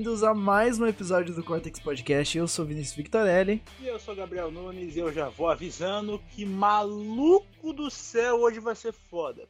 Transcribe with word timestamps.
bem-vindos 0.00 0.24
a 0.24 0.32
mais 0.32 0.80
um 0.80 0.86
episódio 0.86 1.34
do 1.34 1.44
Cortex 1.44 1.78
Podcast. 1.78 2.38
Eu 2.38 2.48
sou 2.48 2.64
Vinícius 2.64 2.96
Victorelli. 2.96 3.62
E 3.78 3.86
eu 3.86 3.98
sou 3.98 4.16
Gabriel 4.16 4.50
Nunes 4.50 4.96
e 4.96 4.98
eu 4.98 5.12
já 5.12 5.28
vou 5.28 5.46
avisando 5.46 6.18
que 6.30 6.46
maluco 6.46 7.70
do 7.74 7.90
céu 7.90 8.36
hoje 8.36 8.60
vai 8.60 8.74
ser 8.74 8.92
foda. 8.92 9.46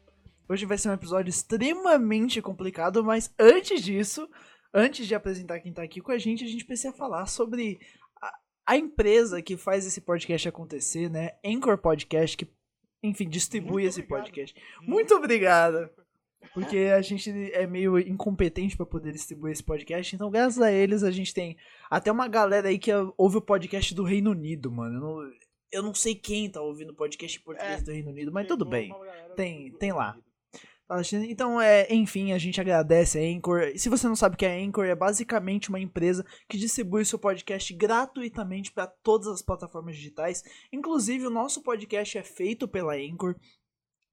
Hoje 0.49 0.67
vai 0.67 0.77
ser 0.77 0.89
um 0.89 0.93
episódio 0.93 1.31
extremamente 1.31 2.43
complicado, 2.43 3.05
mas 3.05 3.33
antes 3.39 3.81
disso, 3.81 4.29
antes 4.75 5.07
de 5.07 5.15
apresentar 5.15 5.61
quem 5.61 5.73
tá 5.73 5.85
aqui 5.85 6.01
com 6.01 6.11
a 6.11 6.19
gente, 6.19 6.43
a 6.43 6.49
gente 6.49 6.65
precisa 6.65 6.93
falar 6.93 7.27
sobre 7.27 7.79
a, 8.21 8.33
a 8.67 8.77
empresa 8.77 9.41
que 9.41 9.57
faz 9.57 9.87
esse 9.87 10.01
podcast 10.01 10.49
acontecer, 10.49 11.09
né? 11.09 11.31
Anchor 11.45 11.79
Podcast, 11.79 12.37
que, 12.37 12.51
enfim, 13.05 13.29
distribui 13.29 13.83
Muito 13.83 13.87
esse 13.87 14.01
obrigado. 14.01 14.25
podcast. 14.25 14.63
Muito 14.83 15.15
obrigado! 15.15 16.00
Porque 16.55 16.77
a 16.97 17.01
gente 17.03 17.31
é 17.53 17.67
meio 17.67 17.99
incompetente 17.99 18.77
pra 18.77 18.87
poder 18.87 19.13
distribuir 19.13 19.53
esse 19.53 19.63
podcast, 19.63 20.15
então 20.15 20.31
graças 20.31 20.61
a 20.61 20.73
eles 20.73 21.03
a 21.03 21.11
gente 21.11 21.33
tem 21.33 21.57
até 21.91 22.11
uma 22.11 22.27
galera 22.27 22.69
aí 22.69 22.79
que 22.79 22.91
ouve 23.17 23.37
o 23.37 23.43
podcast 23.43 23.95
do 23.95 24.03
Reino 24.03 24.31
Unido, 24.33 24.71
mano. 24.73 24.97
Eu 24.97 25.01
não, 25.01 25.31
eu 25.73 25.83
não 25.83 25.95
sei 25.95 26.15
quem 26.15 26.51
tá 26.51 26.61
ouvindo 26.61 26.91
o 26.91 26.97
podcast 26.97 27.39
em 27.39 27.43
português 27.43 27.81
É, 27.81 27.85
do 27.85 27.93
Reino 27.93 28.11
Unido, 28.11 28.33
mas 28.33 28.47
tudo 28.49 28.65
bem. 28.65 28.93
Tem- 29.37 29.71
tem 29.73 29.93
lá. 29.93 30.17
Então, 31.29 31.61
é, 31.61 31.87
enfim, 31.95 32.33
a 32.33 32.39
gente 32.39 32.61
agradece 32.61 33.17
a 33.17 33.23
Anchor. 33.23 33.61
E 33.73 33.79
Se 33.79 33.89
você 33.89 34.09
não 34.09 34.17
sabe 34.17 34.35
o 34.35 34.37
que 34.37 34.45
é 34.45 34.61
Anchor, 34.61 34.87
é 34.87 34.95
basicamente 34.97 35.69
uma 35.69 35.79
empresa 35.79 36.27
que 36.49 36.59
distribui 36.59 37.03
o 37.03 37.07
seu 37.07 37.17
podcast 37.17 37.73
gratuitamente 37.75 38.73
para 38.73 38.89
todas 38.89 39.29
as 39.29 39.41
plataformas 39.41 39.95
digitais. 39.95 40.43
Inclusive, 40.73 41.27
o 41.27 41.31
nosso 41.31 41.63
podcast 41.63 42.19
é 42.19 42.25
feito 42.25 42.67
pela 42.67 42.95
Anchor. 42.97 43.37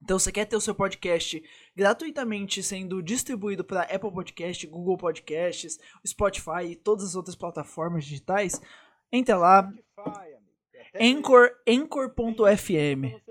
Então, 0.04 0.20
você 0.20 0.32
quer 0.32 0.46
ter 0.46 0.56
o 0.56 0.62
seu 0.62 0.76
podcast 0.76 1.42
gratuitamente 1.78 2.64
sendo 2.64 3.04
distribuído 3.04 3.64
para 3.64 3.84
Apple 3.84 4.12
Podcast, 4.12 4.66
Google 4.66 4.98
Podcasts, 4.98 5.80
Spotify 6.06 6.64
e 6.72 6.76
todas 6.76 7.06
as 7.06 7.16
outras 7.16 7.36
plataformas 7.36 8.04
digitais? 8.04 8.60
Entre 9.12 9.34
lá, 9.36 9.72
Spotify, 9.92 10.34
amigo. 10.34 10.42
Até 10.90 11.08
Anchor, 11.08 11.52
Anchor.fm. 11.68 13.22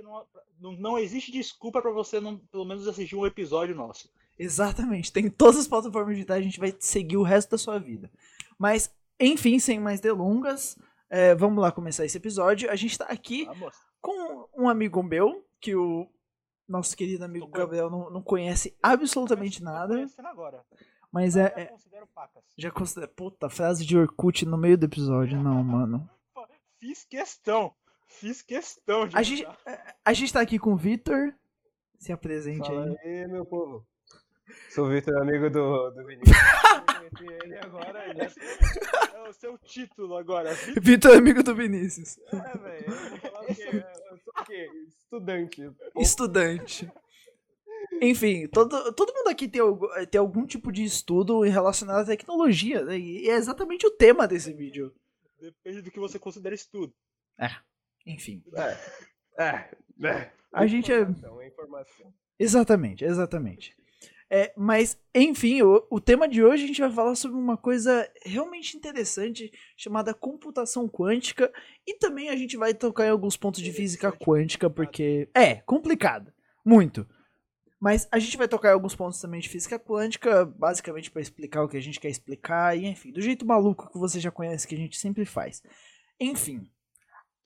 Não, 0.61 0.73
não, 0.73 0.99
existe 0.99 1.33
desculpa 1.33 1.83
pra 1.83 1.91
você 1.91 2.21
não, 2.21 2.39
pelo 2.39 2.65
menos 2.65 2.87
assistir 2.87 3.17
um 3.17 3.27
episódio 3.27 3.75
nosso. 3.75 4.09
Exatamente, 4.39 5.13
tem 5.13 5.29
todas 5.29 5.57
as 5.57 5.69
plataformas 5.69 6.15
digitais, 6.15 6.41
a 6.41 6.45
gente 6.45 6.61
vai 6.61 6.73
seguir 6.79 7.17
o 7.17 7.25
resto 7.25 7.51
da 7.51 7.59
sua 7.59 7.81
vida. 7.81 8.09
Mas, 8.57 8.95
enfim, 9.19 9.59
sem 9.59 9.81
mais 9.81 10.01
delongas, 10.01 10.79
é, 11.11 11.35
vamos 11.35 11.61
lá 11.61 11.73
começar 11.73 12.05
esse 12.05 12.17
episódio. 12.17 12.71
A 12.71 12.77
gente 12.77 12.97
tá 12.97 13.07
aqui 13.07 13.45
Vamos. 13.47 13.75
com 14.01 14.49
um 14.57 14.69
amigo 14.69 15.03
meu, 15.03 15.45
que 15.61 15.75
o 15.75 16.09
nosso 16.69 16.97
querido 16.97 17.25
amigo 17.25 17.47
Gabriel 17.49 17.89
não, 17.91 18.11
não 18.11 18.23
conhece 18.23 18.77
absolutamente 18.83 19.63
nada, 19.63 20.07
mas 21.13 21.37
é, 21.37 21.43
já 21.55 21.61
é- 21.63 21.67
considero 21.67 22.07
pacas. 22.09 22.43
já 22.57 22.71
considera. 22.71 23.09
Puta, 23.09 23.49
frase 23.49 23.85
de 23.87 23.97
Orkut 23.97 24.45
no 24.45 24.57
meio 24.59 24.77
do 24.77 24.85
episódio, 24.87 25.41
não, 25.43 25.63
mano. 25.63 26.09
Fiz 26.79 27.05
questão. 27.05 27.73
Fiz 28.07 28.43
questão 28.43 29.07
de 29.09 29.17
A 29.17 29.23
gente, 29.23 29.45
botar. 29.45 29.97
a 30.05 30.13
gente 30.13 30.33
tá 30.33 30.41
aqui 30.41 30.59
com 30.59 30.73
o 30.73 30.77
Vitor. 30.77 31.35
Se 31.99 32.13
apresente 32.13 32.67
Fala 32.69 32.87
aí. 32.87 32.97
aí, 33.23 33.27
meu 33.29 33.45
povo. 33.45 33.85
Sou 34.71 34.87
o 34.87 34.91
Vitor, 34.91 35.17
amigo 35.21 35.49
do, 35.51 35.91
do 35.91 36.05
Vinícius. 36.07 36.37
Conheci 36.87 37.35
ele 37.45 37.59
agora. 37.59 38.09
Ele 38.09 38.21
É 38.23 39.29
o 39.29 39.33
seu 39.33 39.59
título 39.59 40.17
agora. 40.17 40.55
Vitor 40.55 40.83
Vitor, 40.83 41.17
amigo 41.17 41.43
do 41.43 41.55
Vinícius. 41.55 42.19
é, 42.33 42.59
velho. 42.59 42.87
Eu 44.11 44.19
sou 44.19 44.33
o 44.41 44.45
quê? 44.45 44.71
Estudante. 44.89 45.71
Estudante. 45.97 46.93
Enfim, 48.01 48.47
todo, 48.49 48.93
todo 48.93 49.15
mundo 49.15 49.29
aqui 49.29 49.49
tem, 49.49 49.61
tem 50.11 50.19
algum 50.19 50.45
tipo 50.47 50.71
de 50.71 50.85
estudo 50.85 51.41
relacionado 51.41 52.01
à 52.01 52.05
tecnologia, 52.05 52.85
né? 52.85 52.99
E 52.99 53.29
é 53.29 53.35
exatamente 53.35 53.87
o 53.87 53.91
tema 53.91 54.27
desse 54.29 54.53
vídeo. 54.53 54.93
Depende 55.41 55.83
do 55.83 55.91
que 55.91 55.99
você 55.99 56.19
considera 56.19 56.55
estudo. 56.55 56.93
Enfim. 58.07 58.43
É, 59.39 59.71
é. 60.03 60.31
A 60.53 60.67
gente 60.67 60.93
é- 60.93 61.01
Informação, 61.01 61.41
é 61.41 61.47
informação. 61.49 62.15
Exatamente, 62.39 63.05
exatamente. 63.05 63.77
É, 64.29 64.53
mas, 64.57 64.99
enfim, 65.15 65.63
o, 65.63 65.87
o 65.89 66.01
tema 66.01 66.27
de 66.27 66.43
hoje 66.43 66.65
a 66.65 66.67
gente 66.67 66.81
vai 66.81 66.91
falar 66.91 67.15
sobre 67.15 67.39
uma 67.39 67.57
coisa 67.57 68.11
realmente 68.25 68.77
interessante 68.77 69.53
chamada 69.77 70.13
computação 70.13 70.89
quântica. 70.89 71.53
E 71.87 71.95
também 71.95 72.29
a 72.29 72.37
gente 72.37 72.57
vai 72.57 72.75
tocar 72.75 73.07
em 73.07 73.11
alguns 73.11 73.37
pontos 73.37 73.63
de 73.63 73.73
física 73.73 74.11
quântica, 74.11 74.69
porque. 74.69 75.29
É, 75.35 75.57
complicado. 75.57 76.33
Muito. 76.65 77.07
Mas 77.79 78.09
a 78.11 78.19
gente 78.19 78.37
vai 78.37 78.49
tocar 78.49 78.71
em 78.71 78.73
alguns 78.73 78.97
pontos 78.97 79.21
também 79.21 79.39
de 79.39 79.49
física 79.49 79.79
quântica, 79.79 80.45
basicamente 80.45 81.11
para 81.11 81.23
explicar 81.23 81.63
o 81.63 81.69
que 81.69 81.77
a 81.77 81.81
gente 81.83 82.01
quer 82.01 82.09
explicar, 82.09 82.77
e 82.77 82.87
enfim, 82.87 83.13
do 83.13 83.21
jeito 83.21 83.47
maluco 83.47 83.93
que 83.93 83.99
você 83.99 84.19
já 84.19 84.31
conhece 84.31 84.67
que 84.67 84.75
a 84.75 84.79
gente 84.79 84.99
sempre 84.99 85.25
faz. 85.25 85.63
Enfim. 86.19 86.69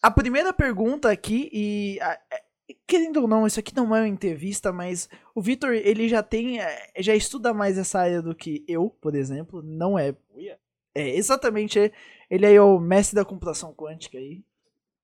A 0.00 0.10
primeira 0.10 0.50
pergunta 0.52 1.10
aqui, 1.10 1.50
e 1.52 2.00
a- 2.00 2.18
é- 2.30 2.42
querendo 2.86 3.22
ou 3.22 3.28
não, 3.28 3.46
isso 3.46 3.58
aqui 3.60 3.74
não 3.74 3.94
é 3.94 4.00
uma 4.00 4.08
entrevista, 4.08 4.72
mas 4.72 5.08
o 5.34 5.40
Vitor, 5.42 5.72
ele 5.72 6.08
já 6.08 6.22
tem, 6.22 6.60
é, 6.60 6.90
já 6.98 7.14
estuda 7.14 7.52
mais 7.54 7.78
essa 7.78 8.00
área 8.00 8.20
do 8.22 8.34
que 8.34 8.64
eu, 8.68 8.90
por 9.00 9.14
exemplo, 9.14 9.62
não 9.62 9.98
é, 9.98 10.14
é 10.94 11.08
exatamente, 11.16 11.78
é- 11.78 11.92
ele 12.30 12.46
é 12.46 12.60
o 12.60 12.78
mestre 12.78 13.16
da 13.16 13.24
computação 13.24 13.72
quântica 13.74 14.18
aí. 14.18 14.42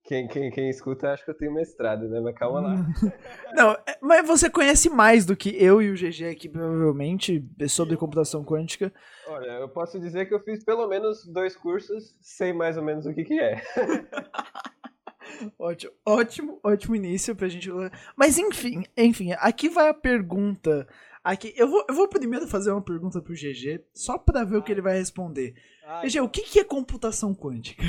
Quem, 0.05 0.29
quem, 0.29 0.53
quem 0.53 0.71
escuta 0.71 1.11
acha 1.13 1.25
que 1.25 1.31
eu 1.33 1.37
tenho 1.37 1.53
mestrado, 1.53 2.09
né? 2.09 2.21
Mas 2.21 2.33
calma 2.37 2.61
lá. 2.61 2.75
Não, 3.57 3.73
é- 3.73 3.99
mas 4.01 4.25
você 4.25 4.49
conhece 4.49 4.89
mais 4.89 5.27
do 5.27 5.35
que 5.37 5.49
eu 5.61 5.83
e 5.83 5.91
o 5.91 5.97
GG 5.97 6.27
aqui, 6.31 6.49
provavelmente, 6.49 7.45
sobre 7.69 7.97
computação 7.97 8.45
quântica. 8.45 8.93
Olha, 9.27 9.51
eu 9.59 9.69
posso 9.69 9.99
dizer 9.99 10.27
que 10.27 10.35
eu 10.35 10.39
fiz 10.45 10.65
pelo 10.65 10.87
menos 10.87 11.27
dois 11.27 11.57
cursos, 11.57 12.17
sei 12.23 12.53
mais 12.53 12.77
ou 12.77 12.85
menos 12.85 13.05
o 13.05 13.13
que 13.13 13.25
que 13.25 13.41
é. 13.41 13.61
Ótimo, 15.59 15.93
ótimo, 16.05 16.61
ótimo 16.63 16.97
início 16.97 17.35
pra 17.35 17.49
gente. 17.49 17.69
Mas 18.17 18.39
enfim, 18.39 18.85
enfim, 18.97 19.33
aqui 19.33 19.69
vai 19.69 19.89
a 19.89 19.95
pergunta. 19.95 20.87
Aqui, 21.23 21.53
eu 21.57 21.69
vou, 21.69 21.85
eu 21.89 21.95
vou 21.95 22.09
primeiro 22.09 22.47
fazer 22.47 22.71
uma 22.71 22.83
pergunta 22.83 23.21
pro 23.21 23.35
GG, 23.35 23.85
só 23.93 24.17
pra 24.17 24.45
ver 24.45 24.59
o 24.59 24.63
que 24.63 24.71
ele 24.71 24.81
vai 24.81 24.97
responder. 24.97 25.55
Ai, 25.85 26.09
GG, 26.09 26.21
o 26.21 26.29
que, 26.29 26.43
que 26.43 26.61
é 26.61 26.65
computação 26.65 27.35
quântica? 27.35 27.83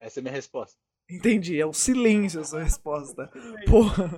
Essa 0.00 0.18
é 0.18 0.20
a 0.20 0.22
minha 0.22 0.34
resposta. 0.34 0.76
Entendi, 1.08 1.60
é 1.60 1.66
o 1.66 1.72
silêncio 1.72 2.40
a 2.40 2.44
sua 2.44 2.62
resposta. 2.64 3.30
Porra, 3.68 4.10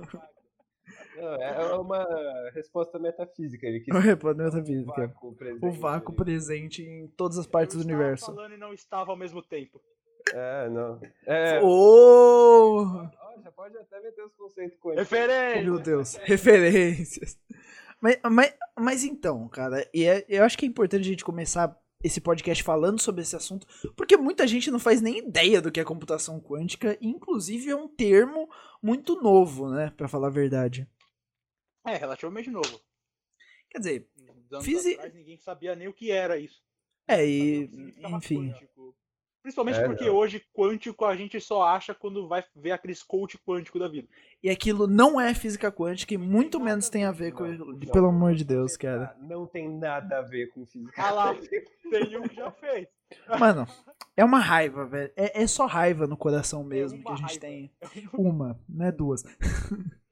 Não, 1.15 1.33
é 1.35 1.75
uma 1.75 2.05
resposta 2.53 2.99
metafísica. 2.99 3.65
Ele 3.65 3.79
quis 3.79 3.93
não 3.93 4.01
responde 4.01 4.41
o 4.41 4.43
metafísica. 4.45 5.07
vácuo 5.07 5.33
presente 5.35 5.65
O 5.65 5.71
vácuo 5.71 6.13
presente 6.13 6.83
em 6.83 7.07
todas 7.07 7.37
as 7.37 7.47
partes 7.47 7.75
eu 7.75 7.79
do 7.79 7.83
estava 7.83 7.99
universo. 8.01 8.25
falando 8.27 8.53
e 8.53 8.57
não 8.57 8.73
estava 8.73 9.11
ao 9.11 9.17
mesmo 9.17 9.41
tempo. 9.41 9.81
É, 10.33 10.69
não. 10.69 10.99
É, 11.25 11.61
Oh! 11.63 13.07
já 13.43 13.51
pode 13.51 13.77
até 13.77 13.99
meter 14.01 14.23
os 14.25 14.33
conceitos 14.35 14.77
quânticos. 14.79 14.93
Oh, 15.11 15.15
Referência! 15.15 15.63
meu 15.63 15.79
Deus, 15.79 16.15
referências. 16.23 17.37
Mas, 18.01 18.19
mas, 18.29 18.53
mas 18.79 19.03
então, 19.03 19.47
cara, 19.47 19.87
e 19.93 20.03
é- 20.05 20.25
eu 20.27 20.43
acho 20.43 20.57
que 20.57 20.65
é 20.65 20.67
importante 20.67 21.01
a 21.01 21.09
gente 21.09 21.23
começar 21.23 21.77
esse 22.03 22.19
podcast 22.21 22.63
falando 22.63 22.99
sobre 22.99 23.21
esse 23.21 23.35
assunto, 23.35 23.65
porque 23.95 24.15
muita 24.17 24.45
gente 24.45 24.69
não 24.69 24.77
faz 24.79 25.01
nem 25.01 25.19
ideia 25.19 25.59
do 25.61 25.71
que 25.71 25.79
é 25.79 25.83
computação 25.83 26.39
quântica, 26.39 26.95
e 27.01 27.07
inclusive 27.07 27.69
é 27.71 27.75
um 27.75 27.87
termo 27.87 28.47
muito 28.81 29.19
novo, 29.21 29.69
né, 29.69 29.91
Pra 29.97 30.07
falar 30.07 30.27
a 30.27 30.31
verdade. 30.31 30.87
É, 31.85 31.95
relativamente 31.97 32.49
novo. 32.49 32.79
Quer 33.69 33.79
dizer, 33.79 34.09
Fisi- 34.61 34.93
atrás 34.93 35.13
ninguém 35.13 35.37
sabia 35.37 35.75
nem 35.75 35.87
o 35.87 35.93
que 35.93 36.11
era 36.11 36.37
isso. 36.37 36.61
é, 37.07 37.25
e, 37.25 37.67
que 37.67 38.07
enfim, 38.07 38.49
quântico. 38.51 38.95
Principalmente 39.43 39.77
É, 39.79 39.85
porque 39.85 40.05
não. 40.05 40.15
hoje 40.15 40.43
quântico 40.55 41.05
a 41.05 41.15
gente 41.15 41.39
só 41.39 41.61
acha 41.61 41.93
quando 41.93 42.27
vai 42.27 42.43
ver 42.55 42.71
aqueles 42.71 43.03
coach 43.03 43.37
quântico 43.37 43.77
da 43.77 43.87
vida. 43.87 44.07
e 44.41 44.49
aquilo 44.49 44.87
não 44.87 45.21
é 45.21 45.35
física 45.35 45.71
quântica 45.71 46.15
e 46.15 46.17
muito 46.17 46.59
menos 46.59 46.89
tem 46.89 47.05
a 47.05 47.11
ver 47.11 47.31
com, 47.31 47.43
Não, 47.43 47.65
não. 47.67 47.79
pelo 47.79 48.07
amor 48.07 48.33
de 48.33 48.43
Deus, 48.43 48.75
cara. 48.75 49.15
Não 49.21 49.45
tem 49.45 49.69
nada 49.69 50.17
a 50.17 50.21
ver 50.23 50.47
com 50.47 50.65
física. 50.65 50.99
Ah 50.99 51.11
lá, 51.11 51.35
tem 51.35 52.17
um 52.17 52.23
que 52.27 52.35
já 52.35 52.49
fez. 52.53 52.87
Mano, 53.39 53.67
é 54.17 54.25
uma 54.25 54.39
raiva, 54.39 54.83
velho, 54.87 55.13
é, 55.15 55.43
é 55.43 55.45
só 55.45 55.67
raiva 55.67 56.07
no 56.07 56.17
coração 56.17 56.63
mesmo 56.63 56.97
que 56.97 57.05
uma 57.05 57.13
a 57.13 57.17
gente 57.17 57.27
raiva. 57.27 57.39
tem. 57.41 57.71
Uma, 58.13 58.59
não 58.67 58.85
é 58.87 58.91
duas. 58.91 59.21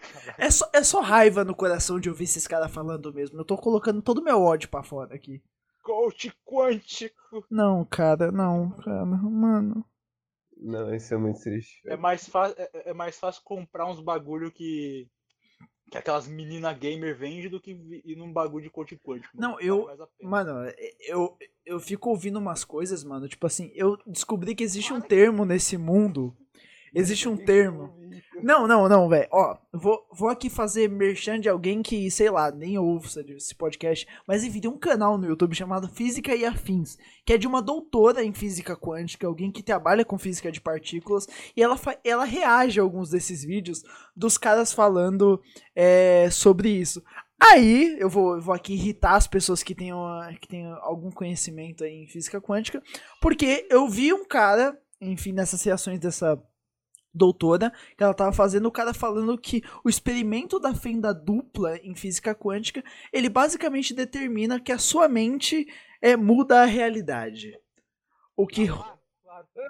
É 0.38 0.50
só, 0.50 0.68
é 0.72 0.82
só 0.82 1.00
raiva 1.00 1.44
no 1.44 1.54
coração 1.54 1.98
de 2.00 2.08
ouvir 2.08 2.24
esses 2.24 2.46
caras 2.46 2.70
falando 2.72 3.12
mesmo. 3.12 3.38
Eu 3.40 3.44
tô 3.44 3.56
colocando 3.56 4.02
todo 4.02 4.18
o 4.18 4.24
meu 4.24 4.40
ódio 4.42 4.68
pra 4.68 4.82
fora 4.82 5.14
aqui. 5.14 5.42
Coach 5.82 6.32
quântico. 6.44 7.44
Não, 7.50 7.84
cara, 7.84 8.30
não, 8.32 8.70
cara, 8.72 9.04
mano. 9.04 9.84
Não, 10.58 10.94
isso 10.94 11.14
é 11.14 11.16
muito 11.16 11.40
triste. 11.40 11.80
É 11.86 11.96
mais, 11.96 12.28
fa- 12.28 12.54
é, 12.56 12.90
é 12.90 12.94
mais 12.94 13.18
fácil 13.18 13.42
comprar 13.44 13.86
uns 13.90 14.00
bagulho 14.00 14.50
que. 14.50 15.08
Que 15.88 15.98
aquelas 15.98 16.26
menina 16.26 16.72
gamer 16.72 17.16
vende 17.16 17.48
do 17.48 17.60
que 17.60 17.70
ir 18.04 18.16
num 18.16 18.32
bagulho 18.32 18.64
de 18.64 18.70
coach 18.70 18.96
quântico. 18.96 19.32
Não, 19.40 19.52
Vale 19.52 19.66
eu- 19.68 19.84
pena. 19.86 20.08
Mano, 20.20 20.72
eu, 21.06 21.36
eu 21.64 21.78
fico 21.78 22.10
ouvindo 22.10 22.40
umas 22.40 22.64
coisas, 22.64 23.04
mano. 23.04 23.28
Tipo 23.28 23.46
assim, 23.46 23.70
eu 23.72 23.96
descobri 24.04 24.56
que 24.56 24.64
existe 24.64 24.92
um 24.92 25.00
termo 25.00 25.44
nesse 25.44 25.78
mundo. 25.78 26.36
Existe 26.96 27.28
um 27.28 27.36
termo. 27.36 27.94
Não, 28.42 28.66
não, 28.66 28.88
não, 28.88 29.06
velho. 29.06 29.28
Ó, 29.30 29.54
vou, 29.70 30.06
vou 30.10 30.30
aqui 30.30 30.48
fazer 30.48 30.88
merchan 30.88 31.38
de 31.38 31.46
alguém 31.46 31.82
que, 31.82 32.10
sei 32.10 32.30
lá, 32.30 32.50
nem 32.50 32.78
ouve 32.78 33.06
esse 33.36 33.54
podcast. 33.54 34.06
Mas 34.26 34.42
enfim, 34.42 34.60
tem 34.60 34.70
um 34.70 34.78
canal 34.78 35.18
no 35.18 35.26
YouTube 35.26 35.54
chamado 35.54 35.90
Física 35.90 36.34
e 36.34 36.46
Afins, 36.46 36.96
que 37.26 37.34
é 37.34 37.38
de 37.38 37.46
uma 37.46 37.60
doutora 37.60 38.24
em 38.24 38.32
física 38.32 38.74
quântica, 38.74 39.26
alguém 39.26 39.52
que 39.52 39.62
trabalha 39.62 40.06
com 40.06 40.16
física 40.16 40.50
de 40.50 40.58
partículas. 40.58 41.26
E 41.54 41.62
ela, 41.62 41.78
ela 42.02 42.24
reage 42.24 42.80
a 42.80 42.82
alguns 42.82 43.10
desses 43.10 43.44
vídeos 43.44 43.82
dos 44.16 44.38
caras 44.38 44.72
falando 44.72 45.38
é, 45.74 46.30
sobre 46.30 46.70
isso. 46.70 47.02
Aí, 47.38 47.94
eu 47.98 48.08
vou, 48.08 48.36
eu 48.36 48.40
vou 48.40 48.54
aqui 48.54 48.72
irritar 48.72 49.16
as 49.16 49.26
pessoas 49.26 49.62
que 49.62 49.74
tenham, 49.74 50.00
que 50.40 50.48
tenham 50.48 50.72
algum 50.80 51.10
conhecimento 51.10 51.84
em 51.84 52.06
física 52.06 52.40
quântica, 52.40 52.82
porque 53.20 53.66
eu 53.70 53.86
vi 53.86 54.14
um 54.14 54.24
cara, 54.26 54.74
enfim, 54.98 55.32
nessas 55.32 55.62
reações 55.62 56.00
dessa 56.00 56.42
doutora, 57.16 57.72
que 57.96 58.04
ela 58.04 58.14
tava 58.14 58.32
fazendo, 58.32 58.66
o 58.66 58.72
cara 58.72 58.92
falando 58.94 59.36
que 59.38 59.62
o 59.82 59.88
experimento 59.88 60.60
da 60.60 60.74
fenda 60.74 61.12
dupla 61.14 61.76
em 61.78 61.94
física 61.94 62.34
quântica, 62.34 62.84
ele 63.12 63.28
basicamente 63.28 63.94
determina 63.94 64.60
que 64.60 64.70
a 64.70 64.78
sua 64.78 65.08
mente 65.08 65.66
é, 66.02 66.16
muda 66.16 66.62
a 66.62 66.66
realidade. 66.66 67.58
O 68.36 68.46
que 68.46 68.68
claro. 68.68 68.98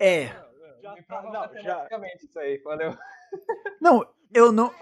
é. 0.03 0.27
Já 0.83 0.97
tá- 1.09 1.23
não, 1.23 1.63
já- 1.63 1.89
isso 2.23 2.39
aí. 2.39 2.63
Não, 3.81 4.07
eu 4.33 4.53
não. 4.53 4.73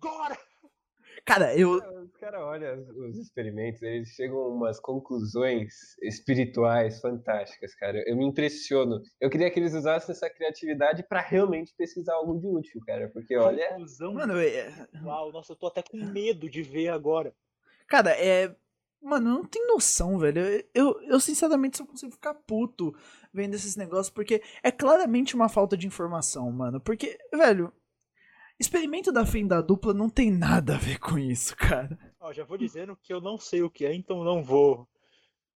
Agora! 0.00 0.38
Cara, 1.26 1.54
eu. 1.58 1.72
Os 2.04 2.16
caras 2.16 2.40
olham 2.40 2.78
os- 2.80 2.88
os 2.88 3.18
experimentos, 3.18 3.82
eles 3.82 4.08
chegam 4.10 4.38
a 4.38 4.48
umas 4.48 4.78
conclusões 4.80 5.74
espirituais 6.00 7.00
fantásticas, 7.00 7.74
cara. 7.74 8.02
Eu 8.06 8.16
me 8.16 8.24
impressiono. 8.24 9.02
Eu 9.20 9.28
queria 9.28 9.50
que 9.50 9.58
eles 9.58 9.74
usassem 9.74 10.12
essa 10.14 10.30
criatividade 10.30 11.02
pra 11.08 11.20
realmente 11.20 11.74
pesquisar 11.76 12.14
algo 12.14 12.38
de 12.38 12.46
útil, 12.46 12.80
cara. 12.86 13.10
Porque 13.12 13.36
olha, 13.36 13.68
Conclusão. 13.70 14.14
Mano, 14.14 14.38
é, 14.38 14.72
Uau, 15.04 15.32
nossa, 15.32 15.52
eu 15.52 15.56
tô 15.56 15.66
até 15.66 15.82
com 15.82 15.96
medo 15.96 16.48
de 16.48 16.62
ver 16.62 16.88
agora. 16.88 17.34
Cara, 17.88 18.10
é. 18.12 18.54
Mano, 19.02 19.28
não 19.28 19.44
tem 19.44 19.66
noção, 19.66 20.18
velho. 20.18 20.40
Eu, 20.74 21.00
eu 21.02 21.20
sinceramente 21.20 21.76
só 21.76 21.84
consigo 21.86 22.10
ficar 22.12 22.34
puto 22.34 22.94
vendo 23.32 23.54
esses 23.54 23.76
negócios, 23.76 24.10
porque 24.10 24.42
é 24.62 24.72
claramente 24.72 25.34
uma 25.34 25.48
falta 25.48 25.76
de 25.76 25.86
informação, 25.86 26.50
mano. 26.50 26.80
Porque, 26.80 27.16
velho, 27.32 27.72
experimento 28.58 29.12
da 29.12 29.24
fenda 29.26 29.62
dupla 29.62 29.92
não 29.92 30.08
tem 30.08 30.30
nada 30.30 30.74
a 30.74 30.78
ver 30.78 30.98
com 30.98 31.18
isso, 31.18 31.56
cara. 31.56 31.98
Ó, 32.20 32.32
já 32.32 32.44
vou 32.44 32.56
dizendo 32.58 32.96
que 33.02 33.12
eu 33.12 33.20
não 33.20 33.38
sei 33.38 33.62
o 33.62 33.70
que 33.70 33.84
é, 33.84 33.94
então 33.94 34.24
não 34.24 34.42
vou. 34.42 34.88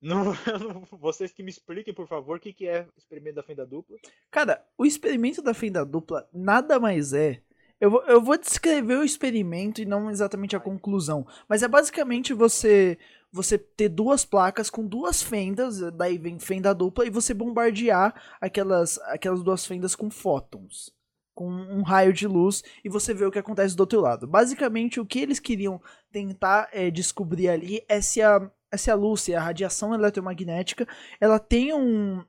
Não, 0.00 0.24
não- 0.60 0.98
vocês 0.98 1.32
que 1.32 1.42
me 1.42 1.50
expliquem, 1.50 1.92
por 1.92 2.06
favor, 2.06 2.36
o 2.38 2.40
que, 2.40 2.52
que 2.52 2.66
é 2.66 2.82
o 2.82 2.98
experimento 2.98 3.36
da 3.36 3.42
fenda 3.42 3.66
dupla. 3.66 3.96
Cara, 4.30 4.64
o 4.78 4.86
experimento 4.86 5.42
da 5.42 5.54
fenda 5.54 5.84
dupla 5.84 6.28
nada 6.32 6.78
mais 6.80 7.12
é. 7.12 7.42
Eu 7.80 7.90
vou, 7.90 8.02
eu 8.04 8.20
vou 8.20 8.36
descrever 8.36 8.96
o 8.98 9.04
experimento 9.04 9.80
e 9.80 9.86
não 9.86 10.10
exatamente 10.10 10.54
a 10.54 10.60
conclusão. 10.60 11.26
Mas 11.48 11.62
é 11.62 11.68
basicamente 11.68 12.34
você 12.34 12.98
você 13.32 13.56
ter 13.56 13.88
duas 13.88 14.24
placas 14.24 14.68
com 14.68 14.84
duas 14.84 15.22
fendas, 15.22 15.78
daí 15.92 16.18
vem 16.18 16.38
fenda 16.38 16.74
dupla, 16.74 17.06
e 17.06 17.10
você 17.10 17.32
bombardear 17.32 18.12
aquelas, 18.40 18.98
aquelas 19.02 19.42
duas 19.42 19.64
fendas 19.64 19.94
com 19.94 20.10
fótons. 20.10 20.92
Com 21.40 21.50
um 21.50 21.80
raio 21.82 22.12
de 22.12 22.26
luz, 22.26 22.62
e 22.84 22.88
você 22.90 23.14
vê 23.14 23.24
o 23.24 23.30
que 23.30 23.38
acontece 23.38 23.74
do 23.74 23.80
outro 23.80 23.98
lado. 23.98 24.26
Basicamente, 24.26 25.00
o 25.00 25.06
que 25.06 25.20
eles 25.20 25.40
queriam 25.40 25.80
tentar 26.12 26.68
é, 26.70 26.90
descobrir 26.90 27.48
ali 27.48 27.82
é 27.88 28.02
se 28.02 28.20
a, 28.20 28.50
é 28.70 28.76
se 28.76 28.90
a 28.90 28.94
luz, 28.94 29.22
se 29.22 29.34
a 29.34 29.40
radiação 29.40 29.94
eletromagnética, 29.94 30.86
ela 31.18 31.38
tem 31.38 31.72
um, 31.72 32.22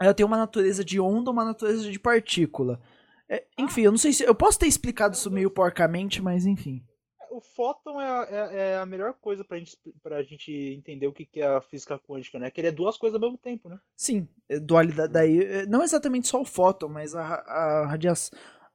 ela 0.00 0.12
tem 0.12 0.26
uma 0.26 0.36
natureza 0.36 0.84
de 0.84 0.98
onda, 0.98 1.30
uma 1.30 1.44
natureza 1.44 1.88
de 1.88 2.00
partícula. 2.00 2.80
É, 3.28 3.44
enfim, 3.56 3.82
eu 3.82 3.92
não 3.92 3.98
sei 3.98 4.12
se. 4.12 4.24
Eu 4.24 4.34
posso 4.34 4.58
ter 4.58 4.66
explicado 4.66 5.14
isso 5.14 5.30
meio 5.30 5.48
porcamente, 5.48 6.20
mas 6.20 6.44
enfim. 6.44 6.82
O 7.30 7.40
fóton 7.40 8.00
é, 8.00 8.06
a- 8.06 8.28
é- 8.30 8.56
é 8.72 8.76
a 8.78 8.84
melhor 8.86 9.14
coisa 9.14 9.44
pra 9.44 9.58
gente, 9.58 9.78
pra 10.02 10.22
gente 10.22 10.50
entender 10.52 11.06
o 11.06 11.12
que, 11.12 11.24
que 11.24 11.40
é 11.40 11.46
a 11.46 11.60
física 11.60 11.98
quântica, 11.98 12.38
né? 12.38 12.50
Que 12.50 12.60
ele 12.60 12.68
é 12.68 12.72
duas 12.72 12.96
coisas 12.98 13.14
ao 13.14 13.20
mesmo 13.20 13.38
tempo, 13.38 13.68
né? 13.68 13.78
Sim, 13.96 14.28
é, 14.48 14.58
dualidade. 14.58 15.12
Daí, 15.12 15.42
é, 15.44 15.66
não 15.66 15.82
exatamente 15.82 16.26
só 16.28 16.40
o 16.40 16.44
fóton, 16.44 16.88
mas 16.88 17.14
a, 17.14 17.22
a, 17.22 17.86
radia 17.86 18.12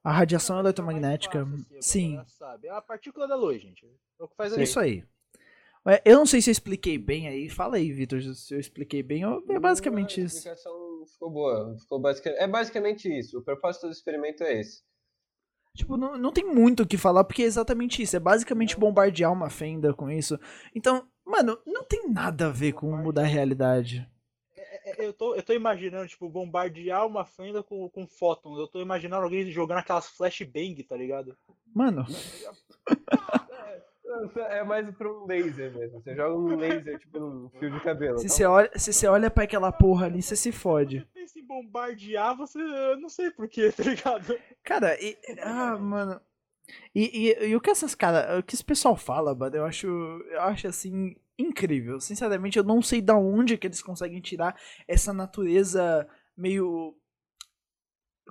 a 0.04 0.12
radiação 0.12 0.60
eletromagnética. 0.60 1.46
Fácil, 1.46 1.66
assim, 1.78 1.78
a 1.78 1.82
Sim, 1.82 2.22
Sabe. 2.28 2.68
É 2.68 2.72
a 2.72 2.82
partícula 2.82 3.28
da 3.28 3.36
luz, 3.36 3.62
gente. 3.62 3.86
É 4.20 4.24
o 4.24 4.28
que 4.28 4.36
faz 4.36 4.54
a 4.54 4.62
isso 4.62 4.80
aí. 4.80 5.04
É, 5.88 6.02
Eu 6.06 6.18
não 6.18 6.26
sei 6.26 6.42
se 6.42 6.50
eu 6.50 6.54
expliquei 6.54 6.98
bem 6.98 7.28
aí. 7.28 7.50
Fala 7.50 7.76
aí, 7.78 7.92
Vitor, 7.92 8.22
se 8.22 8.54
eu 8.54 8.60
expliquei 8.60 9.04
bem. 9.04 9.24
É 9.50 9.60
basicamente 9.60 10.22
a 10.22 10.24
isso. 10.24 10.38
explicação 10.38 11.04
ficou 11.12 11.30
boa. 11.30 11.78
Ficou 11.78 12.00
basic... 12.00 12.28
É 12.30 12.48
basicamente 12.48 13.08
isso. 13.08 13.38
O 13.38 13.44
propósito 13.44 13.86
do 13.88 13.92
experimento 13.92 14.44
é 14.44 14.60
esse. 14.62 14.82
Tipo, 15.76 15.98
não, 15.98 16.18
não 16.18 16.32
tem 16.32 16.46
muito 16.46 16.84
o 16.84 16.88
que 16.88 16.98
falar, 16.98 17.26
porque 17.26 17.44
é 17.44 17.46
exatamente 17.46 18.02
isso. 18.02 18.16
É 18.16 18.20
basicamente 18.20 18.80
bombardear 18.80 19.32
uma 19.32 19.50
fenda 19.50 19.94
com 19.94 20.10
isso. 20.10 20.40
Então, 20.74 21.06
mano, 21.26 21.60
não 21.66 21.84
tem 21.84 22.10
nada 22.10 22.48
a 22.48 22.52
ver 22.52 22.72
com 22.72 22.96
mudar 22.96 23.24
a 23.24 23.26
realidade. 23.26 24.10
É, 24.56 25.04
é, 25.04 25.06
Eu 25.06 25.12
tô, 25.12 25.36
eu 25.36 25.44
tô 25.44 25.52
imaginando, 25.52 26.08
tipo, 26.08 26.30
bombardear 26.30 27.06
uma 27.06 27.26
fenda 27.26 27.62
com, 27.62 27.90
com 27.90 28.08
fótons. 28.08 28.58
Eu 28.58 28.68
tô 28.68 28.82
imaginando 28.82 29.24
alguém 29.24 29.52
jogando 29.52 29.80
aquelas 29.80 30.08
flashbang, 30.08 30.82
tá 30.82 30.96
ligado? 30.96 31.38
Mano, 31.74 32.06
É 34.50 34.64
mais 34.64 34.90
pra 34.96 35.12
um 35.12 35.26
laser 35.26 35.74
mesmo. 35.76 36.02
Você 36.02 36.16
joga 36.16 36.36
um 36.36 36.56
laser, 36.56 37.00
tipo, 37.00 37.20
num 37.20 37.50
fio 37.60 37.72
de 37.72 37.80
cabelo. 37.82 38.18
se 38.18 38.26
Então, 38.26 38.36
você 38.36 38.46
olha, 38.46 38.72
se 38.76 38.94
você 38.94 39.08
olha 39.08 39.30
pra 39.30 39.44
aquela 39.44 39.72
porra 39.72 40.06
ali, 40.06 40.22
você 40.22 40.36
se 40.36 40.52
fode. 40.52 41.00
Você 41.00 41.06
pensa 41.14 41.40
em 41.40 41.46
bombardear, 41.46 42.36
você. 42.36 42.60
Eu 42.60 42.98
não 43.00 43.10
sei 43.10 43.32
porquê, 43.32 43.72
tá 43.72 43.84
ligado? 43.84 44.38
Cara, 44.64 44.98
e, 45.02 45.18
ah, 45.42 45.78
mano. 45.78 46.20
E, 46.94 47.30
e, 47.30 47.50
e 47.50 47.56
o 47.56 47.62
que 47.62 47.70
essas 47.70 47.94
cara, 47.94 48.40
o 48.40 48.44
que 48.44 48.56
esse 48.56 48.66
pessoal 48.66 48.96
fala, 48.96 49.36
mano, 49.36 49.56
eu 49.56 49.66
acho, 49.66 49.88
eu 49.88 50.42
acho 50.42 50.68
assim 50.68 51.16
incrível. 51.38 52.00
Sinceramente, 52.00 52.58
eu 52.58 52.64
não 52.64 52.82
sei 52.82 53.02
da 53.02 53.16
onde 53.16 53.58
que 53.58 53.68
eles 53.68 53.82
conseguem 53.82 54.20
tirar 54.22 54.60
essa 54.88 55.14
natureza 55.14 56.08
meio 56.36 56.96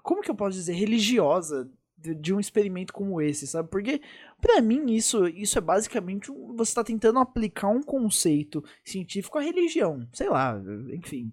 como 0.03 0.21
que 0.21 0.31
eu 0.31 0.35
posso 0.35 0.57
dizer 0.57 0.75
religiosa 0.75 1.71
de, 2.15 2.35
um 2.35 2.41
experimento 2.41 2.93
como 2.93 3.21
esse, 3.21 3.47
sabe? 3.47 3.69
Porque 3.71 4.01
pra 4.41 4.61
mim 4.61 4.93
isso, 4.93 5.27
isso 5.29 5.57
é 5.57 5.61
basicamente 5.61 6.31
um, 6.31 6.55
você 6.55 6.75
tá 6.75 6.83
tentando 6.85 7.19
aplicar 7.19 7.69
um 7.69 7.83
conceito 7.83 8.63
científico 8.85 9.39
à 9.39 9.41
religião, 9.41 10.07
sei 10.13 10.29
lá, 10.29 10.61
enfim. 10.93 11.33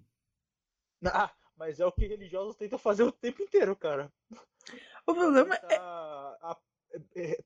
Ah, 1.04 1.30
mas 1.56 1.80
é 1.80 1.84
o 1.86 1.92
que 1.92 2.06
religiosos 2.06 2.56
tentam 2.56 2.78
fazer 2.78 3.02
o 3.02 3.12
tempo 3.12 3.42
inteiro, 3.42 3.74
cara. 3.76 4.10
O 5.06 5.14
problema 5.14 5.54
é 5.56 5.76
a- 5.76 6.36
é, 6.42 6.56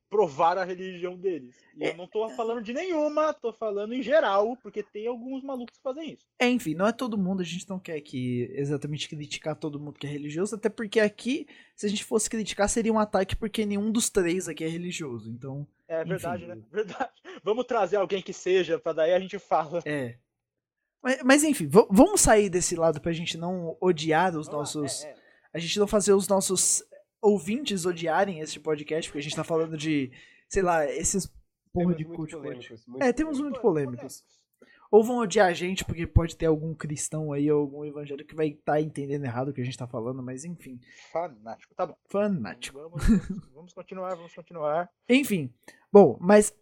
provar 0.09 0.59
a 0.59 0.65
religião 0.65 1.17
deles. 1.17 1.55
E 1.77 1.85
É. 1.85 1.91
eu 1.93 1.97
não 1.97 2.07
tô 2.07 2.29
falando 2.31 2.63
de 2.63 2.73
nenhuma, 2.73 3.33
tô 3.35 3.53
falando 3.53 3.93
em 3.95 4.03
geral, 4.03 4.57
porque 4.57 4.83
tem 4.83 5.07
alguns 5.07 5.43
malucos 5.43 5.77
que 5.77 5.83
fazem 5.83 6.13
isso. 6.13 6.27
É, 6.39 6.49
enfim, 6.49 6.75
não 6.75 6.87
é 6.87 6.93
todo 6.93 7.19
mundo, 7.19 7.41
a 7.43 7.45
gente 7.45 7.69
não 7.69 7.79
quer 7.79 8.01
que 8.01 8.51
exatamente 8.55 9.09
criticar 9.09 9.55
todo 9.57 9.79
mundo 9.81 9.99
que 9.99 10.07
é 10.07 10.11
religioso, 10.11 10.55
até 10.55 10.69
porque 10.69 11.01
aqui, 11.01 11.47
se 11.75 11.87
a 11.87 11.89
gente 11.89 12.05
fosse 12.05 12.29
criticar, 12.31 12.69
seria 12.69 12.93
um 12.93 12.99
ataque 12.99 13.37
porque 13.37 13.67
nenhum 13.67 13.91
dos 13.91 14.09
três 14.11 14.49
aqui 14.49 14.65
é 14.65 14.69
religioso. 14.69 15.31
Então, 15.31 15.67
É 15.89 16.01
Enfim. 16.01 16.09
verdade, 16.11 16.47
né? 16.47 16.59
Verdade. 16.73 17.11
Vamos 17.45 17.65
trazer 17.67 17.97
alguém 17.97 18.21
que 18.23 18.33
seja, 18.33 18.79
pra 18.79 18.93
daí 18.93 19.13
a 19.13 19.21
gente 19.21 19.39
fala. 19.39 19.81
é. 19.85 20.17
Mas, 21.03 21.23
mas 21.23 21.45
enfim, 21.45 21.69
vamos 21.69 22.21
sair 22.21 22.49
desse 22.49 22.75
lado 22.75 23.01
pra 23.01 23.13
gente 23.13 23.39
não 23.39 23.77
odiar 23.81 24.37
os 24.37 24.49
nossos. 24.49 25.05
é, 25.05 25.11
é. 25.11 25.17
A 25.55 25.59
gente 25.59 25.79
não 25.79 25.87
fazer 25.87 26.13
os 26.15 26.27
nossos 26.27 26.83
ouvintes 27.27 27.85
odiarem 27.85 28.39
esse 28.39 28.61
podcast, 28.61 29.11
porque 29.11 29.19
a 29.19 29.23
gente 29.23 29.35
tá 29.35 29.43
falando 29.43 29.77
de, 29.77 30.13
sei 30.49 30.63
lá, 30.63 30.87
esses 30.87 31.27
porra 31.73 31.95
temos 31.95 31.97
de 31.97 32.05
cult 32.05 32.33
É, 33.01 33.13
temos 33.13 33.41
muito 33.41 33.61
polêmicos. 33.61 34.25
Ou 34.89 35.03
vão 35.03 35.19
odiar 35.19 35.49
a 35.49 35.53
gente, 35.53 35.85
porque 35.85 36.07
pode 36.07 36.37
ter 36.37 36.47
algum 36.47 36.73
cristão 36.73 37.33
aí, 37.33 37.51
ou 37.51 37.61
algum 37.61 37.85
evangélico 37.85 38.29
que 38.29 38.37
vai 38.37 38.49
estar 38.49 38.81
entendendo 38.81 39.25
errado 39.25 39.49
o 39.49 39.53
que 39.53 39.61
a 39.61 39.65
gente 39.65 39.77
tá 39.77 39.89
falando, 39.89 40.23
mas 40.23 40.45
enfim, 40.45 40.81
Fanático. 41.13 41.75
Tá 41.75 41.87
bom. 41.87 41.97
fanático. 42.09 42.79
Vamos, 42.79 43.03
vamos 43.53 43.73
continuar, 43.73 44.15
vamos 44.15 44.33
continuar. 44.33 44.89
Enfim, 45.09 45.53
bom, 45.93 46.17
mas 46.21 46.55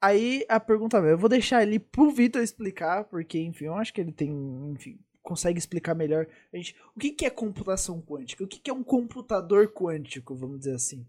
aí 0.00 0.46
a 0.48 0.60
pergunta 0.60 0.98
é, 0.98 1.12
eu 1.12 1.18
vou 1.18 1.28
deixar 1.28 1.58
ali 1.58 1.80
pro 1.80 2.12
Vitor 2.12 2.40
explicar, 2.40 3.04
porque, 3.04 3.40
enfim, 3.40 3.64
eu 3.64 3.74
acho 3.74 3.92
que 3.92 4.00
ele 4.00 4.12
tem, 4.12 4.30
enfim, 4.70 5.00
consegue 5.32 5.58
explicar 5.58 5.94
melhor. 5.94 6.26
A 6.52 6.56
gente, 6.56 6.76
o 6.94 7.00
que, 7.00 7.10
que 7.10 7.24
é 7.24 7.30
computação 7.30 8.00
quântica? 8.02 8.44
O 8.44 8.46
que, 8.46 8.58
que 8.60 8.70
é 8.70 8.74
um 8.74 8.84
computador 8.84 9.72
quântico, 9.72 10.34
vamos 10.34 10.58
dizer 10.60 10.74
assim? 10.74 11.06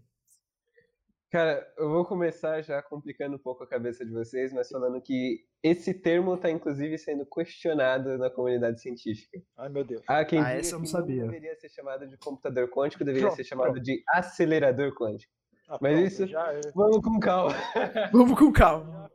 Cara, 1.30 1.66
eu 1.76 1.90
vou 1.90 2.04
começar 2.06 2.62
já 2.62 2.80
complicando 2.80 3.34
um 3.36 3.38
pouco 3.38 3.64
a 3.64 3.66
cabeça 3.66 4.04
de 4.04 4.12
vocês, 4.12 4.52
mas 4.52 4.68
falando 4.68 5.00
que 5.02 5.40
esse 5.62 5.92
termo 5.92 6.34
está 6.36 6.48
inclusive 6.50 6.96
sendo 6.96 7.26
questionado 7.26 8.16
na 8.16 8.30
comunidade 8.30 8.80
científica. 8.80 9.42
Ai, 9.58 9.68
meu 9.68 9.84
Deus. 9.84 10.02
Há 10.06 10.24
quem 10.24 10.38
Ah, 10.40 10.52
essa 10.52 10.74
eu 10.74 10.78
não 10.78 10.84
que 10.84 10.90
sabia. 10.92 11.24
deveria 11.24 11.56
ser 11.56 11.68
chamado 11.70 12.06
de 12.06 12.16
computador 12.18 12.68
quântico, 12.70 13.04
deveria 13.04 13.26
Pronto, 13.26 13.36
ser 13.36 13.44
chamado 13.44 13.72
pronto. 13.72 13.82
de 13.84 14.02
acelerador 14.08 14.94
quântico. 14.94 15.32
Ah, 15.68 15.78
Mas 15.82 15.92
pronto, 15.94 16.06
isso- 16.06 16.26
Já, 16.28 16.52
Vamos 16.74 16.98
com 17.02 17.18
calma. 17.18 17.52
Vamos 18.12 18.38
com 18.38 18.52
calma. 18.52 19.10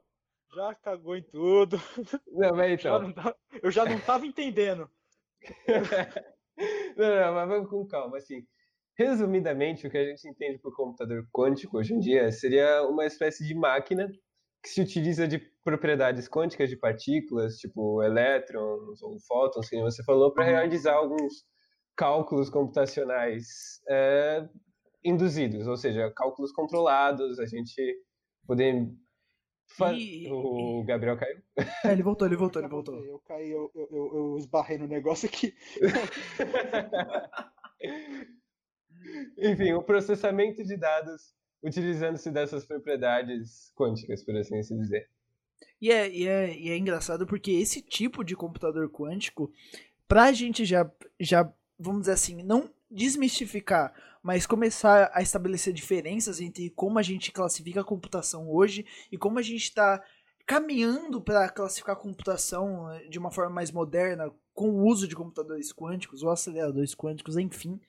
já 0.53 0.75
cagou 0.75 1.15
em 1.15 1.23
tudo. 1.23 1.77
Não, 2.27 2.53
mas 2.53 2.71
então. 2.73 3.01
não 3.15 3.33
eu 3.63 3.71
já 3.71 3.85
não 3.85 3.97
tava 3.99 4.25
entendendo. 4.25 4.89
não, 6.97 7.15
não, 7.15 7.33
mas 7.33 7.47
vamos 7.47 7.69
com 7.69 7.87
calma, 7.87 8.17
assim. 8.17 8.45
resumidamente, 8.97 9.87
o 9.87 9.89
que 9.89 9.97
a 9.97 10.05
gente 10.05 10.27
entende 10.27 10.59
por 10.59 10.75
computador 10.75 11.25
quântico 11.31 11.77
hoje 11.77 11.93
em 11.93 11.99
dia 11.99 12.31
seria 12.31 12.83
uma 12.83 13.05
espécie 13.05 13.45
de 13.45 13.55
máquina 13.55 14.09
que 14.61 14.69
se 14.69 14.81
utiliza 14.81 15.27
de 15.27 15.39
propriedades 15.63 16.27
quânticas 16.27 16.69
de 16.69 16.77
partículas, 16.77 17.57
tipo 17.57 18.03
elétrons 18.03 19.01
ou 19.01 19.17
fótons, 19.27 19.69
que 19.69 19.81
você 19.81 20.03
falou, 20.03 20.33
para 20.33 20.45
realizar 20.45 20.95
alguns 20.95 21.45
cálculos 21.95 22.49
computacionais 22.49 23.45
é, 23.87 24.47
induzidos, 25.03 25.67
ou 25.67 25.77
seja, 25.77 26.11
cálculos 26.15 26.51
controlados, 26.51 27.39
a 27.39 27.45
gente 27.45 27.81
poder 28.45 28.89
e... 29.95 30.29
O 30.31 30.83
Gabriel 30.85 31.17
caiu? 31.17 31.41
É, 31.85 31.91
ele 31.91 32.03
voltou, 32.03 32.27
ele 32.27 32.35
voltou, 32.35 32.61
ele 32.61 32.69
voltou. 32.69 33.05
Eu 33.05 33.19
caí, 33.19 33.49
eu, 33.49 33.71
eu, 33.75 33.87
eu 33.91 34.37
esbarrei 34.37 34.77
no 34.77 34.87
negócio 34.87 35.27
aqui. 35.27 35.55
Enfim, 39.37 39.73
o 39.73 39.83
processamento 39.83 40.63
de 40.63 40.75
dados 40.75 41.33
utilizando-se 41.63 42.31
dessas 42.31 42.65
propriedades 42.65 43.71
quânticas, 43.75 44.23
por 44.23 44.35
assim 44.35 44.61
se 44.63 44.75
dizer. 44.75 45.09
E 45.81 45.91
é, 45.91 46.09
e, 46.09 46.27
é, 46.27 46.57
e 46.57 46.69
é 46.69 46.77
engraçado 46.77 47.25
porque 47.25 47.51
esse 47.51 47.81
tipo 47.81 48.23
de 48.23 48.35
computador 48.35 48.89
quântico, 48.89 49.51
pra 50.07 50.31
gente 50.31 50.65
já, 50.65 50.89
já, 51.19 51.51
vamos 51.77 52.01
dizer 52.01 52.13
assim, 52.13 52.43
não 52.43 52.69
desmistificar, 52.89 53.93
mas 54.21 54.45
começar 54.45 55.09
a 55.13 55.21
estabelecer 55.21 55.73
diferenças 55.73 56.41
entre 56.41 56.69
como 56.71 56.99
a 56.99 57.01
gente 57.01 57.31
classifica 57.31 57.81
a 57.81 57.85
computação 57.85 58.49
hoje 58.49 58.85
e 59.11 59.17
como 59.17 59.39
a 59.39 59.41
gente 59.41 59.63
está 59.63 60.03
caminhando 60.45 61.21
para 61.21 61.47
classificar 61.47 61.95
a 61.95 61.99
computação 61.99 62.91
eh, 62.91 63.07
de 63.07 63.19
uma 63.19 63.31
forma 63.31 63.51
mais 63.51 63.71
moderna, 63.71 64.31
com 64.53 64.71
o 64.71 64.87
uso 64.87 65.07
de 65.07 65.15
computadores 65.15 65.71
quânticos 65.71 66.23
ou 66.23 66.31
aceleradores 66.31 66.95
quânticos, 66.95 67.37
enfim. 67.37 67.79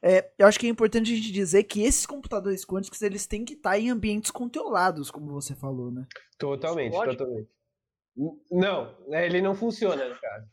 É, 0.00 0.30
eu 0.38 0.46
acho 0.46 0.58
que 0.58 0.66
é 0.66 0.70
importante 0.70 1.12
a 1.12 1.16
gente 1.16 1.32
dizer 1.32 1.64
que 1.64 1.82
esses 1.82 2.06
computadores 2.06 2.64
quânticos 2.64 3.02
eles 3.02 3.26
têm 3.26 3.44
que 3.44 3.54
estar 3.54 3.70
tá 3.70 3.78
em 3.78 3.90
ambientes 3.90 4.30
controlados, 4.30 5.10
como 5.10 5.32
você 5.32 5.54
falou, 5.54 5.90
né? 5.90 6.06
Totalmente, 6.38 6.92
totalmente. 6.92 7.48
Não, 8.50 8.94
né, 9.08 9.26
ele 9.26 9.42
não 9.42 9.54
funciona, 9.54 10.08
no 10.08 10.20
caso. 10.20 10.46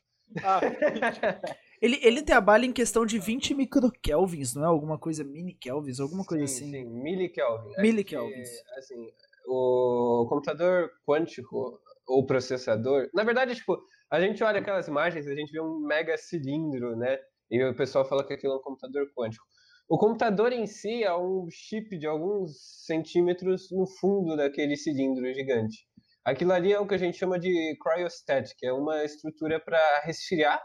Ah, 0.43 0.61
ele, 1.81 1.99
ele 2.03 2.21
trabalha 2.21 2.65
em 2.65 2.71
questão 2.71 3.05
de 3.05 3.17
20 3.17 3.55
microkelvins, 3.55 4.53
não 4.53 4.63
é? 4.63 4.67
Alguma 4.67 4.99
coisa 4.99 5.23
mini 5.23 5.53
kelvins, 5.55 5.99
alguma 5.99 6.23
coisa 6.23 6.45
sim, 6.45 6.65
assim. 6.65 6.71
Sim, 6.71 6.85
milikelvin. 7.01 7.81
Milikelvins. 7.81 8.49
Assim, 8.77 9.07
o 9.47 10.27
computador 10.29 10.91
quântico, 11.05 11.79
ou 12.07 12.25
processador, 12.25 13.09
na 13.13 13.23
verdade, 13.23 13.55
tipo, 13.55 13.81
a 14.11 14.19
gente 14.19 14.43
olha 14.43 14.59
aquelas 14.59 14.87
imagens, 14.87 15.27
a 15.27 15.33
gente 15.33 15.51
vê 15.51 15.59
um 15.59 15.79
mega 15.79 16.15
cilindro, 16.17 16.95
né? 16.95 17.17
E 17.49 17.63
o 17.63 17.75
pessoal 17.75 18.05
fala 18.05 18.25
que 18.25 18.33
aquilo 18.33 18.53
é 18.53 18.57
um 18.57 18.61
computador 18.61 19.11
quântico. 19.17 19.43
O 19.89 19.97
computador 19.97 20.53
em 20.53 20.67
si 20.67 21.03
é 21.03 21.13
um 21.15 21.47
chip 21.49 21.97
de 21.97 22.07
alguns 22.07 22.85
centímetros 22.85 23.69
no 23.71 23.87
fundo 23.99 24.37
daquele 24.37 24.77
cilindro 24.77 25.33
gigante. 25.33 25.85
Aquilo 26.23 26.53
ali 26.53 26.71
é 26.71 26.79
o 26.79 26.87
que 26.87 26.93
a 26.93 26.97
gente 26.97 27.17
chama 27.17 27.39
de 27.39 27.75
cryostat, 27.81 28.53
que 28.57 28.67
é 28.67 28.71
uma 28.71 29.03
estrutura 29.03 29.59
para 29.59 29.79
resfriar 30.05 30.61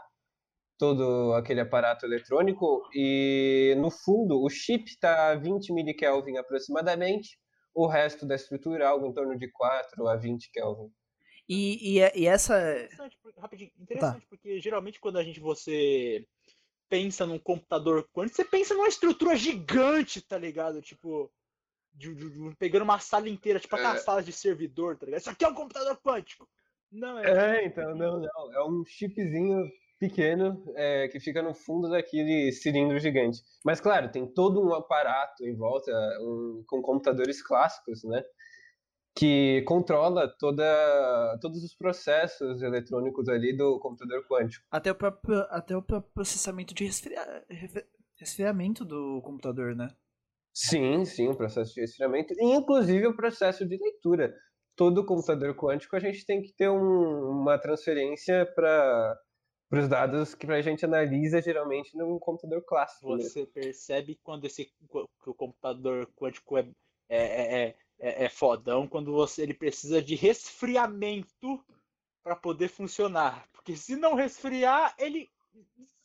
todo 0.77 1.33
aquele 1.33 1.61
aparato 1.61 2.05
eletrônico 2.05 2.83
e 2.93 3.75
no 3.79 3.89
fundo 3.89 4.41
o 4.41 4.49
chip 4.49 4.85
está 4.85 5.31
a 5.31 5.35
20 5.35 5.73
milikelvin 5.73 6.37
aproximadamente, 6.37 7.39
o 7.73 7.87
resto 7.87 8.25
da 8.25 8.35
estrutura 8.35 8.83
é 8.83 8.87
algo 8.87 9.07
em 9.07 9.13
torno 9.13 9.37
de 9.37 9.51
4 9.51 10.07
a 10.07 10.15
20 10.15 10.51
Kelvin. 10.51 10.91
E, 11.47 11.99
e, 11.99 12.21
e 12.21 12.27
essa. 12.27 12.57
Interessante, 12.75 13.17
rapidinho, 13.37 13.71
interessante 13.79 14.21
tá. 14.21 14.27
porque 14.29 14.59
geralmente 14.59 14.99
quando 14.99 15.17
a 15.17 15.23
gente 15.23 15.39
você 15.39 16.25
pensa 16.89 17.25
num 17.25 17.39
computador 17.39 18.07
quântico, 18.13 18.35
você 18.37 18.45
pensa 18.45 18.73
numa 18.73 18.87
estrutura 18.87 19.35
gigante, 19.35 20.21
tá 20.21 20.37
ligado? 20.37 20.81
Tipo, 20.81 21.31
de, 21.93 22.13
de, 22.13 22.29
de, 22.29 22.55
pegando 22.57 22.83
uma 22.83 22.99
sala 22.99 23.29
inteira, 23.29 23.59
tipo 23.59 23.75
aquelas 23.75 24.01
é. 24.01 24.03
salas 24.03 24.25
de 24.25 24.31
servidor, 24.31 24.97
tá 24.97 25.05
ligado? 25.05 25.21
Isso 25.21 25.29
aqui 25.29 25.45
é 25.45 25.47
um 25.47 25.53
computador 25.53 25.97
quântico. 25.97 26.47
Não, 26.91 27.19
é. 27.19 27.61
É, 27.61 27.65
então, 27.65 27.95
não, 27.95 28.19
não. 28.19 28.53
É 28.53 28.63
um 28.63 28.83
chipzinho 28.85 29.69
pequeno 29.99 30.63
é, 30.75 31.07
que 31.07 31.19
fica 31.19 31.41
no 31.41 31.53
fundo 31.53 31.89
daquele 31.89 32.51
cilindro 32.51 32.99
gigante. 32.99 33.41
Mas, 33.65 33.79
claro, 33.81 34.11
tem 34.11 34.25
todo 34.27 34.61
um 34.61 34.73
aparato 34.73 35.43
em 35.45 35.55
volta 35.55 35.91
um, 36.21 36.63
com 36.67 36.81
computadores 36.81 37.41
clássicos, 37.41 38.03
né? 38.03 38.23
que 39.17 39.63
controla 39.63 40.31
toda, 40.37 40.63
todos 41.41 41.63
os 41.63 41.73
processos 41.73 42.61
eletrônicos 42.61 43.27
ali 43.27 43.55
do 43.57 43.79
computador 43.79 44.23
quântico. 44.27 44.63
Até 44.69 44.91
o 44.91 44.95
próprio, 44.95 45.39
até 45.49 45.75
o 45.75 45.81
próprio 45.81 46.11
processamento 46.13 46.75
de 46.75 46.85
resfria, 46.85 47.43
resfriamento 48.19 48.85
do 48.85 49.19
computador, 49.23 49.75
né? 49.75 49.89
Sim, 50.53 51.03
sim, 51.03 51.27
o 51.27 51.35
processo 51.35 51.73
de 51.73 51.81
resfriamento, 51.81 52.33
e 52.37 52.55
inclusive 52.55 53.07
o 53.07 53.15
processo 53.15 53.67
de 53.67 53.77
leitura. 53.77 54.35
Todo 54.75 55.05
computador 55.05 55.55
quântico 55.55 55.95
a 55.95 55.99
gente 55.99 56.23
tem 56.23 56.39
que 56.39 56.53
ter 56.53 56.69
um, 56.69 57.41
uma 57.41 57.57
transferência 57.57 58.45
para 58.55 59.17
os 59.69 59.87
dados 59.87 60.33
que 60.33 60.49
a 60.51 60.61
gente 60.61 60.85
analisa 60.85 61.41
geralmente 61.41 61.95
num 61.97 62.17
computador 62.19 62.63
clássico. 62.63 63.17
Você 63.17 63.39
mesmo. 63.39 63.53
percebe 63.53 64.19
quando 64.23 64.45
esse 64.45 64.65
que 64.65 65.29
o 65.29 65.33
computador 65.33 66.07
quântico 66.15 66.57
é, 66.57 66.67
é, 67.09 67.61
é 67.61 67.75
é, 67.99 68.25
é 68.25 68.29
fodão 68.29 68.87
quando 68.87 69.11
você 69.11 69.43
ele 69.43 69.53
precisa 69.53 70.01
de 70.01 70.15
resfriamento 70.15 71.63
para 72.23 72.35
poder 72.35 72.67
funcionar. 72.67 73.47
Porque 73.51 73.75
se 73.75 73.95
não 73.95 74.15
resfriar, 74.15 74.95
ele 74.97 75.29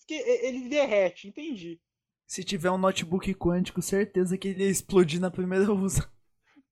ele 0.09 0.69
derrete, 0.69 1.29
entendi. 1.29 1.81
Se 2.27 2.45
tiver 2.45 2.71
um 2.71 2.79
notebook 2.79 3.33
quântico, 3.35 3.81
certeza 3.81 4.37
que 4.37 4.49
ele 4.49 4.65
ia 4.65 4.71
explodir 4.71 5.21
na 5.21 5.31
primeira 5.31 5.65
usa. 5.73 6.11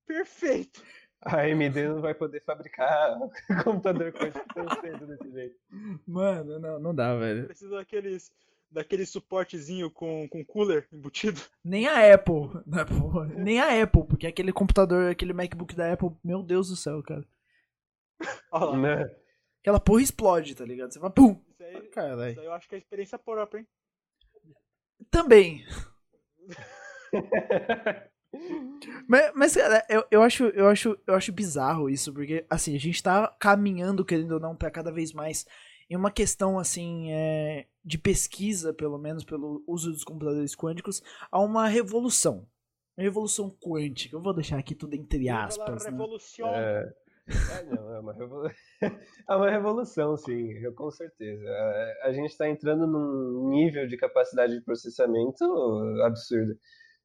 Perfeito. 0.06 0.82
A 1.22 1.42
AMD 1.42 1.88
não 1.88 2.00
vai 2.00 2.14
poder 2.14 2.42
fabricar 2.42 3.18
computador 3.64 4.12
quântico 4.12 4.54
tão 4.54 4.68
cedo 4.80 5.06
desse 5.06 5.30
jeito. 5.30 5.56
Mano, 6.06 6.58
não, 6.58 6.78
não 6.78 6.94
dá, 6.94 7.14
velho. 7.14 7.46
Precisa 7.46 7.76
daqueles 7.76 8.32
daquele 8.70 9.04
suportezinho 9.04 9.90
com, 9.90 10.28
com 10.28 10.44
cooler 10.44 10.86
embutido. 10.92 11.40
Nem 11.64 11.88
a 11.88 12.14
Apple, 12.14 12.50
né, 12.66 12.84
porra, 12.84 13.26
nem 13.26 13.60
a 13.60 13.82
Apple, 13.82 14.04
porque 14.04 14.26
aquele 14.26 14.52
computador, 14.52 15.10
aquele 15.10 15.32
MacBook 15.32 15.74
da 15.74 15.92
Apple, 15.92 16.10
meu 16.22 16.42
Deus 16.42 16.68
do 16.68 16.76
céu, 16.76 17.02
cara. 17.02 17.26
Olha 18.52 18.64
lá. 18.64 18.78
Né? 18.78 19.16
Aquela 19.60 19.80
porra 19.80 20.02
explode, 20.02 20.54
tá 20.54 20.64
ligado? 20.64 20.92
Você 20.92 20.98
vai, 20.98 21.10
pum! 21.10 21.42
Isso 21.50 21.62
aí, 21.62 21.88
Caralho. 21.88 22.30
isso 22.30 22.40
aí 22.40 22.46
eu 22.46 22.52
acho 22.52 22.68
que 22.68 22.74
é 22.76 22.78
experiência 22.78 23.18
própria, 23.18 23.60
hein? 23.60 23.66
Também. 25.10 25.66
mas, 29.08 29.32
mas, 29.34 29.54
cara, 29.54 29.84
eu, 29.88 30.04
eu, 30.10 30.22
acho, 30.22 30.44
eu, 30.44 30.68
acho, 30.68 30.98
eu 31.06 31.14
acho 31.14 31.32
bizarro 31.32 31.90
isso, 31.90 32.12
porque, 32.12 32.44
assim, 32.48 32.74
a 32.74 32.78
gente 32.78 33.02
tá 33.02 33.28
caminhando, 33.38 34.04
querendo 34.04 34.32
ou 34.32 34.40
não, 34.40 34.54
para 34.54 34.70
cada 34.70 34.92
vez 34.92 35.12
mais 35.12 35.46
em 35.90 35.96
uma 35.96 36.10
questão 36.10 36.56
assim 36.56 37.10
é, 37.10 37.66
de 37.84 37.98
pesquisa, 37.98 38.72
pelo 38.72 38.96
menos 38.96 39.24
pelo 39.24 39.64
uso 39.66 39.90
dos 39.90 40.04
computadores 40.04 40.54
quânticos, 40.54 41.02
há 41.30 41.40
uma 41.40 41.66
revolução. 41.66 42.46
Uma 42.96 43.02
revolução 43.04 43.50
quântica. 43.50 44.14
Eu 44.14 44.22
vou 44.22 44.32
deixar 44.32 44.58
aqui 44.58 44.74
tudo 44.74 44.94
entre 44.94 45.28
aspas. 45.28 45.84
Né? 45.84 45.90
Revolução. 45.90 46.48
É... 46.48 46.94
É, 47.30 47.62
não, 47.64 47.94
é 47.94 48.00
uma, 48.00 48.12
revolu... 48.12 48.50
é 49.28 49.36
uma 49.36 49.50
revolução, 49.50 50.16
sim, 50.16 50.48
com 50.74 50.90
certeza. 50.90 51.44
É, 51.46 52.00
a 52.08 52.12
gente 52.12 52.30
está 52.30 52.48
entrando 52.48 52.86
num 52.88 53.50
nível 53.50 53.86
de 53.86 53.96
capacidade 53.96 54.54
de 54.54 54.64
processamento 54.64 55.44
absurdo. 56.04 56.58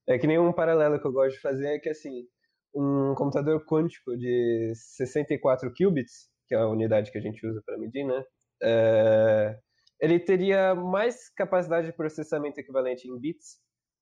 É 0.08 0.18
que 0.20 0.28
nem 0.28 0.38
um 0.38 0.54
paralelo 0.54 1.00
que 1.00 1.08
eu 1.08 1.12
gosto 1.12 1.36
de 1.36 1.42
fazer 1.42 1.68
é 1.68 1.80
que, 1.80 1.90
assim, 1.90 2.28
um 2.74 3.16
computador 3.16 3.66
quântico 3.66 4.16
de 4.18 4.72
64 4.76 5.72
qubits, 5.74 6.30
que 6.48 6.54
é 6.54 6.58
a 6.58 6.68
unidade 6.68 7.12
que 7.12 7.18
a 7.18 7.22
gente 7.22 7.46
usa 7.46 7.62
para 7.66 7.78
medir, 7.78 8.06
né? 8.06 8.24
É, 8.62 9.58
ele 10.00 10.20
teria 10.20 10.76
mais 10.76 11.30
capacidade 11.30 11.88
de 11.88 11.94
processamento 11.94 12.60
equivalente 12.60 13.08
em 13.08 13.18
bits 13.20 13.58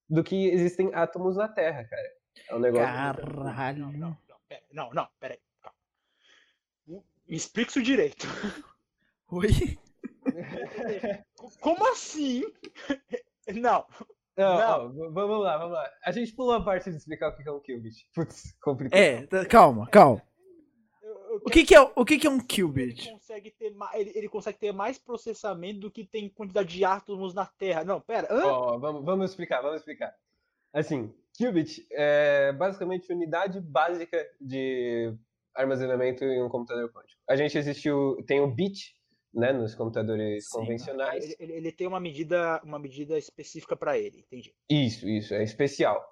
do 0.10 0.24
que 0.24 0.48
existem 0.50 0.94
átomos 0.94 1.38
na 1.38 1.48
Terra, 1.48 1.86
cara. 1.86 2.10
É 2.50 2.56
um 2.56 2.60
negócio. 2.60 2.86
Caralho. 2.86 3.80
Não, 3.80 3.92
não, 3.92 4.18
não, 4.28 4.38
pera, 4.48 4.64
não, 4.72 4.90
não, 4.92 5.08
pera 5.20 5.36
aí. 5.36 5.40
Calma. 5.62 5.78
Me 7.28 7.36
explica 7.38 7.70
isso 7.70 7.82
direito. 7.82 8.28
Oi? 9.30 9.78
Como 11.62 11.88
assim? 11.92 12.44
Não. 13.56 13.86
Não, 14.36 14.90
não. 14.90 15.14
vamos 15.14 15.44
lá, 15.44 15.58
vamos 15.58 15.74
lá. 15.74 15.90
A 16.04 16.12
gente 16.12 16.34
pulou 16.34 16.54
a 16.54 16.64
parte 16.64 16.90
de 16.90 16.98
explicar 16.98 17.30
o 17.30 17.36
que 17.36 17.48
é 17.48 17.52
um 17.52 17.60
qubit. 17.60 18.08
Putz, 18.14 18.58
complicado. 18.60 19.00
É, 19.00 19.46
calma, 19.46 19.88
calma. 19.88 20.22
O 21.46 21.50
que, 21.50 21.64
que, 21.64 21.76
é, 21.76 21.82
o 21.82 22.06
que, 22.06 22.20
que 22.20 22.28
é 22.28 22.30
um 22.30 22.40
qubit? 22.40 23.08
Ele 23.08 23.12
consegue, 23.12 23.52
ter, 23.52 23.76
ele, 23.94 24.12
ele 24.16 24.30
consegue 24.30 24.60
ter 24.60 24.72
mais 24.72 25.00
processamento 25.00 25.80
do 25.80 25.92
que 25.92 26.06
tem 26.06 26.30
quantidade 26.30 26.70
de 26.70 26.86
átomos 26.86 27.34
na 27.34 27.46
Terra. 27.46 27.84
Não, 27.84 28.00
pera. 28.00 28.28
Oh, 28.32 28.80
vamos, 28.80 29.04
vamos 29.04 29.32
explicar, 29.32 29.62
vamos 29.62 29.80
explicar. 29.80 30.14
Assim, 30.72 31.14
qubit 31.38 31.86
é 31.92 32.52
basicamente 32.54 33.12
unidade 33.12 33.60
básica 33.60 34.28
de 34.40 35.16
armazenamento 35.56 36.24
em 36.24 36.42
um 36.42 36.50
computador 36.50 36.92
quântico. 36.92 37.22
A 37.28 37.36
gente 37.36 37.58
existiu, 37.58 38.18
tem 38.28 38.40
o 38.40 38.48
bit, 38.48 38.96
né, 39.34 39.52
nos 39.52 39.74
computadores 39.76 40.46
Sim. 40.48 40.60
convencionais. 40.60 41.36
Ele, 41.40 41.54
ele- 41.54 41.72
tem 41.72 41.88
uma 41.88 42.00
medida, 42.00 42.62
uma 42.64 42.78
medida 42.80 43.18
específica 43.18 43.76
para 43.76 43.98
ele, 43.98 44.20
entendi. 44.20 44.54
Isso, 44.70 45.08
isso, 45.10 45.34
é 45.34 45.44
especial. 45.44 46.04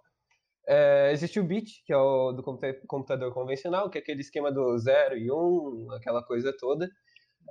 É, 0.68 1.12
existe 1.12 1.40
o 1.40 1.44
bit, 1.44 1.84
que 1.86 1.94
é 1.94 1.98
o 1.98 2.32
do 2.32 2.44
computa- 2.44 2.82
computador 2.88 3.34
convencional, 3.34 3.90
que 3.90 3.98
é 3.98 4.02
aquele 4.02 4.22
esquema 4.22 4.52
do 4.52 4.78
0 4.78 5.18
e 5.18 5.32
1, 5.32 5.36
um, 5.36 5.92
aquela 5.92 6.24
coisa 6.24 6.56
toda. 6.58 6.90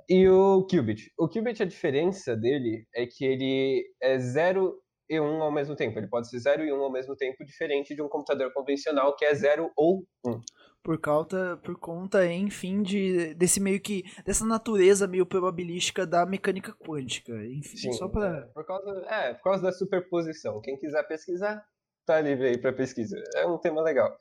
E 0.09 0.27
o 0.27 0.65
qubit. 0.67 1.11
O 1.17 1.27
qubit, 1.27 1.61
a 1.61 1.65
diferença 1.65 2.35
dele 2.35 2.85
é 2.95 3.05
que 3.05 3.25
ele 3.25 3.83
é 4.01 4.17
0 4.17 4.81
e 5.09 5.19
1 5.19 5.23
um 5.25 5.43
ao 5.43 5.51
mesmo 5.51 5.75
tempo. 5.75 5.99
Ele 5.99 6.07
pode 6.07 6.29
ser 6.29 6.39
0 6.39 6.63
e 6.63 6.71
1 6.71 6.77
um 6.77 6.83
ao 6.83 6.91
mesmo 6.91 7.15
tempo, 7.15 7.43
diferente 7.45 7.93
de 7.93 8.01
um 8.01 8.07
computador 8.07 8.51
convencional, 8.53 9.15
que 9.15 9.25
é 9.25 9.33
0 9.35 9.69
ou 9.75 10.05
1. 10.25 10.31
Um. 10.31 10.41
Por 10.83 10.99
conta, 10.99 11.57
por 11.63 11.77
conta, 11.79 12.25
enfim, 12.25 12.81
de, 12.81 13.35
desse 13.35 13.59
meio 13.59 13.79
que. 13.79 14.03
dessa 14.25 14.43
natureza 14.43 15.07
meio 15.07 15.25
probabilística 15.27 16.07
da 16.07 16.25
mecânica 16.25 16.73
quântica. 16.73 17.31
Enfim, 17.45 17.77
Sim, 17.77 17.93
só 17.93 18.07
pra. 18.07 18.47
Por 18.53 18.65
causa, 18.65 18.89
é, 19.07 19.33
por 19.35 19.43
causa 19.43 19.63
da 19.63 19.71
superposição. 19.71 20.59
Quem 20.61 20.77
quiser 20.79 21.03
pesquisar, 21.07 21.63
tá 22.05 22.19
livre 22.19 22.47
aí 22.47 22.57
para 22.57 22.73
pesquisa. 22.73 23.15
É 23.35 23.45
um 23.45 23.59
tema 23.59 23.81
legal. 23.83 24.11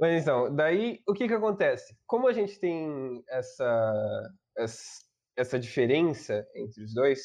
Mas 0.00 0.22
então, 0.22 0.54
daí 0.54 1.00
o 1.06 1.12
que 1.12 1.28
que 1.28 1.34
acontece? 1.34 1.96
Como 2.06 2.26
a 2.26 2.32
gente 2.32 2.58
tem 2.58 3.22
essa, 3.28 4.30
essa, 4.56 4.82
essa 5.36 5.58
diferença 5.58 6.44
entre 6.56 6.82
os 6.84 6.92
dois, 6.94 7.20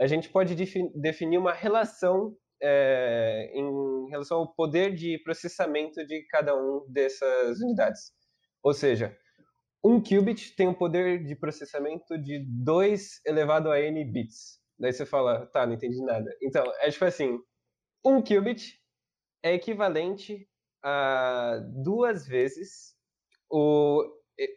a 0.00 0.06
gente 0.06 0.30
pode 0.30 0.54
defi- 0.54 0.90
definir 0.94 1.38
uma 1.38 1.52
relação 1.52 2.34
é, 2.62 3.50
em 3.54 4.08
relação 4.10 4.38
ao 4.38 4.54
poder 4.54 4.94
de 4.94 5.18
processamento 5.22 6.04
de 6.06 6.22
cada 6.28 6.54
um 6.54 6.84
dessas 6.88 7.60
unidades. 7.60 8.12
Ou 8.62 8.74
seja, 8.74 9.16
um 9.82 10.00
qubit 10.00 10.54
tem 10.56 10.68
um 10.68 10.74
poder 10.74 11.24
de 11.24 11.34
processamento 11.34 12.18
de 12.18 12.44
2 12.64 13.20
elevado 13.26 13.70
a 13.70 13.80
n 13.80 14.04
bits. 14.04 14.60
Daí 14.78 14.92
você 14.92 15.06
fala, 15.06 15.46
tá, 15.46 15.66
não 15.66 15.74
entendi 15.74 16.02
nada. 16.04 16.30
Então, 16.42 16.64
é 16.80 16.90
tipo 16.90 17.04
assim, 17.04 17.38
um 18.04 18.22
qubit 18.22 18.78
é 19.42 19.54
equivalente 19.54 20.46
a 20.82 21.58
duas 21.82 22.26
vezes 22.26 22.94
o 23.50 24.04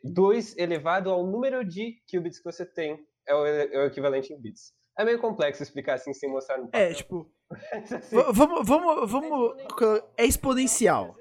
2 0.03 0.57
elevado 0.57 1.10
ao 1.10 1.25
número 1.25 1.63
de 1.65 1.98
qubits 2.10 2.38
que 2.38 2.45
você 2.45 2.65
tem, 2.65 3.05
é 3.27 3.33
o, 3.33 3.45
é 3.45 3.83
o 3.83 3.86
equivalente 3.86 4.33
em 4.33 4.41
bits. 4.41 4.74
É 4.98 5.03
meio 5.03 5.19
complexo 5.19 5.63
explicar 5.63 5.95
assim 5.95 6.13
sem 6.13 6.29
mostrar 6.29 6.57
no 6.57 6.65
papel. 6.65 6.81
É, 6.81 6.93
tipo. 6.93 7.31
Assim, 7.72 8.15
Vamos. 8.31 8.67
Vamos. 8.67 9.12
vamos 9.12 9.55
é 10.17 10.25
exponencial. 10.25 11.15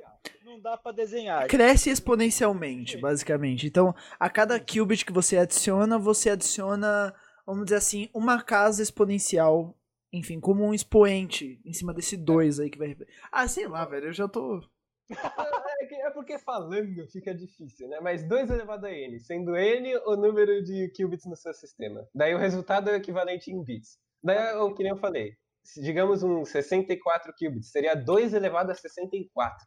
Não 0.45 0.61
dá 0.61 0.77
para 0.77 0.93
desenhar. 0.93 1.47
Cresce 1.49 1.91
exponencialmente, 1.91 2.99
basicamente. 2.99 3.67
Então, 3.67 3.95
a 4.19 4.29
cada 4.29 4.61
qubit 4.61 5.05
que 5.05 5.13
você 5.13 5.39
adiciona, 5.39 5.99
você 5.99 6.31
adiciona, 6.31 7.15
vamos 7.47 7.65
dizer 7.65 7.77
assim, 7.77 8.09
uma 8.15 8.43
casa 8.43 8.83
exponencial. 8.83 9.77
Enfim, 10.13 10.39
como 10.39 10.63
um 10.63 10.75
expoente 10.75 11.59
em 11.65 11.73
cima 11.73 11.95
desse 11.95 12.19
2 12.19 12.61
aí 12.61 12.71
que 12.71 12.79
vai. 12.79 12.95
Ah, 13.31 13.49
sei 13.49 13.67
lá, 13.67 13.85
velho. 13.87 14.09
Eu 14.09 14.13
já 14.13 14.29
tô. 14.29 14.61
É, 15.83 16.07
é 16.07 16.11
porque 16.11 16.39
falando 16.39 17.07
fica 17.11 17.35
difícil, 17.35 17.89
né? 17.89 18.01
Mas 18.01 18.27
2 18.29 18.51
elevado 18.51 18.87
a 18.87 18.93
n, 18.93 19.19
sendo 19.21 19.57
n 19.57 19.97
o 20.07 20.17
número 20.17 20.63
de 20.63 20.93
qubits 20.97 21.27
no 21.27 21.37
seu 21.37 21.53
sistema. 21.53 22.07
Daí 22.15 22.35
o 22.35 22.39
resultado 22.39 22.89
é 22.89 22.95
o 22.95 22.97
equivalente 22.97 23.51
em 23.51 23.63
bits. 23.63 23.99
Daí, 24.23 24.37
é 24.37 24.57
o 24.57 24.75
que 24.75 24.83
nem 24.83 24.93
eu 24.93 24.99
falei, 24.99 25.37
digamos 25.77 26.23
um 26.23 26.45
64 26.45 27.33
qubits, 27.39 27.71
seria 27.71 27.95
2 27.95 28.35
elevado 28.35 28.71
a 28.71 28.75
64. 28.75 29.67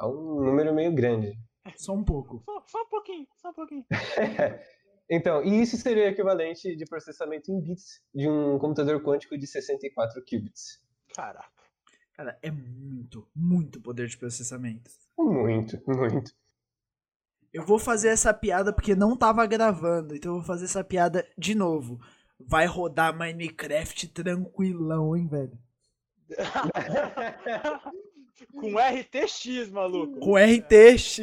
É 0.00 0.04
um 0.04 0.42
número 0.42 0.74
meio 0.74 0.94
grande. 0.94 1.32
Só 1.76 1.92
um 1.92 2.04
pouco. 2.04 2.42
Só, 2.44 2.64
só 2.66 2.82
um 2.82 2.88
pouquinho, 2.88 3.26
só 3.36 3.50
um 3.50 3.54
pouquinho. 3.54 3.86
Então, 5.10 5.44
e 5.44 5.60
isso 5.60 5.76
seria 5.76 6.04
o 6.04 6.08
equivalente 6.08 6.74
de 6.74 6.86
processamento 6.86 7.52
em 7.52 7.60
bits 7.60 8.00
de 8.14 8.26
um 8.26 8.58
computador 8.58 9.02
quântico 9.02 9.36
de 9.36 9.46
64 9.46 10.22
qubits. 10.24 10.80
Caraca. 11.14 11.50
Cara, 12.14 12.38
é 12.42 12.50
muito, 12.50 13.28
muito 13.34 13.78
poder 13.80 14.06
de 14.06 14.16
processamento. 14.16 14.90
Muito, 15.18 15.78
muito. 15.86 16.32
Eu 17.52 17.66
vou 17.66 17.78
fazer 17.78 18.08
essa 18.08 18.32
piada 18.32 18.72
porque 18.72 18.94
não 18.94 19.14
tava 19.14 19.44
gravando, 19.44 20.16
então 20.16 20.32
eu 20.32 20.36
vou 20.38 20.46
fazer 20.46 20.64
essa 20.64 20.82
piada 20.82 21.28
de 21.36 21.54
novo. 21.54 22.00
Vai 22.46 22.66
rodar 22.66 23.16
Minecraft 23.16 24.08
tranquilão, 24.08 25.16
hein, 25.16 25.26
velho? 25.26 25.58
Com 28.54 28.76
RTX, 28.78 29.70
maluco. 29.70 30.18
Com 30.20 30.36
RTX. 30.36 31.20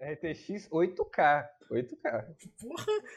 RTX 0.00 0.68
8K. 0.68 1.48
8K. 1.70 2.36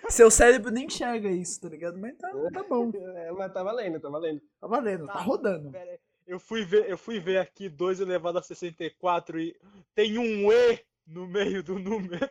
Seu 0.09 0.29
cérebro 0.29 0.71
nem 0.71 0.85
enxerga 0.85 1.29
isso, 1.29 1.59
tá 1.59 1.69
ligado? 1.69 1.97
Mas 1.97 2.15
tá, 2.17 2.29
tá 2.53 2.63
bom. 2.63 2.91
É, 2.93 3.31
mas 3.31 3.51
tá 3.51 3.63
valendo, 3.63 3.99
tá 3.99 4.09
valendo. 4.09 4.41
Tá 4.59 4.67
valendo, 4.67 5.07
tá 5.07 5.19
rodando. 5.19 5.71
Pera 5.71 5.91
aí, 5.91 5.99
Eu 6.27 6.39
fui 6.39 6.63
ver, 6.63 6.89
eu 6.89 6.97
fui 6.97 7.19
ver 7.19 7.39
aqui 7.39 7.67
2 7.67 7.99
elevado 7.99 8.37
a 8.37 8.43
64 8.43 9.39
e 9.39 9.55
tem 9.95 10.17
um 10.17 10.51
E 10.51 10.85
no 11.07 11.27
meio 11.27 11.63
do 11.63 11.79
número. 11.79 12.29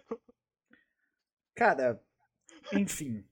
Cara, 1.55 2.01
enfim. 2.73 3.25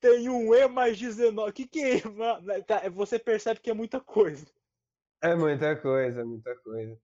Tem 0.00 0.28
um 0.28 0.54
E 0.54 0.66
mais 0.68 0.98
19. 0.98 1.50
O 1.50 1.52
que 1.52 1.66
que 1.66 1.80
é? 1.80 2.00
Tá, 2.66 2.88
Você 2.90 3.18
percebe 3.18 3.60
que 3.60 3.70
é 3.70 3.74
muita 3.74 4.00
coisa. 4.00 4.46
É 5.22 5.34
muita 5.34 5.76
coisa, 5.76 6.24
muita 6.24 6.56
coisa. 6.56 6.98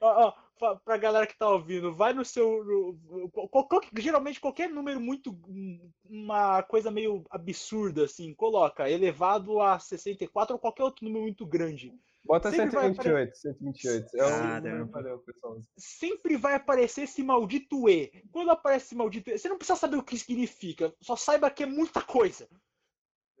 Ó, 0.00 0.34
ó, 0.58 0.74
pra 0.76 0.96
galera 0.96 1.26
que 1.26 1.36
tá 1.38 1.48
ouvindo, 1.48 1.94
vai 1.94 2.12
no 2.12 2.24
seu. 2.24 2.64
no- 2.64 3.30
qual- 3.30 3.68
qual- 3.68 3.80
geralmente 3.96 4.40
qualquer 4.40 4.68
número 4.68 5.00
muito. 5.00 5.30
um- 5.46 5.90
Uma 6.04 6.62
coisa 6.62 6.90
meio 6.90 7.24
absurda, 7.30 8.04
assim, 8.04 8.34
coloca 8.34 8.90
elevado 8.90 9.60
a 9.60 9.78
64 9.78 10.54
ou 10.54 10.58
qualquer 10.58 10.82
outro 10.84 11.04
número 11.04 11.22
muito 11.22 11.46
grande. 11.46 11.92
Bota 12.24 12.50
Sempre 12.50 12.74
vai 12.74 12.94
128, 12.94 13.36
128. 13.36 14.16
É 14.16 14.24
o 14.24 14.60
número 14.86 15.18
pessoal. 15.18 15.62
Sempre 15.76 16.36
vai 16.38 16.54
aparecer 16.54 17.02
esse 17.02 17.22
maldito 17.22 17.88
E. 17.88 18.24
Quando 18.32 18.50
aparece 18.50 18.86
esse 18.86 18.94
maldito 18.94 19.30
E, 19.30 19.38
você 19.38 19.48
não 19.48 19.58
precisa 19.58 19.78
saber 19.78 19.96
o 19.96 20.02
que 20.02 20.18
significa, 20.18 20.94
só 21.02 21.16
saiba 21.16 21.50
que 21.50 21.62
é 21.62 21.66
muita 21.66 22.00
coisa. 22.00 22.48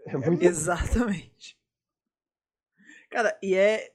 É 0.06 0.16
muito 0.16 0.42
Exatamente. 0.42 1.58
Cara, 3.10 3.38
e 3.42 3.54
é. 3.54 3.92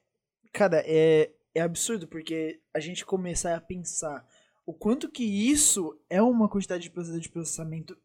Cara, 0.51 0.83
é, 0.83 1.31
é 1.53 1.61
absurdo 1.61 2.07
porque 2.07 2.59
a 2.73 2.79
gente 2.79 3.05
começar 3.05 3.55
a 3.55 3.61
pensar 3.61 4.27
o 4.65 4.73
quanto 4.73 5.09
que 5.09 5.23
isso 5.23 5.99
é 6.09 6.21
uma 6.21 6.49
quantidade 6.49 6.83
de 6.83 6.89
processamento, 6.89 7.23
de 7.23 7.29
processamento 7.29 8.01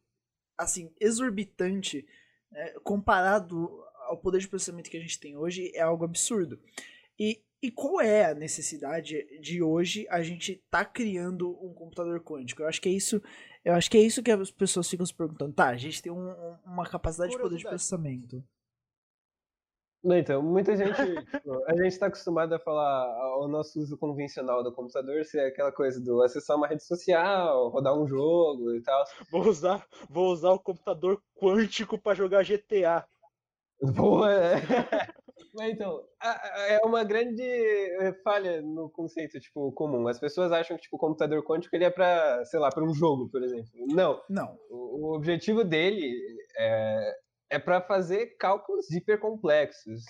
assim, 0.58 0.92
exorbitante 1.00 2.06
né, 2.50 2.70
comparado 2.82 3.82
ao 4.14 4.20
poder 4.20 4.38
de 4.38 4.48
processamento 4.48 4.90
que 4.90 4.96
a 4.96 5.00
gente 5.00 5.18
tem 5.20 5.36
hoje, 5.36 5.70
é 5.74 5.80
algo 5.80 6.04
absurdo. 6.04 6.58
E, 7.18 7.42
e 7.62 7.70
qual 7.70 8.00
é 8.00 8.26
a 8.26 8.34
necessidade 8.34 9.24
de 9.40 9.62
hoje 9.62 10.06
a 10.10 10.22
gente 10.22 10.62
tá 10.70 10.84
criando 10.84 11.50
um 11.64 11.72
computador 11.72 12.20
quântico? 12.20 12.62
Eu 12.62 12.68
acho 12.68 12.80
que 12.80 12.88
é 12.88 12.92
isso, 12.92 13.22
eu 13.64 13.74
acho 13.74 13.90
que 13.90 13.96
é 13.96 14.00
isso 14.02 14.22
que 14.22 14.30
as 14.30 14.50
pessoas 14.50 14.88
ficam 14.88 15.06
se 15.06 15.14
perguntando. 15.14 15.52
Tá, 15.54 15.68
a 15.68 15.76
gente 15.76 16.02
tem 16.02 16.12
um- 16.12 16.30
um- 16.30 16.56
uma 16.64 16.86
capacidade 16.88 17.32
de 17.32 17.38
poder 17.38 17.56
de 17.56 17.64
processamento. 17.64 18.42
Não, 20.02 20.18
então, 20.18 20.42
muita 20.42 20.76
gente. 20.76 20.94
tipo, 21.30 21.64
a 21.66 21.74
gente 21.82 21.98
tá 21.98 22.08
acostumado 22.08 22.52
a 22.54 22.58
falar 22.58 23.38
o 23.38 23.48
nosso 23.48 23.80
uso 23.80 23.96
convencional 23.96 24.62
do 24.62 24.70
computador 24.70 25.24
ser 25.24 25.40
aquela 25.46 25.72
coisa 25.72 25.98
do 25.98 26.22
acessar 26.22 26.58
uma 26.58 26.66
rede 26.68 26.84
social, 26.84 27.70
rodar 27.70 27.98
um 27.98 28.06
jogo 28.06 28.74
e 28.74 28.82
tal. 28.82 29.02
Vou 29.30 29.46
usar, 29.48 29.86
vou 30.10 30.30
usar 30.30 30.50
o 30.50 30.58
computador 30.60 31.22
quântico 31.34 31.98
pra 31.98 32.12
jogar 32.14 32.42
GTA. 32.44 33.06
Boa! 33.94 34.32
é. 34.32 35.70
Então, 35.70 36.02
é 36.68 36.78
uma 36.84 37.04
grande 37.04 37.42
eh, 37.42 38.12
falha 38.24 38.60
no 38.60 38.90
conceito, 38.90 39.38
tipo, 39.38 39.70
comum. 39.72 40.08
As 40.08 40.18
pessoas 40.18 40.50
acham 40.50 40.76
que, 40.76 40.82
tipo, 40.82 40.96
o 40.96 40.98
computador 40.98 41.44
quântico 41.44 41.74
ele 41.76 41.84
é 41.84 41.90
pra, 41.90 42.44
sei 42.44 42.58
lá, 42.58 42.70
pra 42.70 42.82
um 42.84 42.92
jogo, 42.92 43.28
por 43.30 43.42
exemplo. 43.42 43.70
Não. 43.88 44.20
Não. 44.28 44.58
O, 44.68 45.10
o 45.12 45.14
objetivo 45.16 45.62
dele 45.64 46.12
é, 46.56 47.12
é 47.50 47.58
para 47.58 47.80
fazer 47.80 48.36
cálculos 48.38 48.90
hipercomplexos. 48.90 50.02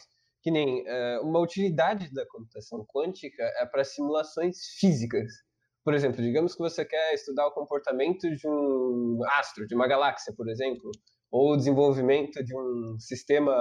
Que 0.42 0.50
nem 0.50 0.85
eh, 0.87 1.20
uma 1.22 1.40
utilidade 1.40 2.12
da 2.12 2.27
computação 2.27 2.85
quântica 2.87 3.42
é 3.59 3.66
para 3.66 3.85
simulações 3.85 4.59
físicas. 4.79 5.31
Por 5.85 5.94
exemplo, 5.94 6.22
digamos 6.22 6.55
que 6.55 6.61
você 6.61 6.85
quer 6.85 7.14
estudar 7.14 7.46
o 7.46 7.53
comportamento 7.53 8.29
de 8.31 8.48
um 8.48 9.20
astro, 9.38 9.66
de 9.66 9.74
uma 9.74 9.87
galáxia, 9.87 10.33
por 10.37 10.48
exemplo, 10.48 10.90
ou 11.35 11.55
o 11.55 11.57
desenvolvimento 11.57 12.44
de 12.44 12.57
um 12.57 12.97
sistema 12.97 13.53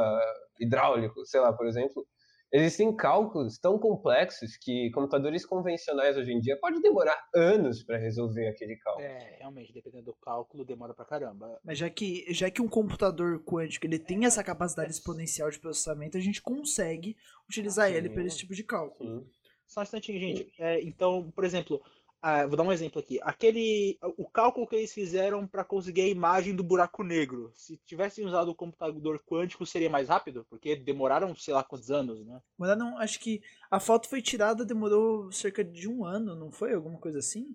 hidráulico, 0.60 1.26
sei 1.26 1.40
lá, 1.40 1.52
por 1.52 1.66
exemplo. 1.66 2.06
Existem 2.52 2.96
cálculos 2.96 3.58
tão 3.58 3.80
complexos 3.80 4.56
que 4.58 4.92
computadores 4.92 5.44
convencionais 5.44 6.16
hoje 6.16 6.32
em 6.32 6.40
dia 6.40 6.56
podem 6.62 6.80
demorar 6.80 7.18
anos 7.34 7.84
para 7.84 7.98
resolver 7.98 8.48
aquele 8.48 8.76
cálculo. 8.76 9.08
É, 9.08 9.38
realmente, 9.40 9.74
dependendo 9.74 10.06
do 10.06 10.14
cálculo, 10.14 10.64
demora 10.64 10.94
pra 10.94 11.04
caramba. 11.04 11.60
Mas 11.64 11.80
já 11.80 11.90
que, 11.90 12.32
já 12.32 12.52
que 12.52 12.62
um 12.62 12.68
computador 12.68 13.44
quântico 13.44 13.88
ele 13.88 13.98
tem 13.98 14.24
essa 14.26 14.44
capacidade 14.44 14.92
exponencial 14.92 15.50
de 15.50 15.60
processamento, 15.60 16.16
a 16.16 16.22
gente 16.22 16.44
consegue 16.44 17.18
utilizar 17.50 17.92
ele 17.92 18.08
para 18.08 18.24
esse 18.24 18.38
tipo 18.38 18.54
de 18.54 18.64
cálculo. 18.64 19.22
Sim. 19.22 19.28
Só 19.66 19.80
um 19.80 19.84
instantinho, 19.84 20.20
gente. 20.20 20.54
É, 20.60 20.80
então, 20.84 21.32
por 21.36 21.44
exemplo, 21.44 21.82
ah, 22.26 22.48
vou 22.48 22.56
dar 22.56 22.64
um 22.64 22.72
exemplo 22.72 23.02
aqui. 23.02 23.20
Aquele, 23.22 24.00
o 24.18 24.26
cálculo 24.30 24.66
que 24.66 24.78
eles 24.78 24.94
fizeram 24.94 25.46
para 25.46 25.64
conseguir 25.66 26.02
a 26.04 26.08
imagem 26.08 26.56
do 26.56 26.64
buraco 26.64 27.04
negro, 27.04 27.52
se 27.54 27.76
tivessem 27.86 28.26
usado 28.26 28.50
o 28.50 28.56
computador 28.56 29.22
quântico, 29.26 29.66
seria 29.66 29.90
mais 29.90 30.08
rápido? 30.08 30.46
Porque 30.50 30.74
demoraram, 30.74 31.36
sei 31.36 31.54
lá 31.54 31.66
quantos 31.66 31.92
anos, 31.92 32.26
né? 32.26 32.42
Demoraram, 32.58 32.98
acho 32.98 33.20
que 33.20 33.42
a 33.70 33.78
foto 33.78 34.08
foi 34.08 34.22
tirada, 34.22 34.64
demorou 34.64 35.30
cerca 35.34 35.66
de 35.66 35.90
um 35.90 36.06
ano, 36.06 36.34
não 36.34 36.50
foi? 36.50 36.74
Alguma 36.74 36.98
coisa 36.98 37.20
assim? 37.20 37.54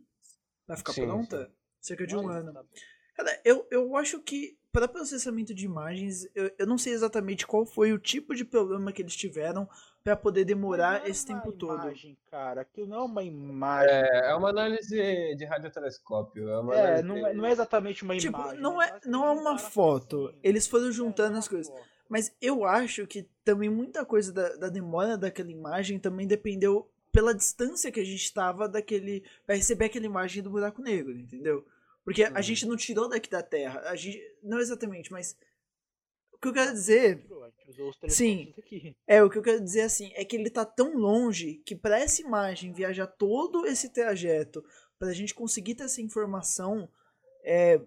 Pra 0.67 0.77
ficar 0.77 0.93
Sim, 0.93 1.07
pronta? 1.07 1.47
sim. 1.47 1.53
Cerca 1.81 2.07
de 2.07 2.15
um 2.15 2.27
Olha, 2.27 2.41
ano. 2.41 2.53
tá- 2.53 2.65
Cara, 3.15 3.41
eu, 3.45 3.67
eu 3.71 3.97
acho 3.97 4.21
que 4.21 4.59
para 4.71 4.87
processamento 4.87 5.55
de 5.55 5.65
imagens, 5.65 6.29
eu, 6.35 6.51
eu 6.59 6.67
não 6.67 6.77
sei 6.77 6.93
exatamente 6.93 7.47
qual 7.47 7.65
foi 7.65 7.93
o 7.93 7.99
tipo 7.99 8.35
de 8.35 8.45
problema 8.45 8.93
que 8.93 9.01
eles 9.01 9.17
tiveram 9.17 9.67
para 10.09 10.17
poder 10.17 10.45
demorar 10.45 11.01
Não 11.01 11.07
é 11.07 11.11
esse 11.11 11.27
tempo 11.27 11.53
todo. 11.53 11.83
imagem, 11.85 12.17
cara. 12.31 12.63
Aquilo 12.63 12.87
não 12.87 12.97
é 12.97 13.03
uma 13.03 13.23
imagem. 13.23 13.91
É, 13.95 14.31
é 14.31 14.35
uma 14.35 14.49
análise 14.49 15.35
de 15.37 15.45
radiotelescópio. 15.45 16.49
É, 16.49 16.59
uma 16.61 16.75
É, 16.75 17.03
não 17.03 17.27
é, 17.27 17.35
não 17.35 17.45
é 17.45 17.53
exatamente 17.53 18.03
uma 18.03 18.17
Tipo, 18.17 18.39
imagem. 18.41 18.61
não 18.61 18.81
é, 18.81 18.99
não 19.05 19.25
é 19.27 19.31
uma 19.33 19.53
um 19.53 19.59
foto. 19.59 20.17
parafusinho. 20.17 20.41
Eles 20.43 20.67
foram 20.67 20.89
É, 20.89 20.93
juntando 20.93 21.37
é 21.37 21.39
as 21.39 21.47
coisas. 21.49 21.69
foto. 21.73 21.87
Mas 22.09 22.35
eu 22.41 22.65
acho 22.65 23.07
que 23.07 23.29
também 23.45 23.69
muita 23.69 24.03
coisa 24.03 24.33
da, 24.33 24.49
da 24.57 24.69
demora 24.71 25.19
daquela 25.19 25.51
imagem 25.51 25.99
também 25.99 26.27
dependeu 26.27 26.89
pela 27.13 27.35
distância 27.35 27.93
que 27.93 28.01
a 28.01 28.05
gente 28.05 28.23
estava 28.25 28.67
daquele. 28.67 29.23
pra 29.45 29.57
receber 29.57 29.85
aquela 29.87 30.07
imagem 30.07 30.43
do 30.43 30.49
buraco 30.49 30.81
negro, 30.81 31.13
entendeu? 31.13 31.67
Porque 32.03 32.25
a 32.25 32.31
Uhum. 32.31 32.43
gente 32.43 32.65
não 32.67 32.77
tirou 32.77 33.11
daqui 33.11 33.29
da 33.29 33.43
Terra. 33.43 33.83
A 33.85 33.95
gente, 33.95 34.23
não 34.43 34.59
exatamente, 34.59 35.13
mas. 35.13 35.37
O 36.39 36.41
que 36.43 36.49
eu 36.49 36.53
quero 36.53 36.73
dizer. 36.73 37.27
Sim. 38.09 38.55
É, 39.07 39.23
o 39.23 39.29
que 39.31 39.39
eu 39.39 39.43
quero 39.43 39.61
dizer 39.61 39.83
assim, 39.83 40.13
é 40.15 40.25
que 40.25 40.37
ele 40.37 40.51
tá 40.51 40.65
tão 40.65 40.97
longe 40.97 41.61
que 41.67 41.75
pra 41.75 41.99
essa 41.99 42.23
imagem 42.23 42.73
viajar 42.73 43.07
todo 43.07 43.67
esse 43.67 43.91
trajeto, 43.93 44.65
pra 44.99 45.13
gente 45.13 45.35
conseguir 45.35 45.75
ter 45.75 45.85
essa 45.85 46.01
informação, 46.01 46.89
é, 47.45 47.81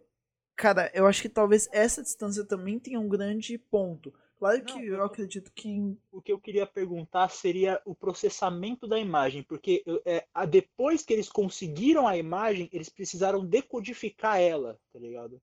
cara, 0.56 0.92
eu 0.94 1.08
acho 1.08 1.22
que 1.22 1.30
talvez 1.30 1.70
essa 1.72 2.04
distância 2.04 2.46
também 2.46 2.80
tenha 2.80 3.00
um 3.00 3.08
grande 3.10 3.58
ponto. 3.58 4.14
Claro 4.38 4.64
que 4.66 4.74
Não, 4.74 4.84
eu 4.84 4.96
eu- 4.96 5.04
acredito 5.04 5.52
que 5.54 5.96
O 6.12 6.22
que 6.22 6.32
eu 6.32 6.40
queria 6.40 6.66
perguntar 6.66 7.30
seria 7.30 7.80
o 7.86 7.94
processamento 7.96 8.88
da 8.88 9.00
imagem, 9.00 9.44
porque 9.44 9.84
é, 10.06 10.26
depois 10.48 11.04
que 11.04 11.14
eles 11.14 11.30
conseguiram 11.30 12.08
a 12.08 12.18
imagem, 12.18 12.68
eles 12.74 12.90
precisaram 12.90 13.46
decodificar 13.46 14.42
ela, 14.42 14.80
tá 14.92 15.00
ligado? 15.00 15.40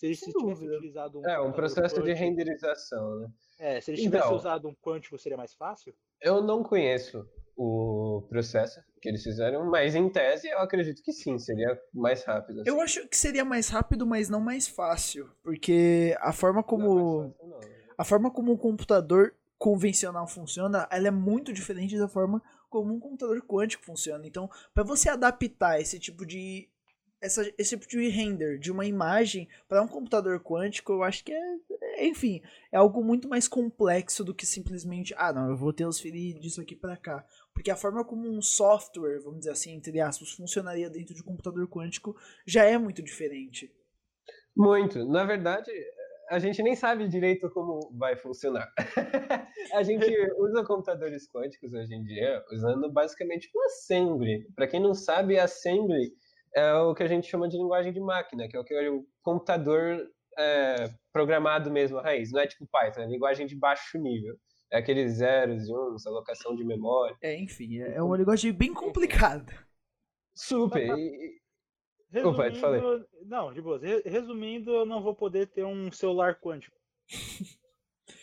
Se 0.00 0.06
eles 0.06 0.18
Sem 0.18 0.32
tivessem 0.32 0.54
dúvida. 0.54 0.76
utilizado 0.76 1.20
um 1.20 1.28
É, 1.28 1.38
um 1.38 1.52
processo 1.52 1.96
de 1.96 2.00
quântico- 2.00 2.18
renderização, 2.18 3.18
né? 3.20 3.28
É, 3.58 3.80
se 3.82 3.90
eles 3.90 4.00
tivessem 4.00 4.26
Então. 4.28 4.36
usado 4.38 4.66
um 4.68 4.74
quântico, 4.74 5.18
seria 5.18 5.36
mais 5.36 5.52
fácil? 5.54 5.94
Eu 6.22 6.42
não 6.42 6.62
conheço 6.62 7.28
o 7.54 8.22
processo 8.30 8.80
que 9.02 9.10
eles 9.10 9.22
fizeram, 9.22 9.66
mas 9.70 9.94
em 9.94 10.08
tese 10.08 10.48
eu 10.48 10.58
acredito 10.60 11.02
que 11.02 11.12
sim, 11.12 11.38
seria 11.38 11.78
mais 11.92 12.24
rápido. 12.24 12.62
eu 12.64 12.74
assim. 12.76 12.82
acho 12.82 13.08
que 13.08 13.16
seria 13.16 13.44
mais 13.44 13.68
rápido, 13.68 14.06
mas 14.06 14.30
não 14.30 14.40
mais 14.40 14.66
fácil, 14.66 15.30
porque 15.42 16.16
a 16.20 16.32
forma 16.32 16.60
Não 16.60 16.60
é 16.60 16.66
como 16.66 16.94
mais 16.94 17.26
fácil, 17.36 17.48
não, 17.50 17.58
né? 17.60 17.84
a 17.98 18.04
forma 18.04 18.30
como 18.30 18.52
um 18.52 18.56
computador 18.56 19.34
convencional 19.58 20.26
funciona, 20.26 20.88
ela 20.90 21.08
é 21.08 21.10
muito 21.10 21.52
diferente 21.52 21.98
da 21.98 22.08
forma 22.08 22.42
como 22.70 22.94
um 22.94 22.98
computador 22.98 23.42
quântico 23.42 23.84
funciona. 23.84 24.26
Então, 24.26 24.48
para 24.72 24.82
você 24.82 25.10
adaptar 25.10 25.78
esse 25.78 25.98
tipo 26.00 26.24
de 26.24 26.66
essa, 27.20 27.42
esse 27.58 27.76
tipo 27.76 27.86
de 27.86 28.08
render 28.08 28.58
de 28.58 28.72
uma 28.72 28.86
imagem 28.86 29.48
para 29.68 29.82
um 29.82 29.88
computador 29.88 30.40
quântico, 30.40 30.92
eu 30.92 31.02
acho 31.02 31.22
que 31.22 31.32
é, 31.32 31.56
é, 31.82 32.06
enfim, 32.06 32.40
é 32.72 32.78
algo 32.78 33.04
muito 33.04 33.28
mais 33.28 33.46
complexo 33.46 34.24
do 34.24 34.34
que 34.34 34.46
simplesmente, 34.46 35.14
ah, 35.16 35.32
não, 35.32 35.50
eu 35.50 35.56
vou 35.56 35.72
transferir 35.72 36.38
disso 36.38 36.60
aqui 36.60 36.74
para 36.74 36.96
cá. 36.96 37.24
Porque 37.52 37.70
a 37.70 37.76
forma 37.76 38.04
como 38.04 38.28
um 38.28 38.40
software, 38.40 39.20
vamos 39.20 39.40
dizer 39.40 39.50
assim, 39.50 39.74
entre 39.74 40.00
aspas, 40.00 40.30
funcionaria 40.30 40.88
dentro 40.88 41.14
de 41.14 41.20
um 41.20 41.26
computador 41.26 41.68
quântico 41.68 42.16
já 42.46 42.64
é 42.64 42.78
muito 42.78 43.02
diferente. 43.02 43.70
Muito. 44.56 45.04
Na 45.04 45.24
verdade, 45.24 45.70
a 46.30 46.38
gente 46.38 46.62
nem 46.62 46.74
sabe 46.74 47.06
direito 47.06 47.50
como 47.50 47.90
vai 47.98 48.16
funcionar. 48.16 48.72
a 49.74 49.82
gente 49.82 50.06
usa 50.38 50.64
computadores 50.64 51.30
quânticos 51.30 51.72
hoje 51.74 51.94
em 51.94 52.02
dia 52.02 52.42
usando 52.50 52.90
basicamente 52.90 53.50
o 53.54 53.62
Assembly. 53.64 54.46
Para 54.54 54.66
quem 54.66 54.80
não 54.80 54.94
sabe, 54.94 55.38
Assembly 55.38 56.12
é 56.54 56.74
o 56.74 56.94
que 56.94 57.02
a 57.02 57.08
gente 57.08 57.26
chama 57.28 57.48
de 57.48 57.56
linguagem 57.56 57.92
de 57.92 58.00
máquina, 58.00 58.48
que 58.48 58.56
é 58.56 58.60
o 58.60 58.64
que 58.64 58.88
o 58.88 59.06
computador 59.22 60.06
é, 60.38 60.90
programado 61.12 61.70
mesmo 61.70 61.98
a 61.98 62.02
raiz. 62.02 62.30
Não 62.32 62.40
é 62.40 62.46
tipo 62.46 62.66
Python, 62.70 63.02
é 63.02 63.06
linguagem 63.06 63.46
de 63.46 63.56
baixo 63.56 63.98
nível. 63.98 64.36
É 64.72 64.78
aqueles 64.78 65.14
zeros 65.14 65.68
e 65.68 65.74
uns, 65.74 66.06
alocação 66.06 66.54
de 66.54 66.62
memória. 66.64 67.16
É, 67.22 67.36
enfim, 67.36 67.80
é, 67.80 67.96
é 67.96 68.02
um 68.02 68.14
negócio 68.14 68.52
bem 68.54 68.72
complicado. 68.72 69.52
Super. 70.34 70.96
E- 70.96 71.40
Opa, 72.24 72.44
Resumindo, 72.44 72.60
fala 72.60 72.76
aí. 72.76 73.04
não, 73.26 73.52
de 73.52 73.60
boa. 73.62 73.78
Re- 73.78 74.02
Resumindo, 74.04 74.70
eu 74.72 74.84
não 74.84 75.00
vou 75.02 75.14
poder 75.14 75.46
ter 75.46 75.64
um 75.64 75.92
celular 75.92 76.40
quântico. 76.40 76.76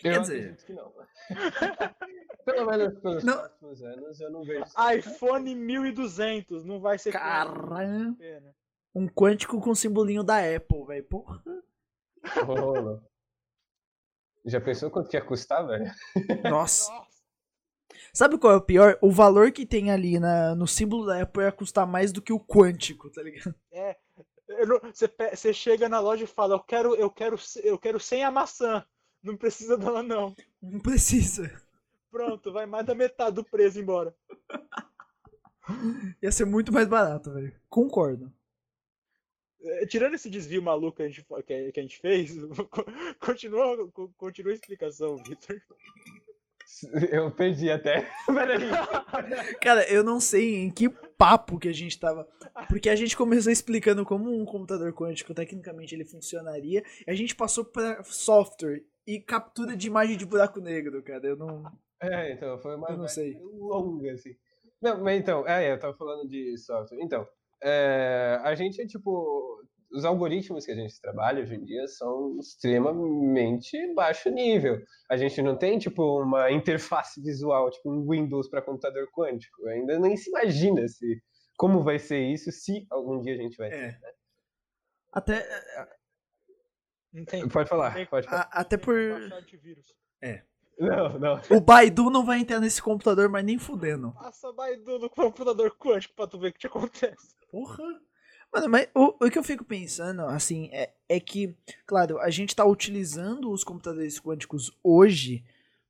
Eu 0.07 0.13
Quer 0.13 0.19
dizer- 0.21 0.35
acredito 0.39 0.65
que 0.65 0.73
não. 0.73 0.93
Pelo 2.45 2.65
menos 2.65 2.99
pelos 2.99 3.23
Não. 3.23 3.37
próximos 3.37 3.81
anos, 3.83 4.19
eu 4.21 4.31
não 4.31 4.43
vejo. 4.43 4.63
iPhone 4.97 5.53
1200, 5.55 6.63
não 6.63 6.79
vai 6.79 6.97
ser 6.97 7.11
Caramba. 7.11 8.15
pena. 8.17 8.55
Um 8.95 9.07
quântico 9.07 9.59
com 9.59 9.75
simbolinho 9.75 10.23
da 10.23 10.37
Apple, 10.39 10.85
velho. 10.85 11.03
Porra. 11.03 11.43
Rola. 12.45 13.03
Já 14.45 14.61
pensou 14.61 14.89
quanto 14.89 15.09
que 15.09 15.17
ia 15.17 15.21
custar, 15.25 15.65
velho? 15.67 15.85
Nossa. 16.49 16.89
Nossa, 16.91 17.07
Sabe 18.13 18.37
qual 18.37 18.53
é 18.53 18.55
o 18.55 18.61
pior? 18.61 18.97
O 19.01 19.11
valor 19.11 19.51
que 19.51 19.65
tem 19.65 19.91
ali 19.91 20.19
na, 20.19 20.55
no 20.55 20.65
símbolo 20.67 21.05
da 21.05 21.21
Apple 21.21 21.43
ia 21.43 21.51
custar 21.51 21.85
mais 21.85 22.11
do 22.13 22.21
que 22.21 22.31
o 22.33 22.39
quântico, 22.39 23.11
tá 23.11 23.21
ligado? 23.21 23.53
pe- 25.17 25.35
você 25.35 25.53
chega 25.53 25.89
na 25.89 25.99
loja 25.99 26.23
e 26.23 26.27
fala, 26.27 26.55
eu 26.55 26.59
quero, 26.61 26.95
eu 26.95 27.09
quero, 27.11 27.35
eu 27.63 27.77
quero 27.77 27.99
sem 27.99 28.23
a 28.23 28.31
maçã. 28.31 28.83
Não 29.27 29.37
precisa 29.37 29.77
dela, 29.77 30.01
não. 30.01 30.35
Não 30.61 30.79
precisa. 30.79 31.51
Pronto, 32.09 32.51
vai 32.51 32.65
mais 32.65 32.85
da 32.85 32.95
metade 32.95 33.35
do 33.35 33.43
preço 33.43 33.79
embora. 33.79 34.15
Ia 36.21 36.31
ser 36.31 36.45
muito 36.45 36.71
mais 36.71 36.87
barato, 36.87 37.33
velho. 37.33 37.53
Concordo. 37.69 38.31
É, 39.61 39.85
Tirando 39.85 40.13
esse 40.15 40.29
desvio 40.29 40.61
maluco 40.61 40.97
que 40.97 41.03
a 41.03 41.07
gente, 41.09 41.23
que 41.25 41.53
a- 41.53 41.71
que 41.71 41.79
a 41.79 41.83
gente 41.83 41.99
fez, 41.99 42.31
co- 42.69 42.85
continua, 43.19 43.87
co- 43.91 44.09
continua 44.17 44.51
a 44.53 44.55
explicação, 44.55 45.17
Victor. 45.17 45.61
Eu 47.11 47.31
perdi 47.31 47.69
até. 47.71 48.09
Cara, 49.61 49.89
eu 49.91 50.03
não 50.03 50.19
sei 50.19 50.55
em 50.57 50.69
que 50.71 50.89
papo 50.89 51.57
que 51.59 51.67
a 51.67 51.73
gente 51.73 51.99
tava. 51.99 52.27
Porque 52.69 52.89
a 52.89 52.95
gente 52.95 53.15
começou 53.17 53.51
explicando 53.51 54.05
como 54.05 54.29
um 54.31 54.45
computador 54.45 54.93
quântico, 54.93 55.33
tecnicamente, 55.33 55.95
ele 55.95 56.05
funcionaria. 56.05 56.83
E 57.05 57.11
a 57.11 57.15
gente 57.15 57.35
passou 57.35 57.65
pra 57.65 58.03
software 58.03 58.83
e 59.07 59.21
captura 59.21 59.75
de 59.75 59.87
imagem 59.87 60.17
de 60.17 60.25
buraco 60.25 60.59
negro, 60.59 61.01
cara. 61.01 61.25
Eu 61.25 61.37
não. 61.37 61.63
É, 62.01 62.33
então, 62.33 62.59
foi 62.59 62.75
uma 62.75 62.89
Eu 62.89 62.97
não 62.97 63.07
sei. 63.07 63.39
longa, 63.41 64.11
assim. 64.11 64.35
Não, 64.81 65.01
mas 65.01 65.19
então, 65.19 65.47
é, 65.47 65.71
eu 65.71 65.79
tava 65.79 65.97
falando 65.97 66.27
de 66.27 66.57
software. 66.57 66.99
Então, 67.01 67.25
é, 67.63 68.39
a 68.43 68.53
gente, 68.53 68.85
tipo, 68.85 69.63
os 69.91 70.03
algoritmos 70.05 70.65
que 70.65 70.71
a 70.71 70.75
gente 70.75 70.99
trabalha 71.01 71.41
hoje 71.41 71.55
em 71.55 71.63
dia 71.63 71.87
são 71.87 72.37
extremamente 72.39 73.93
baixo 73.95 74.29
nível. 74.29 74.79
A 75.09 75.15
gente 75.17 75.41
não 75.41 75.57
tem, 75.57 75.79
tipo, 75.79 76.21
uma 76.21 76.51
interface 76.51 77.21
visual, 77.21 77.71
tipo 77.71 77.89
um 77.89 78.07
Windows 78.07 78.49
para 78.49 78.61
computador 78.61 79.07
quântico. 79.11 79.65
Ainda 79.67 79.97
nem 79.97 80.15
se 80.17 80.29
imagina 80.29 80.87
se, 80.87 81.21
como 81.57 81.81
vai 81.81 81.97
ser 81.97 82.19
isso, 82.19 82.51
se 82.51 82.85
algum 82.91 83.21
dia 83.21 83.33
a 83.33 83.37
gente 83.37 83.57
vai 83.57 83.69
ter. 83.69 83.75
É. 83.77 83.97
Até, 85.13 85.47
Tem. 87.25 87.47
Pode 87.47 87.69
falar, 87.69 88.07
pode 88.07 88.27
falar. 88.27 88.49
a- 88.51 88.61
até 88.61 88.77
por. 88.77 88.95
antivírus. 88.95 89.95
Não, 90.79 91.17
não. 91.17 91.41
O 91.49 91.59
Baidu 91.59 92.09
não 92.09 92.23
vai 92.23 92.39
entrar 92.39 92.59
nesse 92.59 92.81
computador, 92.81 93.29
mas 93.29 93.43
nem 93.43 93.57
fudendo. 93.57 94.11
Passa 94.11 94.53
Baidu 94.53 94.99
no 94.99 95.09
computador 95.09 95.75
quântico 95.75 96.13
pra 96.15 96.27
tu 96.27 96.37
ver 96.39 96.49
o 96.49 96.53
que 96.53 96.59
te 96.59 96.67
acontece. 96.67 97.35
Porra. 97.51 97.83
Mano, 98.53 98.69
mas 98.69 98.87
o, 98.95 99.25
o 99.25 99.29
que 99.29 99.37
eu 99.37 99.43
fico 99.43 99.65
pensando, 99.65 100.21
assim, 100.21 100.69
é, 100.71 100.93
é 101.09 101.19
que, 101.19 101.55
claro, 101.85 102.19
a 102.19 102.29
gente 102.29 102.55
tá 102.55 102.63
utilizando 102.63 103.51
os 103.51 103.63
computadores 103.63 104.19
quânticos 104.19 104.71
hoje 104.83 105.43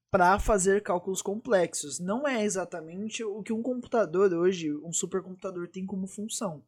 para 0.10 0.40
fazer 0.40 0.82
cálculos 0.82 1.22
complexos. 1.22 2.00
Não 2.00 2.26
é 2.28 2.44
exatamente 2.44 3.24
o 3.24 3.44
que 3.44 3.52
um 3.54 3.62
computador 3.62 4.34
hoje, 4.34 4.74
um 4.74 4.94
supercomputador, 4.94 5.68
tem 5.68 5.86
como 5.86 6.08
função. 6.08 6.64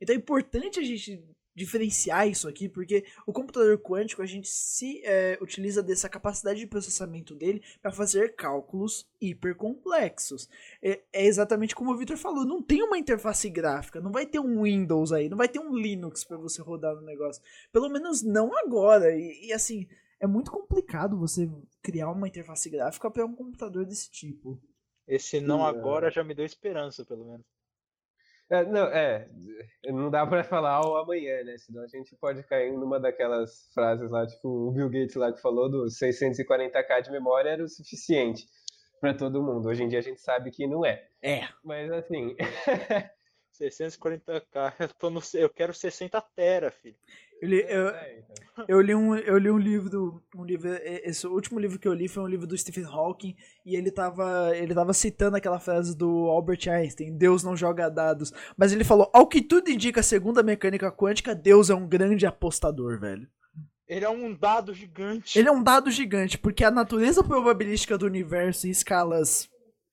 Então 0.00 0.14
é 0.14 0.18
importante 0.18 0.80
a 0.80 0.82
gente 0.82 1.22
diferenciar 1.58 2.28
isso 2.28 2.48
aqui, 2.48 2.68
porque 2.68 3.04
o 3.26 3.32
computador 3.32 3.78
quântico 3.78 4.22
a 4.22 4.26
gente 4.26 4.48
se 4.48 5.02
é, 5.04 5.38
utiliza 5.40 5.82
dessa 5.82 6.08
capacidade 6.08 6.60
de 6.60 6.66
processamento 6.66 7.34
dele 7.34 7.62
para 7.82 7.92
fazer 7.92 8.34
cálculos 8.34 9.06
hipercomplexos. 9.20 10.48
É, 10.82 11.02
é 11.12 11.26
exatamente 11.26 11.74
como 11.74 11.92
o 11.92 11.96
Victor 11.96 12.16
falou, 12.16 12.44
não 12.44 12.62
tem 12.62 12.82
uma 12.82 12.98
interface 12.98 13.50
gráfica, 13.50 14.00
não 14.00 14.12
vai 14.12 14.24
ter 14.24 14.38
um 14.38 14.62
Windows 14.62 15.12
aí, 15.12 15.28
não 15.28 15.36
vai 15.36 15.48
ter 15.48 15.58
um 15.58 15.74
Linux 15.74 16.24
para 16.24 16.36
você 16.36 16.62
rodar 16.62 16.94
no 16.94 17.02
negócio. 17.02 17.42
Pelo 17.72 17.88
menos 17.88 18.22
não 18.22 18.56
agora. 18.56 19.14
E, 19.14 19.48
e, 19.48 19.52
assim, 19.52 19.86
é 20.20 20.26
muito 20.26 20.50
complicado 20.50 21.18
você 21.18 21.50
criar 21.82 22.10
uma 22.10 22.28
interface 22.28 22.70
gráfica 22.70 23.10
para 23.10 23.26
um 23.26 23.34
computador 23.34 23.84
desse 23.84 24.10
tipo. 24.10 24.60
Esse 25.06 25.40
não 25.40 25.66
é. 25.66 25.70
agora 25.70 26.10
já 26.10 26.22
me 26.22 26.34
deu 26.34 26.44
esperança, 26.44 27.04
pelo 27.04 27.24
menos. 27.24 27.46
É, 28.50 28.64
não, 28.64 28.84
é, 28.84 29.28
não 29.86 30.10
dá 30.10 30.26
pra 30.26 30.42
falar 30.42 30.80
o 30.86 30.96
amanhã, 30.96 31.44
né? 31.44 31.58
Senão 31.58 31.82
a 31.82 31.86
gente 31.86 32.16
pode 32.16 32.42
cair 32.44 32.72
numa 32.72 32.98
daquelas 32.98 33.68
frases 33.74 34.10
lá, 34.10 34.26
tipo 34.26 34.48
o 34.48 34.72
Bill 34.72 34.88
Gates 34.88 35.16
lá 35.16 35.32
que 35.32 35.40
falou 35.40 35.70
do 35.70 35.84
640k 35.84 37.02
de 37.02 37.10
memória 37.10 37.50
era 37.50 37.62
o 37.62 37.68
suficiente 37.68 38.46
para 39.00 39.14
todo 39.14 39.42
mundo. 39.42 39.68
Hoje 39.68 39.82
em 39.82 39.88
dia 39.88 39.98
a 39.98 40.02
gente 40.02 40.20
sabe 40.20 40.50
que 40.50 40.66
não 40.66 40.84
é. 40.84 41.06
É. 41.22 41.42
Mas 41.62 41.90
assim. 41.92 42.34
640k, 43.58 44.74
eu, 44.80 44.88
tô 44.98 45.10
no, 45.10 45.20
eu 45.34 45.48
quero 45.48 45.74
60 45.74 46.20
tera, 46.34 46.70
filho. 46.70 46.96
Eu 47.40 47.48
li, 47.48 47.64
eu, 47.68 47.92
eu 48.66 48.80
li 48.80 48.94
um, 48.94 49.16
eu 49.16 49.38
li 49.38 49.50
um 49.50 49.58
livro, 49.58 50.22
um 50.34 50.44
livro, 50.44 50.70
esse 50.82 51.26
último 51.26 51.60
livro 51.60 51.78
que 51.78 51.86
eu 51.86 51.92
li 51.92 52.08
foi 52.08 52.22
um 52.22 52.26
livro 52.26 52.46
do 52.46 52.58
Stephen 52.58 52.84
Hawking 52.84 53.36
e 53.64 53.76
ele 53.76 53.92
tava, 53.92 54.56
ele 54.56 54.74
tava 54.74 54.92
citando 54.92 55.36
aquela 55.36 55.60
frase 55.60 55.96
do 55.96 56.26
Albert 56.28 56.68
Einstein, 56.68 57.16
Deus 57.16 57.44
não 57.44 57.56
joga 57.56 57.88
dados, 57.88 58.32
mas 58.56 58.72
ele 58.72 58.82
falou, 58.82 59.08
ao 59.12 59.28
que 59.28 59.40
tudo 59.40 59.70
indica 59.70 60.02
segundo 60.02 60.40
a 60.40 60.42
mecânica 60.42 60.90
quântica, 60.90 61.32
Deus 61.32 61.70
é 61.70 61.74
um 61.74 61.86
grande 61.86 62.26
apostador, 62.26 62.98
velho. 62.98 63.28
Ele 63.88 64.04
é 64.04 64.10
um 64.10 64.34
dado 64.34 64.74
gigante. 64.74 65.38
Ele 65.38 65.48
é 65.48 65.52
um 65.52 65.62
dado 65.62 65.90
gigante, 65.90 66.36
porque 66.36 66.62
a 66.62 66.70
natureza 66.70 67.24
probabilística 67.24 67.96
do 67.96 68.04
universo 68.04 68.66
em 68.66 68.70
escalas, 68.70 69.48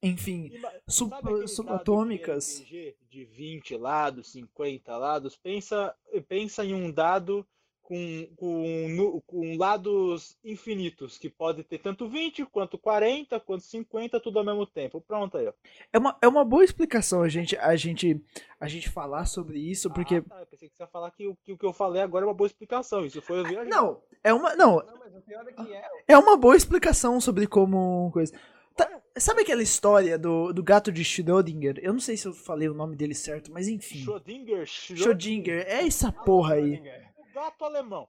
enfim, 0.10 0.52
sub- 0.88 1.14
subatômicas. 1.48 2.64
de 2.66 2.96
de 3.10 3.24
20 3.26 3.78
lados, 3.78 4.32
50 4.32 4.98
lados? 4.98 5.38
Pensa, 5.38 5.96
pensa 6.28 6.66
em 6.66 6.74
um 6.74 6.92
dado 6.92 7.46
com, 7.82 8.28
com, 8.36 9.22
com 9.26 9.58
lados 9.58 10.36
infinitos, 10.44 11.18
que 11.18 11.30
pode 11.30 11.64
ter 11.64 11.78
tanto 11.78 12.10
20, 12.10 12.46
quanto 12.48 12.78
40, 12.78 13.40
quanto 13.40 13.64
50, 13.64 14.20
tudo 14.20 14.40
ao 14.40 14.44
mesmo 14.46 14.66
tempo. 14.66 15.00
Pronto 15.00 15.38
aí, 15.38 15.48
ó. 15.48 15.54
É 15.94 15.98
uma, 15.98 16.18
é 16.22 16.28
uma 16.28 16.44
boa 16.44 16.64
explicação 16.66 17.22
a 17.22 17.30
gente, 17.30 17.56
a 17.58 17.76
gente, 17.76 18.20
a 18.60 18.68
gente 18.68 18.90
falar 18.90 19.26
sobre 19.28 19.60
isso, 19.60 19.90
porque 19.92 20.16
Ah, 20.16 20.22
tá, 20.22 20.40
eu 20.42 20.46
pensei 20.48 20.68
que 20.68 20.76
você 20.76 20.84
ia 20.84 20.88
falar 20.88 21.12
que, 21.12 21.28
o- 21.28 21.38
que 21.44 21.56
que 21.56 21.66
eu 21.66 21.72
falei 21.72 22.02
agora 22.02 22.26
é 22.26 22.28
uma 22.28 22.34
boa 22.34 22.48
explicação. 22.48 23.06
Isso 23.06 23.22
foi 23.22 23.44
viajando. 23.44 23.70
não, 23.70 24.02
é 24.24 24.34
uma, 24.34 24.56
não, 24.56 24.78
Não, 24.84 24.98
mas 25.00 25.16
o 25.16 25.22
pior 25.22 25.48
é 25.48 25.54
que 25.54 25.74
é. 25.74 25.90
É 26.08 26.18
uma 26.18 26.36
boa 26.36 26.58
explicação 26.58 27.22
sobre 27.22 27.46
como 27.48 28.10
coisa. 28.12 28.34
Tá, 28.76 29.02
sabe 29.18 29.42
aquela 29.42 29.64
história 29.64 30.18
do, 30.18 30.52
do 30.52 30.64
gato 30.64 30.92
de 30.92 31.04
Schrödinger? 31.04 31.80
Eu 31.82 31.94
não 31.94 32.00
sei 32.00 32.18
se 32.18 32.28
eu 32.28 32.34
falei 32.34 32.68
o 32.68 32.74
nome 32.74 32.96
dele 32.96 33.16
certo, 33.16 33.52
mas 33.52 33.68
enfim. 33.68 34.00
Schrödinger, 34.04 34.66
Schrödinger, 34.66 35.66
é 35.68 35.86
essa 35.88 36.12
porra 36.12 36.56
aí. 36.56 36.82
o 37.18 37.34
gato 37.34 37.64
alemão. 37.66 38.08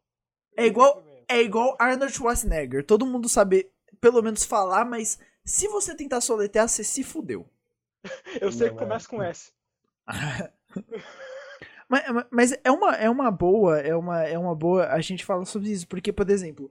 É 0.57 0.67
igual, 0.67 1.05
é 1.29 1.41
igual 1.43 1.77
Arnold 1.79 2.13
Schwarzenegger. 2.13 2.85
Todo 2.85 3.07
mundo 3.07 3.29
sabe 3.29 3.71
pelo 4.01 4.23
menos 4.23 4.45
falar, 4.45 4.85
mas 4.85 5.19
se 5.45 5.69
você 5.69 5.95
tentar 5.95 6.21
soletrar, 6.21 6.69
você 6.69 6.83
se 6.83 7.03
fudeu. 7.05 7.47
Eu 8.41 8.51
sei 8.51 8.69
que 8.69 8.75
Não 8.75 8.83
é. 8.83 8.85
começa 8.85 9.09
com 9.09 9.23
S. 9.23 9.53
Mas, 11.89 12.03
mas 12.33 12.59
é 12.65 12.71
uma, 12.71 12.97
é 12.97 13.09
uma 13.09 13.31
boa, 13.31 13.79
é 13.79 13.95
uma, 13.95 14.21
é 14.25 14.37
uma 14.37 14.57
boa 14.57 14.89
a 14.89 15.01
gente 15.01 15.25
fala 15.25 15.45
sobre 15.45 15.71
isso, 15.71 15.87
porque, 15.87 16.13
por 16.13 16.29
exemplo, 16.29 16.69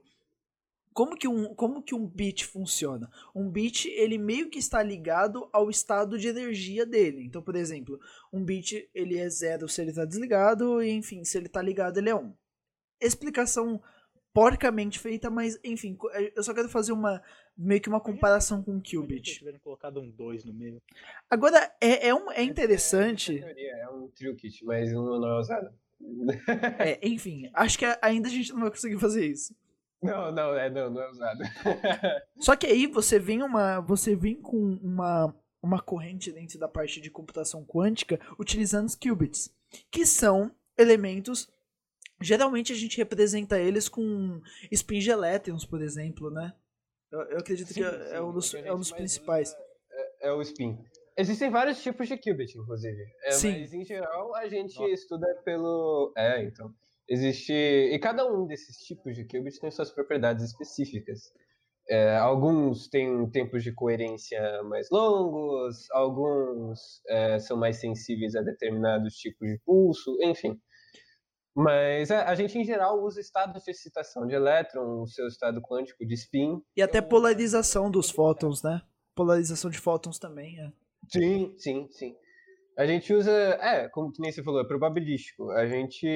como 0.96 1.14
que, 1.14 1.28
um, 1.28 1.54
como 1.54 1.82
que 1.82 1.94
um 1.94 2.06
bit 2.06 2.46
funciona? 2.46 3.10
Um 3.34 3.50
bit, 3.50 3.86
ele 3.90 4.16
meio 4.16 4.48
que 4.48 4.58
está 4.58 4.82
ligado 4.82 5.46
ao 5.52 5.68
estado 5.68 6.18
de 6.18 6.26
energia 6.28 6.86
dele. 6.86 7.22
Então, 7.22 7.42
por 7.42 7.54
exemplo, 7.54 8.00
um 8.32 8.42
bit, 8.42 8.88
ele 8.94 9.18
é 9.18 9.28
zero 9.28 9.68
se 9.68 9.82
ele 9.82 9.90
está 9.90 10.06
desligado, 10.06 10.82
e 10.82 10.88
enfim, 10.90 11.22
se 11.22 11.36
ele 11.36 11.48
está 11.48 11.60
ligado, 11.60 11.98
ele 11.98 12.08
é 12.08 12.14
um. 12.14 12.32
Explicação 12.98 13.78
porcamente 14.32 14.98
feita, 14.98 15.28
mas 15.30 15.58
enfim, 15.62 15.94
co- 15.94 16.10
eu 16.10 16.42
só 16.42 16.54
quero 16.54 16.68
fazer 16.68 16.92
uma 16.92 17.22
meio 17.56 17.80
que 17.80 17.88
uma 17.90 18.00
comparação 18.00 18.62
com 18.62 18.76
o 18.78 18.82
qubit. 18.82 19.34
tiverem 19.38 19.60
colocado 19.60 20.00
um 20.00 20.10
2 20.10 20.44
no 20.44 20.52
meio. 20.54 20.80
Agora, 21.30 21.74
é, 21.80 22.08
é, 22.08 22.14
um, 22.14 22.30
é 22.30 22.42
interessante... 22.42 23.38
Teoria, 23.38 23.76
É 23.76 23.88
um 23.90 24.08
trilkit, 24.08 24.64
mas 24.64 24.90
não, 24.92 25.20
não 25.20 25.28
é 25.36 25.40
usado. 25.40 25.70
É, 26.78 26.98
enfim, 27.06 27.50
acho 27.54 27.78
que 27.78 27.84
ainda 28.02 28.28
a 28.28 28.30
gente 28.30 28.52
não 28.52 28.60
vai 28.60 28.70
conseguir 28.70 28.98
fazer 28.98 29.26
isso. 29.26 29.54
Não, 30.06 30.32
não, 30.32 30.54
é, 30.54 30.70
não, 30.70 30.90
não 30.90 31.02
é 31.02 31.10
usado. 31.10 31.40
Só 32.40 32.56
que 32.56 32.66
aí 32.66 32.86
você 32.86 33.18
vem 33.18 33.42
uma, 33.42 33.80
você 33.80 34.14
vem 34.14 34.40
com 34.40 34.78
uma, 34.82 35.34
uma 35.62 35.80
corrente 35.80 36.32
dentro 36.32 36.58
da 36.58 36.68
parte 36.68 37.00
de 37.00 37.10
computação 37.10 37.64
quântica 37.64 38.20
utilizando 38.38 38.86
os 38.86 38.94
qubits, 38.94 39.52
que 39.90 40.06
são 40.06 40.50
elementos 40.78 41.48
geralmente 42.20 42.72
a 42.72 42.76
gente 42.76 42.96
representa 42.96 43.58
eles 43.58 43.88
com 43.88 44.40
spin 44.70 44.98
de 44.98 45.10
elétrons, 45.10 45.64
por 45.64 45.82
exemplo, 45.82 46.30
né? 46.30 46.54
Eu, 47.10 47.20
eu 47.22 47.38
acredito 47.38 47.72
que 47.72 47.82
é, 47.82 48.16
é 48.16 48.22
um 48.22 48.32
dos, 48.32 48.54
é 48.54 48.72
um 48.72 48.78
dos 48.78 48.92
principais. 48.92 49.54
É, 50.20 50.28
é 50.28 50.32
o 50.32 50.40
spin. 50.42 50.78
Existem 51.16 51.50
vários 51.50 51.82
tipos 51.82 52.08
de 52.08 52.16
qubit, 52.16 52.58
inclusive. 52.58 53.02
É, 53.22 53.30
Sim. 53.32 53.60
Mas 53.60 53.72
em 53.72 53.84
geral 53.84 54.34
a 54.34 54.48
gente 54.48 54.78
Nossa. 54.78 54.92
estuda 54.92 55.26
pelo. 55.44 56.12
É, 56.16 56.42
então. 56.44 56.74
Existe. 57.08 57.52
E 57.52 57.98
cada 57.98 58.26
um 58.26 58.46
desses 58.46 58.78
tipos 58.78 59.14
de 59.14 59.24
qubit 59.24 59.60
tem 59.60 59.70
suas 59.70 59.90
propriedades 59.90 60.44
específicas. 60.44 61.32
É, 61.88 62.16
alguns 62.16 62.88
têm 62.88 63.30
tempos 63.30 63.62
de 63.62 63.72
coerência 63.72 64.62
mais 64.64 64.90
longos, 64.90 65.88
alguns 65.92 67.00
é, 67.08 67.38
são 67.38 67.56
mais 67.56 67.76
sensíveis 67.76 68.34
a 68.34 68.42
determinados 68.42 69.14
tipos 69.14 69.48
de 69.48 69.58
pulso, 69.64 70.16
enfim. 70.20 70.60
Mas 71.54 72.10
a, 72.10 72.28
a 72.28 72.34
gente, 72.34 72.58
em 72.58 72.64
geral, 72.64 73.02
usa 73.02 73.20
estados 73.20 73.62
de 73.62 73.70
excitação 73.70 74.26
de 74.26 74.34
elétron, 74.34 75.00
o 75.02 75.06
seu 75.06 75.28
estado 75.28 75.62
quântico 75.62 76.04
de 76.04 76.14
spin, 76.14 76.60
E 76.76 76.82
até 76.82 77.00
polarização 77.00 77.88
dos 77.88 78.10
fótons, 78.10 78.62
né? 78.62 78.82
Polarização 79.14 79.70
de 79.70 79.78
fótons 79.78 80.18
também, 80.18 80.58
é. 80.60 80.72
Sim, 81.08 81.54
sim, 81.56 81.88
sim. 81.92 82.16
A 82.76 82.84
gente 82.86 83.12
usa, 83.14 83.32
é, 83.32 83.88
como 83.88 84.12
que 84.12 84.20
nem 84.20 84.30
você 84.30 84.42
falou, 84.42 84.60
é 84.60 84.66
probabilístico. 84.66 85.50
A 85.50 85.66
gente 85.66 86.06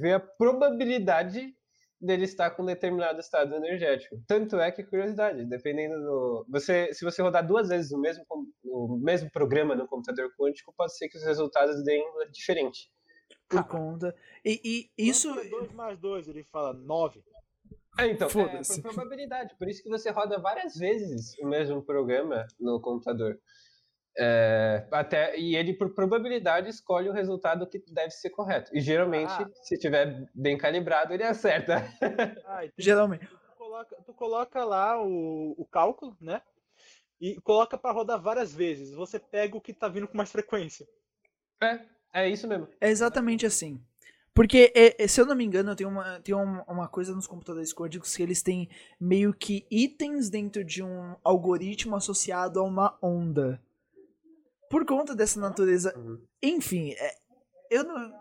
vê 0.00 0.12
a 0.12 0.20
probabilidade 0.20 1.54
dele 1.98 2.24
estar 2.24 2.50
com 2.50 2.64
determinado 2.64 3.18
estado 3.18 3.54
energético. 3.54 4.22
Tanto 4.26 4.60
é 4.60 4.70
que, 4.70 4.84
curiosidade, 4.84 5.46
dependendo 5.46 5.94
do... 5.94 6.46
Você, 6.50 6.92
se 6.92 7.04
você 7.04 7.22
rodar 7.22 7.46
duas 7.46 7.68
vezes 7.68 7.90
o 7.92 7.98
mesmo, 7.98 8.24
o 8.64 8.98
mesmo 9.02 9.30
programa 9.30 9.74
no 9.74 9.88
computador 9.88 10.30
quântico, 10.38 10.74
pode 10.76 10.94
ser 10.94 11.08
que 11.08 11.16
os 11.16 11.24
resultados 11.24 11.82
deem 11.82 12.04
diferente. 12.30 12.90
Por 13.48 13.64
conta. 13.64 14.14
E, 14.44 14.90
e 14.98 15.08
isso. 15.08 15.32
2 15.32 15.72
mais 15.72 15.98
2, 15.98 16.28
ele 16.28 16.44
fala 16.44 16.74
9. 16.74 17.22
É, 17.98 18.06
então, 18.08 18.28
é, 18.28 18.30
por 18.30 18.82
probabilidade. 18.82 19.54
Por 19.56 19.68
isso 19.68 19.82
que 19.82 19.88
você 19.88 20.10
roda 20.10 20.38
várias 20.38 20.76
vezes 20.76 21.38
o 21.38 21.46
mesmo 21.46 21.82
programa 21.82 22.46
no 22.60 22.80
computador. 22.80 23.38
É, 24.16 24.86
até, 24.92 25.36
e 25.36 25.56
ele, 25.56 25.72
por 25.74 25.92
probabilidade, 25.94 26.68
escolhe 26.68 27.08
o 27.08 27.12
resultado 27.12 27.66
que 27.66 27.78
deve 27.92 28.10
ser 28.12 28.30
correto. 28.30 28.70
E 28.72 28.80
geralmente, 28.80 29.32
Ah. 29.32 29.50
se 29.62 29.76
tiver 29.76 30.28
bem 30.34 30.56
calibrado, 30.56 31.12
ele 31.12 31.24
acerta. 31.24 31.76
Ah. 32.46 32.62
Geralmente. 32.78 33.26
Tu 33.26 33.56
coloca, 33.58 33.96
tu 34.06 34.14
coloca 34.14 34.64
lá 34.64 35.02
o, 35.02 35.54
o 35.58 35.64
cálculo, 35.66 36.16
né? 36.20 36.40
E 37.20 37.40
coloca 37.40 37.76
pra 37.76 37.90
rodar 37.90 38.20
várias 38.20 38.54
vezes. 38.54 38.92
Você 38.92 39.18
pega 39.18 39.56
o 39.56 39.60
que 39.60 39.72
tá 39.72 39.88
vindo 39.88 40.06
com 40.06 40.16
mais 40.16 40.30
frequência. 40.30 40.86
É, 41.60 41.80
é 42.12 42.28
isso 42.28 42.46
mesmo. 42.46 42.68
É 42.80 42.90
exatamente 42.90 43.46
assim. 43.46 43.80
Porque, 44.34 44.72
é, 44.74 45.02
é, 45.02 45.06
se 45.06 45.20
eu 45.20 45.26
não 45.26 45.34
me 45.36 45.44
engano, 45.44 45.76
tem, 45.76 45.86
uma, 45.86 46.20
tem 46.20 46.34
uma, 46.34 46.64
uma 46.64 46.88
coisa 46.88 47.14
nos 47.14 47.26
computadores 47.26 47.72
quânticos 47.72 48.14
que 48.16 48.22
eles 48.22 48.42
têm 48.42 48.68
meio 49.00 49.32
que 49.32 49.64
itens 49.70 50.28
dentro 50.28 50.64
de 50.64 50.82
um 50.82 51.14
algoritmo 51.22 51.94
associado 51.94 52.58
a 52.58 52.62
uma 52.64 52.98
onda. 53.00 53.62
Por 54.70 54.84
conta 54.84 55.14
dessa 55.14 55.38
natureza. 55.40 55.96
Uhum. 55.96 56.18
Enfim, 56.42 56.92
é, 56.92 57.14
eu 57.70 57.84
não. 57.84 58.12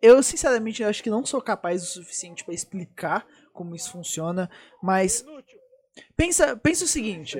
Eu, 0.00 0.22
sinceramente, 0.22 0.84
acho 0.84 1.02
que 1.02 1.10
não 1.10 1.26
sou 1.26 1.42
capaz 1.42 1.82
o 1.82 1.86
suficiente 1.86 2.44
pra 2.44 2.54
explicar 2.54 3.26
como 3.52 3.74
isso 3.74 3.90
funciona, 3.90 4.48
mas 4.82 5.20
Inútil. 5.20 5.58
Pensa, 6.16 6.56
pensa 6.56 6.84
o 6.84 6.88
seguinte. 6.88 7.36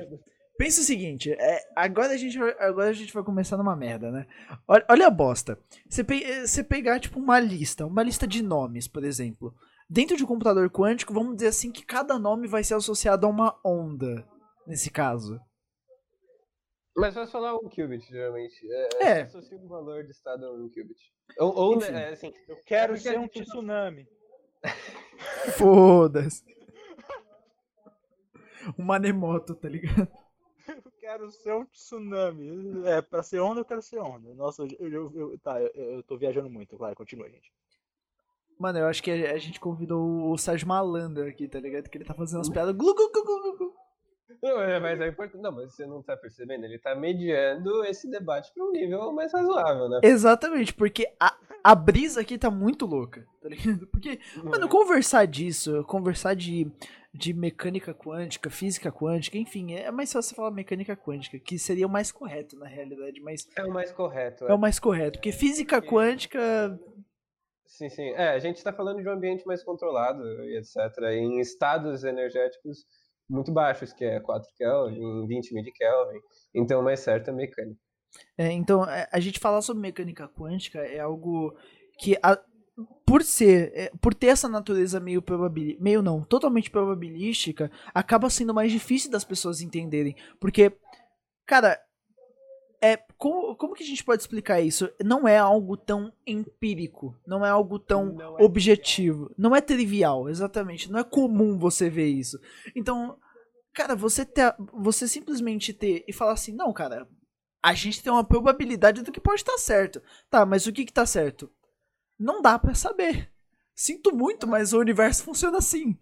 Pensa 0.58 0.80
o 0.80 0.84
seguinte, 0.84 1.30
é, 1.30 1.60
agora, 1.76 2.12
a 2.12 2.16
gente 2.16 2.36
vai, 2.36 2.50
agora 2.58 2.88
a 2.90 2.92
gente 2.92 3.12
vai 3.14 3.22
começar 3.22 3.56
numa 3.56 3.76
merda, 3.76 4.10
né? 4.10 4.26
Olha, 4.66 4.84
olha 4.90 5.06
a 5.06 5.10
bosta. 5.10 5.56
Você, 5.88 6.02
pe- 6.02 6.44
você 6.44 6.64
pegar, 6.64 6.98
tipo, 6.98 7.20
uma 7.20 7.38
lista, 7.38 7.86
uma 7.86 8.02
lista 8.02 8.26
de 8.26 8.42
nomes, 8.42 8.88
por 8.88 9.04
exemplo. 9.04 9.54
Dentro 9.88 10.16
de 10.16 10.24
um 10.24 10.26
computador 10.26 10.68
quântico, 10.68 11.14
vamos 11.14 11.36
dizer 11.36 11.46
assim 11.46 11.70
que 11.70 11.86
cada 11.86 12.18
nome 12.18 12.48
vai 12.48 12.64
ser 12.64 12.74
associado 12.74 13.24
a 13.24 13.30
uma 13.30 13.56
onda, 13.64 14.26
nesse 14.66 14.90
caso. 14.90 15.38
Mas 16.98 17.14
vai 17.14 17.26
falar 17.26 17.54
um 17.56 17.68
qubit, 17.68 18.06
geralmente. 18.08 18.70
É, 18.70 18.88
É. 19.04 19.20
Associa 19.22 19.56
um 19.58 19.68
valor 19.68 20.04
de 20.04 20.10
estado 20.10 20.46
a 20.46 20.52
um 20.52 20.68
qubit. 20.68 21.12
Ou, 21.38 21.54
ou 21.54 21.78
né, 21.78 22.08
assim, 22.08 22.32
Eu 22.48 22.56
quero 22.64 22.94
porque 22.94 23.08
ser 23.08 23.18
um 23.18 23.28
tsunami. 23.28 24.08
Foda-se. 25.56 26.44
Um 28.78 28.84
maremoto, 28.84 29.54
tá 29.54 29.68
ligado? 29.68 30.06
Eu 30.68 30.92
quero 30.98 31.30
ser 31.30 31.54
um 31.54 31.64
tsunami. 31.64 32.86
É, 32.86 33.00
pra 33.00 33.22
ser 33.22 33.40
onda, 33.40 33.60
eu 33.60 33.64
quero 33.64 33.80
ser 33.80 33.98
onda. 33.98 34.34
Nossa, 34.34 34.62
eu, 34.78 34.88
eu, 34.90 35.12
eu- 35.14 35.38
tá, 35.38 35.58
eu, 35.62 35.70
eu 35.74 36.02
tô 36.02 36.18
viajando 36.18 36.50
muito, 36.50 36.76
claro, 36.76 36.94
continua, 36.94 37.30
gente. 37.30 37.50
Mano, 38.58 38.78
eu 38.80 38.86
acho 38.86 39.02
que 39.02 39.10
a, 39.10 39.32
a 39.32 39.38
gente 39.38 39.58
convidou 39.60 40.30
o 40.30 40.36
Sérgio 40.36 40.68
Malandro 40.68 41.26
aqui, 41.26 41.48
tá 41.48 41.58
ligado? 41.60 41.88
Que 41.88 41.96
ele 41.96 42.04
tá 42.04 42.12
fazendo 42.12 42.38
umas 42.38 42.50
piadas. 42.50 42.74
Glu, 42.76 42.94
glu, 42.94 43.10
glu, 43.10 43.24
glu, 43.24 43.56
glu. 43.56 43.74
Não, 44.42 44.60
é, 44.60 44.78
mas 44.78 45.00
é 45.00 45.08
importante. 45.08 45.42
Não, 45.42 45.52
mas 45.52 45.74
você 45.74 45.86
não 45.86 46.02
tá 46.02 46.16
percebendo? 46.16 46.64
Ele 46.64 46.78
tá 46.78 46.94
mediando 46.94 47.84
esse 47.84 48.08
debate 48.10 48.52
para 48.52 48.64
um 48.64 48.70
nível 48.70 49.12
mais 49.12 49.32
razoável, 49.32 49.88
né? 49.88 50.00
Exatamente, 50.02 50.74
porque 50.74 51.10
a, 51.18 51.34
a 51.64 51.74
brisa 51.74 52.20
aqui 52.20 52.38
tá 52.38 52.50
muito 52.50 52.86
louca, 52.86 53.26
tá 53.40 53.48
ligado? 53.48 53.86
Porque, 53.86 54.18
mano, 54.42 54.68
conversar 54.68 55.26
disso, 55.26 55.82
conversar 55.84 56.34
de, 56.34 56.70
de 57.12 57.32
mecânica 57.32 57.94
quântica, 57.94 58.50
física 58.50 58.92
quântica, 58.92 59.38
enfim, 59.38 59.74
é 59.74 59.90
mais 59.90 60.12
fácil 60.12 60.36
falar 60.36 60.50
mecânica 60.50 60.96
quântica, 60.96 61.38
que 61.38 61.58
seria 61.58 61.86
o 61.86 61.90
mais 61.90 62.12
correto 62.12 62.56
na 62.56 62.66
realidade, 62.66 63.20
mas. 63.20 63.48
É 63.56 63.64
o 63.64 63.72
mais 63.72 63.90
correto. 63.90 64.46
É, 64.46 64.50
é 64.50 64.54
o 64.54 64.58
mais 64.58 64.78
correto, 64.78 65.18
porque 65.18 65.32
física 65.32 65.80
quântica. 65.80 66.78
Sim, 67.66 67.88
sim. 67.88 68.08
É, 68.10 68.30
a 68.30 68.38
gente 68.38 68.62
tá 68.62 68.72
falando 68.72 69.02
de 69.02 69.08
um 69.08 69.12
ambiente 69.12 69.46
mais 69.46 69.62
controlado 69.62 70.22
e 70.44 70.56
etc. 70.56 70.76
Em 71.12 71.38
estados 71.38 72.02
energéticos 72.02 72.86
muito 73.28 73.52
baixos, 73.52 73.92
que 73.92 74.04
é 74.04 74.20
4 74.20 74.48
Kelvin, 74.56 75.26
20 75.26 75.54
mil 75.54 75.64
Kelvin. 75.74 76.20
Então, 76.54 76.82
mais 76.82 77.00
certo 77.00 77.28
é 77.28 77.32
mecânica. 77.32 77.78
É, 78.36 78.50
então, 78.52 78.84
é, 78.88 79.08
a 79.12 79.20
gente 79.20 79.38
falar 79.38 79.60
sobre 79.60 79.82
mecânica 79.82 80.28
quântica 80.28 80.78
é 80.78 80.98
algo 80.98 81.54
que, 81.98 82.16
a, 82.22 82.38
por 83.04 83.22
ser, 83.22 83.72
é, 83.74 83.90
por 84.00 84.14
ter 84.14 84.28
essa 84.28 84.48
natureza 84.48 85.00
meio 85.00 85.20
probabilística, 85.20 85.82
meio 85.82 86.02
não, 86.02 86.22
totalmente 86.22 86.70
probabilística, 86.70 87.70
acaba 87.92 88.30
sendo 88.30 88.54
mais 88.54 88.72
difícil 88.72 89.10
das 89.10 89.24
pessoas 89.24 89.60
entenderem. 89.60 90.16
Porque, 90.40 90.72
cara, 91.46 91.78
é, 92.80 92.96
como, 93.16 93.56
como 93.56 93.74
que 93.74 93.82
a 93.82 93.86
gente 93.86 94.04
pode 94.04 94.22
explicar 94.22 94.60
isso? 94.60 94.88
Não 95.04 95.26
é 95.26 95.36
algo 95.38 95.76
tão 95.76 96.12
empírico, 96.26 97.16
não 97.26 97.44
é 97.44 97.50
algo 97.50 97.78
tão 97.78 98.12
não 98.12 98.38
é 98.38 98.42
objetivo, 98.42 99.26
trivial. 99.26 99.34
não 99.38 99.56
é 99.56 99.60
trivial, 99.60 100.28
exatamente, 100.28 100.90
não 100.90 100.98
é 101.00 101.04
comum 101.04 101.58
você 101.58 101.90
ver 101.90 102.06
isso. 102.06 102.38
Então, 102.74 103.18
cara, 103.72 103.96
você 103.96 104.24
ter, 104.24 104.54
você 104.72 105.08
simplesmente 105.08 105.72
ter 105.72 106.04
e 106.06 106.12
falar 106.12 106.32
assim, 106.32 106.52
não, 106.52 106.72
cara, 106.72 107.08
a 107.62 107.74
gente 107.74 108.02
tem 108.02 108.12
uma 108.12 108.24
probabilidade 108.24 109.02
do 109.02 109.12
que 109.12 109.20
pode 109.20 109.40
estar 109.40 109.58
certo. 109.58 110.00
Tá, 110.30 110.46
mas 110.46 110.66
o 110.66 110.72
que 110.72 110.84
que 110.84 110.92
tá 110.92 111.04
certo? 111.04 111.50
Não 112.18 112.40
dá 112.40 112.58
para 112.58 112.74
saber. 112.74 113.32
Sinto 113.74 114.14
muito, 114.14 114.46
mas 114.46 114.72
o 114.72 114.78
universo 114.80 115.22
funciona 115.24 115.58
assim. 115.58 115.96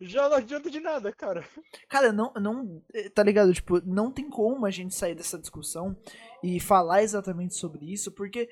Já, 0.00 0.28
não 0.28 0.36
adianta 0.36 0.70
de 0.70 0.80
nada, 0.80 1.12
cara. 1.12 1.44
Cara, 1.88 2.12
não, 2.12 2.32
não. 2.40 2.82
Eh, 2.92 3.08
tá 3.08 3.22
ligado? 3.22 3.52
Tipo, 3.52 3.80
não 3.84 4.10
tem 4.10 4.28
como 4.28 4.66
a 4.66 4.70
gente 4.70 4.94
sair 4.94 5.14
dessa 5.14 5.38
discussão 5.38 5.96
e 6.42 6.60
falar 6.60 7.02
exatamente 7.02 7.54
sobre 7.54 7.92
isso, 7.92 8.12
porque, 8.12 8.48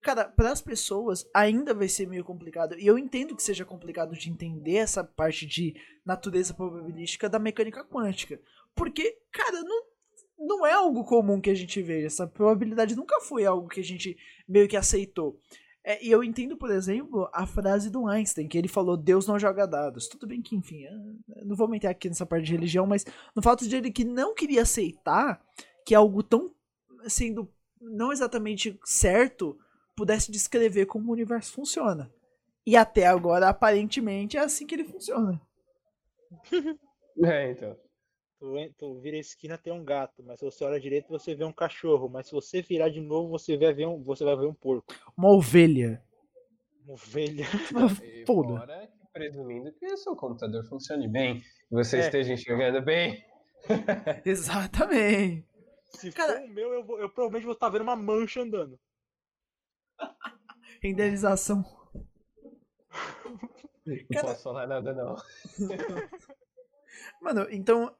cara, 0.00 0.24
para 0.24 0.52
as 0.52 0.60
pessoas 0.60 1.28
ainda 1.34 1.74
vai 1.74 1.88
ser 1.88 2.06
meio 2.06 2.24
complicado. 2.24 2.78
E 2.78 2.86
eu 2.86 2.98
entendo 2.98 3.36
que 3.36 3.42
seja 3.42 3.64
complicado 3.64 4.14
de 4.14 4.30
entender 4.30 4.76
essa 4.76 5.02
parte 5.02 5.46
de 5.46 5.74
natureza 6.04 6.54
probabilística 6.54 7.28
da 7.28 7.38
mecânica 7.38 7.84
quântica. 7.84 8.40
Porque, 8.74 9.18
cara, 9.30 9.62
não, 9.62 9.84
não 10.38 10.66
é 10.66 10.72
algo 10.72 11.04
comum 11.04 11.40
que 11.40 11.50
a 11.50 11.54
gente 11.54 11.80
veja. 11.82 12.06
Essa 12.06 12.26
probabilidade 12.26 12.96
nunca 12.96 13.20
foi 13.20 13.44
algo 13.44 13.68
que 13.68 13.80
a 13.80 13.84
gente 13.84 14.16
meio 14.48 14.68
que 14.68 14.76
aceitou. 14.76 15.38
É, 15.84 16.04
e 16.04 16.10
eu 16.10 16.22
entendo, 16.22 16.56
por 16.56 16.70
exemplo, 16.70 17.28
a 17.32 17.44
frase 17.44 17.90
do 17.90 18.06
Einstein, 18.06 18.46
que 18.46 18.56
ele 18.56 18.68
falou: 18.68 18.96
Deus 18.96 19.26
não 19.26 19.38
joga 19.38 19.66
dados. 19.66 20.06
Tudo 20.06 20.26
bem 20.26 20.40
que, 20.40 20.54
enfim, 20.54 20.84
não 21.44 21.56
vou 21.56 21.66
meter 21.66 21.88
aqui 21.88 22.08
nessa 22.08 22.24
parte 22.24 22.46
de 22.46 22.52
religião, 22.52 22.86
mas 22.86 23.04
no 23.34 23.42
fato 23.42 23.66
de 23.66 23.76
ele 23.76 23.90
que 23.90 24.04
não 24.04 24.34
queria 24.34 24.62
aceitar 24.62 25.44
que 25.84 25.94
algo 25.94 26.22
tão 26.22 26.54
sendo 27.08 27.48
não 27.80 28.12
exatamente 28.12 28.78
certo 28.84 29.58
pudesse 29.96 30.30
descrever 30.30 30.86
como 30.86 31.08
o 31.08 31.12
universo 31.12 31.52
funciona. 31.52 32.12
E 32.64 32.76
até 32.76 33.06
agora, 33.06 33.48
aparentemente, 33.48 34.36
é 34.36 34.40
assim 34.40 34.66
que 34.66 34.74
ele 34.76 34.84
funciona. 34.84 35.40
é, 37.24 37.50
então. 37.50 37.76
Tu, 38.42 38.74
tu 38.76 38.98
vira 38.98 39.16
a 39.16 39.20
esquina 39.20 39.56
tem 39.56 39.72
um 39.72 39.84
gato, 39.84 40.20
mas 40.24 40.40
se 40.40 40.44
você 40.44 40.64
olha 40.64 40.80
direito 40.80 41.08
você 41.08 41.32
vê 41.32 41.44
um 41.44 41.52
cachorro, 41.52 42.08
mas 42.08 42.26
se 42.26 42.32
você 42.32 42.60
virar 42.60 42.88
de 42.88 43.00
novo 43.00 43.28
você 43.28 43.56
vai 43.56 43.72
ver 43.72 43.86
um, 43.86 44.02
você 44.02 44.24
vai 44.24 44.34
ver 44.34 44.46
um 44.46 44.52
porco. 44.52 44.92
Uma 45.16 45.28
ovelha. 45.30 46.02
Uma 46.82 46.94
ovelha. 46.94 47.44
Foda. 48.26 48.58
Fora, 48.58 48.90
presumindo 49.12 49.72
que 49.72 49.86
o 49.86 49.96
seu 49.96 50.16
computador 50.16 50.64
funcione 50.64 51.06
bem, 51.06 51.36
e 51.36 51.70
você 51.70 51.98
é. 51.98 52.00
esteja 52.00 52.32
enxergando 52.32 52.82
bem. 52.82 53.24
Exatamente. 54.26 55.46
Se 55.92 56.10
Cara... 56.10 56.40
for 56.40 56.44
o 56.44 56.48
meu, 56.48 56.72
eu, 56.72 56.84
vou, 56.84 56.98
eu 56.98 57.08
provavelmente 57.08 57.44
vou 57.44 57.54
estar 57.54 57.68
vendo 57.68 57.82
uma 57.82 57.94
mancha 57.94 58.40
andando. 58.40 58.76
Renderização. 60.82 61.64
Não 63.86 63.96
Cara... 64.12 64.26
posso 64.26 64.42
falar 64.42 64.66
nada, 64.66 64.92
não. 64.92 65.14
Mano, 67.20 67.46
então 67.48 67.94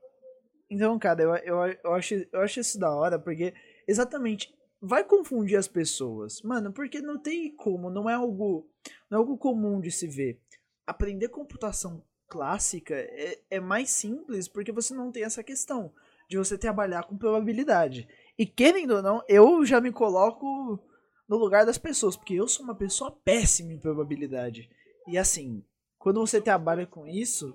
então, 0.72 0.98
cara, 0.98 1.22
eu, 1.22 1.34
eu, 1.36 1.78
eu, 1.84 1.92
acho, 1.92 2.14
eu 2.14 2.40
acho 2.40 2.60
isso 2.60 2.78
da 2.78 2.90
hora, 2.90 3.18
porque 3.18 3.52
exatamente 3.86 4.54
vai 4.80 5.04
confundir 5.04 5.58
as 5.58 5.68
pessoas. 5.68 6.40
Mano, 6.40 6.72
porque 6.72 7.02
não 7.02 7.18
tem 7.18 7.54
como, 7.54 7.90
não 7.90 8.08
é 8.08 8.14
algo, 8.14 8.66
não 9.10 9.18
é 9.18 9.20
algo 9.20 9.36
comum 9.36 9.82
de 9.82 9.90
se 9.90 10.06
ver. 10.06 10.40
Aprender 10.86 11.28
computação 11.28 12.02
clássica 12.26 12.94
é, 12.94 13.38
é 13.50 13.60
mais 13.60 13.90
simples 13.90 14.48
porque 14.48 14.72
você 14.72 14.94
não 14.94 15.12
tem 15.12 15.24
essa 15.24 15.44
questão 15.44 15.92
de 16.26 16.38
você 16.38 16.56
trabalhar 16.56 17.04
com 17.04 17.18
probabilidade. 17.18 18.08
E 18.38 18.46
querendo 18.46 18.96
ou 18.96 19.02
não, 19.02 19.22
eu 19.28 19.66
já 19.66 19.78
me 19.78 19.92
coloco 19.92 20.80
no 21.28 21.36
lugar 21.36 21.66
das 21.66 21.76
pessoas, 21.76 22.16
porque 22.16 22.32
eu 22.32 22.48
sou 22.48 22.64
uma 22.64 22.74
pessoa 22.74 23.12
péssima 23.22 23.74
em 23.74 23.78
probabilidade. 23.78 24.70
E 25.06 25.18
assim, 25.18 25.62
quando 25.98 26.18
você 26.18 26.40
trabalha 26.40 26.86
com 26.86 27.06
isso, 27.06 27.54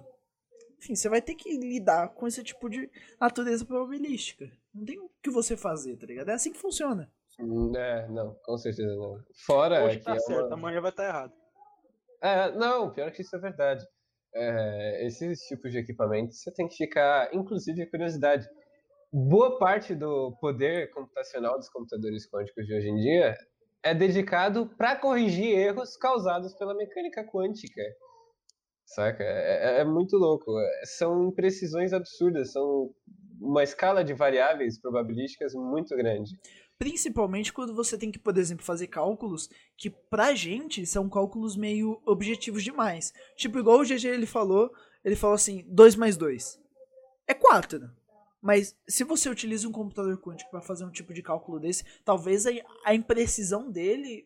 enfim, 0.80 0.96
você 0.96 1.10
vai 1.10 1.22
ter 1.22 1.36
que 1.36 1.58
lidar 1.58 2.10
com 2.10 2.28
esse 2.28 2.44
tipo 2.44 2.70
de 2.70 2.90
natureza 3.20 3.66
probabilística. 3.66 4.50
Não 4.74 4.86
tem 4.86 5.00
o 5.00 5.10
que 5.22 5.30
você 5.30 5.58
fazer, 5.58 5.98
tá 5.98 6.06
ligado? 6.06 6.30
É 6.30 6.34
assim 6.34 6.52
que 6.52 6.60
funciona. 6.60 7.12
Hum, 7.40 7.72
é, 7.76 8.08
não, 8.10 8.36
com 8.44 8.58
certeza 8.58 8.96
não. 8.96 9.20
Fora 9.46 9.86
Hoje 9.86 10.00
que 10.00 10.06
tá 10.06 10.16
é 10.16 10.20
certo, 10.20 10.48
uma... 10.48 10.56
amanhã 10.56 10.82
vai 10.82 10.92
estar 10.92 11.04
tá 11.04 11.10
errado. 11.10 11.34
É, 12.22 12.52
não, 12.52 12.92
pior 12.92 13.12
que 13.12 13.22
isso 13.22 13.36
é 13.36 13.40
verdade. 13.40 13.86
É, 14.34 15.06
esses 15.06 15.40
tipos 15.42 15.72
de 15.72 15.80
equipamentos 15.80 16.42
você 16.42 16.52
tem 16.52 16.68
que 16.68 16.76
ficar, 16.76 17.34
inclusive, 17.34 17.82
a 17.82 17.90
curiosidade. 17.90 18.48
Boa 19.12 19.58
parte 19.58 19.96
do 19.96 20.36
poder 20.40 20.92
computacional 20.92 21.58
dos 21.58 21.70
computadores 21.70 22.30
quânticos 22.30 22.66
de 22.66 22.76
hoje 22.76 22.90
em 22.90 22.96
dia 22.98 23.36
é 23.84 23.94
dedicado 23.94 24.68
para 24.78 24.96
corrigir 24.96 25.58
erros 25.58 25.96
causados 25.96 26.54
pela 26.56 26.76
mecânica 26.76 27.24
quântica. 27.24 27.82
Saca? 28.88 29.22
É, 29.22 29.78
é, 29.78 29.82
é 29.82 29.84
muito 29.86 30.16
louco. 30.18 30.58
É, 30.58 30.86
são 30.86 31.28
imprecisões 31.28 31.92
absurdas, 31.92 32.54
são 32.54 32.90
uma 33.40 33.62
escala 33.62 34.04
de 34.04 34.14
variáveis 34.14 34.80
probabilísticas 34.80 35.54
muito 35.54 35.96
grande. 35.96 36.40
Principalmente 36.80 37.52
quando 37.52 37.76
você 37.76 37.98
tem 37.98 38.12
que, 38.12 38.20
por 38.20 38.38
exemplo, 38.38 38.64
fazer 38.64 38.88
cálculos 38.88 39.50
que 39.76 39.90
pra 39.90 40.34
gente 40.34 40.86
são 40.86 41.10
cálculos 41.10 41.58
meio 41.58 42.02
objetivos 42.06 42.64
demais. 42.64 43.14
Tipo, 43.36 43.60
igual 43.60 43.80
o 43.80 43.84
GG 43.84 44.06
ele 44.06 44.26
falou, 44.26 44.72
ele 45.04 45.16
falou 45.16 45.36
assim, 45.36 45.66
2 45.68 45.96
mais 45.96 46.16
2 46.16 46.60
é 47.28 47.34
4. 47.34 47.90
Mas 48.42 48.76
se 48.88 49.04
você 49.04 49.30
utiliza 49.30 49.68
um 49.68 49.72
computador 49.72 50.18
quântico 50.22 50.50
para 50.50 50.62
fazer 50.62 50.86
um 50.86 50.92
tipo 50.92 51.14
de 51.14 51.22
cálculo 51.22 51.60
desse, 51.60 51.84
talvez 52.06 52.46
a, 52.46 52.52
a 52.86 52.96
imprecisão 52.96 53.70
dele 53.70 54.26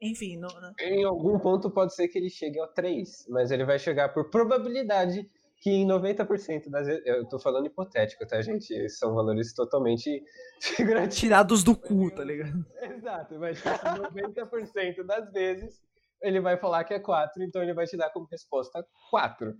enfim, 0.00 0.36
não... 0.36 0.48
em 0.80 1.04
algum 1.04 1.38
ponto 1.38 1.70
pode 1.70 1.94
ser 1.94 2.08
que 2.08 2.18
ele 2.18 2.30
chegue 2.30 2.58
ao 2.58 2.68
3, 2.68 3.26
mas 3.28 3.50
ele 3.50 3.64
vai 3.64 3.78
chegar 3.78 4.10
por 4.10 4.30
probabilidade 4.30 5.28
que 5.58 5.70
em 5.70 5.86
90% 5.86 6.68
das 6.68 6.86
vezes. 6.86 7.02
Eu 7.06 7.26
tô 7.26 7.38
falando 7.38 7.66
hipotético, 7.66 8.26
tá, 8.26 8.40
gente? 8.40 8.88
São 8.90 9.14
valores 9.14 9.52
totalmente 9.54 10.22
figurativos. 10.60 11.16
Tirados 11.16 11.64
do 11.64 11.76
cu, 11.76 12.10
tá 12.10 12.22
ligado? 12.24 12.64
Exato, 12.82 13.38
mas 13.38 13.62
90% 13.62 15.02
das 15.04 15.32
vezes 15.32 15.82
ele 16.22 16.40
vai 16.40 16.56
falar 16.56 16.84
que 16.84 16.94
é 16.94 16.98
4, 16.98 17.42
então 17.42 17.62
ele 17.62 17.74
vai 17.74 17.86
te 17.86 17.96
dar 17.96 18.10
como 18.10 18.26
resposta 18.26 18.86
4. 19.10 19.56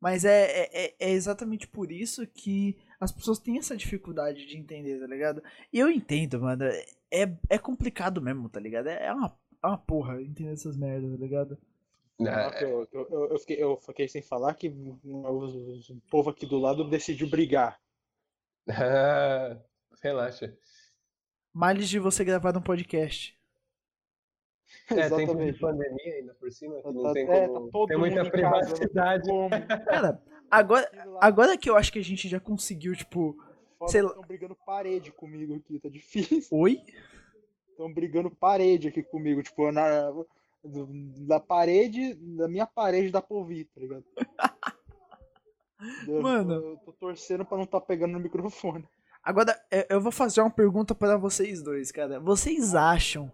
Mas 0.00 0.24
é, 0.24 0.68
é, 0.72 0.94
é 0.98 1.10
exatamente 1.10 1.66
por 1.66 1.90
isso 1.90 2.26
que 2.26 2.76
as 3.00 3.12
pessoas 3.12 3.38
têm 3.38 3.58
essa 3.58 3.76
dificuldade 3.76 4.46
de 4.46 4.56
entender, 4.56 4.98
tá 4.98 5.06
ligado? 5.06 5.42
E 5.72 5.78
eu 5.78 5.90
entendo, 5.90 6.40
mano. 6.40 6.64
É, 7.10 7.36
é 7.48 7.58
complicado 7.58 8.20
mesmo, 8.20 8.48
tá 8.48 8.58
ligado? 8.58 8.88
É 8.88 9.12
uma, 9.12 9.36
é 9.62 9.66
uma 9.66 9.78
porra 9.78 10.20
entender 10.22 10.52
essas 10.52 10.76
merdas, 10.76 11.10
tá 11.10 11.16
ligado? 11.16 11.58
É. 12.20 12.64
Eu, 12.64 12.88
eu, 12.92 13.28
eu, 13.30 13.38
fiquei, 13.38 13.62
eu 13.62 13.76
fiquei 13.76 14.08
sem 14.08 14.22
falar 14.22 14.54
que 14.54 14.68
o 15.04 16.00
povo 16.10 16.30
aqui 16.30 16.46
do 16.46 16.58
lado 16.58 16.88
decidiu 16.88 17.28
brigar. 17.28 17.78
relaxa. 20.02 20.56
Males 21.52 21.88
de 21.88 21.98
você 21.98 22.24
gravar 22.24 22.56
um 22.56 22.62
podcast. 22.62 23.34
É, 24.90 25.08
tem 25.08 25.26
tempo 25.26 25.36
de 25.36 25.52
pandemia 25.54 26.14
ainda 26.14 26.34
por 26.34 26.50
cima, 26.50 26.80
que 26.82 26.92
não 26.92 27.02
tá, 27.04 27.12
tem 27.12 27.28
é, 27.30 27.46
como. 27.46 27.70
Tá 27.70 27.86
tem 27.86 27.98
muita 27.98 28.28
privacidade. 28.28 29.28
Cara, 29.84 30.22
agora, 30.50 30.90
agora 31.20 31.56
que 31.56 31.68
eu 31.68 31.76
acho 31.76 31.92
que 31.92 31.98
a 31.98 32.04
gente 32.04 32.28
já 32.28 32.40
conseguiu, 32.40 32.94
tipo. 32.94 33.36
Sei 33.88 34.00
lá. 34.02 34.08
Estão 34.08 34.22
brigando 34.24 34.54
parede 34.66 35.12
comigo 35.12 35.54
aqui, 35.54 35.78
tá 35.78 35.88
difícil. 35.88 36.42
Oi? 36.50 36.82
Estão 37.70 37.92
brigando 37.92 38.30
parede 38.30 38.88
aqui 38.88 39.02
comigo, 39.02 39.42
tipo, 39.42 39.70
na, 39.70 40.10
da 41.26 41.38
parede, 41.38 42.14
da 42.14 42.48
minha 42.48 42.66
parede 42.66 43.10
da 43.10 43.20
Povi, 43.20 43.64
tá 43.66 43.80
ligado? 43.80 44.04
Eu- 46.08 46.22
Mano. 46.22 46.54
Eu 46.54 46.76
tô 46.78 46.92
torcendo 46.92 47.44
pra 47.44 47.58
não 47.58 47.66
tá 47.66 47.80
pegando 47.80 48.12
no 48.12 48.20
microfone. 48.20 48.88
Agora, 49.22 49.60
é, 49.70 49.86
eu 49.94 50.00
vou 50.00 50.10
fazer 50.12 50.40
uma 50.40 50.50
pergunta 50.50 50.94
para 50.94 51.16
vocês 51.18 51.62
dois, 51.62 51.92
cara. 51.92 52.18
Vocês 52.18 52.74
acham 52.74 53.30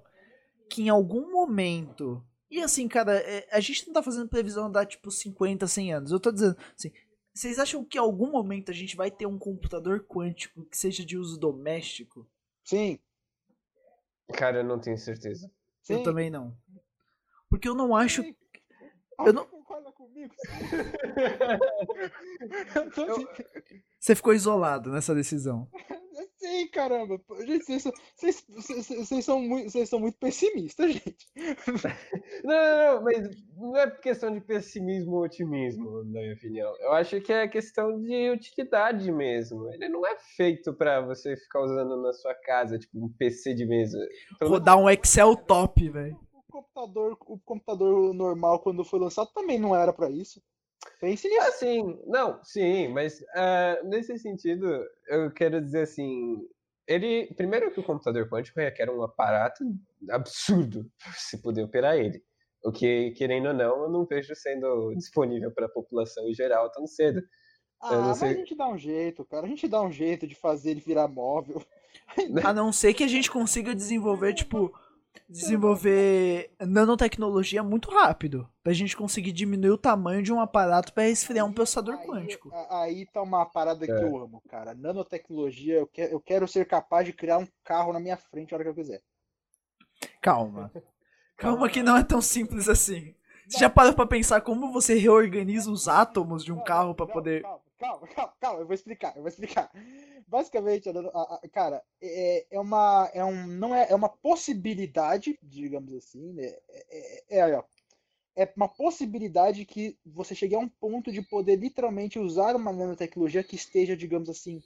que 0.69 0.83
em 0.83 0.89
algum 0.89 1.31
momento. 1.31 2.21
E 2.53 2.61
assim, 2.61 2.87
cara, 2.87 3.17
é, 3.17 3.49
a 3.51 3.61
gente 3.61 3.87
não 3.87 3.95
tá 3.95 4.03
fazendo 4.03 4.29
previsão 4.29 4.71
dar 4.71 4.85
tipo 4.85 5.11
50, 5.11 5.67
100 5.67 5.95
anos. 5.95 6.13
Eu 6.13 6.21
tô 6.21 6.31
dizendo 6.31 6.55
assim. 6.77 6.93
Vocês 7.33 7.59
acham 7.59 7.83
que 7.83 7.97
em 7.97 8.01
algum 8.01 8.31
momento 8.31 8.71
a 8.71 8.75
gente 8.75 8.95
vai 8.95 9.11
ter 9.11 9.25
um 9.25 9.39
computador 9.39 10.05
quântico 10.07 10.63
que 10.67 10.77
seja 10.77 11.03
de 11.03 11.17
uso 11.17 11.41
doméstico? 11.41 12.29
Sim, 12.63 12.99
Cara, 14.35 14.59
eu 14.59 14.65
não 14.65 14.79
tenho 14.79 14.99
certeza. 14.99 15.51
sim. 15.83 15.95
Eu 15.95 16.03
também 16.03 16.29
não. 16.31 16.55
Porque 17.49 17.67
eu 17.67 17.75
não 17.75 17.97
acho. 17.97 18.23
Sim. 18.23 18.37
eu 19.21 19.33
não- 19.33 19.47
Concorda 19.47 19.91
comigo? 19.93 20.35
Eu 22.75 22.91
tô 22.91 23.03
assim, 23.05 23.27
Você 23.99 24.15
ficou 24.15 24.35
isolado 24.35 24.91
nessa 24.91 25.15
decisão. 25.15 25.67
Sim, 26.37 26.69
caramba. 26.69 27.21
Gente, 27.47 27.65
vocês 27.65 27.83
são, 27.83 27.93
vocês, 28.17 28.45
vocês- 28.49 28.89
vocês 28.89 29.25
são 29.25 29.41
muito, 29.41 29.71
vocês 29.71 29.89
são 29.89 30.01
muito 30.01 30.19
pessimistas, 30.19 30.93
gente. 30.93 31.27
Não, 32.45 32.55
não, 32.55 32.95
não, 32.97 33.03
mas 33.03 33.31
não 33.57 33.77
é 33.77 33.91
questão 33.91 34.33
de 34.33 34.41
pessimismo 34.41 35.13
ou 35.17 35.23
otimismo, 35.25 36.05
na 36.05 36.21
minha 36.21 36.35
opinião. 36.35 36.75
Eu 36.81 36.93
acho 36.93 37.21
que 37.21 37.33
é 37.33 37.47
questão 37.49 38.01
de 38.01 38.31
utilidade 38.31 39.11
mesmo. 39.13 39.73
Ele 39.73 39.89
não 39.89 40.07
é 40.07 40.17
feito 40.37 40.73
pra 40.75 41.01
você 41.01 41.37
ficar 41.37 41.61
usando 41.63 42.01
na 42.03 42.13
sua 42.13 42.35
casa, 42.35 42.79
tipo 42.79 42.99
um 43.05 43.09
PC 43.09 43.55
de 43.55 43.65
mesa. 43.67 43.99
Menos- 44.41 44.53
Rodar 44.53 44.79
um 44.79 44.89
Excel 44.91 45.37
top, 45.37 45.89
velho. 45.89 46.19
O 46.35 46.53
computador, 46.53 47.17
o 47.27 47.39
computador 47.39 48.13
normal, 48.15 48.61
quando 48.61 48.85
foi 48.85 48.99
lançado, 49.01 49.31
também 49.35 49.59
não 49.59 49.75
era 49.75 49.93
pra 49.93 50.11
isso. 50.11 50.43
Pense 51.01 51.29
nisso. 51.29 51.41
Ah, 51.41 51.53
sim, 51.53 52.01
não, 52.07 52.45
sim, 52.45 52.89
mas 52.89 53.25
ah, 53.35 53.81
nesse 53.85 54.19
sentido, 54.19 54.85
eu 55.09 55.31
quero 55.31 55.61
dizer 55.61 55.83
assim, 55.83 56.47
ele, 56.87 57.33
primeiro 57.35 57.71
que 57.73 57.81
o 57.81 57.85
computador 57.85 58.29
quântico 58.29 58.61
requer 58.61 58.91
um 58.91 59.03
aparato 59.03 59.65
absurdo 60.11 60.91
para 61.03 61.13
se 61.13 61.41
poder 61.41 61.63
operar 61.63 61.97
ele, 61.97 62.23
o 62.65 62.71
que, 62.71 63.11
querendo 63.13 63.49
ou 63.49 63.55
não, 63.55 63.83
eu 63.85 63.91
não 63.91 64.05
vejo 64.05 64.35
sendo 64.35 64.95
disponível 64.95 65.51
para 65.51 65.67
a 65.67 65.71
população 65.71 66.29
em 66.29 66.35
geral 66.35 66.71
tão 66.71 66.87
cedo. 66.87 67.23
Ah, 67.81 67.97
não 67.97 68.09
mas 68.09 68.19
sei. 68.19 68.29
a 68.29 68.35
gente 68.35 68.55
dá 68.55 68.69
um 68.69 68.79
jeito, 68.79 69.25
cara. 69.25 69.47
A 69.47 69.49
gente 69.49 69.67
dá 69.67 69.83
um 69.83 69.91
jeito 69.91 70.27
de 70.27 70.37
fazer 70.37 70.71
ele 70.71 70.81
virar 70.81 71.09
móvel. 71.09 71.61
A 72.45 72.53
não 72.53 72.73
ser 72.73 72.95
que 72.95 73.03
a 73.03 73.09
gente 73.09 73.31
consiga 73.31 73.75
desenvolver, 73.75 74.35
tipo, 74.35 74.73
desenvolver 75.29 76.51
nanotecnologia 76.61 77.63
muito 77.63 77.91
rápido. 77.91 78.49
Pra 78.63 78.73
gente 78.73 78.97
conseguir 78.97 79.33
diminuir 79.33 79.71
o 79.71 79.79
tamanho 79.79 80.23
de 80.23 80.33
um 80.33 80.41
aparato 80.41 80.93
pra 80.93 81.05
resfriar 81.05 81.47
um 81.47 81.53
processador 81.53 81.95
Aí- 81.97 82.07
quântico. 82.07 82.51
Aí 82.71 83.07
tá 83.07 83.23
uma 83.23 83.45
parada 83.47 83.85
que 83.85 83.93
É. 83.93 84.03
eu 84.05 84.17
amo, 84.17 84.43
cara. 84.49 84.75
Nanotecnologia, 84.75 85.75
eu 85.77 85.87
quero, 85.87 86.13
eu 86.13 86.21
quero 86.21 86.47
ser 86.49 86.67
capaz 86.67 87.07
de 87.07 87.13
criar 87.13 87.39
um 87.39 87.49
carro 87.65 87.93
na 87.93 88.01
minha 88.01 88.17
frente 88.17 88.53
a 88.53 88.57
hora 88.57 88.65
que 88.65 88.71
eu 88.71 88.75
quiser. 88.75 89.01
Calma. 90.21 90.71
Calma 91.37 91.69
que 91.69 91.83
não 91.83 91.97
é 91.97 92.05
tão 92.05 92.21
simples 92.21 92.69
assim. 92.69 93.15
Você 93.49 93.59
já 93.59 93.69
parou 93.69 93.93
pra 93.93 94.07
pensar 94.07 94.41
como 94.41 94.73
você 94.73 94.95
reorganiza 94.95 95.71
os 95.71 95.89
átomos 95.89 96.45
de 96.45 96.53
um 96.53 96.63
carro 96.63 96.95
pra 96.95 97.05
calma, 97.07 97.21
poder. 97.21 97.43
Calma, 97.43 97.61
calma, 97.83 98.07
calma, 98.15 98.35
calma, 98.41 98.61
eu 98.61 98.67
vou 98.67 98.75
explicar, 98.75 99.15
eu 99.17 99.23
vou 99.23 99.29
explicar. 99.29 99.71
Basicamente, 100.27 100.89
a 100.89 100.93
a- 100.93 101.49
cara, 101.53 101.83
é, 102.01 102.47
é 102.51 102.61
uma, 102.61 103.11
é 103.13 103.25
um, 103.25 103.47
não 103.47 103.75
é, 103.75 103.89
é 103.91 103.95
uma 103.95 104.09
possibilidade, 104.09 105.39
digamos 105.43 105.93
assim, 105.95 106.33
né? 106.33 106.45
É, 106.69 107.25
é, 107.31 107.39
é, 107.41 107.57
ó, 107.59 107.65
é 108.37 108.53
uma 108.57 108.69
possibilidade 108.69 109.65
que 109.67 109.99
você 110.07 110.35
chegue 110.35 110.55
a 110.55 110.59
um 110.61 110.69
ponto 110.69 111.13
de 111.13 111.23
poder 111.23 111.57
literalmente 111.57 112.19
usar 112.19 112.57
uma 112.57 112.73
nanotecnologia 112.73 113.45
que 113.45 113.57
esteja, 113.57 113.97
digamos 113.97 114.31
assim, 114.31 114.63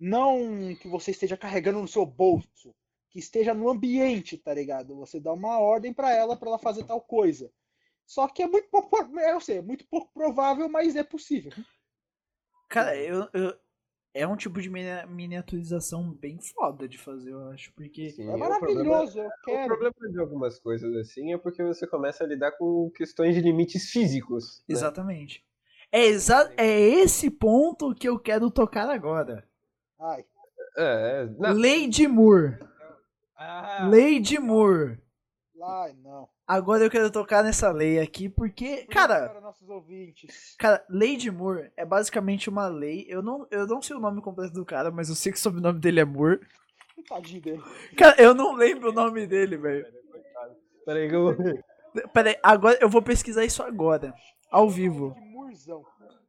não 0.00 0.74
que 0.76 0.88
você 0.88 1.12
esteja 1.12 1.36
carregando 1.36 1.80
no 1.80 1.88
seu 1.88 2.06
bolso, 2.06 2.74
que 3.10 3.18
esteja 3.20 3.54
no 3.54 3.68
ambiente, 3.70 4.38
tá 4.38 4.54
ligado? 4.54 4.96
Você 4.96 5.20
dá 5.20 5.32
uma 5.32 5.58
ordem 5.60 5.92
pra 5.94 6.14
ela 6.14 6.36
para 6.36 6.48
ela 6.50 6.58
fazer 6.58 6.84
tal 6.84 7.00
coisa. 7.02 7.52
Só 8.06 8.28
que 8.28 8.42
é 8.42 8.48
muito 8.48 8.68
pouco, 8.70 8.96
eu 9.20 9.40
sei, 9.40 9.58
é 9.58 9.62
muito 9.62 9.86
pouco 9.88 10.12
provável, 10.14 10.68
mas 10.68 10.96
é 10.96 11.04
possível. 11.04 11.52
Cara, 12.70 12.96
eu, 12.96 13.28
eu- 13.34 13.54
é 14.14 14.26
um 14.26 14.36
tipo 14.36 14.60
de 14.62 14.70
minia- 14.70 15.06
miniaturização 15.06 16.12
bem 16.12 16.38
foda 16.40 16.88
de 16.88 16.96
fazer, 16.98 17.30
eu 17.32 17.48
acho. 17.50 17.72
Porque. 17.74 18.10
Sim, 18.10 18.22
É 18.22 18.34
o 18.34 18.38
problema- 18.38 18.60
maravilhoso, 18.60 19.18
eu 19.20 19.26
O 19.28 19.30
quero. 19.44 19.66
problema 19.66 19.94
de 20.12 20.18
algumas 20.20 20.58
coisas 20.58 20.94
assim 20.96 21.32
é 21.32 21.38
porque 21.38 21.62
você 21.62 21.86
começa 21.86 22.24
a 22.24 22.26
lidar 22.26 22.52
com 22.52 22.90
questões 22.94 23.34
de 23.34 23.40
limites 23.40 23.90
físicos. 23.90 24.60
né? 24.68 24.74
Exatamente. 24.74 25.44
É, 25.92 26.04
exa 26.06 26.52
é 26.56 26.78
esse 26.80 27.28
ponto 27.30 27.92
que 27.94 28.08
eu 28.08 28.18
quero 28.18 28.50
tocar 28.50 28.88
agora. 28.88 29.44
Ai, 30.00 30.24
É, 30.78 31.28
é, 31.42 31.52
Lei 31.52 31.88
de 31.88 32.06
Moore. 32.06 32.58
Ah, 33.36 33.88
Lei 33.90 34.20
de 34.20 34.38
Moore. 34.38 34.98
ai, 35.62 35.92
não. 35.94 36.28
Agora 36.52 36.82
eu 36.82 36.90
quero 36.90 37.12
tocar 37.12 37.44
nessa 37.44 37.70
lei 37.70 38.00
aqui 38.00 38.28
porque, 38.28 38.84
cara, 38.86 39.28
Para 39.28 39.40
nossos 39.40 39.68
ouvintes. 39.68 40.56
cara, 40.58 40.84
Lei 40.88 41.16
de 41.16 41.30
Moore 41.30 41.70
é 41.76 41.84
basicamente 41.86 42.48
uma 42.50 42.66
lei. 42.66 43.06
Eu 43.08 43.22
não, 43.22 43.46
eu 43.52 43.68
não 43.68 43.80
sei 43.80 43.94
o 43.94 44.00
nome 44.00 44.20
completo 44.20 44.52
do 44.52 44.64
cara, 44.64 44.90
mas 44.90 45.08
eu 45.08 45.14
sei 45.14 45.30
que 45.30 45.38
o 45.38 45.40
sobrenome 45.40 45.78
dele 45.78 46.00
é 46.00 46.04
Moore. 46.04 46.40
Tadinho 47.08 47.40
dele. 47.40 47.62
Cara, 47.96 48.20
eu 48.20 48.34
não 48.34 48.52
lembro 48.54 48.90
o 48.90 48.92
nome 48.92 49.28
dele, 49.28 49.56
velho. 49.56 49.86
Peraí 50.84 51.08
que 51.08 51.14
eu 51.14 51.36
Pera 52.12 52.30
aí, 52.30 52.36
agora 52.42 52.76
eu 52.80 52.88
vou 52.88 53.00
pesquisar 53.02 53.44
isso 53.44 53.62
agora, 53.62 54.12
ao 54.50 54.68
vivo. 54.68 55.14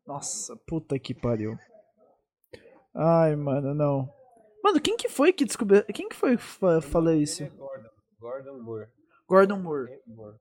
Nossa, 0.06 0.56
puta 0.68 1.00
que 1.00 1.16
pariu. 1.16 1.58
Ai, 2.96 3.36
mano, 3.36 3.74
não. 3.74 4.08
Mano, 4.64 4.80
quem 4.80 4.96
que 4.98 5.10
foi 5.10 5.34
que 5.34 5.46
descobriu? 5.46 5.84
Quem 5.86 6.08
que 6.10 6.16
foi 6.16 6.38
que 6.38 6.44
fa- 6.44 6.80
falou 6.82 7.14
isso? 7.14 7.44
Gordon, 7.58 7.90
Gordon 8.20 8.60
Moore. 8.62 8.88
Gordon 9.32 9.60
Moore. 9.60 9.98
Moore. 10.06 10.36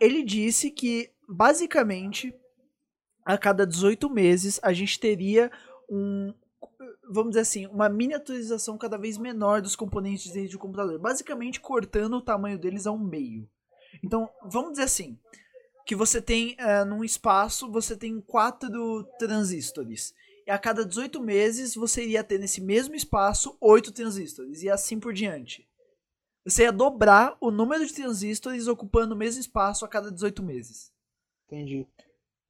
Ele 0.00 0.24
disse 0.24 0.68
que, 0.68 1.08
basicamente, 1.28 2.34
a 3.24 3.38
cada 3.38 3.64
18 3.64 4.10
meses, 4.10 4.58
a 4.64 4.72
gente 4.72 4.98
teria 4.98 5.48
um. 5.88 6.34
Vamos 7.08 7.30
dizer 7.30 7.42
assim, 7.42 7.66
uma 7.66 7.88
miniaturização 7.88 8.76
cada 8.76 8.98
vez 8.98 9.16
menor 9.16 9.62
dos 9.62 9.76
componentes 9.76 10.32
dentro 10.32 10.52
do 10.52 10.58
computador. 10.58 10.98
Basicamente, 10.98 11.60
cortando 11.60 12.14
o 12.14 12.22
tamanho 12.22 12.58
deles 12.58 12.84
ao 12.84 12.98
meio. 12.98 13.48
Então, 14.02 14.28
vamos 14.50 14.72
dizer 14.72 14.84
assim: 14.84 15.16
que 15.86 15.94
você 15.94 16.20
tem, 16.20 16.56
eh, 16.58 16.84
num 16.84 17.04
espaço, 17.04 17.70
você 17.70 17.96
tem 17.96 18.20
quatro 18.20 19.04
transistores. 19.20 20.12
E 20.44 20.50
a 20.50 20.58
cada 20.58 20.84
18 20.84 21.20
meses, 21.20 21.76
você 21.76 22.02
iria 22.02 22.24
ter 22.24 22.38
nesse 22.38 22.60
mesmo 22.60 22.96
espaço 22.96 23.56
oito 23.60 23.92
transistores. 23.92 24.62
E 24.64 24.68
assim 24.68 24.98
por 24.98 25.12
diante. 25.12 25.64
Você 26.46 26.62
ia 26.62 26.72
dobrar 26.72 27.36
o 27.40 27.50
número 27.50 27.84
de 27.84 27.92
transistores 27.92 28.68
ocupando 28.68 29.14
o 29.14 29.18
mesmo 29.18 29.40
espaço 29.40 29.84
a 29.84 29.88
cada 29.88 30.12
18 30.12 30.44
meses. 30.44 30.92
Entendi. 31.46 31.84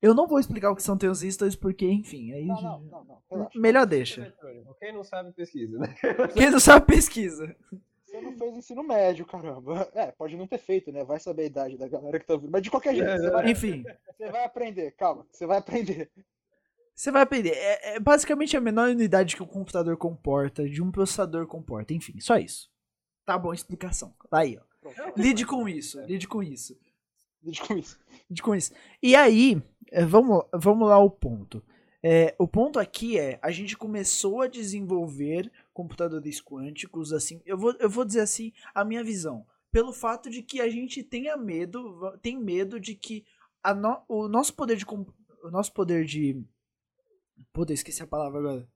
Eu 0.02 0.14
não 0.14 0.26
vou 0.26 0.38
explicar 0.38 0.70
o 0.70 0.76
que 0.76 0.82
são 0.82 0.98
transistores, 0.98 1.56
porque, 1.56 1.86
enfim, 1.86 2.30
aí. 2.32 2.44
Não, 2.44 2.60
não, 2.60 2.80
não, 2.80 3.04
não. 3.04 3.22
Relaxa. 3.30 3.58
Melhor 3.58 3.86
deixa. 3.86 4.34
Quem 4.78 4.92
não 4.92 5.02
sabe, 5.02 5.32
pesquisa, 5.32 5.78
né? 5.78 5.94
Quem 6.36 6.50
não 6.50 6.60
sabe, 6.60 6.84
pesquisa. 6.84 7.56
Você 8.04 8.20
não 8.20 8.36
fez 8.36 8.56
ensino 8.56 8.82
médio, 8.82 9.24
caramba. 9.24 9.90
É, 9.94 10.12
pode 10.12 10.36
não 10.36 10.46
ter 10.46 10.58
feito, 10.58 10.92
né? 10.92 11.02
Vai 11.02 11.18
saber 11.18 11.44
a 11.44 11.46
idade 11.46 11.78
da 11.78 11.88
galera 11.88 12.20
que 12.20 12.26
tá 12.26 12.34
ouvindo. 12.34 12.50
Mas 12.50 12.62
de 12.62 12.70
qualquer 12.70 12.94
jeito, 12.94 13.10
você 13.10 13.30
vai, 13.30 13.50
Enfim, 13.50 13.82
você 14.14 14.30
vai 14.30 14.44
aprender. 14.44 14.90
Calma, 14.92 15.26
você 15.32 15.46
vai 15.46 15.56
aprender. 15.56 16.10
você 16.94 17.10
vai 17.10 17.22
aprender. 17.22 17.52
É, 17.54 17.96
é 17.96 18.00
basicamente 18.00 18.54
a 18.58 18.60
menor 18.60 18.90
unidade 18.90 19.34
que 19.34 19.42
o 19.42 19.46
computador 19.46 19.96
comporta, 19.96 20.68
de 20.68 20.82
um 20.82 20.92
processador 20.92 21.46
comporta. 21.46 21.94
Enfim, 21.94 22.20
só 22.20 22.36
isso. 22.36 22.70
Tá 23.26 23.36
bom, 23.36 23.52
explicação. 23.52 24.14
Tá 24.30 24.38
aí, 24.38 24.56
ó. 24.58 24.62
Pronto. 24.80 25.20
Lide 25.20 25.44
com 25.44 25.68
isso, 25.68 26.00
lide 26.02 26.28
com 26.28 26.42
isso. 26.42 26.78
Lide 27.42 27.60
com 27.60 27.76
isso. 27.76 27.98
Lide 28.30 28.42
com 28.42 28.54
isso. 28.54 28.72
E 29.02 29.14
aí, 29.16 29.60
é, 29.90 30.04
vamos, 30.04 30.44
vamos 30.54 30.88
lá 30.88 30.94
ao 30.94 31.10
ponto. 31.10 31.62
É, 32.02 32.36
o 32.38 32.46
ponto 32.46 32.78
aqui 32.78 33.18
é, 33.18 33.38
a 33.42 33.50
gente 33.50 33.76
começou 33.76 34.42
a 34.42 34.46
desenvolver 34.46 35.50
computadores 35.74 36.40
quânticos, 36.40 37.12
assim, 37.12 37.42
eu 37.44 37.58
vou, 37.58 37.74
eu 37.80 37.90
vou 37.90 38.04
dizer 38.04 38.20
assim, 38.20 38.52
a 38.72 38.84
minha 38.84 39.02
visão. 39.02 39.44
Pelo 39.72 39.92
fato 39.92 40.30
de 40.30 40.40
que 40.40 40.60
a 40.60 40.68
gente 40.68 41.02
tenha 41.02 41.36
medo, 41.36 42.16
tem 42.22 42.38
medo 42.38 42.78
de 42.78 42.94
que 42.94 43.24
a 43.62 43.74
no- 43.74 44.02
o 44.08 44.28
nosso 44.28 44.54
poder 44.54 44.76
de. 44.76 44.86
O 44.88 45.50
nosso 45.50 45.72
poder 45.72 46.04
de. 46.04 46.40
Puta, 47.52 47.72
esqueci 47.72 48.02
a 48.02 48.06
palavra 48.06 48.38
agora. 48.38 48.68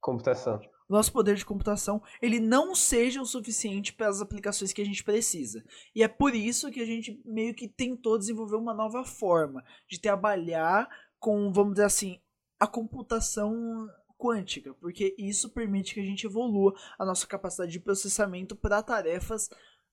Computação. 0.00 0.60
Nosso 0.92 1.12
poder 1.12 1.36
de 1.36 1.44
computação 1.44 2.02
ele 2.20 2.40
não 2.40 2.74
seja 2.74 3.20
o 3.20 3.26
suficiente 3.26 3.92
para 3.92 4.08
as 4.08 4.20
aplicações 4.20 4.72
que 4.72 4.82
a 4.82 4.84
gente 4.84 5.04
precisa. 5.04 5.64
E 5.94 6.02
é 6.02 6.08
por 6.08 6.34
isso 6.34 6.70
que 6.70 6.80
a 6.80 6.86
gente 6.86 7.20
meio 7.24 7.54
que 7.54 7.68
tentou 7.68 8.18
desenvolver 8.18 8.56
uma 8.56 8.74
nova 8.74 9.04
forma 9.04 9.64
de 9.88 10.00
trabalhar 10.00 10.88
com, 11.18 11.52
vamos 11.52 11.74
dizer 11.74 11.84
assim, 11.84 12.20
a 12.58 12.66
computação 12.66 13.88
quântica, 14.18 14.74
porque 14.74 15.14
isso 15.16 15.48
permite 15.50 15.94
que 15.94 16.00
a 16.00 16.04
gente 16.04 16.26
evolua 16.26 16.74
a 16.98 17.04
nossa 17.04 17.26
capacidade 17.26 17.72
de 17.72 17.80
processamento 17.80 18.54
para 18.54 18.82
tarefas 18.82 19.48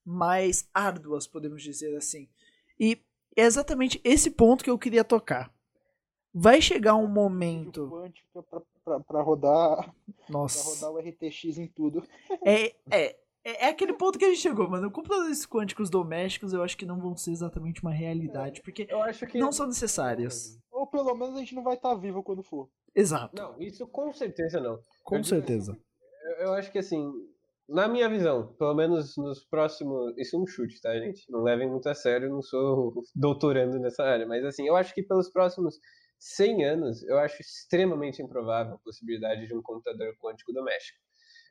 mais 0.06 0.70
árduas, 0.74 1.26
podemos 1.26 1.64
dizer 1.64 1.96
assim. 1.96 2.30
E 2.80 3.02
é 3.36 3.44
exatamente 3.44 4.02
esse 4.04 4.32
ponto 4.32 4.64
que 4.64 4.70
eu 4.70 4.78
queria 4.78 5.04
tocar. 5.04 5.54
vai 6.34 6.62
chegar 6.62 6.96
um 6.96 7.08
momento. 7.08 7.90
Quântica 7.90 8.44
pra, 8.44 8.62
pra, 8.88 9.00
pra 9.02 9.22
rodar. 9.22 9.94
Nossa. 10.30 10.64
Pra 10.80 10.88
rodar 10.88 11.06
o 11.06 11.10
RTX 11.10 11.58
em 11.58 11.68
tudo. 11.68 12.02
É, 12.46 12.68
é, 12.90 13.16
é, 13.44 13.66
é 13.66 13.68
aquele 13.68 13.94
ponto 13.94 14.18
que 14.18 14.24
a 14.24 14.30
gente 14.30 14.40
chegou, 14.40 14.70
mano. 14.70 14.90
Computadores 14.90 15.46
quânticos 15.46 15.90
domésticos 15.90 16.54
eu 16.54 16.64
acho 16.64 16.78
que 16.78 16.86
não 16.86 17.00
vão 17.00 17.16
ser 17.18 17.32
exatamente 17.32 17.82
uma 17.82 17.92
realidade, 17.92 18.62
porque 18.62 18.88
Eu 18.90 19.02
acho 19.04 19.28
que. 19.28 19.38
não 19.38 19.52
são 19.52 19.68
necessários. 19.68 20.58
Ou 20.72 20.88
pelo 20.88 21.14
menos 21.16 21.36
a 21.36 21.40
gente 21.40 21.56
não 21.56 21.64
vai 21.64 21.76
estar 21.76 21.94
vivo 21.96 22.24
quando 22.24 22.42
for. 22.44 22.70
Exato, 22.96 23.36
Não, 23.36 23.60
isso 23.62 23.86
com 23.88 24.12
certeza 24.14 24.60
não. 24.60 24.80
com 25.04 25.16
eu 25.16 25.22
digo 25.22 25.36
certeza. 25.36 25.78
Eu, 26.24 26.48
eu 26.48 26.54
acho 26.54 26.72
que 26.72 26.80
assim, 26.80 27.12
na 27.68 27.88
minha 27.88 28.10
visão, 28.10 28.56
pelo 28.58 28.74
menos 28.74 29.18
nos 29.18 29.44
próximos. 29.46 30.18
Isso 30.18 30.36
é 30.36 30.40
um 30.40 30.48
chute, 30.48 30.82
tá, 30.82 30.98
gente? 30.98 31.30
Não 31.30 31.44
levem 31.44 31.70
muito 31.70 31.88
a 31.90 31.94
sério, 31.94 32.30
não 32.30 32.42
sou 32.42 32.94
doutorando 33.14 33.78
nessa 33.80 34.04
área. 34.04 34.26
Mas 34.26 34.44
assim, 34.46 34.66
eu 34.66 34.76
acho 34.76 34.94
que 34.94 35.04
pelos 35.04 35.30
próximos 35.30 35.78
100 36.20 36.64
anos, 36.66 37.04
eu 37.04 37.18
acho 37.20 37.42
extremamente 37.42 38.22
improvável 38.22 38.76
a 38.76 38.80
possibilidade 38.80 39.48
de 39.48 39.56
um 39.56 39.62
computador 39.62 40.16
quântico 40.18 40.52
doméstico. 40.52 41.00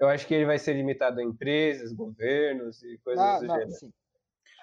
Eu 0.00 0.08
acho 0.08 0.26
que 0.26 0.34
ele 0.34 0.44
vai 0.44 0.58
ser 0.58 0.74
limitado 0.74 1.20
a 1.20 1.22
empresas, 1.22 1.92
governos 1.92 2.82
e 2.82 2.98
coisas 2.98 3.24
Ah, 3.24 3.38
do 3.38 3.46
não, 3.46 3.54
gênero. 3.54 3.70
sim. 3.78 3.92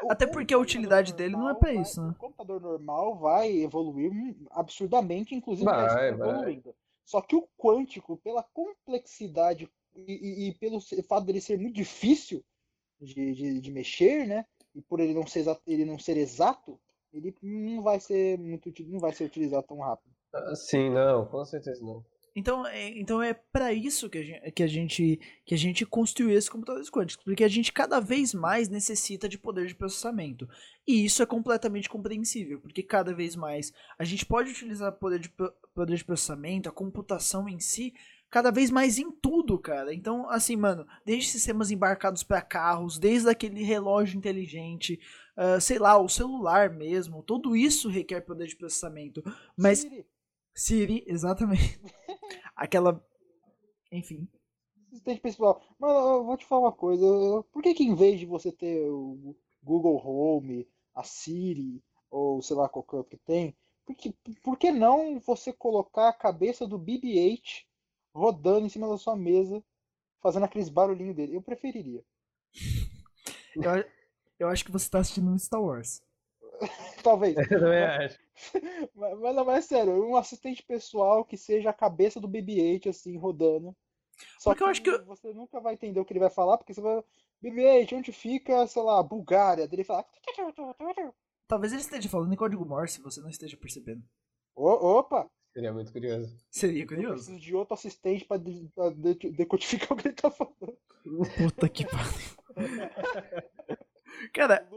Até 0.09 0.27
porque 0.27 0.53
a 0.53 0.57
utilidade 0.57 1.13
dele 1.13 1.33
não 1.33 1.49
é 1.49 1.53
vai- 1.53 1.77
isso, 1.81 2.01
né? 2.01 2.09
O 2.11 2.15
computador 2.19 2.59
normal 2.61 3.17
vai 3.17 3.49
evoluir 3.61 4.11
absurdamente, 4.51 5.33
inclusive 5.33 5.65
Vai, 5.65 6.13
vai. 6.15 6.29
evoluindo. 6.29 6.75
Só 7.05 7.21
que 7.21 7.35
o 7.35 7.47
quântico, 7.57 8.17
pela 8.17 8.43
complexidade 8.43 9.69
e, 9.95 10.13
e- 10.13 10.49
e 10.49 10.53
pelo 10.55 10.79
fato 11.07 11.25
dele 11.25 11.39
ser 11.41 11.57
muito 11.57 11.75
difícil 11.75 12.43
de, 12.99 13.33
de, 13.33 13.59
de 13.61 13.71
mexer, 13.71 14.25
né? 14.27 14.45
E 14.75 14.81
por 14.81 14.99
ele 14.99 15.13
não 15.13 15.25
ser 15.25 15.45
ele 15.67 15.85
não 15.85 15.99
ser 15.99 16.17
exato, 16.17 16.79
ele 17.13 17.35
não 17.41 17.81
vai 17.81 17.99
ser 17.99 18.37
muito 18.37 18.73
não 18.87 18.99
vai 18.99 19.13
ser 19.13 19.25
utilizado 19.25 19.67
tão 19.67 19.79
rápido. 19.79 20.11
Ah, 20.33 20.55
Sim, 20.55 20.89
não, 20.89 21.25
com 21.25 21.45
certeza 21.45 21.83
não. 21.83 22.03
Então 22.35 22.65
é, 22.65 22.89
então 22.97 23.21
é 23.21 23.33
para 23.33 23.71
isso 23.71 24.09
que 24.09 24.17
a, 24.17 24.23
gente, 24.23 24.51
que, 24.51 24.63
a 24.63 24.67
gente, 24.67 25.19
que 25.45 25.53
a 25.53 25.57
gente 25.57 25.85
construiu 25.85 26.35
esses 26.35 26.49
computadores 26.49 26.89
quânticos, 26.89 27.23
porque 27.23 27.43
a 27.43 27.47
gente 27.47 27.71
cada 27.71 27.99
vez 27.99 28.33
mais 28.33 28.67
necessita 28.67 29.29
de 29.29 29.37
poder 29.37 29.67
de 29.67 29.75
processamento. 29.75 30.49
E 30.87 31.05
isso 31.05 31.21
é 31.21 31.25
completamente 31.27 31.87
compreensível, 31.87 32.59
porque 32.59 32.81
cada 32.81 33.13
vez 33.13 33.35
mais 33.35 33.71
a 33.99 34.03
gente 34.03 34.25
pode 34.25 34.49
utilizar 34.49 34.91
poder 34.93 35.19
de, 35.19 35.29
poder 35.75 35.95
de 35.95 36.03
processamento, 36.03 36.67
a 36.67 36.71
computação 36.71 37.47
em 37.47 37.59
si, 37.59 37.93
cada 38.33 38.49
vez 38.49 38.71
mais 38.71 38.97
em 38.97 39.11
tudo, 39.11 39.59
cara. 39.59 39.93
Então, 39.93 40.27
assim, 40.27 40.55
mano, 40.55 40.87
desde 41.05 41.29
sistemas 41.29 41.69
embarcados 41.69 42.23
para 42.23 42.41
carros, 42.41 42.97
desde 42.97 43.29
aquele 43.29 43.63
relógio 43.63 44.17
inteligente, 44.17 44.99
ah, 45.37 45.59
sei 45.59 45.77
lá, 45.77 45.99
o 45.99 46.09
celular 46.09 46.71
mesmo, 46.71 47.21
tudo 47.21 47.55
isso 47.55 47.89
requer 47.89 48.21
poder 48.21 48.47
de 48.47 48.55
processamento. 48.55 49.21
Mas 49.55 49.81
Siri, 49.81 50.05
Siri, 50.51 51.03
exatamente. 51.05 51.79
Aquela. 52.55 53.05
Enfim. 53.91 54.27
assistente 54.91 55.21
pessoal. 55.21 55.61
Mas 55.77 55.91
eu 55.91 56.25
vou 56.25 56.35
te 56.35 56.47
falar 56.47 56.61
uma 56.61 56.71
coisa. 56.71 57.05
Por 57.51 57.61
que 57.61 57.75
que 57.75 57.83
em 57.83 57.93
vez 57.93 58.19
de 58.19 58.25
você 58.25 58.51
ter 58.51 58.89
o 58.89 59.35
Google 59.61 60.01
Home, 60.03 60.67
a 60.95 61.03
Siri, 61.03 61.83
ou 62.09 62.41
sei 62.41 62.55
lá 62.55 62.67
qualquer 62.67 62.95
outro 62.95 63.15
que 63.15 63.23
tem, 63.23 63.55
por 63.85 63.95
que, 63.95 64.11
por 64.43 64.57
que 64.57 64.71
não 64.71 65.19
você 65.19 65.53
colocar 65.53 66.09
a 66.09 66.13
cabeça 66.13 66.65
do 66.65 66.79
BB-8 66.79 67.63
rodando 68.13 68.65
em 68.65 68.69
cima 68.69 68.87
da 68.87 68.97
sua 68.97 69.15
mesa, 69.15 69.63
fazendo 70.21 70.43
aqueles 70.45 70.69
barulhinhos 70.69 71.15
dele? 71.15 71.35
Eu 71.35 71.41
preferiria. 71.41 72.03
Eu, 73.55 73.85
eu 74.39 74.47
acho 74.49 74.65
que 74.65 74.71
você 74.71 74.89
tá 74.89 74.97
assistindo 74.99 75.29
um 75.29 75.37
Star 75.37 75.61
Wars. 75.61 76.01
Talvez. 77.03 77.35
Eu 77.37 77.47
também 77.59 77.83
acho. 77.83 78.19
Mas, 78.95 79.19
mas 79.19 79.35
não, 79.35 79.45
mas 79.45 79.57
é 79.65 79.67
sério, 79.67 80.03
um 80.09 80.15
assistente 80.17 80.63
pessoal 80.63 81.23
que 81.23 81.37
seja 81.37 81.69
a 81.69 81.73
cabeça 81.73 82.19
do 82.19 82.27
BB-8, 82.27 82.89
assim, 82.89 83.15
rodando. 83.15 83.75
Só 84.39 84.49
Porque 84.51 84.63
eu 84.63 84.67
acho 84.67 84.81
que- 84.81 84.97
você 85.03 85.31
nunca 85.33 85.59
vai 85.59 85.75
entender 85.75 85.99
o 85.99 86.05
que 86.05 86.13
ele 86.13 86.19
vai 86.19 86.31
falar, 86.31 86.57
porque 86.57 86.73
você 86.73 86.81
vai. 86.81 87.03
BB-8, 87.43 87.93
onde 87.95 88.11
fica, 88.11 88.65
sei 88.65 88.81
lá, 88.81 89.03
Bulgária? 89.03 89.69
Ele 89.71 89.83
fala. 89.83 90.03
Talvez 91.47 91.71
ele 91.73 91.81
esteja 91.81 92.09
falando 92.09 92.33
em 92.33 92.37
código 92.37 92.65
Morse, 92.65 93.01
você 93.01 93.21
não 93.21 93.29
esteja 93.29 93.55
percebendo. 93.57 94.03
"Ô, 94.55 94.69
opa! 94.97 95.29
Seria 95.53 95.71
muito 95.71 95.91
curioso. 95.91 96.35
Seria 96.49 96.83
Eu 96.83 96.87
curioso. 96.87 97.13
preciso 97.15 97.39
de 97.39 97.55
outro 97.55 97.73
assistente 97.75 98.25
pra, 98.25 98.37
de- 98.37 98.69
pra 98.73 98.89
de- 98.89 99.31
decodificar 99.31 99.93
o 99.93 99.95
que 99.95 100.07
ele 100.07 100.15
tá 100.15 100.31
falando. 100.31 100.77
Puta 101.37 101.69
que 101.69 101.85
pariu. 101.85 102.13
Cara, 104.33 104.67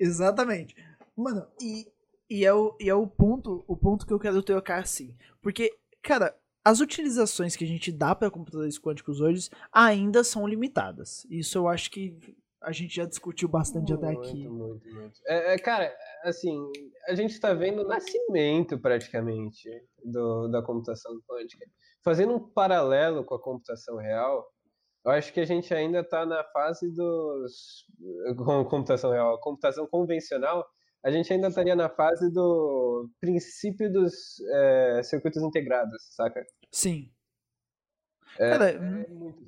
exatamente. 0.00 0.74
Mano, 1.16 1.46
e, 1.60 1.86
e, 2.28 2.44
é 2.44 2.52
o, 2.52 2.76
e 2.80 2.88
é 2.88 2.94
o 2.94 3.06
ponto 3.06 3.64
o 3.68 3.76
ponto 3.76 4.06
que 4.06 4.12
eu 4.12 4.18
quero 4.18 4.42
tocar 4.42 4.80
assim. 4.82 5.16
Porque, 5.42 5.70
cara, 6.02 6.36
as 6.64 6.80
utilizações 6.80 7.54
que 7.54 7.64
a 7.64 7.66
gente 7.68 7.92
dá 7.92 8.14
para 8.14 8.30
computadores 8.30 8.78
quânticos 8.78 9.20
hoje 9.20 9.50
ainda 9.72 10.24
são 10.24 10.46
limitadas. 10.46 11.26
Isso 11.30 11.58
eu 11.58 11.68
acho 11.68 11.90
que 11.90 12.16
a 12.64 12.72
gente 12.72 12.96
já 12.96 13.04
discutiu 13.04 13.48
bastante 13.48 13.92
até 13.92 14.08
aqui. 14.08 14.48
Muito, 14.48 14.84
muito, 14.84 14.94
muito. 14.94 15.20
É, 15.26 15.54
é, 15.54 15.58
cara, 15.58 15.94
assim, 16.24 16.58
a 17.06 17.14
gente 17.14 17.32
está 17.32 17.52
vendo 17.52 17.82
o 17.82 17.86
nascimento 17.86 18.78
praticamente 18.78 19.68
do, 20.02 20.48
da 20.48 20.62
computação 20.62 21.20
quântica. 21.28 21.64
Fazendo 22.02 22.34
um 22.34 22.40
paralelo 22.40 23.24
com 23.24 23.34
a 23.34 23.42
computação 23.42 23.96
real, 23.96 24.46
eu 25.04 25.12
acho 25.12 25.32
que 25.32 25.40
a 25.40 25.44
gente 25.44 25.72
ainda 25.74 26.00
está 26.00 26.24
na 26.24 26.42
fase 26.44 26.90
dos. 26.90 27.86
Com 28.38 28.64
computação 28.64 29.12
real, 29.12 29.34
a 29.34 29.40
computação 29.40 29.86
convencional, 29.86 30.66
a 31.04 31.10
gente 31.10 31.32
ainda 31.32 31.48
estaria 31.48 31.76
na 31.76 31.90
fase 31.90 32.32
do 32.32 33.10
princípio 33.20 33.92
dos 33.92 34.40
é, 34.40 35.02
circuitos 35.02 35.42
integrados, 35.42 36.02
saca? 36.14 36.44
Sim. 36.70 37.10
É, 38.38 38.50
Cara, 38.50 38.70
é 38.70 38.78
muito 38.78 39.44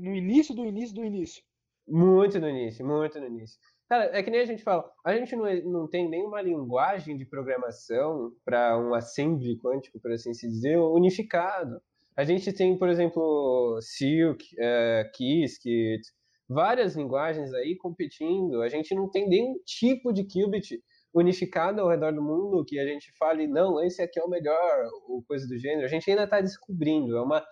no 0.00 0.14
início 0.14 0.54
do 0.54 0.64
início 0.64 0.94
do 0.94 1.04
início. 1.04 1.42
Muito 1.86 2.38
no 2.38 2.48
início, 2.48 2.86
muito 2.86 3.18
no 3.20 3.26
início. 3.26 3.58
Cara, 3.88 4.16
é 4.16 4.22
que 4.22 4.30
nem 4.30 4.40
a 4.40 4.44
gente 4.44 4.62
fala, 4.62 4.90
a 5.04 5.14
gente 5.14 5.36
não, 5.36 5.46
é- 5.46 5.60
não 5.62 5.86
tem 5.88 6.08
nenhuma 6.08 6.40
linguagem 6.40 7.16
de 7.16 7.26
programação 7.26 8.32
para 8.44 8.78
um 8.78 8.94
assembly 8.94 9.58
quântico, 9.58 10.00
por 10.00 10.12
assim 10.12 10.32
se 10.32 10.48
dizer, 10.48 10.78
unificado. 10.78 11.80
A 12.16 12.24
gente 12.24 12.52
tem, 12.52 12.78
por 12.78 12.88
exemplo, 12.88 13.78
Silk, 13.82 14.44
é, 14.58 15.10
Qiskit, 15.14 16.00
várias 16.48 16.94
linguagens 16.96 17.52
aí 17.54 17.76
competindo. 17.76 18.62
A 18.62 18.68
gente 18.68 18.94
não 18.94 19.10
tem 19.10 19.28
nenhum 19.28 19.56
tipo 19.64 20.12
de 20.12 20.24
qubit 20.24 20.82
unificado 21.14 21.80
ao 21.80 21.88
redor 21.88 22.12
do 22.12 22.22
mundo 22.22 22.64
que 22.64 22.78
a 22.78 22.86
gente 22.86 23.12
fale, 23.18 23.46
não, 23.46 23.82
esse 23.84 24.00
aqui 24.02 24.18
é 24.18 24.22
o 24.24 24.28
melhor, 24.28 24.88
ou 25.08 25.22
coisa 25.24 25.46
do 25.46 25.58
gênero. 25.58 25.84
A 25.84 25.88
gente 25.88 26.08
ainda 26.10 26.24
está 26.24 26.40
descobrindo, 26.40 27.16
é 27.16 27.22
uma 27.22 27.44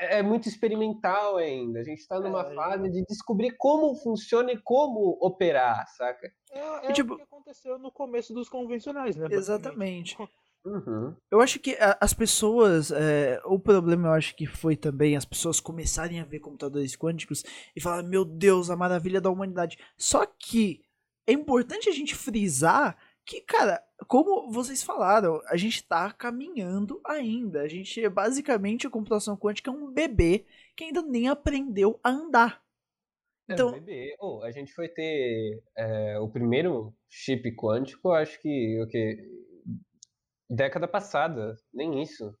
é 0.00 0.18
é 0.18 0.22
muito 0.22 0.48
experimental 0.48 1.36
ainda. 1.36 1.80
A 1.80 1.84
gente 1.84 1.98
está 2.00 2.18
numa 2.18 2.42
É, 2.50 2.54
fase 2.54 2.90
de 2.90 3.04
descobrir 3.04 3.54
como 3.58 3.94
funciona 3.96 4.50
e 4.52 4.58
como 4.62 5.18
operar, 5.20 5.86
saca? 5.96 6.32
É, 6.52 6.86
é 6.86 6.90
E, 6.90 6.92
tipo- 6.92 7.14
o 7.14 7.16
que 7.16 7.22
aconteceu 7.22 7.78
no 7.78 7.92
começo 7.92 8.32
dos 8.34 8.48
convencionais, 8.48 9.16
né? 9.16 9.28
Exatamente. 9.30 10.16
Uhum. 10.64 11.16
Eu 11.30 11.40
acho 11.40 11.58
que 11.58 11.76
as 12.00 12.12
pessoas. 12.12 12.90
é, 12.90 13.40
o 13.46 13.58
problema 13.58 14.08
eu 14.08 14.12
acho 14.12 14.34
que 14.36 14.46
foi 14.46 14.76
também 14.76 15.16
as 15.16 15.24
pessoas 15.24 15.58
começarem 15.58 16.20
a 16.20 16.24
ver 16.24 16.40
computadores 16.40 16.94
quânticos 16.96 17.42
e 17.74 17.80
falar, 17.80 18.02
meu 18.02 18.24
Deus, 18.26 18.68
a 18.70 18.76
maravilha 18.76 19.20
da 19.22 19.30
humanidade. 19.30 19.78
Só 19.96 20.26
que 20.26 20.82
é 21.26 21.32
importante 21.32 21.88
a 21.88 21.92
gente 21.92 22.14
frisar 22.14 22.96
que, 23.30 23.40
cara, 23.42 23.80
como 24.08 24.50
vocês 24.50 24.82
falaram, 24.82 25.40
a 25.46 25.56
gente 25.56 25.86
tá 25.86 26.10
caminhando 26.12 27.00
ainda. 27.06 27.62
A 27.62 27.68
gente, 27.68 28.08
basicamente, 28.08 28.88
a 28.88 28.90
computação 28.90 29.36
quântica 29.36 29.70
é 29.70 29.72
um 29.72 29.92
bebê 29.92 30.44
que 30.76 30.82
ainda 30.82 31.00
nem 31.00 31.28
aprendeu 31.28 32.00
a 32.02 32.10
andar. 32.10 32.60
Então, 33.48 33.68
Então, 33.68 33.80
bebê. 33.80 34.16
Oh, 34.18 34.42
a 34.42 34.50
gente 34.50 34.72
foi 34.72 34.88
ter 34.88 35.62
é, 35.76 36.18
o 36.18 36.28
primeiro 36.28 36.92
chip 37.08 37.54
quântico, 37.54 38.10
acho 38.10 38.40
que 38.42 38.82
o 38.82 38.88
que 38.88 39.16
década 40.48 40.88
passada, 40.88 41.56
nem 41.72 42.02
isso. 42.02 42.36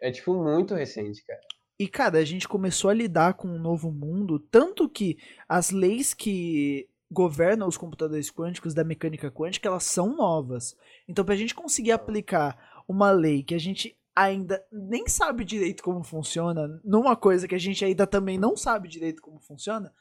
É 0.00 0.10
tipo 0.10 0.32
muito 0.42 0.74
recente, 0.74 1.22
cara. 1.26 1.40
E, 1.78 1.86
cara, 1.86 2.18
a 2.18 2.24
gente 2.24 2.48
começou 2.48 2.88
a 2.88 2.94
lidar 2.94 3.34
com 3.34 3.48
um 3.48 3.58
novo 3.58 3.92
mundo, 3.92 4.38
tanto 4.38 4.88
que 4.88 5.18
as 5.46 5.70
leis 5.70 6.14
que 6.14 6.88
governam 7.12 7.68
os 7.68 7.76
computadores 7.76 8.30
quânticos 8.30 8.72
da 8.72 8.82
mecânica 8.82 9.30
quântica, 9.30 9.68
elas 9.68 9.84
são 9.84 10.16
novas. 10.16 10.74
Então, 11.06 11.24
pra 11.24 11.36
gente 11.36 11.54
conseguir 11.54 11.92
aplicar 11.92 12.82
uma 12.88 13.10
lei 13.10 13.42
que 13.42 13.54
a 13.54 13.58
gente 13.58 13.96
ainda 14.14 14.64
nem 14.70 15.06
sabe 15.06 15.44
direito 15.44 15.82
como 15.82 16.02
funciona, 16.02 16.80
numa 16.84 17.14
coisa 17.14 17.46
que 17.46 17.54
a 17.54 17.58
gente 17.58 17.84
ainda 17.84 18.06
também 18.06 18.38
não 18.38 18.56
sabe 18.56 18.88
direito 18.88 19.22
como 19.22 19.40
funciona, 19.40 19.92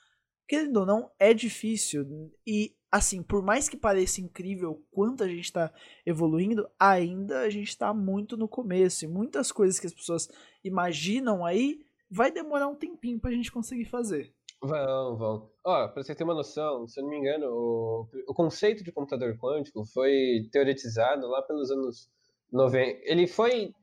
querendo 0.47 0.78
ou 0.78 0.86
não, 0.86 1.12
é 1.20 1.34
difícil. 1.34 2.32
E, 2.45 2.76
assim, 2.91 3.22
por 3.22 3.41
mais 3.41 3.70
que 3.70 3.78
pareça 3.78 4.20
incrível 4.20 4.84
quanto 4.91 5.24
a 5.24 5.28
gente 5.28 5.45
está 5.45 5.72
evoluindo, 6.05 6.68
ainda 6.80 7.41
a 7.41 7.49
gente 7.49 7.70
está 7.70 7.93
muito 7.93 8.36
no 8.36 8.47
começo. 8.47 9.05
E 9.05 9.07
muitas 9.07 9.51
coisas 9.51 9.80
que 9.80 9.88
as 9.88 9.93
pessoas 9.93 10.30
imaginam 10.64 11.45
aí, 11.45 11.80
vai 12.09 12.30
demorar 12.30 12.68
um 12.68 12.76
tempinho 12.76 13.20
pra 13.20 13.32
gente 13.32 13.51
conseguir 13.51 13.86
fazer. 13.86 14.34
Vão, 14.64 15.18
vão. 15.18 15.51
Ó, 15.66 15.88
pra 15.88 16.03
você 16.03 16.14
ter 16.14 16.24
uma 16.24 16.36
noção, 16.36 16.88
se 16.88 16.99
eu 16.99 17.03
não 17.03 17.09
me 17.09 17.18
engano, 17.18 17.47
o, 17.47 18.07
o 18.28 18.34
conceito 18.34 18.84
de 18.84 18.91
computador 18.91 19.36
quântico 19.38 19.84
foi 19.86 20.47
teoretizado 20.51 21.28
lá 21.28 21.41
pelos 21.41 21.72
anos 21.72 22.09
90. 22.51 22.99
Ele 23.03 23.26
foi 23.28 23.74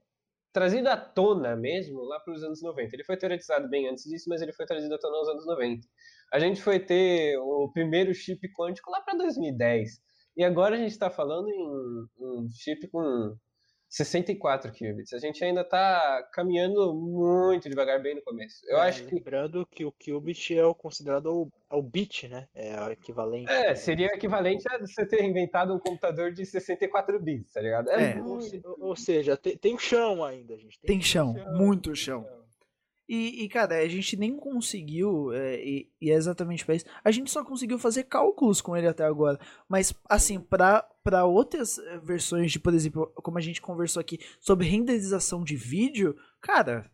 trazido 0.53 0.89
à 0.89 0.97
tona 0.97 1.57
mesmo 1.57 2.03
lá 2.03 2.21
para 2.21 2.33
os 2.33 2.45
anos 2.45 2.63
90. 2.63 2.95
Ele 2.95 3.05
foi 3.05 3.17
teoretizado 3.17 3.69
bem 3.69 3.89
antes 3.89 4.05
disso, 4.05 4.29
mas 4.29 4.41
ele 4.41 4.53
foi 4.53 4.67
trazido 4.67 4.95
à 4.95 4.99
tona 4.99 5.19
nos 5.19 5.29
anos 5.29 5.47
90. 5.47 5.87
A 6.33 6.39
gente 6.39 6.63
foi 6.63 6.79
ter 6.79 7.37
o 7.39 7.71
primeiro 7.73 8.15
chip 8.15 8.41
quântico 8.53 8.91
lá 8.91 9.01
para 9.01 9.19
2010. 9.19 10.01
E 10.37 10.45
agora 10.45 10.77
a 10.77 10.79
gente 10.79 10.93
está 10.93 11.11
falando 11.11 11.49
em 11.49 12.07
um 12.21 12.49
chip 12.53 12.87
com 12.89 13.37
64 13.89 14.71
qubits. 14.73 15.13
A 15.13 15.19
gente 15.19 15.43
ainda 15.43 15.63
está 15.63 16.23
caminhando 16.33 16.95
muito 16.95 17.69
devagar, 17.69 18.01
bem 18.03 18.15
no 18.17 18.23
começo. 18.23 18.61
Eu 18.69 18.79
É, 18.79 18.89
acho 18.89 19.05
que. 19.07 19.15
lembrando 19.15 19.67
que 19.67 19.85
o 19.85 19.93
qubit 19.93 20.57
é 20.57 20.65
o 20.65 20.75
considerado 20.75 21.27
o, 21.27 21.49
é 21.71 21.75
o 21.75 21.83
bit, 21.83 22.29
né? 22.29 22.47
É 22.55 22.81
o 22.83 22.91
equivalente. 22.91 23.51
É, 23.51 23.75
seria 23.75 24.07
equivalente 24.09 24.65
a 24.71 24.79
você 24.79 25.07
ter 25.07 25.25
inventado 25.25 25.75
um 25.75 25.79
computador 25.79 26.33
de 26.33 26.45
64 26.45 27.19
bits, 27.21 27.53
tá 27.53 27.61
ligado? 27.61 27.91
É. 27.91 28.21
Ou, 28.23 28.41
se- 28.41 28.53
muito- 28.55 28.77
ou 28.79 28.95
seja, 28.97 29.37
tem, 29.37 29.57
tem 29.57 29.75
o 29.75 29.79
chão 29.79 30.23
ainda, 30.25 30.57
gente. 30.59 30.79
Tem 30.81 31.01
chão, 31.01 31.35
chão, 31.37 31.53
muito 31.55 31.95
chão. 31.97 32.27
E, 33.09 33.45
e, 33.45 33.49
cara, 33.49 33.79
a 33.79 33.89
gente 33.89 34.17
nem 34.19 34.37
conseguiu, 34.37 35.33
é, 35.33 35.57
e, 35.65 35.91
e 35.99 36.11
é 36.11 36.15
exatamente 36.15 36.65
pra 36.65 36.75
isso, 36.75 36.85
a 37.03 37.11
gente 37.11 37.31
só 37.31 37.43
conseguiu 37.43 37.79
fazer 37.79 38.05
cálculos 38.05 38.61
com 38.61 38.77
ele 38.77 38.87
até 38.87 39.05
agora. 39.05 39.41
Mas, 39.67 39.95
assim, 40.09 40.39
pra, 40.39 40.83
pra 41.03 41.25
outras 41.25 41.79
eh, 41.79 41.99
versões 42.03 42.53
de, 42.53 42.61
por 42.61 42.75
exemplo, 42.75 43.11
como 43.17 43.39
a 43.39 43.41
gente 43.41 43.63
conversou 43.63 44.01
aqui, 44.01 44.19
sobre 44.39 44.67
renderização 44.69 45.43
de 45.43 45.57
vídeo, 45.57 46.15
cara, 46.39 46.91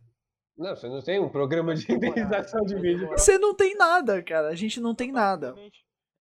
Não, 0.57 0.73
você 0.73 0.87
não 0.87 1.01
tem 1.01 1.19
um 1.19 1.27
programa 1.27 1.75
de 1.75 1.85
renderização 1.85 2.61
de 2.61 2.75
vídeo. 2.79 3.09
você 3.09 3.37
não 3.37 3.53
tem 3.53 3.75
nada, 3.75 4.23
cara. 4.23 4.47
A 4.47 4.55
gente 4.55 4.79
não 4.79 4.95
tem 4.95 5.11
nada. 5.11 5.53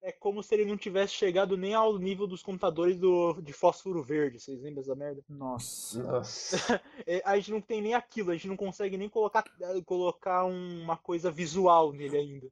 É 0.05 0.11
como 0.11 0.43
se 0.43 0.53
ele 0.53 0.65
não 0.65 0.75
tivesse 0.75 1.13
chegado 1.13 1.55
nem 1.55 1.73
ao 1.73 1.97
nível 1.97 2.27
dos 2.27 2.43
computadores 2.43 2.97
do, 2.97 3.39
de 3.41 3.53
fósforo 3.53 4.03
verde. 4.03 4.37
Vocês 4.37 4.61
lembram 4.61 4.81
dessa 4.83 4.93
merda? 4.95 5.23
Nossa. 5.29 6.03
Nossa. 6.03 6.57
É, 7.07 7.21
a 7.25 7.35
gente 7.37 7.51
não 7.51 7.61
tem 7.61 7.81
nem 7.81 7.93
aquilo, 7.93 8.31
a 8.31 8.33
gente 8.33 8.47
não 8.47 8.55
consegue 8.57 8.97
nem 8.97 9.09
colocar, 9.09 9.43
eh, 9.61 9.81
colocar 9.85 10.45
uma 10.45 10.95
coisa 10.97 11.29
visual 11.31 11.91
nele 11.91 12.17
ainda. 12.17 12.47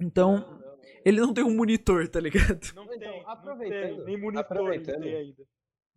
Então, 0.00 0.60
ele 1.04 1.20
não 1.20 1.32
tem 1.34 1.42
um 1.44 1.56
monitor, 1.56 2.08
tá 2.08 2.20
ligado? 2.20 2.60
Não 2.74 2.84
Então, 2.84 2.98
tem, 2.98 3.22
aproveitando- 3.26 3.88
não 3.90 3.96
tem, 3.96 4.04
nem 4.04 4.16
monitor 4.20 4.44
aproveitando, 4.44 5.04
ele 5.04 5.10
tem 5.10 5.16
ainda. 5.16 5.42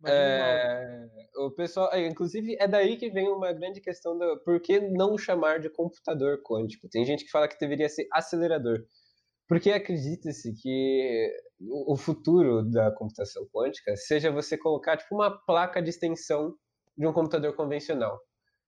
É, 0.04 1.08
o 1.36 1.50
pessoal, 1.50 1.88
é, 1.92 2.06
inclusive, 2.06 2.56
é 2.60 2.68
daí 2.68 2.96
que 2.96 3.08
vem 3.10 3.28
uma 3.28 3.52
grande 3.52 3.80
questão 3.80 4.16
da 4.18 4.36
por 4.38 4.60
que 4.60 4.78
não 4.80 5.16
chamar 5.16 5.58
de 5.58 5.70
computador 5.70 6.42
quântico? 6.42 6.88
Tem 6.88 7.04
gente 7.04 7.24
que 7.24 7.30
fala 7.30 7.48
que 7.48 7.58
deveria 7.58 7.88
ser 7.88 8.06
acelerador. 8.12 8.84
Porque 9.48 9.70
acredita-se 9.70 10.52
que 10.60 11.30
o 11.60 11.96
futuro 11.96 12.68
da 12.68 12.90
computação 12.92 13.46
quântica 13.52 13.96
seja 13.96 14.30
você 14.32 14.58
colocar 14.58 14.96
tipo 14.96 15.14
uma 15.14 15.30
placa 15.30 15.80
de 15.80 15.90
extensão 15.90 16.54
de 16.96 17.06
um 17.06 17.12
computador 17.12 17.54
convencional. 17.54 18.18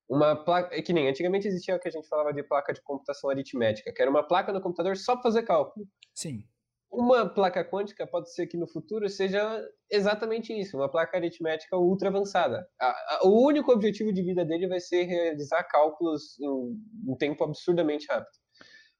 Uma 0.08 0.36
placa, 0.36 0.74
é 0.74 0.80
que 0.80 0.92
nem 0.92 1.08
antigamente 1.08 1.46
existia 1.48 1.76
o 1.76 1.80
que 1.80 1.88
a 1.88 1.90
gente 1.90 2.08
falava 2.08 2.32
de 2.32 2.42
placa 2.42 2.72
de 2.72 2.80
computação 2.82 3.28
aritmética, 3.28 3.92
que 3.92 4.00
era 4.00 4.10
uma 4.10 4.26
placa 4.26 4.52
no 4.52 4.60
computador 4.60 4.96
só 4.96 5.14
para 5.14 5.24
fazer 5.24 5.42
cálculo. 5.42 5.86
Sim. 6.14 6.44
Uma 6.90 7.28
placa 7.28 7.62
quântica 7.62 8.06
pode 8.06 8.32
ser 8.32 8.46
que 8.46 8.56
no 8.56 8.66
futuro 8.66 9.06
seja 9.10 9.62
exatamente 9.90 10.58
isso, 10.58 10.78
uma 10.78 10.90
placa 10.90 11.18
aritmética 11.18 11.76
ultra 11.76 12.08
avançada. 12.08 12.66
A- 12.80 12.86
a- 13.16 13.20
o 13.24 13.44
único 13.46 13.70
objetivo 13.70 14.10
de 14.10 14.22
vida 14.22 14.44
dele 14.46 14.66
vai 14.66 14.80
ser 14.80 15.02
realizar 15.04 15.64
cálculos 15.64 16.38
em 16.40 16.48
um 16.48 17.16
tempo 17.18 17.44
absurdamente 17.44 18.06
rápido. 18.08 18.30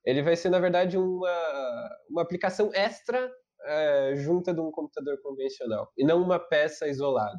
Ele 0.09 0.23
vai 0.23 0.37
ser, 0.37 0.49
na 0.51 0.59
verdade, 0.59 0.97
uma, 0.97 1.91
uma 2.09 2.23
aplicação 2.23 2.71
extra 2.73 3.31
eh, 3.65 4.15
junta 4.17 4.55
de 4.55 4.61
um 4.61 4.71
computador 4.71 5.21
convencional, 5.23 5.93
e 5.97 6.05
não 6.05 6.23
uma 6.23 6.39
peça 6.39 6.89
isolada. 6.89 7.39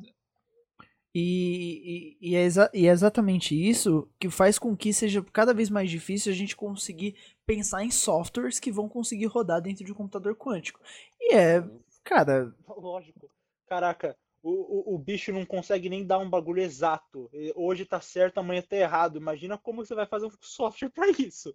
E, 1.13 2.17
e, 2.21 2.29
e 2.31 2.35
é 2.35 2.43
exa- 2.43 2.69
e 2.71 2.87
é 2.87 2.91
exatamente 2.91 3.55
isso 3.55 4.07
que 4.19 4.29
faz 4.29 4.59
com 4.59 4.77
que 4.77 4.93
seja 4.93 5.23
cada 5.33 5.55
vez 5.55 5.67
mais 5.69 5.89
difícil 5.89 6.31
a 6.31 6.35
gente 6.35 6.55
conseguir 6.55 7.15
pensar 7.47 7.83
em 7.83 7.89
softwares 7.89 8.59
que 8.59 8.71
vão 8.71 8.87
conseguir 8.87 9.25
rodar 9.25 9.59
dentro 9.59 9.83
de 9.83 9.91
um 9.91 9.95
computador 9.95 10.35
quântico. 10.35 10.79
E 11.19 11.33
é, 11.33 11.63
cara, 12.03 12.53
Lógico. 12.77 13.27
Caraca, 13.67 14.15
o, 14.43 14.91
o, 14.91 14.95
o 14.95 14.99
bicho 14.99 15.31
não 15.33 15.45
consegue 15.45 15.89
nem 15.89 16.05
dar 16.05 16.19
um 16.19 16.29
bagulho 16.29 16.61
exato. 16.61 17.29
Hoje 17.55 17.85
tá 17.85 17.99
certo, 17.99 18.37
amanhã 18.37 18.61
tá 18.61 18.75
errado. 18.75 19.17
Imagina 19.17 19.57
como 19.57 19.83
você 19.83 19.95
vai 19.95 20.05
fazer 20.05 20.27
um 20.27 20.31
software 20.41 20.89
pra 20.89 21.07
isso. 21.09 21.51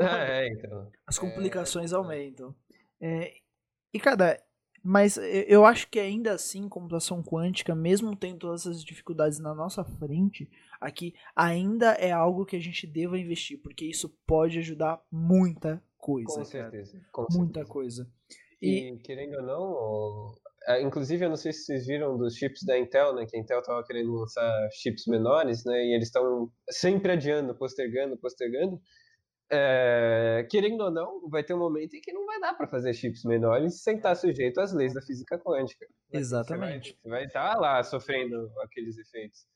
Ah, 0.00 0.24
é, 0.28 0.48
então. 0.48 0.90
as 1.06 1.18
complicações 1.18 1.92
aumentam. 1.92 2.54
É, 3.00 3.32
e, 3.92 3.98
cara, 4.00 4.40
mas 4.82 5.16
eu- 5.16 5.64
acho 5.66 5.88
que 5.88 5.98
ainda 5.98 6.32
assim, 6.32 6.68
computação 6.68 7.22
quântica, 7.22 7.74
mesmo 7.74 8.14
tendo 8.14 8.38
todas 8.38 8.60
essas 8.62 8.84
dificuldades 8.84 9.38
na 9.38 9.54
nossa 9.54 9.84
frente, 9.84 10.48
aqui 10.80 11.14
ainda 11.34 11.92
é 11.94 12.12
algo 12.12 12.46
que 12.46 12.56
a 12.56 12.60
gente 12.60 12.86
deva 12.86 13.18
investir, 13.18 13.60
porque 13.60 13.84
isso 13.84 14.08
pode 14.26 14.58
ajudar 14.58 15.02
muita 15.10 15.82
coisa. 15.98 16.28
Com 16.38 16.44
certeza. 16.44 17.00
com 17.10 17.22
Muita 17.30 17.60
certeza. 17.60 17.64
coisa. 17.72 18.10
E, 18.62 18.90
E, 18.92 18.98
querendo 18.98 19.36
ou 19.38 19.42
não, 19.42 20.34
é, 20.68 20.80
inclusive 20.82 21.24
eu 21.24 21.28
não 21.28 21.36
sei 21.36 21.52
se 21.52 21.64
vocês 21.64 21.86
viram 21.86 22.16
dos 22.16 22.36
chips 22.36 22.62
da 22.64 22.78
Intel, 22.78 23.14
né? 23.14 23.26
Que 23.26 23.36
a 23.36 23.40
Intel 23.40 23.58
estava 23.60 23.84
querendo 23.84 24.12
lançar 24.12 24.68
chips 24.72 25.06
menores, 25.06 25.64
né? 25.64 25.84
E 25.84 25.94
eles 25.94 26.06
estão 26.08 26.50
sempre 26.70 27.12
adiando, 27.12 27.54
postergando, 27.56 28.16
postergando. 28.16 28.80
É, 29.50 30.46
querendo 30.50 30.80
ou 30.82 30.90
não, 30.90 31.28
vai 31.28 31.44
ter 31.44 31.54
um 31.54 31.58
momento 31.58 31.94
em 31.94 32.00
que 32.00 32.12
não 32.12 32.26
vai 32.26 32.40
dar 32.40 32.54
para 32.54 32.66
fazer 32.66 32.92
chips 32.94 33.22
menores 33.24 33.82
sem 33.82 33.96
estar 33.96 34.14
sujeito 34.14 34.60
às 34.60 34.72
leis 34.72 34.94
da 34.94 35.02
física 35.02 35.38
quântica. 35.38 35.86
exatamente. 36.12 36.98
Você 37.00 37.08
vai 37.08 37.24
estar 37.24 37.56
lá 37.56 37.82
sofrendo 37.82 38.50
aqueles 38.62 38.98
efeitos. 38.98 39.46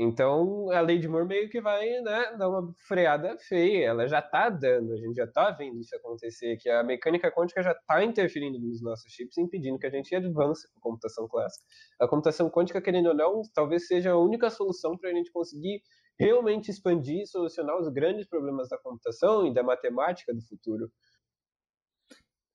Então, 0.00 0.70
a 0.70 0.80
lei 0.80 1.00
de 1.00 1.08
Moore 1.08 1.26
meio 1.26 1.50
que 1.50 1.60
vai 1.60 1.84
né, 2.02 2.36
dar 2.38 2.48
uma 2.48 2.72
freada 2.86 3.36
feia. 3.36 3.86
Ela 3.86 4.06
já 4.06 4.20
está 4.20 4.48
dando, 4.48 4.92
a 4.92 4.96
gente 4.96 5.16
já 5.16 5.24
está 5.24 5.50
vendo 5.50 5.80
isso 5.80 5.94
acontecer, 5.96 6.56
que 6.56 6.70
a 6.70 6.84
mecânica 6.84 7.32
quântica 7.32 7.60
já 7.64 7.72
está 7.72 8.04
interferindo 8.04 8.60
nos 8.60 8.80
nossos 8.80 9.12
chips, 9.12 9.36
impedindo 9.36 9.76
que 9.76 9.88
a 9.88 9.90
gente 9.90 10.14
avance 10.14 10.68
com 10.72 10.78
a 10.78 10.82
computação 10.82 11.26
clássica. 11.26 11.66
A 12.00 12.06
computação 12.06 12.48
quântica, 12.48 12.80
querendo 12.80 13.08
ou 13.08 13.14
não, 13.14 13.42
talvez 13.52 13.88
seja 13.88 14.12
a 14.12 14.16
única 14.16 14.48
solução 14.50 14.96
para 14.96 15.10
a 15.10 15.12
gente 15.12 15.32
conseguir 15.32 15.82
realmente 16.18 16.70
expandir 16.70 17.22
e 17.22 17.26
solucionar 17.26 17.78
os 17.78 17.88
grandes 17.88 18.26
problemas 18.26 18.68
da 18.68 18.76
computação 18.76 19.46
e 19.46 19.54
da 19.54 19.62
matemática 19.62 20.34
do 20.34 20.42
futuro. 20.42 20.90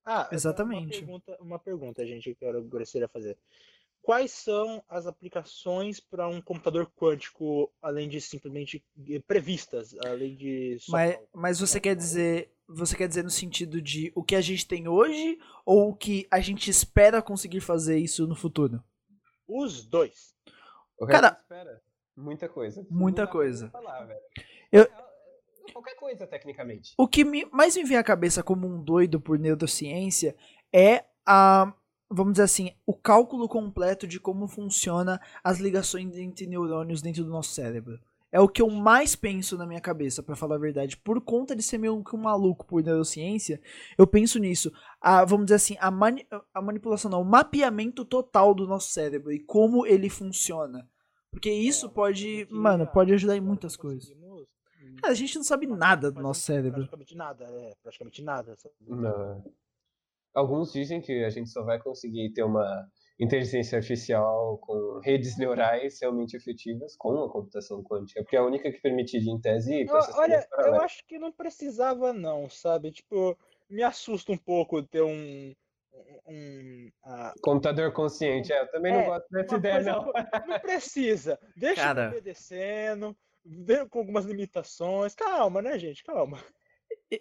Ah, 0.05 0.28
Exatamente. 0.32 0.97
Uma 0.97 1.22
pergunta, 1.22 1.38
uma 1.39 1.59
pergunta, 1.59 2.05
gente, 2.05 2.36
que 2.36 2.43
eu 2.45 2.64
gostaria 2.66 3.07
de 3.07 3.14
fazer. 3.14 3.38
Quais 4.01 4.34
são 4.34 4.84
as 4.89 5.07
aplicações 5.07 6.01
para 6.01 6.28
um 6.28 6.41
computador 6.41 6.91
quântico, 6.93 7.72
além 7.82 8.09
de 8.09 8.20
simplesmente 8.20 8.84
previstas, 9.26 9.95
além 10.05 10.36
de 10.36 10.78
só 10.82 10.91
Mas, 10.91 11.20
mas 11.34 11.59
você 11.59 11.80
quer 11.80 11.95
dizer. 11.95 12.51
Você 12.68 12.95
quer 12.97 13.07
dizer 13.07 13.24
no 13.24 13.30
sentido 13.30 13.82
de 13.82 14.11
o 14.16 14.24
que 14.24 14.36
a 14.36 14.41
gente 14.41 14.66
tem 14.68 14.88
hoje 14.88 15.38
ou 15.66 15.89
o 15.89 15.95
que 15.95 16.26
a 16.32 16.39
gente 16.39 16.70
espera 16.70 17.22
conseguir 17.22 17.59
fazer 17.59 17.97
isso 17.97 18.26
no 18.26 18.36
futuro? 18.36 18.82
Os 19.47 19.86
dois. 19.86 20.34
O 20.97 21.05
Cara- 21.05 21.38
espera 21.39 21.82
muita 22.16 22.47
coisa. 22.49 22.86
Muita 22.89 23.28
coisa. 23.28 23.70
falar. 23.70 24.07
Eu- 24.72 24.84
É 24.84 25.72
Qualquer 25.72 25.95
coisa, 25.95 26.28
tecnicamente. 26.28 26.93
O 26.97 27.07
que 27.07 27.24
me- 27.24 27.45
mais 27.51 27.76
me 27.76 27.84
vem 27.86 27.97
à 27.97 28.03
cabeça 28.03 28.43
como 28.43 28.68
um 28.68 28.84
doido 28.84 29.20
por 29.20 29.39
neurociência 29.39 30.36
é 30.74 31.05
a. 31.26 31.74
Vamos 32.09 32.34
dizer 32.34 32.43
assim, 32.43 32.72
o 32.86 32.93
cálculo 32.93 33.47
completo 33.47 34.05
de 34.05 34.20
como 34.20 34.47
funciona 34.47 35.20
as 35.43 35.57
ligações 35.59 36.16
entre 36.18 36.45
neurônios 36.45 37.01
dentro 37.01 37.24
do 37.24 37.30
nosso 37.32 37.51
cérebro. 37.53 37.97
É 38.32 38.39
o 38.39 38.47
que 38.49 38.61
eu 38.61 38.70
mais 38.70 39.16
penso 39.16 39.57
na 39.57 39.66
minha 39.66 39.80
cabeça, 39.82 40.22
pra 40.22 40.36
falar 40.36 40.55
a 40.55 40.59
verdade. 40.59 40.97
Por 40.97 41.20
conta 41.22 41.55
de 41.55 41.64
ser 41.64 41.78
meio 41.80 42.03
que 42.03 42.16
um 42.16 42.20
maluco 42.20 42.66
por 42.66 42.84
neurociência, 42.84 43.59
eu 43.97 44.05
penso 44.05 44.38
nisso. 44.38 44.72
A, 45.01 45.24
vamos 45.26 45.45
dizer 45.45 45.55
assim, 45.55 45.78
a, 45.80 45.89
mani- 45.89 46.28
a 46.53 46.61
manipulação, 46.61 47.09
não, 47.09 47.22
o 47.22 47.26
mapeamento 47.26 48.03
total 48.05 48.53
do 48.53 48.68
nosso 48.68 48.89
cérebro 48.91 49.32
e 49.32 49.39
como 49.39 49.86
ele 49.88 50.09
funciona. 50.09 50.88
Porque 51.34 51.51
isso 51.51 51.88
É, 51.88 51.89
pode, 51.89 52.45
porque, 52.45 52.53
mano, 52.53 52.88
pode 52.88 53.13
ajudar 53.13 53.36
em 53.36 53.41
muitas 53.41 53.75
coisas. 53.75 54.09
Cara, 55.01 55.11
a 55.11 55.15
gente 55.15 55.36
não 55.36 55.43
sabe 55.43 55.67
nada 55.67 56.11
do 56.11 56.21
nosso 56.21 56.41
cérebro. 56.41 56.88
Praticamente 56.88 57.15
nada, 57.17 57.43
é, 57.45 57.73
praticamente 57.81 58.21
nada. 58.21 58.55
Não. 58.79 59.43
Alguns 60.34 60.71
dizem 60.71 61.01
que 61.01 61.23
a 61.23 61.29
gente 61.29 61.49
só 61.49 61.63
vai 61.63 61.79
conseguir 61.79 62.31
ter 62.31 62.43
uma 62.43 62.88
inteligência 63.19 63.77
artificial 63.77 64.57
com 64.59 64.99
redes 65.03 65.38
neurais 65.38 65.99
realmente 66.01 66.36
efetivas 66.36 66.95
com 66.97 67.23
a 67.23 67.31
computação 67.31 67.84
quântica, 67.84 68.21
porque 68.21 68.36
é 68.36 68.39
a 68.39 68.45
única 68.45 68.71
que 68.71 68.81
permitiria, 68.81 69.31
em 69.31 69.39
tese, 69.39 69.86
processamento 69.86 70.47
olha, 70.57 70.67
eu 70.67 70.81
acho 70.81 71.05
que 71.05 71.19
não 71.19 71.31
precisava 71.31 72.11
não, 72.13 72.49
sabe? 72.49 72.91
Tipo, 72.91 73.38
me 73.69 73.84
assusta 73.84 74.31
um 74.31 74.38
pouco 74.38 74.81
ter 74.81 75.03
um, 75.03 75.53
um 76.27 76.89
ah, 77.03 77.33
Computador 77.41 77.91
consciente, 77.91 78.51
é, 78.51 78.61
eu 78.61 78.71
também 78.71 78.93
É, 78.93 78.97
não 78.97 79.05
gosto 79.05 79.29
dessa 79.29 79.55
ideia, 79.55 79.81
não. 79.81 80.11
não 80.47 80.59
precisa. 80.59 81.39
Deixa 81.55 81.81
Cara. 81.81 82.09
obedecendo, 82.09 83.15
com 83.89 83.99
algumas 83.99 84.25
limitações. 84.25 85.15
Calma, 85.15 85.61
né, 85.61 85.77
gente? 85.77 86.03
Calma. 86.03 86.39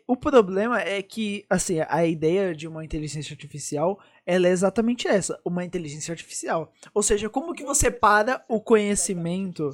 O 0.06 0.16
problema 0.16 0.80
é 0.80 1.02
que, 1.02 1.44
assim, 1.50 1.80
a 1.86 2.04
ideia 2.06 2.54
de 2.54 2.66
uma 2.66 2.84
inteligência 2.84 3.34
artificial, 3.34 4.00
ela 4.24 4.46
é 4.46 4.50
exatamente 4.50 5.06
essa, 5.06 5.38
uma 5.44 5.64
inteligência 5.64 6.12
artificial. 6.12 6.72
Ou 6.94 7.02
seja, 7.02 7.28
como 7.28 7.54
que 7.54 7.64
você 7.64 7.90
para 7.90 8.44
o 8.48 8.60
conhecimento? 8.60 9.70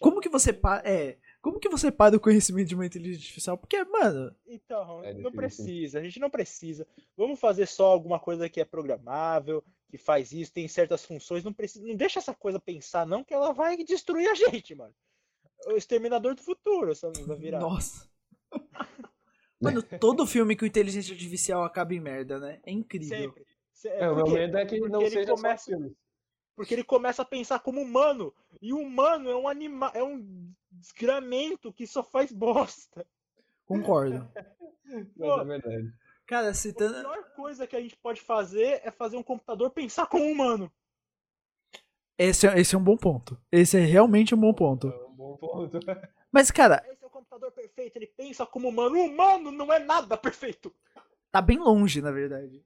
Como 0.00 0.20
que 0.20 0.28
você 0.28 0.52
para, 0.52 0.82
é, 0.88 1.16
como 1.44 1.60
que 1.60 1.68
você 1.68 1.92
para 1.92 2.16
o 2.16 2.20
conhecimento 2.20 2.68
de 2.68 2.74
uma 2.74 2.86
inteligência 2.86 3.20
artificial? 3.26 3.58
Porque, 3.58 3.84
mano, 3.84 4.34
Então, 4.46 5.04
É 5.04 5.12
não 5.12 5.30
precisa, 5.30 5.98
a 5.98 6.02
gente 6.02 6.18
não 6.18 6.30
precisa. 6.30 6.86
Vamos 7.14 7.38
fazer 7.38 7.66
só 7.66 7.84
alguma 7.86 8.18
coisa 8.18 8.48
que 8.48 8.60
é 8.62 8.64
programável, 8.64 9.62
que 9.90 9.98
faz 9.98 10.32
isso, 10.32 10.50
tem 10.54 10.66
certas 10.66 11.04
funções, 11.04 11.44
não 11.44 11.52
precisa, 11.52 11.86
não 11.86 11.94
deixa 11.94 12.18
essa 12.18 12.34
coisa 12.34 12.58
pensar 12.58 13.06
não 13.06 13.22
que 13.22 13.34
ela 13.34 13.52
vai 13.52 13.76
destruir 13.84 14.26
a 14.28 14.34
gente, 14.34 14.74
mano. 14.74 14.94
O 15.66 15.72
exterminador 15.72 16.34
do 16.34 16.42
futuro, 16.42 16.90
essa 16.92 17.10
vai 17.26 17.36
virar. 17.36 17.60
nossa. 17.60 18.08
Mano, 19.60 19.82
todo 19.82 20.26
filme 20.26 20.56
com 20.56 20.66
inteligência 20.66 21.12
artificial 21.14 21.62
acaba 21.64 21.94
em 21.94 22.00
merda, 22.00 22.38
né? 22.38 22.60
É 22.64 22.70
incrível. 22.72 23.08
Sempre. 23.16 23.46
Se- 23.72 23.88
É, 23.88 24.10
o 24.10 24.16
meu 24.16 24.26
medo 24.26 24.58
é 24.58 24.66
que 24.66 24.78
não 24.80 25.00
ele 25.00 25.10
seja 25.10 25.28
só 25.28 25.36
começa- 25.36 25.64
filme. 25.70 25.96
Porque 26.56 26.74
ele 26.74 26.84
começa 26.84 27.22
a 27.22 27.24
pensar 27.24 27.58
como 27.60 27.80
humano. 27.80 28.32
E 28.60 28.72
o 28.72 28.78
humano 28.78 29.30
é 29.30 29.36
um 29.36 29.48
animal, 29.48 29.90
é 29.94 30.02
um 30.04 30.52
desgramento 30.84 31.72
que 31.72 31.86
só 31.86 32.02
faz 32.02 32.30
bosta. 32.30 33.06
Concordo. 33.64 34.28
Mas 35.16 35.40
é 35.40 35.44
verdade. 35.44 35.92
Cara, 36.26 36.48
A 36.50 36.54
citando. 36.54 37.00
pior 37.00 37.24
coisa 37.34 37.66
que 37.66 37.74
a 37.76 37.80
gente 37.80 37.96
pode 37.96 38.20
fazer 38.20 38.80
é 38.84 38.90
fazer 38.90 39.16
um 39.16 39.22
computador 39.22 39.70
pensar 39.70 40.06
como 40.06 40.24
humano. 40.24 40.70
Esse, 42.18 42.46
é- 42.46 42.58
esse 42.60 42.74
é 42.74 42.78
um 42.78 42.84
bom 42.84 42.96
ponto. 42.96 43.40
Esse 43.50 43.76
é 43.78 43.80
realmente 43.80 44.34
um 44.34 44.38
bom 44.38 44.52
ponto. 44.54 44.88
É 44.88 45.06
um 45.06 45.14
bom 45.14 45.36
ponto. 45.36 45.78
Mas, 46.30 46.50
cara, 46.50 46.84
Esse 46.90 47.02
é 47.02 47.06
o 47.06 47.10
computador 47.10 47.50
perfeito, 47.52 47.96
ele 47.96 48.06
pensa 48.06 48.44
como 48.46 48.68
humano. 48.68 48.96
O 48.96 49.04
humano 49.06 49.50
não 49.50 49.72
é 49.72 49.78
nada 49.78 50.16
perfeito. 50.16 50.74
tá 51.30 51.40
bem 51.40 51.58
longe, 51.58 52.00
na 52.02 52.10
verdade. 52.12 52.64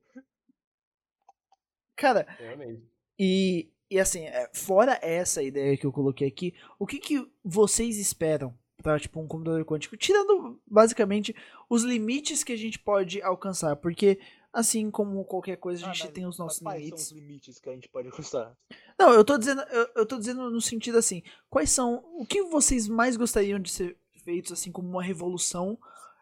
Cara, 1.96 2.26
Realmente. 2.38 2.82
e, 3.18 3.72
e 3.90 3.98
assim, 3.98 4.24
é, 4.24 4.50
fora 4.52 4.98
essa 5.02 5.42
ideia 5.42 5.76
que 5.76 5.86
eu 5.86 5.92
coloquei 5.92 6.28
aqui, 6.28 6.54
o 6.78 6.86
que, 6.86 6.98
que 6.98 7.26
vocês 7.44 7.96
esperam 7.98 8.56
pra, 8.82 8.98
tipo, 8.98 9.20
um 9.20 9.26
computador 9.26 9.64
quântico? 9.64 9.96
Tirando, 9.96 10.60
basicamente, 10.66 11.34
os 11.68 11.82
limites 11.82 12.44
que 12.44 12.52
a 12.52 12.56
gente 12.56 12.78
pode 12.78 13.20
alcançar. 13.22 13.74
Porque, 13.76 14.20
assim 14.52 14.90
como 14.90 15.24
qualquer 15.24 15.56
coisa, 15.56 15.84
a 15.84 15.90
Ah, 15.90 15.92
gente 15.92 16.04
mas- 16.04 16.12
tem 16.12 16.26
os 16.26 16.38
nossos 16.38 16.60
quais 16.60 16.78
limites. 16.84 17.04
são 17.08 17.16
os 17.16 17.22
limites 17.22 17.58
que 17.58 17.68
a 17.68 17.72
gente 17.72 17.88
pode 17.88 18.08
alcançar? 18.08 18.56
Não, 18.98 19.12
eu 19.12 19.24
tô 19.24 19.36
dizendo, 19.38 19.62
eu, 19.62 19.88
eu 19.96 20.06
tô 20.06 20.18
dizendo 20.18 20.50
no 20.50 20.60
sentido 20.60 20.98
assim, 20.98 21.22
quais 21.50 21.70
são, 21.70 22.04
o 22.18 22.24
que 22.26 22.42
vocês 22.42 22.86
mais 22.88 23.16
gostariam 23.16 23.58
de 23.58 23.70
ser 23.70 23.96
feitos 24.24 24.52
assim 24.52 24.70
como 24.70 24.88
uma 24.88 25.02
revolução 25.02 25.78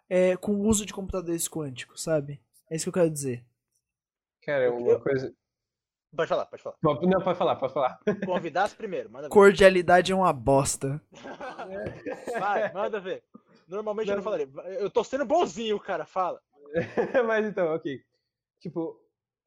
é, 0.09 0.37
com 0.37 0.53
o 0.55 0.67
uso 0.67 0.87
de 0.87 0.93
computadores 0.93 1.49
quânticos, 1.49 2.03
sabe? 2.03 2.41
É 2.71 2.77
isso 2.77 2.85
que 2.85 2.89
eu 2.91 2.93
quero 3.03 3.11
dizer. 3.11 3.45
Cara, 4.43 4.73
uma 4.73 5.01
coisa. 5.01 5.35
Pode 6.17 6.29
falar, 6.29 6.47
pode 6.47 6.63
falar. 6.63 6.77
Não, 6.83 7.23
pode 7.23 7.39
falar, 7.39 7.57
pode 7.57 7.73
falar. 7.73 8.01
Convidasse 8.25 8.75
primeiro, 8.75 9.11
manda 9.11 9.29
ver. 9.29 9.33
Cordialidade 9.33 10.13
é 10.13 10.15
uma 10.15 10.33
bosta. 10.33 11.01
Vai, 12.39 12.73
manda 12.73 13.01
ver. 13.01 13.23
Normalmente 13.69 14.09
eu 14.09 14.17
não 14.17 14.19
Não. 14.19 14.25
falaria. 14.25 14.49
Eu 14.79 14.91
tô 14.91 15.05
sendo 15.05 15.25
bonzinho, 15.25 15.79
cara, 15.79 16.07
fala. 16.07 16.41
Mas 17.27 17.47
então, 17.47 17.75
ok. 17.75 18.01
Tipo, 18.61 18.99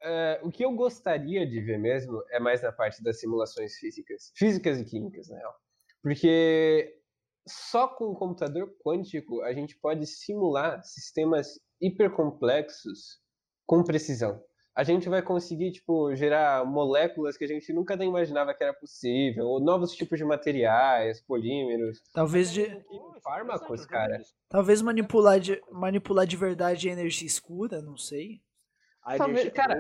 é, 0.01 0.39
o 0.43 0.51
que 0.51 0.63
eu 0.63 0.71
gostaria 0.73 1.47
de 1.47 1.61
ver 1.61 1.79
mesmo 1.79 2.23
é 2.29 2.39
mais 2.39 2.61
na 2.61 2.71
parte 2.71 3.03
das 3.03 3.19
simulações 3.19 3.75
físicas. 3.75 4.31
Físicas 4.35 4.79
e 4.79 4.85
químicas, 4.85 5.29
na 5.29 5.37
real. 5.37 5.55
Porque 6.01 6.95
só 7.47 7.87
com 7.87 8.05
o 8.05 8.15
computador 8.15 8.73
quântico 8.83 9.41
a 9.41 9.53
gente 9.53 9.75
pode 9.77 10.05
simular 10.05 10.83
sistemas 10.83 11.59
hipercomplexos 11.81 13.19
com 13.65 13.83
precisão. 13.83 14.43
A 14.79 14.83
gente 14.83 15.09
vai 15.09 15.21
conseguir, 15.21 15.71
tipo, 15.73 16.15
gerar 16.15 16.63
moléculas 16.65 17.35
que 17.37 17.43
a 17.43 17.47
gente 17.47 17.73
nunca 17.73 17.97
nem 17.97 18.07
imaginava 18.07 18.53
que 18.53 18.63
era 18.63 18.73
possível, 18.73 19.45
ou 19.45 19.59
novos 19.59 19.91
tipos 19.91 20.17
de 20.17 20.23
materiais, 20.23 21.19
polímeros. 21.21 22.01
Talvez 22.13 22.49
de, 22.51 22.61
E 22.61 23.21
fármacos, 23.21 23.85
cara. 23.85 24.21
talvez 24.47 24.81
manipular 24.81 25.37
de, 25.39 25.61
manipular 25.69 26.25
de 26.25 26.37
verdade 26.37 26.87
a 26.89 26.93
energia 26.93 27.27
escura, 27.27 27.81
não 27.81 27.97
sei. 27.97 28.41
A 29.03 29.17
Talvez- 29.17 29.41
energia- 29.47 29.51
cara, 29.51 29.75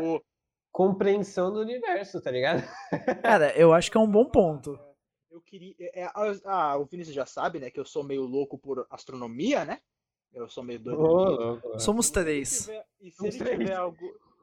Compreensão 0.71 1.51
do 1.51 1.61
universo, 1.61 2.21
tá 2.21 2.29
ligado? 2.29 2.61
Cara, 3.23 3.57
eu 3.57 3.73
acho 3.73 3.89
que 3.89 3.97
é 3.97 3.99
um 3.99 4.09
bom 4.09 4.25
ponto. 4.25 4.77
Eu 5.31 5.41
queria. 5.41 5.73
é, 5.79 6.01
é, 6.03 6.09
ah, 6.45 6.77
o 6.77 6.85
Vinícius 6.85 7.15
já 7.15 7.25
sabe, 7.25 7.59
né? 7.59 7.71
Que 7.71 7.79
eu 7.79 7.85
sou 7.85 8.03
meio 8.03 8.21
louco 8.23 8.55
por 8.57 8.85
astronomia, 8.89 9.65
né? 9.65 9.79
Eu 10.31 10.47
sou 10.47 10.63
meio 10.63 10.79
doido. 10.79 11.01
Ô, 11.01 11.07
por 11.07 11.31
isso. 11.31 11.41
louco. 11.41 11.79
Somos 11.79 12.05
Se 12.07 12.13
ele 12.19 12.23
três. 12.23 12.59
tiver- 12.65 12.85
e 13.01 13.11
se 13.11 13.17
Somos 13.17 13.35
ele 13.35 13.43
três. 13.43 13.59
tiver 13.59 13.73
algo. 13.75 13.97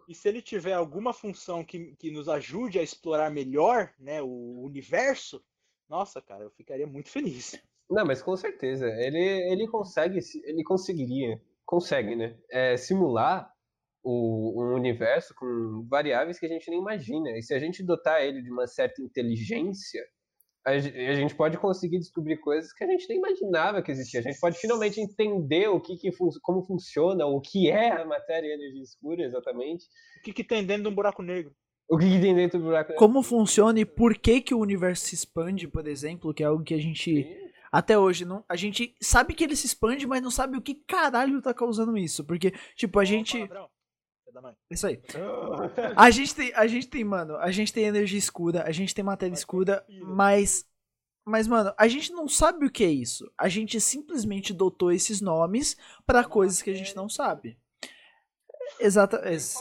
E 0.09 0.15
se 0.15 0.29
ele 0.29 0.41
tiver 0.41 0.73
alguma 0.73 1.13
função 1.13 1.65
que, 1.65 1.97
que 1.97 2.11
nos 2.11 2.29
ajude 2.29 2.79
a 2.79 2.83
explorar 2.83 3.31
melhor, 3.31 3.93
né, 3.99 4.23
o 4.23 4.63
universo, 4.63 5.45
nossa, 5.89 6.21
cara, 6.23 6.45
eu 6.45 6.51
ficaria 6.51 6.87
muito 6.87 7.09
feliz. 7.09 7.61
Não, 7.91 8.05
mas 8.05 8.23
com 8.23 8.37
certeza. 8.37 8.87
Ele, 8.87 9.19
ele 9.53 9.69
consegue, 9.69 10.21
se- 10.21 10.43
ele 10.45 10.63
conseguiria, 10.65 11.41
consegue, 11.65 12.15
né? 12.17 12.37
é, 12.51 12.77
simular 12.77 13.51
o, 14.03 14.63
um 14.63 14.75
universo 14.75 15.35
com 15.37 15.87
variáveis 15.89 16.39
que 16.39 16.47
a 16.47 16.49
gente 16.49 16.71
nem 16.71 16.81
imagina. 16.81 17.31
E 17.31 17.43
se 17.43 17.55
a 17.55 17.59
gente 17.59 17.83
dotar 17.85 18.23
ele 18.25 18.43
de 18.43 18.51
uma 18.51 18.67
certa 18.67 19.03
inteligência, 19.03 20.05
a, 20.67 20.71
a 20.73 21.15
gente 21.15 21.35
pode 21.35 21.57
conseguir 21.59 21.99
descobrir 22.01 22.39
coisas 22.39 22.73
que 22.73 22.83
a 22.83 22.87
gente 22.89 23.09
nem 23.09 23.19
imaginava 23.19 23.81
que 23.81 23.93
existia. 23.93 24.19
A 24.21 24.23
gente 24.25 24.41
pode 24.41 24.59
finalmente 24.59 25.01
entender 25.01 25.69
o 25.69 25.81
que, 25.81 25.97
que 25.97 26.11
fun- 26.11 26.29
como 26.43 26.63
funciona, 26.63 27.25
o 27.25 27.41
que 27.41 27.71
é 27.71 27.93
a 27.93 28.05
matéria 28.05 28.49
e 28.49 28.51
a 28.51 28.55
energia 28.57 28.83
escura 28.83 29.23
exatamente. 29.23 29.85
O 30.19 30.23
que, 30.25 30.33
que 30.33 30.43
tem 30.45 30.65
dentro 30.65 30.83
de 30.83 30.89
um 30.89 30.95
buraco 30.95 31.23
negro? 31.23 31.53
O 31.89 31.97
que, 31.97 32.11
que 32.11 32.21
tem 32.21 32.35
dentro 32.35 32.59
do 32.59 32.65
buraco 32.65 32.91
negro. 32.91 32.99
Como 32.99 33.23
funciona 33.23 33.79
e 33.79 33.85
por 33.85 34.19
que 34.19 34.41
que 34.41 34.53
o 34.53 34.59
universo 34.59 35.07
se 35.07 35.15
expande, 35.15 35.69
por 35.69 35.87
exemplo, 35.87 36.35
que 36.35 36.43
é 36.43 36.47
algo 36.47 36.65
que 36.65 36.75
a 36.75 36.81
gente 36.81 37.25
até 37.71 37.99
hoje 37.99 38.25
não, 38.25 38.45
a 38.49 38.57
gente 38.57 38.95
sabe 39.03 39.35
que 39.35 39.45
ele 39.45 39.55
se 39.55 39.67
expande, 39.67 40.07
mas 40.07 40.23
não 40.23 40.31
sabe 40.31 40.57
o 40.57 40.63
que 40.63 40.75
caralho 40.75 41.43
tá 41.43 41.53
causando 41.53 41.97
isso, 41.97 42.25
porque 42.25 42.53
tipo 42.75 42.99
a 42.99 43.05
gente, 43.05 43.39
Palavrão. 43.39 43.69
Da 44.37 44.43
mãe. 44.43 44.55
isso 44.71 44.87
aí. 44.87 45.01
A 45.97 46.11
gente 46.11 46.35
tem, 46.35 46.53
a 46.55 46.67
gente 46.67 46.89
tem, 46.89 47.03
mano, 47.03 47.37
a 47.39 47.51
gente 47.51 47.73
tem 47.73 47.85
energia 47.85 48.19
escura, 48.19 48.65
a 48.65 48.71
gente 48.71 48.95
tem 48.95 49.03
matéria 49.03 49.33
escura, 49.33 49.83
mas 50.03 50.67
mas 51.25 51.49
mano, 51.49 51.73
a 51.79 51.89
gente 51.89 52.13
não 52.13 52.29
sabe 52.29 52.67
o 52.67 52.71
que 52.71 52.85
é 52.85 52.91
isso. 52.91 53.25
A 53.39 53.49
gente 53.49 53.81
simplesmente 53.81 54.53
dotou 54.53 54.93
esses 54.93 55.23
nomes 55.23 55.75
pra 56.05 56.23
coisas 56.23 56.61
que 56.61 56.69
a 56.69 56.75
gente 56.75 56.95
não 56.95 57.09
sabe. 57.09 57.59
Exata, 58.79 59.27
es- 59.33 59.57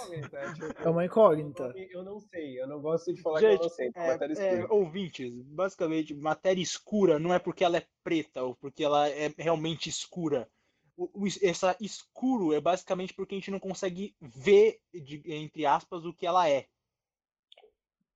é 0.84 0.90
uma 0.90 1.06
incógnita. 1.06 1.74
Eu 1.90 2.04
não 2.04 2.20
sei, 2.20 2.62
eu 2.62 2.68
não 2.68 2.82
gosto 2.82 3.14
de 3.14 3.22
falar 3.22 3.40
que 3.40 3.46
eu 3.46 3.52
Gente, 3.52 3.62
não 3.62 3.70
sei. 3.70 3.92
É, 3.96 4.08
matéria 4.12 4.34
é, 4.38 4.54
escura. 4.56 4.74
ouvintes, 4.74 5.32
basicamente, 5.46 6.14
matéria 6.14 6.62
escura 6.62 7.18
não 7.18 7.34
é 7.34 7.40
porque 7.40 7.64
ela 7.64 7.78
é 7.78 7.88
preta 8.04 8.44
ou 8.44 8.56
porque 8.56 8.84
ela 8.84 9.08
é 9.08 9.34
realmente 9.38 9.88
escura. 9.88 10.50
O, 10.98 11.10
o 11.22 11.28
es- 11.28 11.42
essa 11.44 11.76
escuro 11.80 12.54
é 12.54 12.62
basicamente 12.62 13.14
porque 13.14 13.36
a 13.36 13.38
gente 13.38 13.52
não 13.52 13.60
consegue 13.60 14.16
ver, 14.22 14.80
de- 14.94 15.22
entre 15.26 15.66
aspas, 15.66 16.06
o 16.06 16.14
que 16.14 16.26
ela 16.26 16.48
é. 16.50 16.68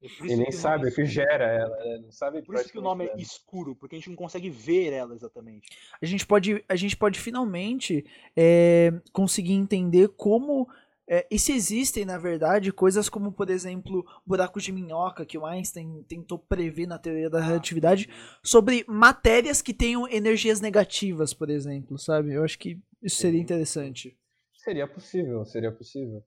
É 0.02 0.08
E 0.26 0.36
nem 0.38 0.50
sabe 0.50 0.78
nome 0.86 0.92
o 0.92 0.96
que 0.96 1.06
gera 1.06 1.44
ela, 1.46 1.76
né? 1.78 1.98
Não 1.98 2.12
sabe 2.12 2.42
Por 2.42 2.56
isso 2.56 2.72
que 2.72 2.80
o 2.80 2.82
nome 2.82 3.06
é 3.08 3.18
escuro, 3.18 3.76
porque 3.76 3.98
a 3.98 4.00
gente 4.00 4.10
não 4.10 4.16
consegue 4.16 4.50
ver 4.50 4.94
ela 4.94 5.14
exatamente. 5.14 5.68
a 6.02 6.06
gente 6.06 6.26
pode, 6.26 6.64
a 6.70 6.76
gente 6.78 6.96
pode 6.96 7.20
finalmente 7.20 8.06
é, 8.34 8.94
conseguir 9.12 9.54
entender 9.54 10.08
como 10.16 10.70
é, 11.12 11.26
e 11.32 11.39
se 11.39 11.51
existem, 11.53 12.05
na 12.05 12.20
verdade, 12.20 12.72
coisas 12.72 13.10
como, 13.10 13.32
por 13.32 13.49
exemplo, 13.49 14.05
buracos 14.24 14.64
de 14.64 14.72
minhoca 14.72 15.26
que 15.26 15.39
o 15.39 15.45
Einstein 15.45 16.03
tentou 16.03 16.38
prever 16.38 16.86
na 16.86 16.99
teoria 16.99 17.32
da 17.32 17.41
relatividade 17.41 18.07
sobre 18.43 18.86
matérias 18.88 19.60
que 19.60 19.74
tenham 19.74 20.07
energias 20.07 20.62
negativas, 20.62 21.34
por 21.34 21.49
exemplo, 21.49 21.97
sabe? 21.97 22.34
Eu 22.36 22.43
acho 22.43 22.60
que 22.60 22.80
isso 23.01 23.18
seria 23.18 23.41
interessante. 23.41 24.16
Seria 24.53 24.88
possível, 24.88 25.43
seria 25.45 25.72
possível. 25.72 26.24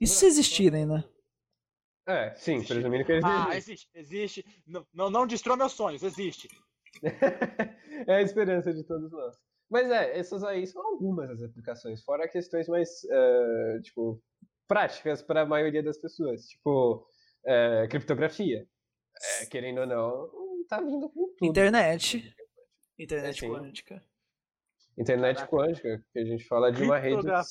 Isso 0.00 0.16
se 0.16 0.26
existirem, 0.26 0.86
né? 0.86 1.04
É, 2.04 2.34
sim, 2.34 2.54
Existe. 2.56 2.72
presumindo 2.74 3.04
que 3.04 3.12
eles 3.12 3.24
Ah, 3.24 3.56
existe, 3.56 3.88
existe. 3.94 4.44
Não, 4.66 4.84
não, 4.92 5.08
não 5.08 5.26
destrói 5.26 5.56
meus 5.56 5.72
sonhos, 5.72 6.02
existe. 6.02 6.48
é 8.08 8.16
a 8.16 8.22
esperança 8.22 8.74
de 8.74 8.82
todos 8.82 9.12
nós. 9.12 9.36
Mas 9.68 9.90
é, 9.90 10.18
essas 10.18 10.44
aí 10.44 10.66
são 10.66 10.84
algumas 10.86 11.28
das 11.28 11.42
aplicações, 11.42 12.02
fora 12.04 12.28
questões 12.28 12.68
mais, 12.68 13.04
eh, 13.10 13.80
tipo, 13.82 14.22
práticas 14.68 15.22
para 15.22 15.42
a 15.42 15.46
maioria 15.46 15.82
das 15.82 15.98
pessoas. 15.98 16.46
Tipo, 16.46 17.06
eh, 17.44 17.86
criptografia. 17.90 18.66
Eh, 19.40 19.46
querendo 19.46 19.80
ou 19.80 19.86
não, 19.86 20.64
tá 20.68 20.80
vindo 20.80 21.08
com 21.08 21.28
tudo. 21.36 21.50
Internet. 21.50 22.34
Internet 22.98 23.40
sim. 23.40 23.48
quântica. 23.48 24.02
Internet 24.96 25.36
Caraca. 25.36 25.56
quântica, 25.56 26.04
que 26.12 26.18
a 26.18 26.24
gente 26.24 26.44
fala 26.44 26.70
de 26.72 26.82
uma 26.82 26.98
rede. 26.98 27.16
Criptogra- 27.16 27.42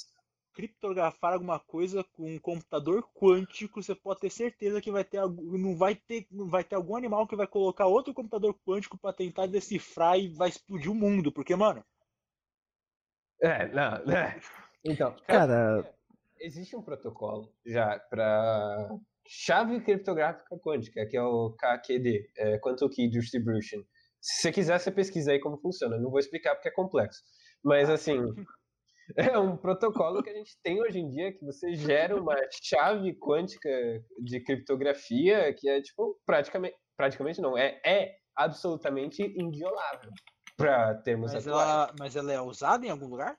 Criptografar 0.54 1.34
alguma 1.34 1.60
coisa 1.60 2.02
com 2.14 2.34
um 2.36 2.40
computador 2.40 3.06
quântico, 3.14 3.84
você 3.84 3.94
pode 3.94 4.22
ter 4.22 4.30
certeza 4.30 4.80
que 4.80 4.90
vai 4.90 5.04
ter 5.04 5.20
não 5.20 5.76
vai 5.76 5.96
ter, 5.96 6.26
não 6.32 6.48
vai 6.48 6.64
ter 6.64 6.76
algum 6.76 6.96
animal 6.96 7.28
que 7.28 7.36
vai 7.36 7.46
colocar 7.46 7.88
outro 7.88 8.14
computador 8.14 8.58
quântico 8.66 8.98
para 8.98 9.12
tentar 9.12 9.48
decifrar 9.48 10.18
e 10.18 10.30
vai 10.30 10.48
explodir 10.48 10.90
o 10.90 10.96
mundo, 10.96 11.30
porque 11.30 11.54
mano, 11.58 11.84
É, 13.42 13.68
não, 13.68 14.06
né? 14.06 14.40
Então, 14.84 15.16
Cara, 15.28 15.94
existe 16.40 16.76
um 16.76 16.82
protocolo 16.82 17.54
já 17.66 18.00
para 18.10 18.90
chave 19.28 19.82
criptográfica 19.82 20.58
quântica, 20.60 21.06
que 21.06 21.18
é 21.18 21.24
o 21.24 21.52
KQD, 21.52 22.32
é 22.38 22.60
Quantum 22.60 22.90
Key 22.90 23.10
Distribution. 23.10 23.82
Se 24.22 24.42
você 24.42 24.52
quiser, 24.52 24.80
você 24.80 24.92
pesquisa 24.92 25.32
aí 25.32 25.40
como 25.40 25.58
funciona. 25.58 25.98
Não 25.98 26.10
vou 26.10 26.20
explicar 26.20 26.56
porque 26.56 26.70
é 26.70 26.72
complexo. 26.72 27.22
Mas, 27.64 27.90
assim, 27.90 28.20
é 29.18 29.38
um 29.38 29.58
protocolo 29.58 30.24
que 30.24 30.30
a 30.30 30.34
gente 30.34 30.58
tem 30.64 30.82
hoje 30.82 31.00
em 31.00 31.10
dia 31.10 31.32
que 31.32 31.44
você 31.46 31.76
gera 31.76 32.20
uma 32.20 32.36
chave 32.64 33.14
quântica 33.16 33.70
de 34.24 34.40
criptografia 34.40 35.54
que 35.54 35.68
é, 35.70 35.82
tipo, 35.82 36.20
praticamente, 36.26 36.76
praticamente 36.96 37.42
não, 37.42 37.58
é, 37.58 37.80
é 37.86 38.16
absolutamente 38.36 39.22
inviolável 39.38 40.12
para 40.58 40.96
termos 40.96 41.34
Mas 41.34 41.48
atuais. 41.48 41.70
ela, 41.70 41.96
mas 42.00 42.16
ela 42.16 42.34
é 42.34 42.42
usada 42.42 42.86
em 42.86 42.90
algum 42.90 43.08
lugar? 43.08 43.38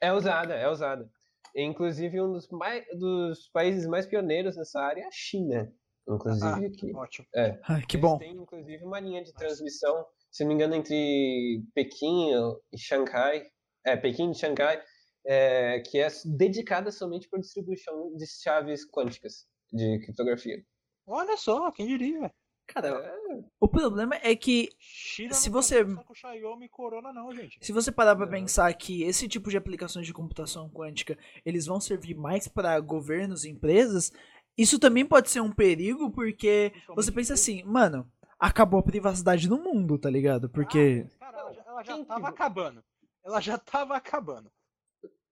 É 0.00 0.12
usada, 0.12 0.54
é 0.54 0.68
usada. 0.68 1.10
Inclusive, 1.56 2.20
um 2.20 2.32
dos, 2.32 2.48
mais, 2.48 2.84
dos 2.98 3.48
países 3.48 3.86
mais 3.86 4.06
pioneiros 4.06 4.56
nessa 4.56 4.80
área 4.80 5.02
é 5.02 5.06
a 5.06 5.10
China. 5.12 5.72
Inclusive, 6.06 6.70
que 6.70 6.94
Ótimo. 6.94 7.26
ai, 7.62 7.82
que 7.86 7.96
eles 7.96 8.10
bom. 8.10 8.18
têm, 8.18 8.32
inclusive, 8.32 8.84
uma 8.84 9.00
linha 9.00 9.22
de 9.24 9.32
transmissão, 9.32 10.04
se 10.30 10.44
não 10.44 10.48
me 10.48 10.54
engano, 10.54 10.74
entre 10.74 11.62
Pequim 11.74 12.30
e 12.72 12.78
Xangai. 12.78 13.46
É, 13.86 13.96
Pequim 13.96 14.30
e 14.30 14.34
Xangai, 14.34 14.82
é, 15.26 15.80
que 15.80 15.98
é 15.98 16.08
dedicada 16.24 16.90
somente 16.90 17.28
para 17.28 17.40
distribuição 17.40 18.14
de 18.16 18.26
chaves 18.26 18.84
quânticas 18.90 19.46
de 19.72 19.98
criptografia. 20.00 20.62
Olha 21.06 21.36
só, 21.36 21.70
quem 21.70 21.86
diria? 21.86 22.30
Cara, 22.66 22.88
É, 22.88 23.44
o 23.60 23.68
problema 23.68 24.16
é 24.22 24.34
que 24.34 24.70
Se 24.80 25.28
não 25.28 25.52
você- 25.52 25.84
com 25.84 26.14
Xiaomi 26.14 26.68
Corona 26.68 27.12
não, 27.12 27.32
gente. 27.34 27.58
se 27.64 27.72
você 27.72 27.92
parar 27.92 28.16
pra 28.16 28.24
Não. 28.26 28.32
pensar 28.32 28.72
que 28.74 29.02
esse 29.02 29.28
tipo 29.28 29.50
de 29.50 29.56
aplicações 29.56 30.06
de 30.06 30.12
computação 30.14 30.68
quântica, 30.70 31.18
eles 31.44 31.66
vão 31.66 31.78
servir 31.80 32.14
mais 32.14 32.48
para 32.48 32.78
governos 32.80 33.44
e 33.44 33.50
empresas, 33.50 34.12
isso 34.56 34.78
também 34.78 35.04
pode 35.04 35.30
ser 35.30 35.40
um 35.40 35.52
perigo, 35.52 36.10
porque 36.10 36.72
você 36.96 37.12
pensa 37.12 37.34
assim, 37.34 37.62
mano, 37.64 38.10
acabou 38.38 38.80
a 38.80 38.84
privacidade 38.84 39.48
no 39.48 39.58
mundo, 39.62 39.98
tá 39.98 40.08
ligado? 40.08 40.48
Porque 40.48 41.06
Ah, 41.20 41.26
cara, 41.26 41.38
ela 41.40 41.52
já, 41.52 41.62
ela 41.66 41.82
já 41.82 42.04
tava 42.04 42.28
acabando. 42.28 42.84
Ela 43.24 43.40
já 43.40 43.58
tava 43.58 43.96
acabando. 43.96 44.50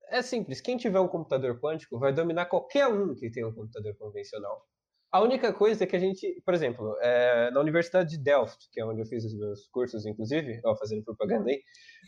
é 0.09 0.20
simples, 0.20 0.61
quem 0.61 0.76
tiver 0.76 1.01
um 1.01 1.09
computador 1.09 1.59
quântico 1.59 1.99
vai 1.99 2.12
dominar 2.12 2.45
qualquer 2.45 2.87
um 2.89 3.14
que 3.14 3.30
tenha 3.30 3.49
um 3.49 3.55
computador 3.55 3.95
convencional. 3.97 4.66
A 5.13 5.21
única 5.21 5.53
coisa 5.53 5.85
é 5.85 5.87
que 5.87 5.95
a 5.95 5.99
gente, 5.99 6.41
por 6.43 6.55
exemplo, 6.55 6.97
é, 7.03 7.51
na 7.51 7.61
Universidade 7.61 8.17
de 8.17 8.19
Delft, 8.19 8.71
que 8.73 8.81
é 8.81 8.85
onde 8.85 9.03
eu 9.03 9.07
fiz 9.07 9.23
os 9.27 9.35
meus 9.39 9.69
cursos, 9.69 10.07
inclusive, 10.07 10.59
ó, 10.65 10.75
fazendo 10.75 11.05
propaganda 11.05 11.51
aí, 11.51 11.63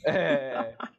é, 0.06 0.74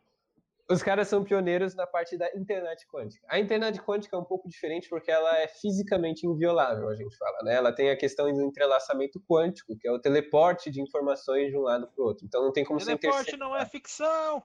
os 0.70 0.84
caras 0.84 1.08
são 1.08 1.24
pioneiros 1.24 1.74
na 1.74 1.88
parte 1.88 2.16
da 2.16 2.30
internet 2.36 2.86
quântica. 2.88 3.26
A 3.28 3.40
internet 3.40 3.82
quântica 3.82 4.16
é 4.16 4.20
um 4.20 4.24
pouco 4.24 4.48
diferente 4.48 4.88
porque 4.88 5.10
ela 5.10 5.36
é 5.40 5.48
fisicamente 5.48 6.28
inviolável, 6.28 6.90
a 6.90 6.96
gente 6.96 7.18
fala, 7.18 7.40
né? 7.44 7.56
Ela 7.56 7.74
tem 7.74 7.90
a 7.90 7.98
questão 7.98 8.32
do 8.32 8.42
entrelaçamento 8.44 9.20
quântico, 9.28 9.76
que 9.76 9.88
é 9.88 9.92
o 9.92 10.00
teleporte 10.00 10.70
de 10.70 10.80
informações 10.82 11.50
de 11.50 11.58
um 11.58 11.62
lado 11.62 11.88
para 11.88 12.04
o 12.04 12.06
outro. 12.06 12.24
Então 12.24 12.44
não 12.44 12.54
tem 12.54 12.64
como 12.64 12.80
você 12.80 12.96
Teleporte 12.96 13.36
não 13.36 13.56
é 13.56 13.66
ficção. 13.66 14.44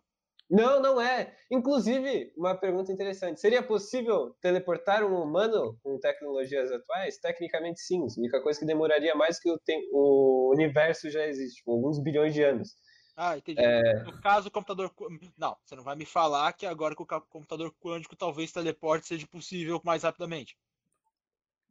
Não, 0.51 0.81
não 0.83 1.01
é. 1.01 1.35
Inclusive, 1.51 2.33
uma 2.37 2.55
pergunta 2.55 2.93
interessante. 2.93 3.41
Seria 3.41 3.63
possível 3.63 4.35
teleportar 4.41 5.05
um 5.05 5.23
humano 5.23 5.79
com 5.83 5.99
tecnologias 5.99 6.71
atuais? 6.73 7.19
Tecnicamente, 7.19 7.81
sim. 7.81 8.01
A 8.03 8.19
única 8.21 8.43
coisa 8.43 8.59
que 8.59 8.67
demoraria 8.67 9.15
mais 9.15 9.39
que 9.41 9.51
o, 9.51 9.59
tem- 9.59 9.89
o 9.93 10.51
universo 10.53 11.09
já 11.11 11.27
existe, 11.27 11.57
tipo, 11.59 11.73
alguns 11.73 11.99
bilhões 12.03 12.35
de 12.35 12.43
anos. 12.43 12.75
Ah, 13.17 13.37
entendi. 13.37 13.61
É. 13.63 14.03
No 14.05 14.21
caso, 14.21 14.49
o 14.49 14.51
computador. 14.51 14.91
Não, 15.37 15.57
você 15.65 15.77
não 15.77 15.83
vai 15.85 15.95
me 15.95 16.07
falar 16.07 16.53
que 16.55 16.65
agora 16.67 16.95
com 16.95 17.03
o 17.03 17.07
computador 17.07 17.73
quântico 17.81 18.17
talvez 18.17 18.51
teleporte 18.51 19.07
seja 19.07 19.27
possível 19.27 19.81
mais 19.85 20.03
rapidamente. 20.05 20.57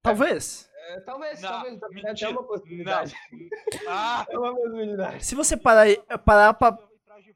talvez. 0.01 0.69
É, 0.89 0.99
talvez, 1.01 1.41
Não, 1.41 1.49
talvez. 1.49 1.81
É 1.81 1.87
mentira. 1.89 2.11
até 2.11 2.27
uma 2.29 2.43
possibilidade. 2.47 3.15
Ah! 3.87 4.25
É 4.29 4.37
uma 4.37 4.55
possibilidade. 4.55 5.25
Se 5.25 5.35
você 5.35 5.55
parar, 5.57 5.85
parar 6.25 6.53
pra 6.53 6.77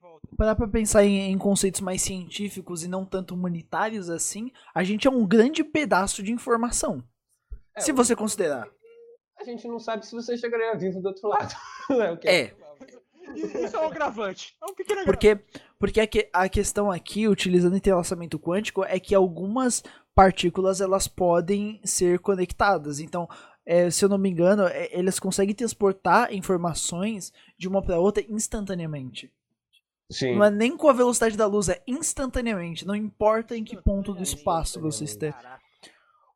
volta. 0.03 0.27
parar 0.37 0.55
pra 0.55 0.67
pensar 0.67 1.03
em, 1.05 1.31
em 1.31 1.37
conceitos 1.37 1.79
mais 1.81 2.01
científicos 2.01 2.83
e 2.83 2.87
não 2.87 3.05
tanto 3.05 3.33
humanitários 3.33 4.09
assim, 4.09 4.51
a 4.75 4.83
gente 4.83 5.07
é 5.07 5.11
um 5.11 5.25
grande 5.25 5.63
pedaço 5.63 6.21
de 6.21 6.31
informação. 6.31 7.03
É, 7.75 7.81
se 7.81 7.91
você 7.91 8.15
considerar. 8.15 8.67
A 9.39 9.43
gente 9.43 9.67
não 9.67 9.79
sabe 9.79 10.05
se 10.05 10.13
você 10.13 10.37
chegaria 10.37 10.75
vivo 10.77 11.01
do 11.01 11.07
outro 11.07 11.27
lado. 11.29 11.53
o 11.89 12.17
que 12.17 12.27
É. 12.27 12.53
E- 13.35 13.63
Isso 13.65 13.75
é 13.75 13.79
um 13.79 13.87
agravante. 13.87 14.55
É 14.61 14.65
um 14.65 14.75
pequeno 14.75 15.01
agravante. 15.01 15.35
Porque, 15.35 15.59
porque 15.79 15.99
a, 16.01 16.07
que- 16.07 16.29
a 16.31 16.47
questão 16.49 16.91
aqui, 16.91 17.27
utilizando 17.27 17.75
entrelaçamento 17.75 18.37
quântico, 18.37 18.83
é 18.83 18.99
que 18.99 19.15
algumas 19.15 19.81
partículas 20.13 20.81
elas 20.81 21.07
podem 21.07 21.79
ser 21.83 22.19
conectadas. 22.19 22.99
Então, 22.99 23.27
é, 23.65 23.89
se 23.89 24.05
eu 24.05 24.09
não 24.09 24.17
me 24.19 24.29
engano, 24.29 24.63
é, 24.67 24.89
eles 24.91 25.19
conseguem 25.19 25.55
transportar 25.55 26.31
informações 26.33 27.31
de 27.57 27.67
uma 27.67 27.81
para 27.81 27.99
outra 27.99 28.23
instantaneamente. 28.29 29.33
Sim. 30.13 30.35
Não 30.35 30.45
é 30.45 30.49
nem 30.51 30.77
com 30.77 30.87
a 30.87 30.93
velocidade 30.93 31.35
da 31.35 31.45
luz, 31.45 31.69
é 31.69 31.81
instantaneamente. 31.87 32.85
Não 32.85 32.95
importa 32.95 33.57
em 33.57 33.63
que 33.63 33.75
ponto 33.75 34.13
do 34.13 34.23
espaço 34.23 34.79
você 34.79 35.03
esteja. 35.03 35.59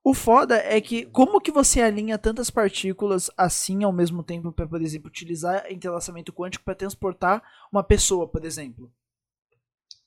O 0.04 0.14
foda 0.14 0.56
é 0.58 0.80
que 0.80 1.06
como 1.08 1.42
que 1.42 1.52
você 1.52 1.82
alinha 1.82 2.18
tantas 2.18 2.50
partículas 2.50 3.30
assim 3.38 3.84
ao 3.84 3.92
mesmo 3.92 4.24
tempo 4.24 4.52
para, 4.54 4.68
por 4.68 4.82
exemplo, 4.82 5.10
utilizar 5.10 5.70
entrelaçamento 5.72 6.32
quântico 6.32 6.64
para 6.64 6.76
transportar 6.76 7.44
uma 7.72 7.84
pessoa, 7.84 8.28
por 8.28 8.46
exemplo? 8.46 8.90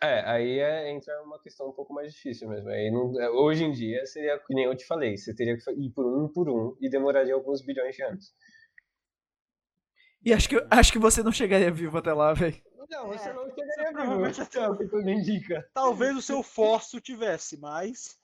É, 0.03 0.21
aí 0.25 0.59
é, 0.59 0.91
entra 0.91 1.23
uma 1.23 1.39
questão 1.39 1.68
um 1.68 1.73
pouco 1.73 1.93
mais 1.93 2.14
difícil 2.14 2.49
mesmo. 2.49 2.71
Aí 2.71 2.91
não- 2.91 3.21
é, 3.21 3.29
hoje 3.29 3.64
em 3.64 3.71
dia 3.73 4.07
seria, 4.07 4.39
que 4.39 4.55
nem 4.55 4.64
eu 4.64 4.75
te 4.75 4.87
falei, 4.87 5.16
você 5.18 5.35
teria 5.35 5.55
que 5.59 5.71
ir 5.73 5.91
por 5.91 6.07
um 6.07 6.27
por 6.29 6.49
um 6.49 6.75
e 6.81 6.89
demoraria 6.89 7.35
alguns 7.35 7.61
bilhões 7.61 7.95
de 7.95 8.03
anos. 8.03 8.33
E 10.25 10.33
acho 10.33 10.49
que, 10.49 10.66
acho 10.71 10.93
que 10.93 10.99
você 10.99 11.23
não 11.23 11.33
chegaria 11.33 11.71
vivo 11.71 11.97
até 11.99 12.12
lá, 12.12 12.33
velho. 12.35 12.61
Não, 12.91 13.07
você 13.09 13.18
você 13.18 13.33
não 13.33 13.49
chegaria 13.49 13.93
vivo. 13.93 14.59
É 14.59 14.68
o 14.68 14.77
que 14.77 14.87
tudo 14.89 15.09
indica. 15.09 15.68
Talvez 15.73 16.16
o 16.16 16.23
seu 16.23 16.43
fóssil 16.43 17.01
tivesse, 17.01 17.57
mas. 17.59 18.18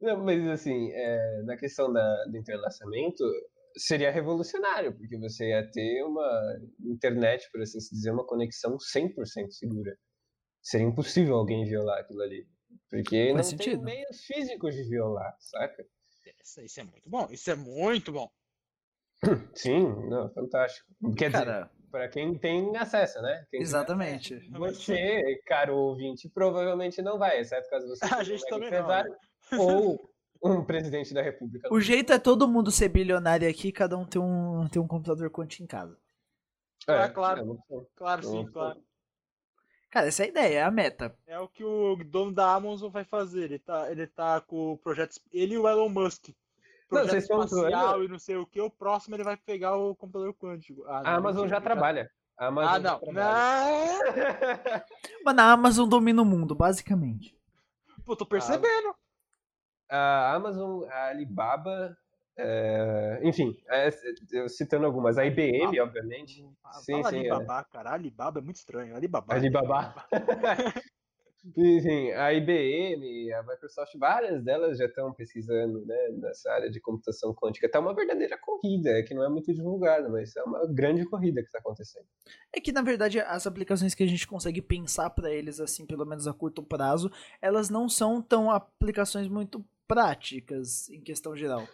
Não, 0.00 0.22
mas 0.24 0.46
assim, 0.48 0.90
é, 0.92 1.42
na 1.44 1.56
questão 1.56 1.92
da, 1.92 2.24
do 2.26 2.36
entrelaçamento, 2.36 3.24
seria 3.76 4.10
revolucionário, 4.10 4.96
porque 4.96 5.16
você 5.18 5.50
ia 5.50 5.68
ter 5.70 6.02
uma 6.04 6.60
internet, 6.84 7.48
por 7.50 7.62
assim 7.62 7.80
se 7.80 7.94
dizer, 7.94 8.10
uma 8.10 8.26
conexão 8.26 8.76
100% 8.76 9.50
segura. 9.50 9.96
Seria 10.62 10.86
impossível 10.86 11.36
alguém 11.36 11.64
violar 11.64 12.00
aquilo 12.00 12.22
ali. 12.22 12.46
Porque 12.90 13.32
Faz 13.32 13.36
não 13.36 13.42
sentido. 13.42 13.76
tem 13.76 13.84
meios 13.84 14.24
físicos 14.24 14.74
de 14.74 14.82
violar, 14.84 15.34
saca? 15.40 15.86
Isso, 16.42 16.60
isso 16.60 16.80
é 16.80 16.84
muito 16.84 17.08
bom. 17.08 17.28
Isso 17.30 17.50
é 17.50 17.54
muito 17.54 18.12
bom. 18.12 18.30
Sim, 19.54 20.08
não, 20.08 20.30
fantástico. 20.30 20.88
Quer 21.16 21.30
dizer, 21.30 21.44
Cara, 21.44 21.70
para 21.90 22.08
quem 22.08 22.38
tem 22.38 22.76
acesso, 22.76 23.20
né? 23.20 23.44
Quem 23.50 23.60
exatamente. 23.60 24.34
acesso. 24.34 24.52
Você, 24.52 25.40
caro 25.46 25.76
ouvinte, 25.76 26.28
provavelmente 26.28 27.02
não 27.02 27.18
vai, 27.18 27.40
exceto 27.40 27.68
caso 27.68 27.88
você 27.88 28.04
A 28.04 28.08
seja 28.18 28.24
gente 28.24 28.44
um 28.44 28.48
também 28.48 28.68
empresário 28.68 29.14
ou 29.58 30.10
um 30.42 30.64
presidente 30.64 31.12
da 31.12 31.22
república. 31.22 31.72
O 31.72 31.80
jeito 31.80 32.12
é 32.12 32.18
todo 32.18 32.48
mundo 32.48 32.70
ser 32.70 32.88
bilionário 32.88 33.48
aqui, 33.48 33.72
cada 33.72 33.96
um 33.96 34.04
ter 34.04 34.18
um, 34.18 34.68
ter 34.68 34.78
um 34.78 34.86
computador 34.86 35.30
quântico 35.30 35.64
em 35.64 35.66
casa. 35.66 35.98
Ah, 36.86 37.08
claro. 37.08 37.40
é 37.40 37.42
uma 37.42 37.54
opção. 37.54 37.86
Claro, 37.96 38.22
sim, 38.22 38.46
claro. 38.46 38.80
Cara, 39.90 40.08
essa 40.08 40.22
é 40.22 40.26
a 40.26 40.28
ideia, 40.28 40.58
é 40.58 40.62
a 40.62 40.70
meta. 40.70 41.16
É 41.26 41.38
o 41.38 41.48
que 41.48 41.64
o 41.64 41.96
dono 42.04 42.32
da 42.32 42.54
Amazon 42.54 42.90
vai 42.90 43.04
fazer. 43.04 43.44
Ele 43.44 43.58
tá, 43.58 43.90
ele 43.90 44.06
tá 44.06 44.40
com 44.40 44.72
o 44.72 44.78
projeto. 44.78 45.18
Ele 45.32 45.54
e 45.54 45.58
o 45.58 45.66
Elon 45.66 45.88
Musk. 45.88 46.28
Não, 46.90 47.00
Projeto 47.02 47.18
estão 47.18 47.42
espacial 47.44 48.02
e 48.04 48.08
não 48.08 48.18
sei 48.18 48.36
o 48.36 48.46
que. 48.46 48.60
O 48.60 48.70
próximo 48.70 49.14
ele 49.16 49.24
vai 49.24 49.36
pegar 49.36 49.76
o 49.76 49.94
computador 49.94 50.32
quântico. 50.34 50.84
Ah, 50.86 50.98
A 50.98 51.02
não, 51.02 51.10
Amazon 51.18 51.42
mentira, 51.42 51.58
já 51.58 51.60
trabalha. 51.60 52.10
A 52.38 52.46
Amazon 52.46 52.74
Ah, 52.74 52.78
não. 52.78 52.98
trabalha. 53.00 53.98
Não. 53.98 55.24
Mano, 55.24 55.40
a 55.40 55.52
Amazon 55.52 55.88
domina 55.88 56.22
o 56.22 56.24
mundo, 56.24 56.54
basicamente. 56.54 57.36
Pô, 58.04 58.16
tô 58.16 58.24
percebendo. 58.24 58.94
a 59.90 60.32
Amazon, 60.34 60.84
a 60.90 61.06
Alibaba, 61.08 61.96
é, 62.38 63.20
enfim, 63.22 63.54
é, 63.68 63.90
eu 64.32 64.48
citando 64.48 64.86
algumas, 64.86 65.18
a 65.18 65.26
IBM, 65.26 65.78
obviamente. 65.80 66.42
Ah, 66.64 66.72
Sim, 66.74 67.02
Fala 67.02 67.10
sim, 67.10 67.18
Alibaba, 67.28 67.64
cara. 67.64 67.90
Alibaba 67.92 68.38
é 68.38 68.42
muito 68.42 68.56
estranho. 68.56 68.94
Alibaba. 68.96 69.34
Alibaba. 69.34 69.94
Enfim, 71.56 72.10
a 72.12 72.32
IBM, 72.32 73.32
a 73.32 73.42
Microsoft, 73.42 73.94
várias 73.96 74.42
delas 74.42 74.78
já 74.78 74.86
estão 74.86 75.12
pesquisando 75.12 75.84
né, 75.86 76.08
nessa 76.18 76.50
área 76.52 76.70
de 76.70 76.80
computação 76.80 77.34
quântica. 77.34 77.70
Tá 77.70 77.80
uma 77.80 77.94
verdadeira 77.94 78.36
corrida, 78.38 79.02
que 79.02 79.14
não 79.14 79.24
é 79.24 79.28
muito 79.28 79.52
divulgada, 79.52 80.08
mas 80.08 80.36
é 80.36 80.42
uma 80.42 80.66
grande 80.66 81.04
corrida 81.04 81.40
que 81.40 81.46
está 81.48 81.58
acontecendo. 81.58 82.06
É 82.54 82.60
que, 82.60 82.72
na 82.72 82.82
verdade, 82.82 83.20
as 83.20 83.46
aplicações 83.46 83.94
que 83.94 84.02
a 84.02 84.06
gente 84.06 84.26
consegue 84.26 84.60
pensar 84.60 85.10
pra 85.10 85.30
eles, 85.30 85.60
assim, 85.60 85.86
pelo 85.86 86.04
menos 86.04 86.26
a 86.26 86.32
curto 86.32 86.62
prazo, 86.62 87.10
elas 87.40 87.70
não 87.70 87.88
são 87.88 88.20
tão 88.20 88.50
aplicações 88.50 89.28
muito 89.28 89.64
práticas 89.86 90.88
em 90.90 91.00
questão 91.00 91.34
geral. 91.34 91.66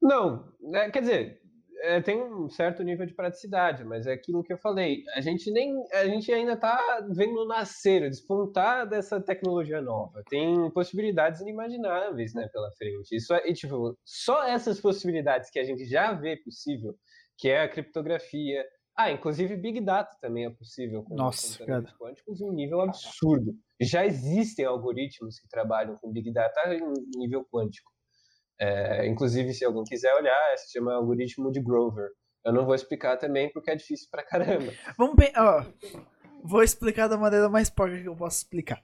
Não, 0.00 0.52
né, 0.60 0.90
quer 0.90 1.00
dizer, 1.00 1.42
é, 1.86 2.00
tem 2.00 2.20
um 2.20 2.48
certo 2.48 2.82
nível 2.82 3.06
de 3.06 3.14
praticidade, 3.14 3.84
mas 3.84 4.06
é 4.06 4.12
aquilo 4.12 4.42
que 4.42 4.52
eu 4.52 4.58
falei. 4.58 5.02
A 5.14 5.20
gente 5.20 5.50
nem, 5.50 5.72
a 5.92 6.06
gente 6.06 6.32
ainda 6.32 6.54
está 6.54 7.06
vendo 7.10 7.46
nascer, 7.46 8.10
despontar 8.10 8.88
dessa 8.88 9.20
tecnologia 9.20 9.80
nova. 9.80 10.22
Tem 10.28 10.70
possibilidades 10.72 11.40
inimagináveis, 11.40 12.34
né, 12.34 12.48
pela 12.52 12.70
frente. 12.72 13.14
Isso 13.14 13.32
é, 13.32 13.48
e, 13.48 13.54
tipo, 13.54 13.96
só 14.04 14.44
essas 14.46 14.80
possibilidades 14.80 15.48
que 15.50 15.58
a 15.58 15.64
gente 15.64 15.84
já 15.84 16.12
vê 16.12 16.36
possível, 16.36 16.94
que 17.38 17.48
é 17.48 17.62
a 17.62 17.68
criptografia. 17.68 18.64
Ah, 18.98 19.12
inclusive 19.12 19.56
Big 19.56 19.80
Data 19.80 20.16
também 20.20 20.46
é 20.46 20.50
possível 20.50 21.04
com 21.04 21.14
Nossa, 21.14 21.64
cara. 21.64 21.84
quânticos 22.00 22.40
em 22.40 22.48
um 22.48 22.52
nível 22.52 22.80
absurdo. 22.80 23.54
Já 23.80 24.06
existem 24.06 24.64
algoritmos 24.64 25.38
que 25.38 25.48
trabalham 25.48 25.96
com 25.96 26.10
Big 26.10 26.32
Data 26.32 26.74
em 26.74 26.80
nível 27.18 27.44
quântico. 27.44 27.95
É, 28.58 29.06
inclusive, 29.06 29.52
se 29.52 29.64
alguém 29.64 29.84
quiser 29.84 30.14
olhar, 30.14 30.56
se 30.56 30.72
chama 30.72 30.94
algoritmo 30.94 31.50
de 31.52 31.60
Grover. 31.62 32.08
Eu 32.44 32.52
não 32.52 32.64
vou 32.64 32.74
explicar 32.74 33.16
também 33.16 33.50
porque 33.52 33.70
é 33.70 33.76
difícil 33.76 34.08
pra 34.10 34.24
caramba. 34.24 34.72
Vamos 34.96 35.16
ó. 35.36 35.64
Vou 36.42 36.62
explicar 36.62 37.08
da 37.08 37.16
maneira 37.16 37.48
mais 37.48 37.68
porca 37.68 38.00
que 38.00 38.08
eu 38.08 38.16
posso 38.16 38.38
explicar. 38.38 38.80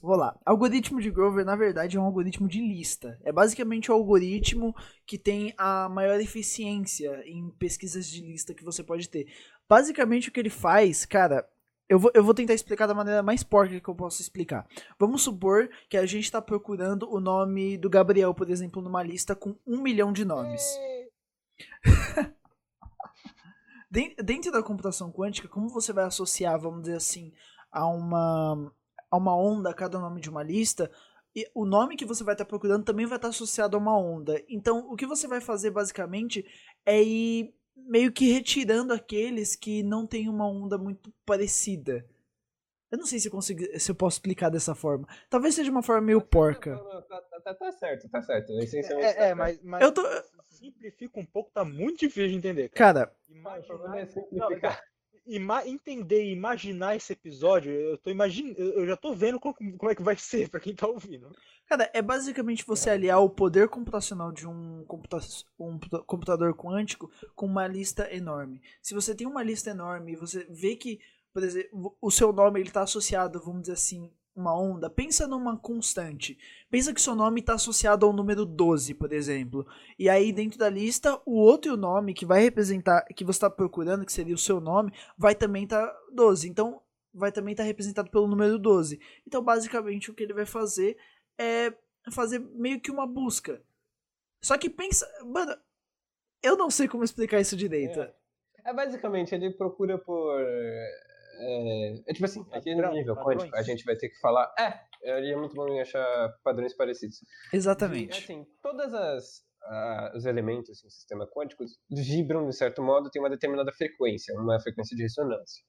Vou 0.00 0.16
lá. 0.16 0.38
Algoritmo 0.44 1.00
de 1.00 1.10
Grover, 1.10 1.44
na 1.44 1.56
verdade, 1.56 1.96
é 1.96 2.00
um 2.00 2.04
algoritmo 2.04 2.48
de 2.48 2.60
lista. 2.60 3.18
É 3.22 3.32
basicamente 3.32 3.90
o 3.90 3.94
algoritmo 3.94 4.74
que 5.06 5.18
tem 5.18 5.52
a 5.56 5.88
maior 5.88 6.20
eficiência 6.20 7.22
em 7.26 7.50
pesquisas 7.58 8.06
de 8.06 8.22
lista 8.22 8.54
que 8.54 8.64
você 8.64 8.82
pode 8.82 9.08
ter. 9.08 9.26
Basicamente, 9.68 10.28
o 10.28 10.32
que 10.32 10.40
ele 10.40 10.50
faz, 10.50 11.04
cara, 11.04 11.46
eu 11.88 11.98
vou, 11.98 12.10
eu 12.14 12.24
vou 12.24 12.34
tentar 12.34 12.54
explicar 12.54 12.86
da 12.86 12.94
maneira 12.94 13.22
mais 13.22 13.42
porca 13.42 13.78
que 13.78 13.88
eu 13.88 13.94
posso 13.94 14.22
explicar. 14.22 14.66
Vamos 14.98 15.22
supor 15.22 15.68
que 15.88 15.96
a 15.96 16.06
gente 16.06 16.24
está 16.24 16.40
procurando 16.40 17.08
o 17.10 17.20
nome 17.20 17.76
do 17.76 17.90
Gabriel, 17.90 18.34
por 18.34 18.50
exemplo, 18.50 18.80
numa 18.80 19.02
lista 19.02 19.34
com 19.36 19.56
um 19.66 19.80
milhão 19.80 20.12
de 20.12 20.24
nomes. 20.24 20.62
Dentro 24.24 24.50
da 24.50 24.62
computação 24.62 25.12
quântica, 25.12 25.46
como 25.46 25.68
você 25.68 25.92
vai 25.92 26.04
associar, 26.04 26.58
vamos 26.58 26.82
dizer 26.82 26.96
assim, 26.96 27.32
a 27.70 27.86
uma, 27.86 28.72
a 29.10 29.16
uma 29.16 29.36
onda 29.36 29.72
cada 29.72 30.00
nome 30.00 30.20
de 30.20 30.28
uma 30.28 30.42
lista, 30.42 30.90
e 31.36 31.48
o 31.54 31.64
nome 31.64 31.96
que 31.96 32.04
você 32.04 32.24
vai 32.24 32.34
estar 32.34 32.44
tá 32.44 32.48
procurando 32.48 32.84
também 32.84 33.06
vai 33.06 33.18
estar 33.18 33.28
tá 33.28 33.34
associado 33.34 33.76
a 33.76 33.80
uma 33.80 33.96
onda. 33.96 34.42
Então, 34.48 34.90
o 34.90 34.96
que 34.96 35.06
você 35.06 35.28
vai 35.28 35.40
fazer 35.40 35.70
basicamente 35.70 36.44
é 36.86 37.02
ir 37.02 37.54
meio 37.76 38.12
que 38.12 38.32
retirando 38.32 38.92
aqueles 38.92 39.56
que 39.56 39.82
não 39.82 40.06
tem 40.06 40.28
uma 40.28 40.48
onda 40.48 40.78
muito 40.78 41.12
parecida. 41.24 42.04
Eu 42.90 42.98
não 42.98 43.06
sei 43.06 43.18
se 43.18 43.26
eu, 43.26 43.32
consigo, 43.32 43.60
se 43.78 43.90
eu 43.90 43.94
posso 43.94 44.16
explicar 44.18 44.50
dessa 44.50 44.74
forma. 44.74 45.08
Talvez 45.28 45.54
seja 45.54 45.70
uma 45.70 45.82
forma 45.82 46.02
meio 46.02 46.20
porca. 46.20 46.76
Tá, 46.76 47.02
tá, 47.02 47.40
tá, 47.40 47.54
tá 47.54 47.72
certo, 47.72 48.08
tá 48.08 48.22
certo. 48.22 48.52
Essencialmente. 48.60 49.18
É, 49.18 49.30
é 49.30 49.34
mas, 49.34 49.60
mas 49.62 49.82
eu 49.82 49.92
tô... 49.92 50.02
simplifica 50.46 51.18
um 51.18 51.26
pouco, 51.26 51.50
tá 51.50 51.64
muito 51.64 52.00
difícil 52.00 52.28
de 52.28 52.36
entender. 52.36 52.68
Cara, 52.68 53.06
cara 53.06 53.16
imaginar, 53.28 53.98
é 53.98 54.08
não, 54.30 54.52
ima 54.52 54.78
entender 55.66 56.24
e 56.24 56.32
imaginar 56.32 56.96
esse 56.96 57.12
episódio, 57.12 57.72
eu 57.72 57.98
tô 57.98 58.10
imaginando, 58.10 58.58
eu 58.58 58.86
já 58.86 58.96
tô 58.96 59.14
vendo 59.14 59.40
como, 59.40 59.54
é 59.90 59.94
que 59.94 60.02
vai 60.02 60.16
ser 60.18 60.48
para 60.48 60.60
quem 60.60 60.74
tá 60.74 60.86
ouvindo. 60.86 61.34
Cara, 61.66 61.90
é 61.94 62.02
basicamente 62.02 62.66
você 62.66 62.90
aliar 62.90 63.22
o 63.22 63.30
poder 63.30 63.68
computacional 63.68 64.30
de 64.30 64.46
um, 64.46 64.84
computa 64.86 65.18
um 65.58 65.78
computador 66.06 66.54
quântico 66.54 67.10
com 67.34 67.46
uma 67.46 67.66
lista 67.66 68.12
enorme. 68.14 68.60
Se 68.82 68.94
você 68.94 69.14
tem 69.14 69.26
uma 69.26 69.42
lista 69.42 69.70
enorme 69.70 70.12
e 70.12 70.16
você 70.16 70.46
vê 70.50 70.76
que, 70.76 71.00
por 71.32 71.42
exemplo, 71.42 71.96
o 72.00 72.10
seu 72.10 72.32
nome 72.32 72.60
ele 72.60 72.68
está 72.68 72.82
associado, 72.82 73.40
vamos 73.40 73.62
dizer 73.62 73.74
assim, 73.74 74.10
uma 74.34 74.58
onda, 74.58 74.90
pensa 74.90 75.28
numa 75.28 75.56
constante. 75.56 76.36
Pensa 76.70 76.92
que 76.92 77.00
seu 77.00 77.14
nome 77.14 77.40
está 77.40 77.54
associado 77.54 78.04
ao 78.04 78.12
número 78.12 78.44
12, 78.44 78.94
por 78.94 79.12
exemplo. 79.12 79.66
E 79.98 80.08
aí, 80.08 80.32
dentro 80.32 80.58
da 80.58 80.68
lista, 80.68 81.20
o 81.24 81.36
outro 81.36 81.76
nome 81.76 82.14
que 82.14 82.26
vai 82.26 82.42
representar, 82.42 83.04
que 83.14 83.24
você 83.24 83.36
está 83.36 83.50
procurando, 83.50 84.04
que 84.04 84.12
seria 84.12 84.34
o 84.34 84.38
seu 84.38 84.60
nome, 84.60 84.92
vai 85.16 85.34
também 85.34 85.64
estar 85.64 85.86
tá 85.86 86.00
12. 86.12 86.48
Então, 86.48 86.82
vai 87.12 87.30
também 87.30 87.52
estar 87.52 87.62
tá 87.62 87.66
representado 87.68 88.10
pelo 88.10 88.26
número 88.26 88.58
12. 88.58 89.00
Então, 89.26 89.42
basicamente, 89.42 90.10
o 90.10 90.14
que 90.14 90.24
ele 90.24 90.34
vai 90.34 90.46
fazer 90.46 90.96
é 91.38 91.72
fazer 92.12 92.40
meio 92.40 92.80
que 92.80 92.90
uma 92.90 93.06
busca. 93.06 93.62
Só 94.42 94.58
que 94.58 94.68
pensa. 94.68 95.08
Mano, 95.24 95.56
eu 96.42 96.56
não 96.56 96.70
sei 96.70 96.88
como 96.88 97.04
explicar 97.04 97.40
isso 97.40 97.56
direito. 97.56 98.00
É, 98.00 98.14
é 98.66 98.74
basicamente, 98.74 99.34
ele 99.34 99.50
procura 99.52 99.96
por. 99.96 100.40
É, 101.38 101.94
é 102.06 102.12
tipo 102.12 102.24
assim, 102.24 102.44
aqui 102.52 102.74
no 102.74 102.92
nível 102.92 103.16
quântico, 103.16 103.54
a 103.56 103.62
gente 103.62 103.84
vai 103.84 103.96
ter 103.96 104.08
que 104.08 104.18
falar. 104.20 104.52
É, 104.58 104.80
é 105.02 105.36
muito 105.36 105.54
bom 105.54 105.68
em 105.68 105.80
achar 105.80 106.32
padrões 106.42 106.74
parecidos. 106.74 107.18
Exatamente. 107.52 108.20
E, 108.20 108.24
assim, 108.24 108.46
todas 108.62 108.92
as. 108.94 109.44
Os 110.14 110.26
elementos 110.26 110.84
no 110.84 110.90
sistema 110.90 111.26
quântico 111.26 111.64
vibram 111.90 112.46
de 112.46 112.54
certo 112.54 112.82
modo, 112.82 113.08
tem 113.08 113.22
uma 113.22 113.30
determinada 113.30 113.72
frequência, 113.72 114.38
uma 114.38 114.60
frequência 114.60 114.94
de 114.94 115.02
ressonância 115.02 115.64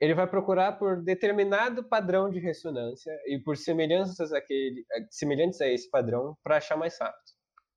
ele 0.00 0.14
vai 0.14 0.26
procurar 0.26 0.78
por 0.78 1.02
determinado 1.02 1.84
padrão 1.84 2.30
de 2.30 2.40
ressonância 2.40 3.12
e 3.26 3.38
por 3.38 3.56
semelhanças 3.56 4.32
àquele, 4.32 4.84
semelhantes 5.10 5.60
a 5.60 5.68
esse 5.68 5.90
padrão 5.90 6.36
para 6.42 6.56
achar 6.56 6.76
mais 6.76 6.98
rápido. 6.98 7.32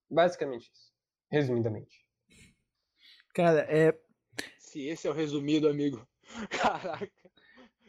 Basicamente 0.09 0.71
isso. 0.71 0.93
Resumidamente. 1.29 1.97
Cara, 3.35 3.67
é. 3.69 3.93
Se 4.57 4.87
esse 4.87 5.05
é 5.07 5.09
o 5.09 5.13
resumido, 5.13 5.67
amigo. 5.67 6.07
Caraca. 6.49 7.11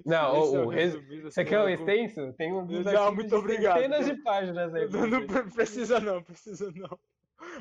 Não, 0.05 0.41
o, 0.41 0.65
o 0.65 0.69
res... 0.69 0.95
Você 1.23 1.45
quer 1.45 1.61
o 1.61 1.69
extenso? 1.69 2.33
Tem 2.35 2.53
um 2.53 2.67
Não, 2.67 3.15
muito 3.15 3.37
obrigado. 3.37 3.81
Centenas 3.81 4.07
de 4.07 4.17
páginas 4.23 4.75
aí. 4.75 4.89
Não, 4.89 5.07
não 5.07 5.27
precisa 5.55 6.01
não, 6.01 6.23
precisa 6.23 6.71
não. 6.73 6.99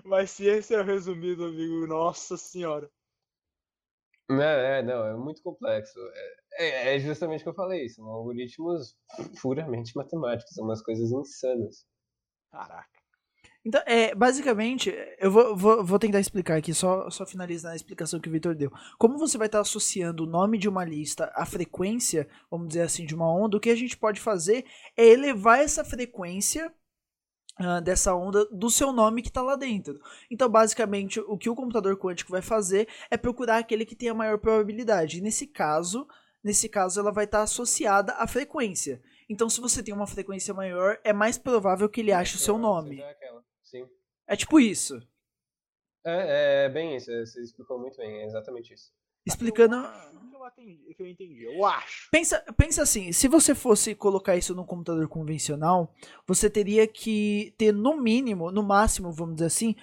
Mas 0.04 0.32
se 0.32 0.46
esse 0.46 0.74
é 0.74 0.80
o 0.80 0.84
resumido, 0.84 1.46
amigo, 1.46 1.86
nossa 1.88 2.38
senhora. 2.38 2.90
Não, 4.30 4.42
é, 4.42 4.82
não, 4.82 5.06
é 5.06 5.14
muito 5.16 5.42
complexo. 5.44 6.00
É, 6.54 6.92
é, 6.92 6.96
é 6.96 7.00
justamente 7.00 7.42
o 7.42 7.44
que 7.44 7.50
eu 7.50 7.56
falei, 7.56 7.90
são 7.90 8.06
algoritmos 8.06 8.96
puramente 9.42 9.96
matemáticos, 9.96 10.54
são 10.56 10.66
umas 10.66 10.82
coisas 10.82 11.12
insanas. 11.12 11.86
Caraca. 12.52 13.03
Então, 13.66 13.82
é, 13.86 14.14
basicamente, 14.14 14.94
eu 15.20 15.32
vou, 15.32 15.56
vou, 15.56 15.86
vou 15.86 15.98
tentar 15.98 16.20
explicar 16.20 16.58
aqui, 16.58 16.74
só, 16.74 17.10
só 17.10 17.26
finalizar 17.26 17.72
a 17.72 17.76
explicação 17.76 18.20
que 18.20 18.28
o 18.28 18.32
Victor 18.32 18.54
deu. 18.54 18.70
Como 19.00 19.18
você 19.18 19.38
vai 19.38 19.48
estar 19.48 19.62
associando 19.62 20.24
o 20.24 20.28
nome 20.28 20.58
de 20.58 20.68
uma 20.68 20.84
lista 20.84 21.32
à 21.34 21.46
frequência, 21.46 22.28
vamos 22.52 22.68
dizer 22.68 22.82
assim, 22.82 23.06
de 23.06 23.16
uma 23.16 23.34
onda, 23.34 23.56
o 23.56 23.60
que 23.62 23.70
a 23.70 23.76
gente 23.76 23.96
pode 23.98 24.20
fazer 24.20 24.66
é 24.98 25.06
elevar 25.08 25.60
essa 25.60 25.84
frequência 25.84 26.74
Uh, 27.60 27.80
dessa 27.84 28.16
onda 28.16 28.46
do 28.46 28.68
seu 28.68 28.92
nome 28.92 29.22
que 29.22 29.28
está 29.28 29.40
lá 29.40 29.56
dentro. 29.56 30.00
Então, 30.32 30.50
basicamente, 30.50 31.20
o 31.20 31.38
que 31.38 31.52
o 31.52 31.56
computador 31.56 31.96
quântico 31.96 32.32
vai 32.32 32.42
fazer 32.42 32.88
é 33.12 33.16
procurar 33.16 33.60
aquele 33.60 33.86
que 33.86 33.96
tem 33.96 34.10
a 34.10 34.14
maior 34.16 34.40
probabilidade. 34.40 35.20
E 35.20 35.22
nesse 35.22 35.46
caso, 35.46 36.08
nesse 36.44 36.68
caso, 36.68 37.00
ela 37.00 37.12
vai 37.12 37.26
estar 37.26 37.44
associada 37.44 38.14
à 38.14 38.26
frequência. 38.26 39.00
Então, 39.30 39.48
se 39.52 39.62
você 39.62 39.84
tem 39.84 39.94
uma 39.94 40.08
frequência 40.08 40.52
maior, 40.52 40.98
é 41.04 41.14
mais 41.14 41.38
provável 41.38 41.88
que 41.88 42.02
ele 42.02 42.12
ache 42.12 42.38
o 42.38 42.40
seu 42.40 42.58
nome. 42.58 43.00
É 43.00 43.53
tipo 44.36 44.60
isso. 44.60 45.00
É, 46.06 46.66
é 46.66 46.70
bem 46.70 46.96
isso. 46.96 47.12
Você 47.12 47.42
explicou 47.42 47.80
muito 47.80 47.98
bem. 47.98 48.22
É 48.22 48.26
exatamente 48.26 48.74
isso. 48.74 48.92
Explicando 49.26 49.78
que 50.96 51.02
eu 51.02 51.08
entendi, 51.08 51.44
eu 51.44 51.66
acho. 51.66 52.10
Pensa, 52.12 52.44
pensa 52.58 52.84
assim, 52.84 53.12
se 53.12 53.28
você 53.28 53.56
fosse 53.56 53.96
colocar 53.96 54.36
isso 54.36 54.54
no 54.54 54.66
computador 54.66 55.08
convencional, 55.08 55.94
você 56.28 56.50
teria 56.50 56.88
que 56.88 57.54
ter 57.58 57.74
no 57.74 58.00
mínimo, 58.02 58.52
no 58.52 58.64
máximo, 58.64 59.12
vamos 59.12 59.36
dizer 59.36 59.48
assim, 59.48 59.76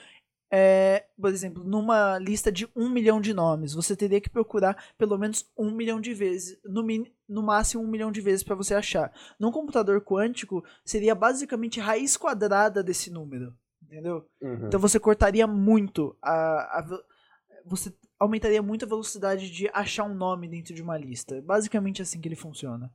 é, 0.52 1.06
por 1.18 1.30
exemplo, 1.30 1.64
numa 1.64 2.18
lista 2.18 2.50
de 2.50 2.68
um 2.74 2.88
milhão 2.88 3.20
de 3.20 3.32
nomes, 3.32 3.72
você 3.72 3.96
teria 3.96 4.20
que 4.20 4.28
procurar 4.28 4.92
pelo 4.98 5.16
menos 5.16 5.48
um 5.56 5.70
milhão 5.70 6.00
de 6.00 6.12
vezes, 6.12 6.58
no, 6.64 6.84
no 7.28 7.42
máximo 7.42 7.82
um 7.82 7.90
milhão 7.90 8.10
de 8.10 8.20
vezes 8.20 8.42
para 8.42 8.56
você 8.56 8.74
achar. 8.74 9.12
Num 9.38 9.52
computador 9.52 10.00
quântico, 10.02 10.64
seria 10.84 11.14
basicamente 11.14 11.80
raiz 11.80 12.16
quadrada 12.16 12.82
desse 12.82 13.10
número, 13.10 13.54
entendeu? 13.90 14.24
Uhum. 14.40 14.66
Então 14.66 14.78
você 14.78 15.00
cortaria 15.00 15.46
muito 15.46 16.16
a, 16.22 16.78
a 16.78 17.02
você 17.64 17.92
aumentaria 18.18 18.62
muito 18.62 18.84
a 18.84 18.88
velocidade 18.88 19.50
de 19.50 19.68
achar 19.72 20.04
um 20.04 20.14
nome 20.14 20.48
dentro 20.48 20.74
de 20.74 20.82
uma 20.82 20.96
lista. 20.96 21.42
Basicamente 21.42 22.00
assim 22.00 22.20
que 22.20 22.28
ele 22.28 22.36
funciona. 22.36 22.90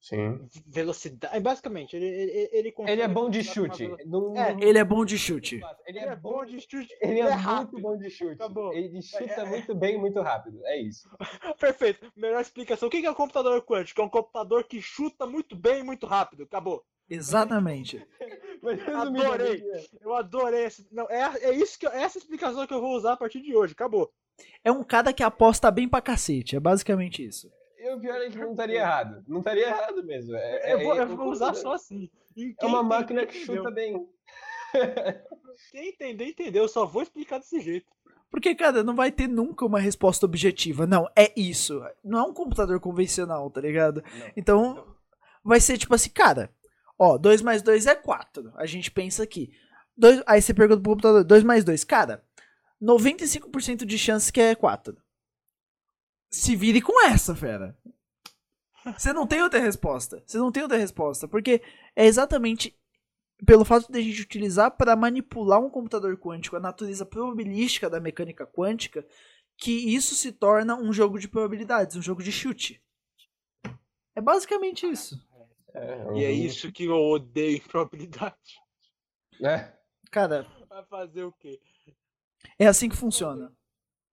Sim. 0.00 0.38
Velocidade. 0.66 1.40
Basicamente, 1.40 1.96
ele, 1.96 2.04
ele, 2.04 2.48
ele, 2.52 2.74
ele 2.86 3.00
é 3.00 3.08
bom 3.08 3.30
de 3.30 3.42
chute. 3.42 3.90
Não, 4.04 4.36
é, 4.36 4.54
ele 4.60 4.78
é 4.78 4.84
bom 4.84 5.02
de 5.02 5.16
chute. 5.16 5.62
Ele 5.86 5.98
é 5.98 6.14
bom 6.14 6.44
de 6.44 6.60
chute. 6.60 6.94
Ele 7.00 7.20
é, 7.20 7.30
é 7.30 7.36
muito 7.36 7.80
bom 7.80 7.96
de 7.96 8.10
chute. 8.10 8.34
Acabou. 8.34 8.74
Ele 8.74 9.00
chuta 9.00 9.24
é, 9.24 9.40
é. 9.40 9.44
muito 9.46 9.74
bem 9.74 9.98
muito 9.98 10.20
rápido. 10.20 10.60
É 10.66 10.78
isso. 10.78 11.08
Perfeito. 11.58 12.12
Melhor 12.14 12.42
explicação. 12.42 12.88
O 12.88 12.90
que 12.90 13.06
é 13.06 13.10
um 13.10 13.14
computador 13.14 13.62
quântico? 13.62 14.02
É 14.02 14.04
um 14.04 14.10
computador 14.10 14.64
que 14.64 14.82
chuta 14.82 15.26
muito 15.26 15.56
bem 15.56 15.80
e 15.80 15.82
muito 15.82 16.06
rápido. 16.06 16.42
Acabou. 16.42 16.84
Exatamente. 17.08 18.04
adorei. 18.94 19.62
Eu 20.00 20.14
adorei. 20.14 20.64
Esse... 20.64 20.86
Não, 20.90 21.08
é, 21.10 21.22
é 21.42 21.52
isso 21.52 21.78
que 21.78 21.86
eu, 21.86 21.90
essa 21.90 22.18
explicação 22.18 22.66
que 22.66 22.74
eu 22.74 22.80
vou 22.80 22.96
usar 22.96 23.12
a 23.12 23.16
partir 23.16 23.40
de 23.40 23.54
hoje. 23.54 23.72
Acabou. 23.72 24.12
É 24.62 24.72
um 24.72 24.82
cara 24.82 25.12
que 25.12 25.22
aposta 25.22 25.70
bem 25.70 25.88
pra 25.88 26.00
cacete. 26.00 26.56
É 26.56 26.60
basicamente 26.60 27.24
isso. 27.24 27.50
E 27.78 27.90
o 27.90 28.00
pior 28.00 28.16
é 28.16 28.30
que 28.30 28.38
não 28.38 28.52
estaria 28.52 28.80
errado. 28.80 29.22
Não 29.28 29.38
estaria 29.38 29.66
errado 29.66 30.02
mesmo. 30.04 30.34
É, 30.34 30.72
eu 30.72 30.82
vou, 30.82 30.96
é, 30.96 31.02
eu 31.02 31.16
vou 31.16 31.28
usar 31.30 31.54
só 31.54 31.74
assim. 31.74 32.10
É 32.60 32.66
uma 32.66 32.82
máquina 32.82 33.26
que 33.26 33.44
chuta 33.44 33.70
bem. 33.70 33.94
Quem 35.70 35.90
entender, 35.90 36.28
entendeu. 36.28 36.62
Eu 36.62 36.68
só 36.68 36.84
vou 36.86 37.02
explicar 37.02 37.38
desse 37.38 37.60
jeito. 37.60 37.86
Porque, 38.30 38.54
cara, 38.54 38.82
não 38.82 38.96
vai 38.96 39.12
ter 39.12 39.28
nunca 39.28 39.64
uma 39.64 39.78
resposta 39.78 40.26
objetiva. 40.26 40.86
Não, 40.86 41.08
é 41.14 41.32
isso. 41.36 41.80
Não 42.02 42.18
é 42.18 42.22
um 42.22 42.34
computador 42.34 42.80
convencional, 42.80 43.48
tá 43.50 43.60
ligado? 43.60 44.02
Não. 44.18 44.32
Então, 44.36 44.96
vai 45.44 45.60
ser 45.60 45.78
tipo 45.78 45.94
assim, 45.94 46.10
cara, 46.10 46.50
ó, 46.98 47.18
2 47.18 47.42
mais 47.42 47.62
2 47.62 47.86
é 47.86 47.94
4. 47.94 48.52
A 48.56 48.66
gente 48.66 48.90
pensa 48.90 49.22
aqui. 49.22 49.52
Dois, 49.96 50.22
aí 50.26 50.42
você 50.42 50.52
pergunta 50.52 50.80
pro 50.80 50.92
computador, 50.92 51.24
2 51.24 51.44
mais 51.44 51.64
2, 51.64 51.84
cara, 51.84 52.24
95% 52.82 53.84
de 53.84 53.98
chance 53.98 54.32
que 54.32 54.40
é 54.40 54.54
4. 54.54 54.96
Se 56.30 56.56
vire 56.56 56.82
com 56.82 57.06
essa, 57.06 57.34
fera. 57.34 57.76
Você 58.98 59.12
não 59.12 59.26
tem 59.26 59.42
outra 59.42 59.60
resposta. 59.60 60.22
Você 60.26 60.36
não 60.36 60.52
tem 60.52 60.62
outra 60.62 60.76
resposta. 60.76 61.26
Porque 61.26 61.62
é 61.96 62.04
exatamente 62.06 62.76
pelo 63.46 63.64
fato 63.64 63.90
de 63.90 63.98
a 63.98 64.02
gente 64.02 64.22
utilizar 64.22 64.70
para 64.70 64.96
manipular 64.96 65.60
um 65.60 65.70
computador 65.70 66.16
quântico 66.16 66.56
a 66.56 66.60
natureza 66.60 67.04
probabilística 67.04 67.90
da 67.90 68.00
mecânica 68.00 68.46
quântica 68.46 69.06
que 69.56 69.94
isso 69.94 70.14
se 70.14 70.32
torna 70.32 70.76
um 70.76 70.92
jogo 70.92 71.18
de 71.18 71.28
probabilidades, 71.28 71.96
um 71.96 72.02
jogo 72.02 72.22
de 72.22 72.32
chute. 72.32 72.82
É 74.14 74.20
basicamente 74.20 74.86
isso. 74.86 75.20
É, 75.74 76.18
E 76.18 76.24
é 76.24 76.28
um- 76.30 76.32
isso 76.32 76.70
que 76.72 76.84
eu 76.84 76.96
odeio 76.96 77.56
em 77.56 77.60
probabilidade. 77.60 78.60
É. 79.42 79.72
Cara, 80.10 80.46
Vai 80.68 80.84
fazer 80.84 81.24
o 81.24 81.32
quê? 81.32 81.60
é 82.58 82.66
assim 82.66 82.88
que 82.88 82.96
funciona. 82.96 83.52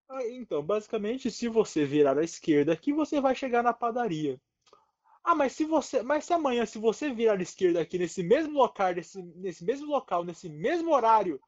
Ah, 0.09 0.25
Então, 0.27 0.61
basicamente, 0.63 1.29
se 1.31 1.47
você 1.47 1.85
virar 1.85 2.17
à 2.17 2.23
esquerda 2.23 2.73
aqui, 2.73 2.91
você 2.93 3.21
vai 3.21 3.35
chegar 3.35 3.63
na 3.63 3.73
padaria. 3.73 4.39
Ah, 5.23 5.35
mas 5.35 5.53
se 5.53 5.65
você, 5.65 6.01
mas 6.01 6.25
se 6.25 6.33
amanhã, 6.33 6.65
se 6.65 6.79
você 6.79 7.13
virar 7.13 7.37
à 7.39 7.41
esquerda 7.41 7.79
aqui 7.81 7.97
nesse 7.99 8.23
mesmo 8.23 8.53
local, 8.57 8.93
nesse, 8.93 9.21
nesse 9.21 9.63
mesmo 9.63 9.87
local, 9.87 10.23
nesse 10.23 10.49
mesmo 10.49 10.91
horário, 10.93 11.39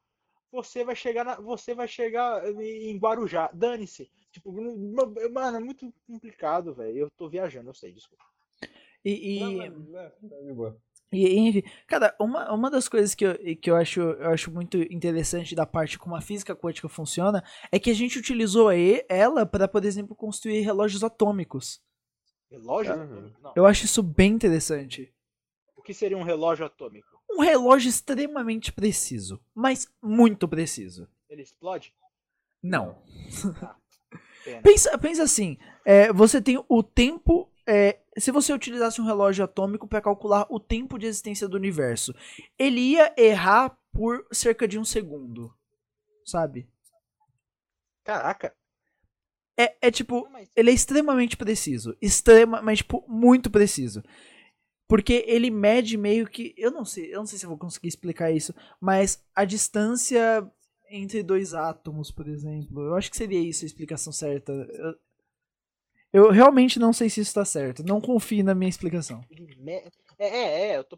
você 0.52 0.84
vai 0.84 0.94
chegar 0.94 1.24
na, 1.24 1.36
você 1.40 1.74
vai 1.74 1.88
chegar 1.88 2.44
em 2.60 2.96
Guarujá. 2.98 3.50
Dane-se. 3.52 4.10
Tipo, 4.30 4.52
mano, 5.32 5.56
é 5.56 5.60
muito 5.60 5.92
complicado, 6.06 6.72
velho. 6.74 6.96
Eu 6.98 7.10
tô 7.10 7.28
viajando, 7.28 7.70
eu 7.70 7.74
sei, 7.74 7.92
desculpa. 7.92 8.24
E, 9.04 9.36
e, 9.36 9.40
Não, 9.40 9.52
mas- 9.52 9.72
não, 10.22 10.30
tá 10.30 10.76
e, 11.12 11.38
enfim, 11.38 11.62
cara, 11.86 12.14
uma, 12.18 12.52
uma 12.52 12.70
das 12.70 12.88
coisas 12.88 13.14
que, 13.14 13.24
eu, 13.24 13.36
que 13.60 13.70
eu, 13.70 13.76
acho, 13.76 14.00
eu 14.00 14.30
acho 14.30 14.50
muito 14.50 14.78
interessante 14.92 15.54
da 15.54 15.64
parte 15.64 15.96
como 15.98 16.16
a 16.16 16.20
física 16.20 16.56
quântica 16.56 16.88
funciona 16.88 17.44
é 17.70 17.78
que 17.78 17.90
a 17.90 17.94
gente 17.94 18.18
utilizou 18.18 18.68
ela 19.08 19.46
para, 19.46 19.68
por 19.68 19.84
exemplo, 19.84 20.16
construir 20.16 20.60
relógios 20.62 21.04
atômicos. 21.04 21.80
Relógio? 22.50 22.94
Uhum. 22.94 23.32
Eu 23.54 23.64
acho 23.66 23.84
isso 23.84 24.02
bem 24.02 24.32
interessante. 24.32 25.14
O 25.76 25.82
que 25.82 25.94
seria 25.94 26.16
um 26.16 26.22
relógio 26.22 26.66
atômico? 26.66 27.06
Um 27.30 27.40
relógio 27.42 27.88
extremamente 27.88 28.72
preciso, 28.72 29.40
mas 29.54 29.86
muito 30.02 30.48
preciso. 30.48 31.08
Ele 31.28 31.42
explode? 31.42 31.94
Não. 32.62 33.02
Pena. 34.44 34.62
Pensa, 34.62 34.98
pensa 34.98 35.22
assim, 35.22 35.58
é, 35.84 36.12
você 36.12 36.40
tem 36.40 36.62
o 36.68 36.82
tempo. 36.82 37.50
É, 37.66 38.00
se 38.18 38.30
você 38.30 38.52
utilizasse 38.52 39.00
um 39.00 39.04
relógio 39.06 39.44
atômico 39.44 39.88
para 39.88 40.00
calcular 40.00 40.46
o 40.50 40.60
tempo 40.60 40.98
de 40.98 41.06
existência 41.06 41.48
do 41.48 41.56
universo, 41.56 42.14
ele 42.58 42.80
ia 42.80 43.12
errar 43.16 43.76
por 43.92 44.26
cerca 44.32 44.66
de 44.66 44.78
um 44.78 44.84
segundo, 44.84 45.52
sabe? 46.24 46.68
Caraca. 48.04 48.54
É, 49.56 49.76
é 49.82 49.90
tipo, 49.90 50.28
ele 50.56 50.70
é 50.70 50.74
extremamente 50.74 51.36
preciso, 51.36 51.96
extrema, 52.02 52.60
mas 52.60 52.78
tipo 52.78 53.04
muito 53.08 53.48
preciso, 53.50 54.02
porque 54.88 55.24
ele 55.28 55.48
mede 55.48 55.96
meio 55.96 56.26
que, 56.26 56.52
eu 56.58 56.72
não 56.72 56.84
sei, 56.84 57.14
eu 57.14 57.18
não 57.18 57.26
sei 57.26 57.38
se 57.38 57.46
eu 57.46 57.50
vou 57.50 57.58
conseguir 57.58 57.88
explicar 57.88 58.32
isso, 58.32 58.52
mas 58.80 59.24
a 59.34 59.44
distância 59.44 60.50
entre 60.90 61.22
dois 61.22 61.54
átomos, 61.54 62.10
por 62.10 62.28
exemplo, 62.28 62.82
eu 62.82 62.94
acho 62.94 63.10
que 63.10 63.16
seria 63.16 63.40
isso 63.40 63.64
a 63.64 63.66
explicação 63.66 64.12
certa. 64.12 64.52
Eu, 64.52 64.94
eu 66.14 66.30
realmente 66.30 66.78
não 66.78 66.92
sei 66.92 67.10
se 67.10 67.20
isso 67.20 67.30
está 67.30 67.44
certo, 67.44 67.82
não 67.82 68.00
confie 68.00 68.44
na 68.44 68.54
minha 68.54 68.68
explicação. 68.68 69.20
É, 69.66 70.28
é, 70.28 70.68
é, 70.70 70.78
eu 70.78 70.84
tô. 70.84 70.96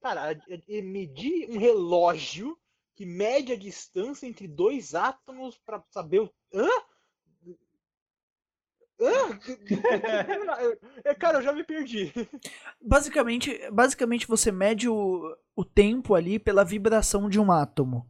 Cara, 0.00 0.30
é- 0.48 0.80
medir 0.80 1.50
um 1.50 1.58
relógio 1.58 2.56
que 2.94 3.04
mede 3.04 3.52
a 3.52 3.58
distância 3.58 4.28
entre 4.28 4.46
dois 4.46 4.94
átomos 4.94 5.58
pra 5.66 5.82
saber 5.90 6.20
o. 6.20 6.30
Hã? 6.54 6.68
Hã? 9.00 9.40
É, 11.04 11.12
Cara, 11.14 11.38
eu 11.38 11.42
já 11.42 11.52
me 11.52 11.64
perdi. 11.64 12.12
Basicamente, 12.80 13.58
basicamente 13.72 14.28
você 14.28 14.52
mede 14.52 14.88
o, 14.88 15.36
o 15.56 15.64
tempo 15.64 16.14
ali 16.14 16.38
pela 16.38 16.64
vibração 16.64 17.28
de 17.28 17.40
um 17.40 17.50
átomo. 17.50 18.08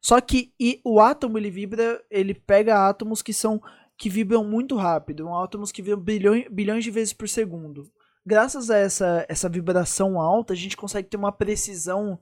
Só 0.00 0.20
que 0.20 0.54
e 0.58 0.80
o 0.84 1.00
átomo 1.00 1.36
ele 1.36 1.50
vibra, 1.50 2.02
ele 2.08 2.32
pega 2.32 2.88
átomos 2.88 3.20
que 3.22 3.32
são 3.34 3.60
que 4.00 4.08
vibram 4.08 4.42
muito 4.42 4.76
rápido, 4.76 5.28
átomos 5.28 5.70
que 5.70 5.82
vibram 5.82 6.00
bilhões, 6.00 6.46
bilhões 6.50 6.82
de 6.82 6.90
vezes 6.90 7.12
por 7.12 7.28
segundo. 7.28 7.92
Graças 8.24 8.70
a 8.70 8.78
essa, 8.78 9.26
essa 9.28 9.46
vibração 9.46 10.18
alta, 10.18 10.54
a 10.54 10.56
gente 10.56 10.74
consegue 10.74 11.06
ter 11.06 11.18
uma 11.18 11.30
precisão 11.30 12.18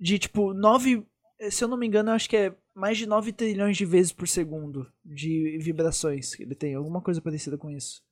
de 0.00 0.18
tipo 0.18 0.54
9, 0.54 1.06
se 1.50 1.62
eu 1.62 1.68
não 1.68 1.76
me 1.76 1.86
engano, 1.86 2.08
eu 2.08 2.14
acho 2.14 2.26
que 2.26 2.38
é 2.38 2.54
mais 2.74 2.96
de 2.96 3.04
9 3.04 3.34
trilhões 3.34 3.76
de 3.76 3.84
vezes 3.84 4.12
por 4.12 4.26
segundo 4.26 4.90
de 5.04 5.58
vibrações 5.60 6.34
que 6.34 6.42
ele 6.42 6.54
tem, 6.54 6.74
alguma 6.74 7.02
coisa 7.02 7.20
parecida 7.20 7.58
com 7.58 7.70
isso. 7.70 8.02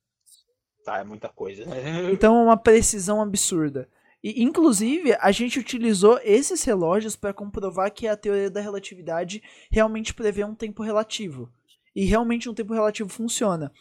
Tá, 0.85 0.99
é 0.99 1.03
muita 1.03 1.29
coisa. 1.29 1.65
né? 1.65 2.11
Então 2.11 2.39
é 2.39 2.43
uma 2.43 2.57
precisão 2.57 3.23
absurda. 3.23 3.89
E, 4.23 4.43
inclusive, 4.43 5.17
a 5.19 5.31
gente 5.31 5.57
utilizou 5.57 6.19
esses 6.23 6.63
relógios 6.63 7.15
para 7.15 7.33
comprovar 7.33 7.91
que 7.91 8.07
a 8.07 8.15
teoria 8.15 8.51
da 8.51 8.61
relatividade 8.61 9.41
realmente 9.71 10.13
prevê 10.13 10.43
um 10.43 10.53
tempo 10.53 10.83
relativo. 10.83 11.51
E 11.95 12.05
realmente 12.05 12.49
um 12.49 12.53
tempo 12.53 12.73
relativo 12.73 13.09
funciona. 13.09 13.71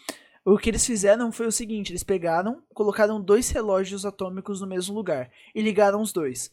O 0.45 0.57
que 0.57 0.71
eles 0.71 0.85
fizeram 0.87 1.31
foi 1.31 1.47
o 1.47 1.53
seguinte: 1.53 1.93
eles 1.93 2.03
pegaram, 2.03 2.63
colocaram 2.75 3.21
dois 3.21 3.51
relógios 3.51 4.07
atômicos 4.07 4.61
no 4.61 4.67
mesmo 4.67 4.95
lugar 4.95 5.31
e 5.55 5.61
ligaram 5.61 6.01
os 6.01 6.13
dois. 6.13 6.51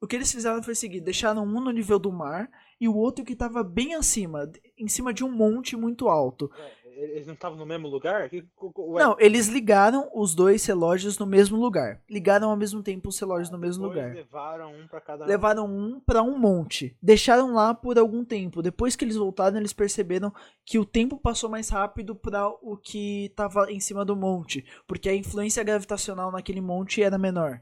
O 0.00 0.06
que 0.06 0.16
eles 0.16 0.30
fizeram 0.30 0.62
foi 0.62 0.72
o 0.72 0.76
seguinte: 0.76 1.04
deixaram 1.04 1.44
um 1.44 1.60
no 1.60 1.70
nível 1.70 1.98
do 1.98 2.12
mar 2.12 2.50
e 2.80 2.88
o 2.88 2.96
outro 2.96 3.24
que 3.24 3.32
estava 3.32 3.62
bem 3.62 3.94
acima, 3.94 4.50
em 4.76 4.88
cima 4.88 5.14
de 5.14 5.24
um 5.24 5.30
monte 5.30 5.76
muito 5.76 6.08
alto. 6.08 6.50
Ué, 6.52 6.72
Eles 6.96 7.26
não 7.26 7.34
estavam 7.34 7.58
no 7.58 7.66
mesmo 7.66 7.88
lugar? 7.88 8.30
Ué, 8.32 9.02
Não, 9.02 9.16
eles 9.18 9.48
ligaram 9.48 10.10
os 10.14 10.34
dois 10.34 10.64
relógios 10.64 11.18
no 11.18 11.26
mesmo 11.26 11.56
lugar. 11.56 12.00
Ligaram 12.08 12.50
ao 12.50 12.56
mesmo 12.56 12.82
tempo 12.82 13.08
os 13.08 13.18
relógios 13.18 13.50
no 13.50 13.58
mesmo 13.58 13.86
lugar. 13.86 14.14
Levaram 14.14 14.74
um 14.74 14.86
pra 14.86 15.00
cada. 15.00 15.24
Levaram 15.24 15.66
um 15.66 16.00
pra 16.00 16.22
um 16.22 16.38
monte. 16.38 16.96
Deixaram 17.02 17.52
lá 17.54 17.74
por 17.74 17.98
algum 17.98 18.24
tempo. 18.24 18.62
Depois 18.62 18.94
que 18.94 19.04
eles 19.04 19.16
voltaram, 19.16 19.58
eles 19.58 19.72
perceberam 19.72 20.32
que 20.64 20.78
o 20.78 20.84
tempo 20.84 21.16
passou 21.16 21.48
mais 21.48 21.68
rápido 21.68 22.14
para 22.14 22.48
o 22.48 22.76
que 22.76 23.32
tava 23.34 23.70
em 23.70 23.80
cima 23.80 24.04
do 24.04 24.16
monte, 24.16 24.64
porque 24.86 25.08
a 25.08 25.14
influência 25.14 25.64
gravitacional 25.64 26.30
naquele 26.30 26.60
monte 26.60 27.02
era 27.02 27.18
menor. 27.18 27.60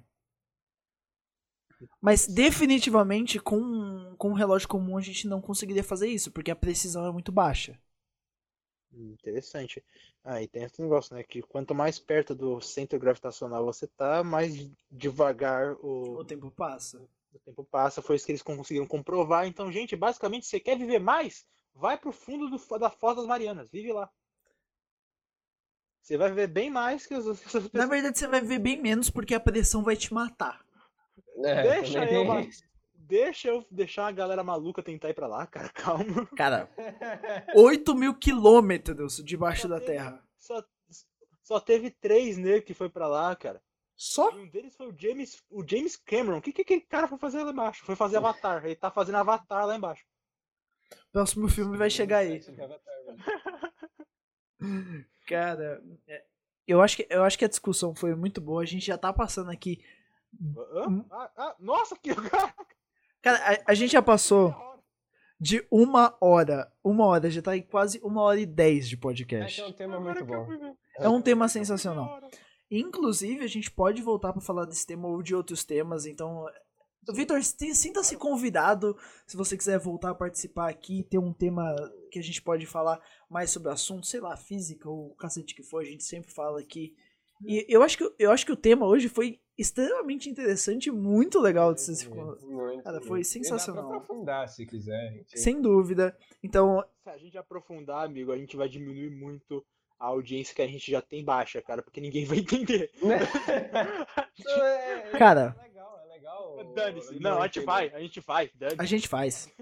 Mas 2.00 2.26
definitivamente 2.26 3.38
com, 3.38 4.14
com 4.18 4.30
um 4.30 4.34
relógio 4.34 4.68
comum 4.68 4.98
a 4.98 5.00
gente 5.00 5.26
não 5.26 5.40
conseguiria 5.40 5.84
fazer 5.84 6.08
isso, 6.08 6.30
porque 6.30 6.50
a 6.50 6.56
precisão 6.56 7.06
é 7.06 7.12
muito 7.12 7.32
baixa. 7.32 7.78
Interessante. 8.92 9.82
Ah, 10.24 10.42
e 10.42 10.48
tem 10.48 10.64
esse 10.64 10.80
negócio, 10.82 11.14
né? 11.14 11.22
Que 11.22 11.42
quanto 11.42 11.74
mais 11.74 11.98
perto 11.98 12.34
do 12.34 12.60
centro 12.60 12.98
gravitacional 12.98 13.64
você 13.64 13.86
tá, 13.86 14.22
mais 14.24 14.68
devagar 14.90 15.74
o, 15.74 16.18
O 16.18 16.24
tempo 16.24 16.50
passa. 16.50 17.00
o 17.32 17.38
tempo 17.38 17.64
passa. 17.64 18.02
Foi 18.02 18.16
isso 18.16 18.26
que 18.26 18.32
eles 18.32 18.42
conseguiram 18.42 18.86
comprovar. 18.86 19.46
Então, 19.46 19.70
gente, 19.70 19.96
basicamente, 19.96 20.46
você 20.46 20.58
quer 20.58 20.76
viver 20.76 20.98
mais? 20.98 21.46
Vai 21.74 21.96
pro 21.96 22.12
fundo 22.12 22.50
do, 22.50 22.78
da 22.78 22.90
Foz 22.90 23.16
das 23.16 23.26
Marianas. 23.26 23.70
Vive 23.70 23.92
lá. 23.92 24.10
Você 26.02 26.16
vai 26.16 26.28
viver 26.30 26.48
bem 26.48 26.70
mais 26.70 27.06
que 27.06 27.14
as 27.14 27.26
outras 27.26 27.44
pessoas. 27.44 27.70
Na 27.72 27.86
verdade, 27.86 28.18
você 28.18 28.26
vai 28.26 28.40
viver 28.40 28.58
bem 28.58 28.82
menos 28.82 29.08
porque 29.10 29.34
a 29.34 29.40
pressão 29.40 29.84
vai 29.84 29.96
te 29.96 30.12
matar. 30.12 30.64
É, 31.44 31.62
Deixa 31.62 32.04
eu. 32.10 32.26
Deixa 33.10 33.48
eu 33.48 33.66
deixar 33.70 34.06
a 34.06 34.12
galera 34.12 34.42
maluca 34.42 34.82
tentar 34.82 35.10
ir 35.10 35.14
pra 35.14 35.26
lá, 35.26 35.46
cara. 35.46 35.68
Calma. 35.74 36.26
Cara, 36.36 36.70
8 37.54 37.94
mil 37.94 38.14
quilômetros 38.14 39.16
debaixo 39.24 39.62
Só 39.62 39.68
da 39.68 39.80
teve- 39.80 39.92
Terra. 39.92 40.24
Só, 40.38 40.64
só 41.42 41.60
teve 41.60 41.90
três 41.90 42.38
negros 42.38 42.64
que 42.64 42.72
foi 42.74 42.88
pra 42.88 43.06
lá, 43.06 43.34
cara. 43.36 43.60
Só? 43.96 44.30
E 44.30 44.38
um 44.40 44.48
deles 44.48 44.74
foi 44.74 44.86
o 44.88 44.94
James, 44.98 45.42
o 45.50 45.62
James 45.68 45.94
Cameron. 45.96 46.38
O 46.38 46.42
que, 46.42 46.52
que 46.52 46.62
aquele 46.62 46.80
cara 46.80 47.06
foi 47.06 47.18
fazer 47.18 47.42
lá 47.42 47.50
embaixo? 47.52 47.84
Foi 47.84 47.94
fazer 47.94 48.16
Avatar. 48.16 48.64
Ele 48.64 48.74
tá 48.76 48.90
fazendo 48.90 49.16
Avatar 49.16 49.66
lá 49.66 49.76
embaixo. 49.76 50.04
Próximo 51.12 51.48
filme 51.48 51.76
vai 51.76 51.90
chegar 51.90 52.18
aí. 52.18 52.40
Cara, 55.26 55.82
é, 56.08 56.24
eu 56.66 56.80
acho, 56.82 56.96
que, 56.96 57.06
eu 57.10 57.22
acho 57.24 57.38
que 57.38 57.44
a 57.44 57.48
discussão 57.48 57.94
foi 57.94 58.14
muito 58.14 58.40
boa. 58.40 58.62
A 58.62 58.66
gente 58.66 58.86
já 58.86 58.96
tá 58.98 59.12
passando 59.12 59.50
aqui. 59.50 59.82
Ah, 61.10 61.30
ah, 61.36 61.56
nossa, 61.58 61.96
que 61.96 62.10
cara! 63.22 63.38
A, 63.66 63.70
a 63.72 63.74
gente 63.74 63.92
já 63.92 64.02
passou 64.02 64.54
de 65.40 65.66
uma 65.70 66.16
hora. 66.20 66.70
Uma 66.84 67.06
hora, 67.06 67.30
já 67.30 67.40
tá 67.42 67.56
em 67.56 67.62
quase 67.62 68.00
uma 68.02 68.22
hora 68.22 68.40
e 68.40 68.46
dez 68.46 68.88
de 68.88 68.96
podcast. 68.96 69.60
é 69.60 69.66
um 69.66 69.72
tema 69.72 69.98
muito 70.00 70.24
bom. 70.24 70.46
É 70.98 71.08
um 71.08 71.20
tema 71.22 71.48
sensacional. 71.48 72.20
Inclusive, 72.70 73.42
a 73.44 73.48
gente 73.48 73.70
pode 73.70 74.00
voltar 74.02 74.32
pra 74.32 74.40
falar 74.42 74.64
desse 74.64 74.86
tema 74.86 75.08
ou 75.08 75.22
de 75.22 75.34
outros 75.34 75.64
temas. 75.64 76.06
Então, 76.06 76.44
Vitor, 77.12 77.42
se- 77.42 77.74
sinta-se 77.74 78.16
convidado 78.16 78.96
se 79.26 79.36
você 79.36 79.56
quiser 79.56 79.78
voltar 79.78 80.10
a 80.10 80.14
participar 80.14 80.68
aqui, 80.68 81.02
ter 81.10 81.18
um 81.18 81.32
tema 81.32 81.64
que 82.12 82.18
a 82.18 82.22
gente 82.22 82.40
pode 82.42 82.66
falar 82.66 83.00
mais 83.28 83.50
sobre 83.50 83.68
o 83.68 83.72
assunto, 83.72 84.06
sei 84.06 84.20
lá, 84.20 84.36
física 84.36 84.88
ou 84.88 85.08
o 85.08 85.16
cacete 85.16 85.54
que 85.54 85.62
for, 85.62 85.80
a 85.82 85.84
gente 85.84 86.04
sempre 86.04 86.30
fala 86.30 86.60
aqui. 86.60 86.94
E 87.42 87.64
eu 87.68 87.82
acho 87.82 87.96
que, 87.96 88.12
eu 88.18 88.30
acho 88.30 88.44
que 88.44 88.52
o 88.52 88.56
tema 88.56 88.86
hoje 88.86 89.08
foi 89.08 89.40
extremamente 89.56 90.28
interessante 90.28 90.86
e 90.86 90.92
muito 90.92 91.38
legal 91.40 91.72
de 91.74 91.80
se 91.80 92.08
Cara, 92.82 93.00
foi 93.02 93.24
sensacional. 93.24 93.82
Dá 93.82 93.88
pra 93.88 93.98
aprofundar 93.98 94.48
se 94.48 94.64
quiser, 94.66 95.12
gente. 95.12 95.38
Sem 95.38 95.60
dúvida. 95.60 96.16
Então, 96.42 96.84
Se 97.02 97.10
a 97.10 97.18
gente 97.18 97.36
aprofundar, 97.38 98.04
amigo, 98.04 98.32
a 98.32 98.36
gente 98.38 98.56
vai 98.56 98.68
diminuir 98.68 99.10
muito 99.10 99.64
a 99.98 100.06
audiência 100.06 100.54
que 100.54 100.62
a 100.62 100.66
gente 100.66 100.90
já 100.90 101.02
tem 101.02 101.22
baixa, 101.24 101.60
cara, 101.60 101.82
porque 101.82 102.00
ninguém 102.00 102.24
vai 102.26 102.38
entender. 102.38 102.90
Então, 104.38 104.64
é- 104.64 105.10
Cara. 105.18 105.54
É 105.58 105.62
legal, 105.68 106.00
é 106.04 106.14
legal. 106.14 106.74
Dane-se. 106.74 107.20
Não, 107.20 107.40
a 107.42 107.46
gente 107.46 107.60
vai, 107.60 107.88
a 107.94 108.00
gente 108.00 108.20
vai, 108.20 108.50
a 108.78 108.84
gente 108.84 109.08
faz. 109.08 109.52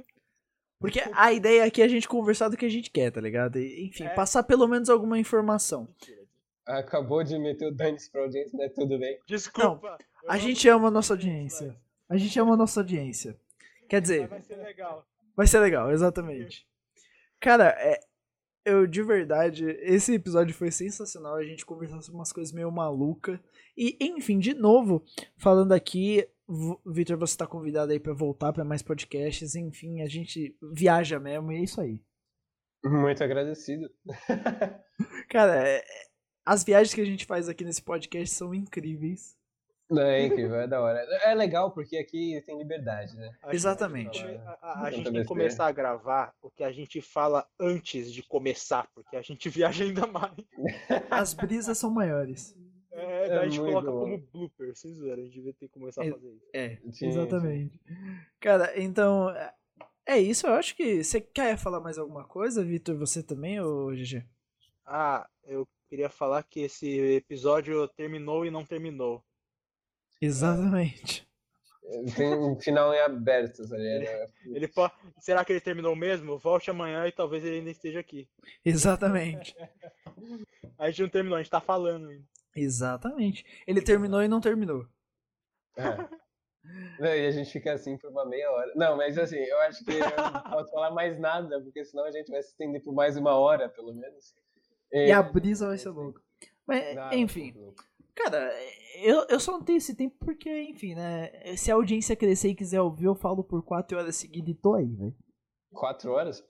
Porque 0.81 1.01
a 1.13 1.33
ideia 1.33 1.65
aqui 1.65 1.83
é 1.83 1.85
a 1.85 1.89
gente 1.89 2.07
conversar 2.07 2.49
do 2.49 2.57
que 2.57 2.65
a 2.65 2.69
gente 2.69 2.89
quer, 2.91 3.11
tá 3.11 3.21
ligado? 3.21 3.59
Enfim, 3.59 4.05
É. 4.05 4.15
passar 4.15 4.45
pelo 4.45 4.69
menos 4.69 4.89
alguma 4.89 5.19
informação. 5.19 5.87
Mentira. 5.89 6.28
Acabou 6.69 7.25
de 7.25 7.39
meter 7.39 7.67
o 7.69 7.75
dane-se 7.75 8.11
pra 8.11 8.21
audiência, 8.23 8.57
mas 8.59 8.75
tudo 8.75 8.99
bem. 8.99 9.19
Desculpa. 9.27 9.97
eu 10.23 10.31
A 10.31 10.37
gente 10.39 10.69
ama 10.69 10.89
a 10.89 10.91
nossa 10.91 11.15
audiência. 11.15 11.75
A 12.09 12.17
gente 12.17 12.39
ama 12.39 12.53
a 12.55 12.57
nossa 12.57 12.81
audiência. 12.81 13.39
Quer 13.89 14.01
dizer, 14.03 14.29
Vai 14.29 14.43
ser 14.43 14.57
legal. 14.57 15.07
vai 15.35 15.47
ser 15.47 15.61
legal, 15.61 15.91
exatamente. 15.91 16.67
Cara, 17.41 17.69
é, 17.79 17.99
eu 18.67 18.87
de 18.87 19.03
verdade, 19.03 19.65
esse 19.81 20.13
episódio 20.15 20.55
foi 20.55 20.71
sensacional. 20.71 21.37
A 21.37 21.45
gente 21.45 21.65
conversou 21.65 22.03
sobre 22.03 22.19
umas 22.19 22.33
coisas 22.33 22.53
meio 22.53 22.71
malucas. 22.71 23.41
E, 23.77 23.97
enfim, 24.01 24.39
de 24.39 24.53
novo, 24.53 25.03
falando 25.39 25.73
aqui, 25.73 26.29
Vitor, 26.87 27.17
você 27.17 27.37
tá 27.37 27.47
convidado 27.47 27.93
aí 27.93 28.01
pra 28.01 28.13
voltar 28.13 28.53
pra 28.53 28.65
mais 28.65 28.83
podcasts. 28.83 29.55
Enfim, 29.55 30.03
a 30.03 30.07
gente 30.07 30.55
viaja 30.75 31.19
mesmo 31.19 31.51
e 31.51 31.57
é 31.57 31.61
isso 31.61 31.81
aí. 31.81 32.03
Muito 32.85 33.25
agradecido. 33.25 33.91
Cara, 35.31 35.67
é- 35.67 35.85
as 36.53 36.65
viagens 36.65 36.95
que 36.95 37.01
a 37.01 37.05
gente 37.05 37.25
faz 37.27 37.49
aqui 37.49 37.65
nesse 37.65 37.83
podcast 37.83 38.35
são 38.35 38.55
incríveis. 38.55 39.37
Não, 39.91 40.03
é 40.03 40.27
incrível, 40.27 40.57
é 40.57 40.67
da 40.69 40.81
hora. 40.83 40.99
É 41.23 41.35
legal 41.35 41.71
porque 41.71 41.97
aqui 41.97 42.43
tem 42.45 42.59
liberdade, 42.59 43.17
né? 43.17 43.31
A 43.43 43.47
gente 43.47 43.55
Exatamente. 43.57 44.23
come- 44.23 44.37
A, 44.37 44.59
a- 44.61 44.83
a 44.85 44.91
gente 44.91 45.11
tem 45.11 45.23
que 45.23 45.27
começar 45.29 45.67
a 45.67 45.73
gravar 45.73 46.35
o 46.43 46.51
que 46.51 46.63
a 46.63 46.71
gente 46.71 47.01
fala 47.01 47.49
antes 47.59 48.13
de 48.13 48.23
começar, 48.23 48.87
porque 48.95 49.17
a 49.17 49.23
gente 49.23 49.49
viaja 49.49 49.85
ainda 49.85 50.07
mais. 50.07 50.35
As 51.11 51.33
brisas 51.33 51.79
são 51.79 51.91
maiores. 51.91 52.55
É, 52.93 53.25
É 53.25 53.29
daí 53.29 53.39
a 53.39 53.49
gente 53.49 53.61
coloca 53.61 53.91
bom. 53.91 54.01
como 54.01 54.19
blooper, 54.19 54.75
vocês 54.77 54.99
viram, 54.99 55.15
a 55.15 55.25
gente 55.25 55.33
devia 55.35 55.55
ter 55.55 55.69
que 55.69 55.73
começar 55.73 56.05
É. 56.05 56.09
a 56.09 56.13
fazer 56.13 56.29
isso. 56.33 56.47
É, 56.53 56.79
Sim, 56.93 57.07
exatamente. 57.09 57.81
Cara, 58.41 58.79
então. 58.81 59.31
é- 59.31 59.55
É 60.11 60.19
isso, 60.19 60.47
eu 60.47 60.55
acho 60.55 60.75
que. 60.75 61.03
Você 61.05 61.21
quer 61.21 61.57
falar 61.59 61.81
mais 61.81 61.97
alguma 61.99 62.25
coisa, 62.25 62.65
Vitor? 62.65 62.97
Você 62.97 63.23
também, 63.23 63.61
ou 63.61 63.91
GG? 63.95 64.25
Ah, 64.87 65.29
eu 65.45 65.67
queria 65.89 66.09
falar 66.11 66.43
que 66.43 66.61
esse 66.61 66.89
episódio 67.17 67.87
terminou 67.89 68.45
e 68.45 68.51
não 68.51 68.65
terminou. 68.65 69.25
Exatamente. 70.21 71.27
Tem 72.15 72.35
um 72.35 72.61
final 72.61 72.93
em 72.93 73.01
aberto? 73.01 73.63
Ele 74.45 74.69
po- 74.69 74.91
Será 75.19 75.43
que 75.45 75.53
ele 75.53 75.61
terminou 75.61 75.97
mesmo? 75.97 76.39
Volte 76.39 76.71
amanhã 76.71 77.07
e 77.07 77.13
talvez 77.13 77.43
ele 77.45 77.59
ainda 77.59 77.71
esteja 77.71 78.01
aqui. 78.01 78.29
Exatamente. 78.65 79.55
A 80.79 80.91
gente 80.91 81.03
não 81.03 81.09
terminou, 81.09 81.37
a 81.37 81.43
gente 81.43 81.51
tá 81.51 81.61
falando 81.61 82.09
ainda. 82.09 82.25
Exatamente. 82.55 83.45
Ele 83.67 83.83
terminou 83.83 84.23
e 84.23 84.29
não 84.29 84.41
terminou. 84.41 84.87
É. 85.77 85.97
Não, 87.01 87.15
e 87.15 87.27
a 87.27 87.31
gente 87.31 87.51
fica 87.51 87.73
assim 87.73 87.97
por 87.97 88.11
uma 88.11 88.25
meia 88.27 88.51
hora. 88.51 88.73
Não, 88.77 88.97
mas 88.97 89.17
assim, 89.19 89.39
eu 89.39 89.59
acho 89.63 89.85
que 89.85 89.93
eu 89.93 89.99
não 90.01 90.43
posso 90.51 90.71
falar 90.71 90.91
mais 90.93 91.19
nada, 91.19 91.61
porque 91.63 91.85
senão 91.85 92.05
a 92.05 92.13
gente 92.13 92.31
vai 92.31 92.43
se 92.43 92.51
estender 92.51 92.83
por 92.83 92.93
mais 92.93 93.17
uma 93.17 93.35
hora, 93.35 93.69
pelo 93.69 93.93
menos. 93.95 94.35
E 94.93 95.13
a 95.13 95.23
brisa 95.23 95.67
vai 95.67 95.79
ser 95.79 95.91
louca. 95.91 96.21
Mas, 96.67 96.95
Não, 96.95 97.13
enfim. 97.13 97.55
Cara, 98.15 98.53
eu, 99.03 99.27
eu 99.29 99.39
só 99.39 99.53
não 99.53 99.63
tenho 99.63 99.77
esse 99.79 99.95
tempo 99.95 100.17
porque, 100.19 100.51
enfim, 100.63 100.95
né? 100.95 101.57
Se 101.57 101.71
a 101.71 101.75
audiência 101.75 102.17
crescer 102.17 102.49
e 102.49 102.55
quiser 102.55 102.81
ouvir, 102.81 103.05
eu 103.07 103.15
falo 103.15 103.45
por 103.45 103.63
quatro 103.63 103.97
horas 103.97 104.17
seguidas 104.17 104.51
e 104.51 104.55
tô 104.55 104.75
aí, 104.75 104.87
velho. 104.87 105.15
Quatro 105.73 106.11
horas? 106.13 106.45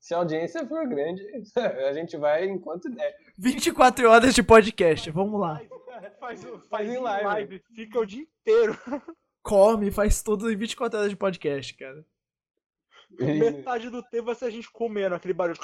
Se 0.00 0.14
a 0.14 0.18
audiência 0.18 0.66
for 0.66 0.86
grande, 0.88 1.22
a 1.88 1.92
gente 1.92 2.16
vai 2.16 2.46
enquanto 2.46 2.88
der. 2.88 3.16
24 3.36 4.08
horas 4.08 4.34
de 4.34 4.42
podcast, 4.42 5.10
vamos 5.10 5.40
lá. 5.40 5.60
Faz, 6.20 6.42
faz, 6.42 6.66
Faz 6.70 6.88
em 6.88 6.94
em 6.94 6.98
live. 6.98 7.24
live. 7.24 7.62
fica 7.74 7.98
o 7.98 8.06
dia 8.06 8.22
inteiro. 8.22 8.78
Come, 9.42 9.90
faz 9.90 10.22
tudo 10.22 10.50
em 10.52 10.56
24 10.56 10.98
horas 10.98 11.10
de 11.10 11.16
podcast, 11.16 11.74
cara. 11.74 12.04
Metade 13.18 13.88
do 13.90 14.02
tempo 14.02 14.26
vai 14.26 14.34
ser 14.34 14.44
a 14.44 14.50
gente 14.50 14.70
comendo 14.70 15.14
aquele 15.14 15.32
barulho. 15.34 15.58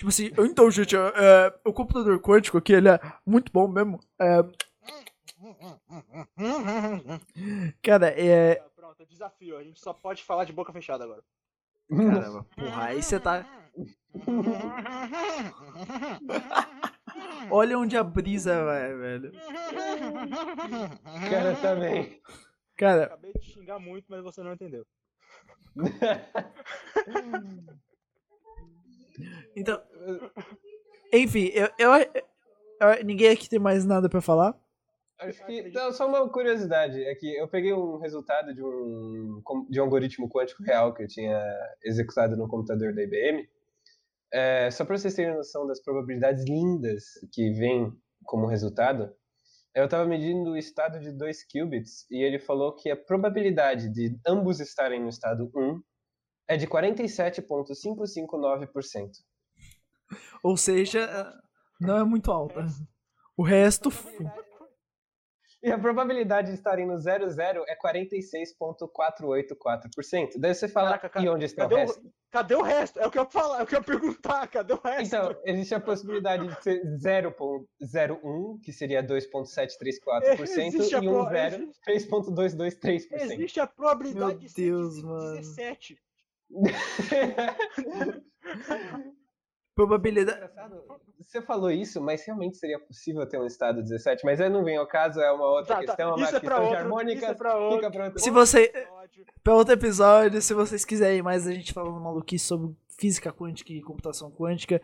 Tipo 0.00 0.08
assim, 0.08 0.30
então, 0.38 0.70
gente, 0.70 0.96
é, 0.96 0.98
é, 0.98 1.52
o 1.62 1.74
computador 1.74 2.18
quântico 2.22 2.56
aqui, 2.56 2.72
ele 2.72 2.88
é 2.88 2.98
muito 3.26 3.52
bom 3.52 3.68
mesmo. 3.68 4.00
É, 4.18 4.38
cara, 7.82 8.08
é. 8.18 8.54
Pronto, 8.74 9.04
desafio. 9.04 9.58
A 9.58 9.62
gente 9.62 9.78
só 9.78 9.92
pode 9.92 10.24
falar 10.24 10.46
de 10.46 10.54
boca 10.54 10.72
fechada 10.72 11.04
agora. 11.04 11.22
Caramba, 11.90 12.46
porra, 12.56 12.84
aí 12.84 13.02
você 13.02 13.20
tá. 13.20 13.44
Olha 17.50 17.78
onde 17.78 17.98
a 17.98 18.02
brisa 18.02 18.64
vai, 18.64 18.96
velho. 18.96 19.32
cara 21.28 21.54
também. 21.56 22.22
Cara, 22.74 23.04
Acabei 23.04 23.34
de 23.34 23.44
xingar 23.44 23.78
muito, 23.78 24.06
mas 24.08 24.22
você 24.22 24.42
não 24.42 24.54
entendeu. 24.54 24.86
então. 29.56 29.80
Enfim, 31.12 31.50
eu, 31.54 31.68
eu, 31.78 31.90
eu- 31.94 33.04
Ninguém 33.04 33.30
aqui 33.30 33.48
tem 33.48 33.58
mais 33.58 33.84
nada 33.84 34.08
pra 34.08 34.20
falar. 34.22 34.58
Acho 35.20 35.44
que. 35.44 35.70
Só 35.92 36.08
uma 36.08 36.28
curiosidade. 36.30 37.02
É 37.04 37.14
que 37.14 37.36
eu 37.36 37.46
peguei 37.46 37.74
um 37.74 37.98
resultado 37.98 38.54
de 38.54 38.62
um, 38.62 39.42
de 39.68 39.78
um 39.78 39.82
algoritmo 39.82 40.28
quântico 40.30 40.62
real 40.62 40.94
que 40.94 41.02
eu 41.02 41.08
tinha 41.08 41.38
executado 41.84 42.36
no 42.36 42.48
computador 42.48 42.94
da 42.94 43.02
IBM. 43.02 43.46
É, 44.32 44.70
só 44.70 44.84
para 44.84 44.96
vocês 44.96 45.14
terem 45.14 45.34
noção 45.34 45.66
das 45.66 45.82
probabilidades 45.82 46.44
lindas 46.44 47.04
que 47.32 47.50
vêm 47.52 47.92
como 48.24 48.46
resultado, 48.46 49.12
eu 49.74 49.84
estava 49.84 50.06
medindo 50.06 50.52
o 50.52 50.56
estado 50.56 51.00
de 51.00 51.12
2 51.12 51.44
qubits 51.52 52.06
e 52.10 52.22
ele 52.22 52.38
falou 52.38 52.74
que 52.74 52.90
a 52.90 52.96
probabilidade 52.96 53.88
de 53.88 54.18
ambos 54.26 54.60
estarem 54.60 55.00
no 55.00 55.08
estado 55.08 55.50
1 55.54 55.82
é 56.50 56.56
de 56.56 56.66
47,559%. 56.66 59.10
Ou 60.42 60.56
seja, 60.56 61.08
não 61.80 61.96
é 61.98 62.02
muito 62.04 62.32
alta. 62.32 62.66
O 63.36 63.42
resto. 63.44 63.90
E 65.62 65.70
a 65.70 65.78
probabilidade 65.78 66.48
de 66.48 66.54
estarem 66.54 66.86
no 66.86 66.98
00 66.98 67.64
é 67.68 67.76
46,484%. 67.76 70.30
Daí 70.38 70.54
você 70.54 70.66
fala, 70.68 70.86
Caraca, 70.88 71.08
cara, 71.10 71.24
e 71.24 71.28
onde 71.28 71.44
está 71.44 71.66
o 71.66 71.68
cadê 71.68 71.74
o- 71.74 71.78
resto? 71.86 72.10
Cadê 72.32 72.54
o 72.54 72.62
resto? 72.62 72.98
É 72.98 73.06
o 73.06 73.10
que 73.10 73.18
eu 73.18 73.24
ia 73.24 73.30
falar, 73.30 73.60
é 73.60 73.62
o 73.62 73.66
que 73.66 73.74
eu 73.74 73.78
ia 73.80 73.84
perguntar. 73.84 74.48
Cadê 74.48 74.72
o 74.72 74.80
resto? 74.80 75.02
Então, 75.06 75.36
existe 75.44 75.74
a 75.74 75.80
possibilidade 75.80 76.48
de 76.48 76.62
ser 76.62 76.80
0,01, 76.98 78.58
que 78.62 78.72
seria 78.72 79.02
2,734%, 79.02 80.40
Existe 80.66 80.94
a 80.96 81.02
e 81.02 81.08
um 81.08 81.12
pro- 81.12 81.28
0, 81.28 81.70
3,223%. 81.86 83.32
Existe 83.32 83.60
a 83.60 83.66
probabilidade 83.66 84.30
Meu 84.30 84.38
de 84.38 84.48
ser 84.48 84.62
Deus, 84.62 84.94
17. 85.02 85.98
Probabilidade. 89.74 90.36
Engraçado, 90.38 90.82
Você 91.18 91.40
falou 91.40 91.70
isso, 91.70 92.00
mas 92.00 92.24
realmente 92.24 92.56
seria 92.58 92.78
possível 92.78 93.26
ter 93.26 93.38
um 93.40 93.46
estado 93.46 93.82
17, 93.82 94.24
mas 94.24 94.40
aí 94.40 94.50
não 94.50 94.64
vem 94.64 94.76
ao 94.76 94.86
caso, 94.86 95.20
é 95.20 95.30
uma 95.32 95.46
outra 95.46 95.76
Tá, 95.76 95.80
tá, 95.80 95.86
questão, 95.86 96.14
uma 96.16 96.24
Isso 96.26 96.36
é 96.36 96.40
pra 96.40 96.56
questão 96.56 96.68
de 96.70 96.76
harmônica, 96.76 97.26
é 97.26 97.34
pra 97.34 97.56
outro. 97.56 97.76
fica 97.76 97.90
pra 97.90 98.04
outro. 98.06 98.20
Se 98.20 98.30
você. 98.30 98.64
episódio. 98.64 99.24
Pra 99.42 99.54
outro 99.54 99.74
episódio, 99.74 100.42
se 100.42 100.52
vocês 100.52 100.84
quiserem 100.84 101.22
mais 101.22 101.46
a 101.46 101.52
gente 101.52 101.72
falando 101.72 101.98
maluquice 102.00 102.44
sobre 102.44 102.74
física 102.98 103.32
quântica 103.32 103.72
e 103.72 103.80
computação 103.80 104.30
quântica. 104.30 104.82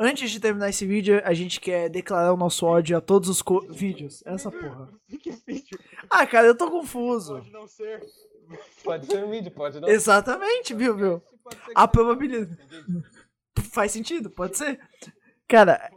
Antes 0.00 0.30
de 0.30 0.38
terminar 0.40 0.68
esse 0.68 0.86
vídeo, 0.86 1.20
a 1.24 1.34
gente 1.34 1.60
quer 1.60 1.88
declarar 1.88 2.32
o 2.32 2.36
nosso 2.36 2.64
ódio 2.64 2.96
a 2.96 3.00
todos 3.00 3.28
os 3.28 3.42
co- 3.42 3.66
vídeos. 3.68 4.22
Essa 4.24 4.50
porra. 4.50 4.88
Que 5.20 5.30
vídeo? 5.46 5.78
Ah, 6.08 6.24
cara, 6.26 6.46
eu 6.46 6.56
tô 6.56 6.70
confuso. 6.70 7.34
Pode 7.34 7.50
não 7.50 7.66
ser. 7.66 8.00
Pode 8.84 9.06
ser 9.06 9.24
um 9.24 9.30
vídeo, 9.30 9.50
pode 9.50 9.80
não. 9.80 9.88
Exatamente, 9.88 10.74
viu, 10.74 10.96
viu? 10.96 11.22
A 11.74 11.86
probabilidade. 11.88 12.56
Faz 13.72 13.92
sentido, 13.92 14.30
pode 14.30 14.56
ser. 14.56 14.78
Cara, 15.46 15.90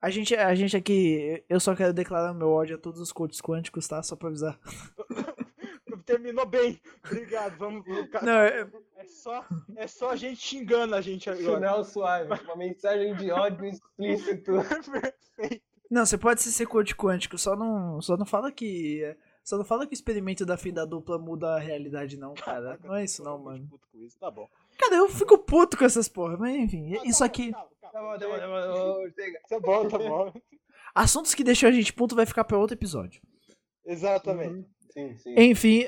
a 0.00 0.10
gente, 0.10 0.34
a 0.34 0.54
gente 0.54 0.76
aqui. 0.76 1.44
Eu 1.48 1.58
só 1.60 1.74
quero 1.74 1.92
declarar 1.92 2.34
meu 2.34 2.50
ódio 2.50 2.76
a 2.76 2.78
todos 2.78 3.00
os 3.00 3.12
coaches 3.12 3.40
quânticos, 3.40 3.86
tá? 3.88 4.02
Só 4.02 4.16
pra 4.16 4.28
avisar. 4.28 4.58
Terminou 6.04 6.44
bem. 6.44 6.80
Obrigado. 7.06 7.56
Vamos. 7.56 7.84
Não, 8.22 8.32
é- 8.40 8.68
É 8.96 9.06
só, 9.06 9.44
é 9.76 9.86
só 9.86 10.10
a 10.10 10.16
gente 10.16 10.40
xingando 10.40 10.94
a 10.94 11.00
gente 11.00 11.28
agora. 11.30 11.56
Final 11.56 11.84
suave, 11.84 12.40
uma 12.44 12.56
mensagem 12.56 13.14
de 13.16 13.30
ódio 13.30 13.66
explícito. 13.66 14.52
Perfeito. 15.36 15.64
Não, 15.90 16.04
você 16.06 16.16
pode 16.18 16.42
ser 16.42 16.66
coach 16.66 16.94
quântico, 16.96 17.36
só 17.38 17.54
não, 17.54 18.00
só 18.00 18.16
não 18.16 18.24
fala 18.26 18.50
que 18.50 19.14
Só 19.44 19.58
não 19.58 19.64
fala 19.64 19.86
que 19.86 19.92
o 19.92 19.94
experimento 19.94 20.46
da 20.46 20.56
fim 20.56 20.72
da 20.72 20.84
dupla 20.86 21.18
muda 21.18 21.54
a 21.56 21.58
realidade, 21.58 22.16
não, 22.16 22.32
cara. 22.34 22.78
Não 22.82 22.94
é 22.94 23.04
isso, 23.04 23.22
não, 23.22 23.38
muito 23.38 23.44
mano. 23.44 23.68
puto 23.68 23.86
com 23.92 23.98
isso, 23.98 24.18
Tá 24.18 24.30
bom. 24.30 24.48
Cara, 24.78 24.96
eu 24.96 25.08
fico 25.08 25.36
puto 25.38 25.76
com 25.76 25.84
essas 25.84 26.08
porra, 26.08 26.36
mas 26.38 26.54
enfim, 26.56 26.96
Ah, 26.96 27.02
isso 27.04 27.22
aqui. 27.22 27.52
Tá 27.52 27.60
bom, 27.92 28.18
tá 28.18 28.26
bom, 28.26 28.38
tá 28.38 28.46
bom. 28.48 29.10
Tá 29.48 29.60
bom, 29.60 29.88
tá 29.88 29.98
bom. 29.98 30.32
Assuntos 30.94 31.34
que 31.34 31.44
deixam 31.44 31.68
a 31.68 31.72
gente 31.72 31.92
puto 31.92 32.16
vai 32.16 32.24
ficar 32.26 32.44
pra 32.44 32.58
outro 32.58 32.74
episódio. 32.74 33.20
Exatamente. 33.84 34.54
Uhum. 34.54 34.64
Sim, 34.90 35.16
sim. 35.18 35.34
Enfim, 35.36 35.86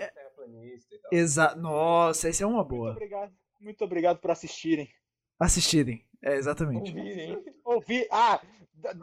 e 0.48 0.80
exa. 1.12 1.54
Nossa, 1.54 2.28
essa 2.28 2.44
é 2.44 2.46
uma 2.46 2.58
Muito 2.58 2.68
boa. 2.68 2.90
obrigado. 2.92 3.32
Muito 3.60 3.84
obrigado 3.84 4.18
por 4.18 4.30
assistirem. 4.30 4.88
Assistirem. 5.38 6.04
É, 6.22 6.34
exatamente. 6.36 6.90
Ouvirem. 6.90 7.44
Ouvir. 7.64 8.08
Ah! 8.10 8.40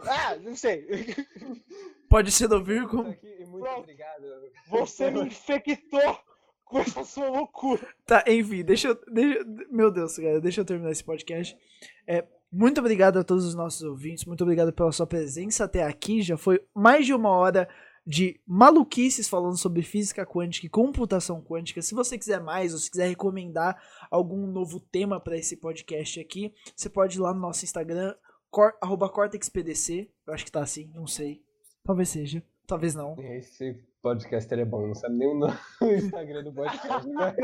Ah, 0.08 0.36
não 0.38 0.56
sei. 0.56 0.86
Pode 2.14 2.32
ser 2.32 2.48
do 2.48 2.64
Pronto. 2.64 3.80
obrigado. 3.80 4.24
Você 4.68 5.10
me 5.10 5.22
infectou 5.22 6.20
com 6.64 6.78
essa 6.78 7.04
sua 7.04 7.28
loucura. 7.28 7.88
Tá, 8.06 8.24
enfim, 8.28 8.64
deixa 8.64 8.90
eu. 8.90 9.00
Deixa, 9.12 9.44
meu 9.72 9.90
Deus, 9.90 10.16
cara, 10.18 10.40
deixa 10.40 10.62
eu 10.62 10.66
terminar 10.66 10.92
esse 10.92 11.04
podcast. 11.04 11.58
É, 12.06 12.24
muito 12.52 12.80
obrigado 12.80 13.18
a 13.18 13.24
todos 13.24 13.44
os 13.46 13.56
nossos 13.56 13.82
ouvintes, 13.82 14.26
muito 14.26 14.44
obrigado 14.44 14.72
pela 14.72 14.92
sua 14.92 15.08
presença 15.08 15.64
até 15.64 15.82
aqui. 15.82 16.22
Já 16.22 16.38
foi 16.38 16.64
mais 16.72 17.08
de 17.08 17.16
uma 17.16 17.32
hora 17.32 17.68
de 18.06 18.40
maluquices 18.46 19.28
falando 19.28 19.58
sobre 19.58 19.82
física 19.82 20.24
quântica 20.24 20.68
e 20.68 20.70
computação 20.70 21.42
quântica. 21.42 21.82
Se 21.82 21.96
você 21.96 22.16
quiser 22.16 22.40
mais 22.40 22.74
ou 22.74 22.80
se 22.80 22.92
quiser 22.92 23.08
recomendar 23.08 23.82
algum 24.12 24.46
novo 24.46 24.80
tema 24.80 25.20
para 25.20 25.36
esse 25.36 25.58
podcast 25.58 26.20
aqui, 26.20 26.54
você 26.76 26.92
pode 26.92 27.18
ir 27.18 27.22
lá 27.22 27.34
no 27.34 27.40
nosso 27.40 27.66
Instagram, 27.66 28.14
cor, 28.52 28.72
arroba 28.80 29.10
cortexpdc. 29.10 30.12
Eu 30.28 30.34
acho 30.36 30.46
que 30.46 30.52
tá 30.52 30.62
assim, 30.62 30.92
não 30.94 31.08
sei. 31.08 31.42
Talvez 31.84 32.10
seja, 32.10 32.42
talvez 32.66 32.96
não. 32.96 33.16
Esse 33.20 33.74
podcaster 34.02 34.60
é 34.60 34.66
bom, 34.66 34.88
não 34.88 34.96
sabe 34.96 35.16
nem 35.18 35.28
o 35.28 35.34
nome 35.36 35.54
do 35.82 35.92
Instagram 35.94 36.44
do 36.44 36.54
podcast. 36.54 37.08
mas- 37.10 37.36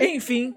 Enfim. 0.00 0.54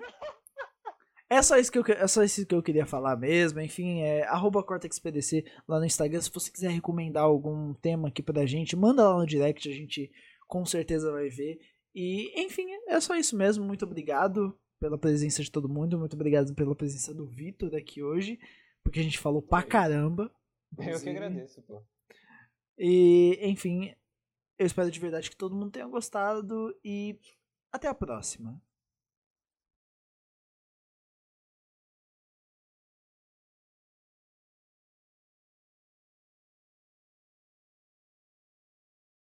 É 1.30 1.42
só, 1.42 1.58
isso 1.58 1.72
que 1.72 1.78
eu, 1.80 1.84
é 1.88 2.08
só 2.08 2.22
isso 2.24 2.46
que 2.46 2.54
eu 2.54 2.62
queria 2.62 2.86
falar 2.86 3.16
mesmo. 3.16 3.62
Enfim, 3.62 4.02
é 4.02 4.24
arroba 4.28 4.62
CortexPDC 4.62 5.46
lá 5.66 5.80
no 5.80 5.86
Instagram. 5.86 6.20
Se 6.20 6.30
você 6.30 6.52
quiser 6.52 6.72
recomendar 6.72 7.24
algum 7.24 7.74
tema 7.76 8.10
aqui 8.10 8.22
pra 8.22 8.46
gente, 8.46 8.76
manda 8.76 9.08
lá 9.08 9.18
no 9.18 9.26
direct, 9.26 9.70
a 9.70 9.74
gente 9.74 10.12
com 10.50 10.66
certeza 10.66 11.10
vai 11.10 11.30
ver. 11.30 11.58
E, 11.96 12.42
enfim, 12.44 12.66
é 12.90 13.00
só 13.00 13.16
isso 13.16 13.38
mesmo. 13.38 13.64
Muito 13.64 13.86
obrigado 13.86 14.54
pela 14.78 14.98
presença 14.98 15.42
de 15.42 15.50
todo 15.50 15.70
mundo. 15.70 15.98
Muito 15.98 16.16
obrigado 16.16 16.54
pela 16.54 16.76
presença 16.76 17.14
do 17.14 17.26
Vitor 17.26 17.74
aqui 17.76 18.04
hoje. 18.04 18.38
Porque 18.84 19.00
a 19.00 19.04
gente 19.04 19.18
falou 19.18 19.42
pra 19.42 19.64
caramba. 19.64 20.30
Eu 20.78 21.00
que 21.00 21.10
agradeço, 21.10 21.62
pô. 21.62 21.82
E, 22.84 23.38
enfim, 23.44 23.94
eu 24.58 24.66
espero 24.66 24.90
de 24.90 25.00
verdade 25.00 25.30
que 25.30 25.38
todo 25.38 25.56
mundo 25.56 25.72
tenha 25.72 25.88
gostado. 25.88 26.76
E 26.84 27.20
até 27.72 27.88
a 27.88 27.94
próxima. 27.94 28.60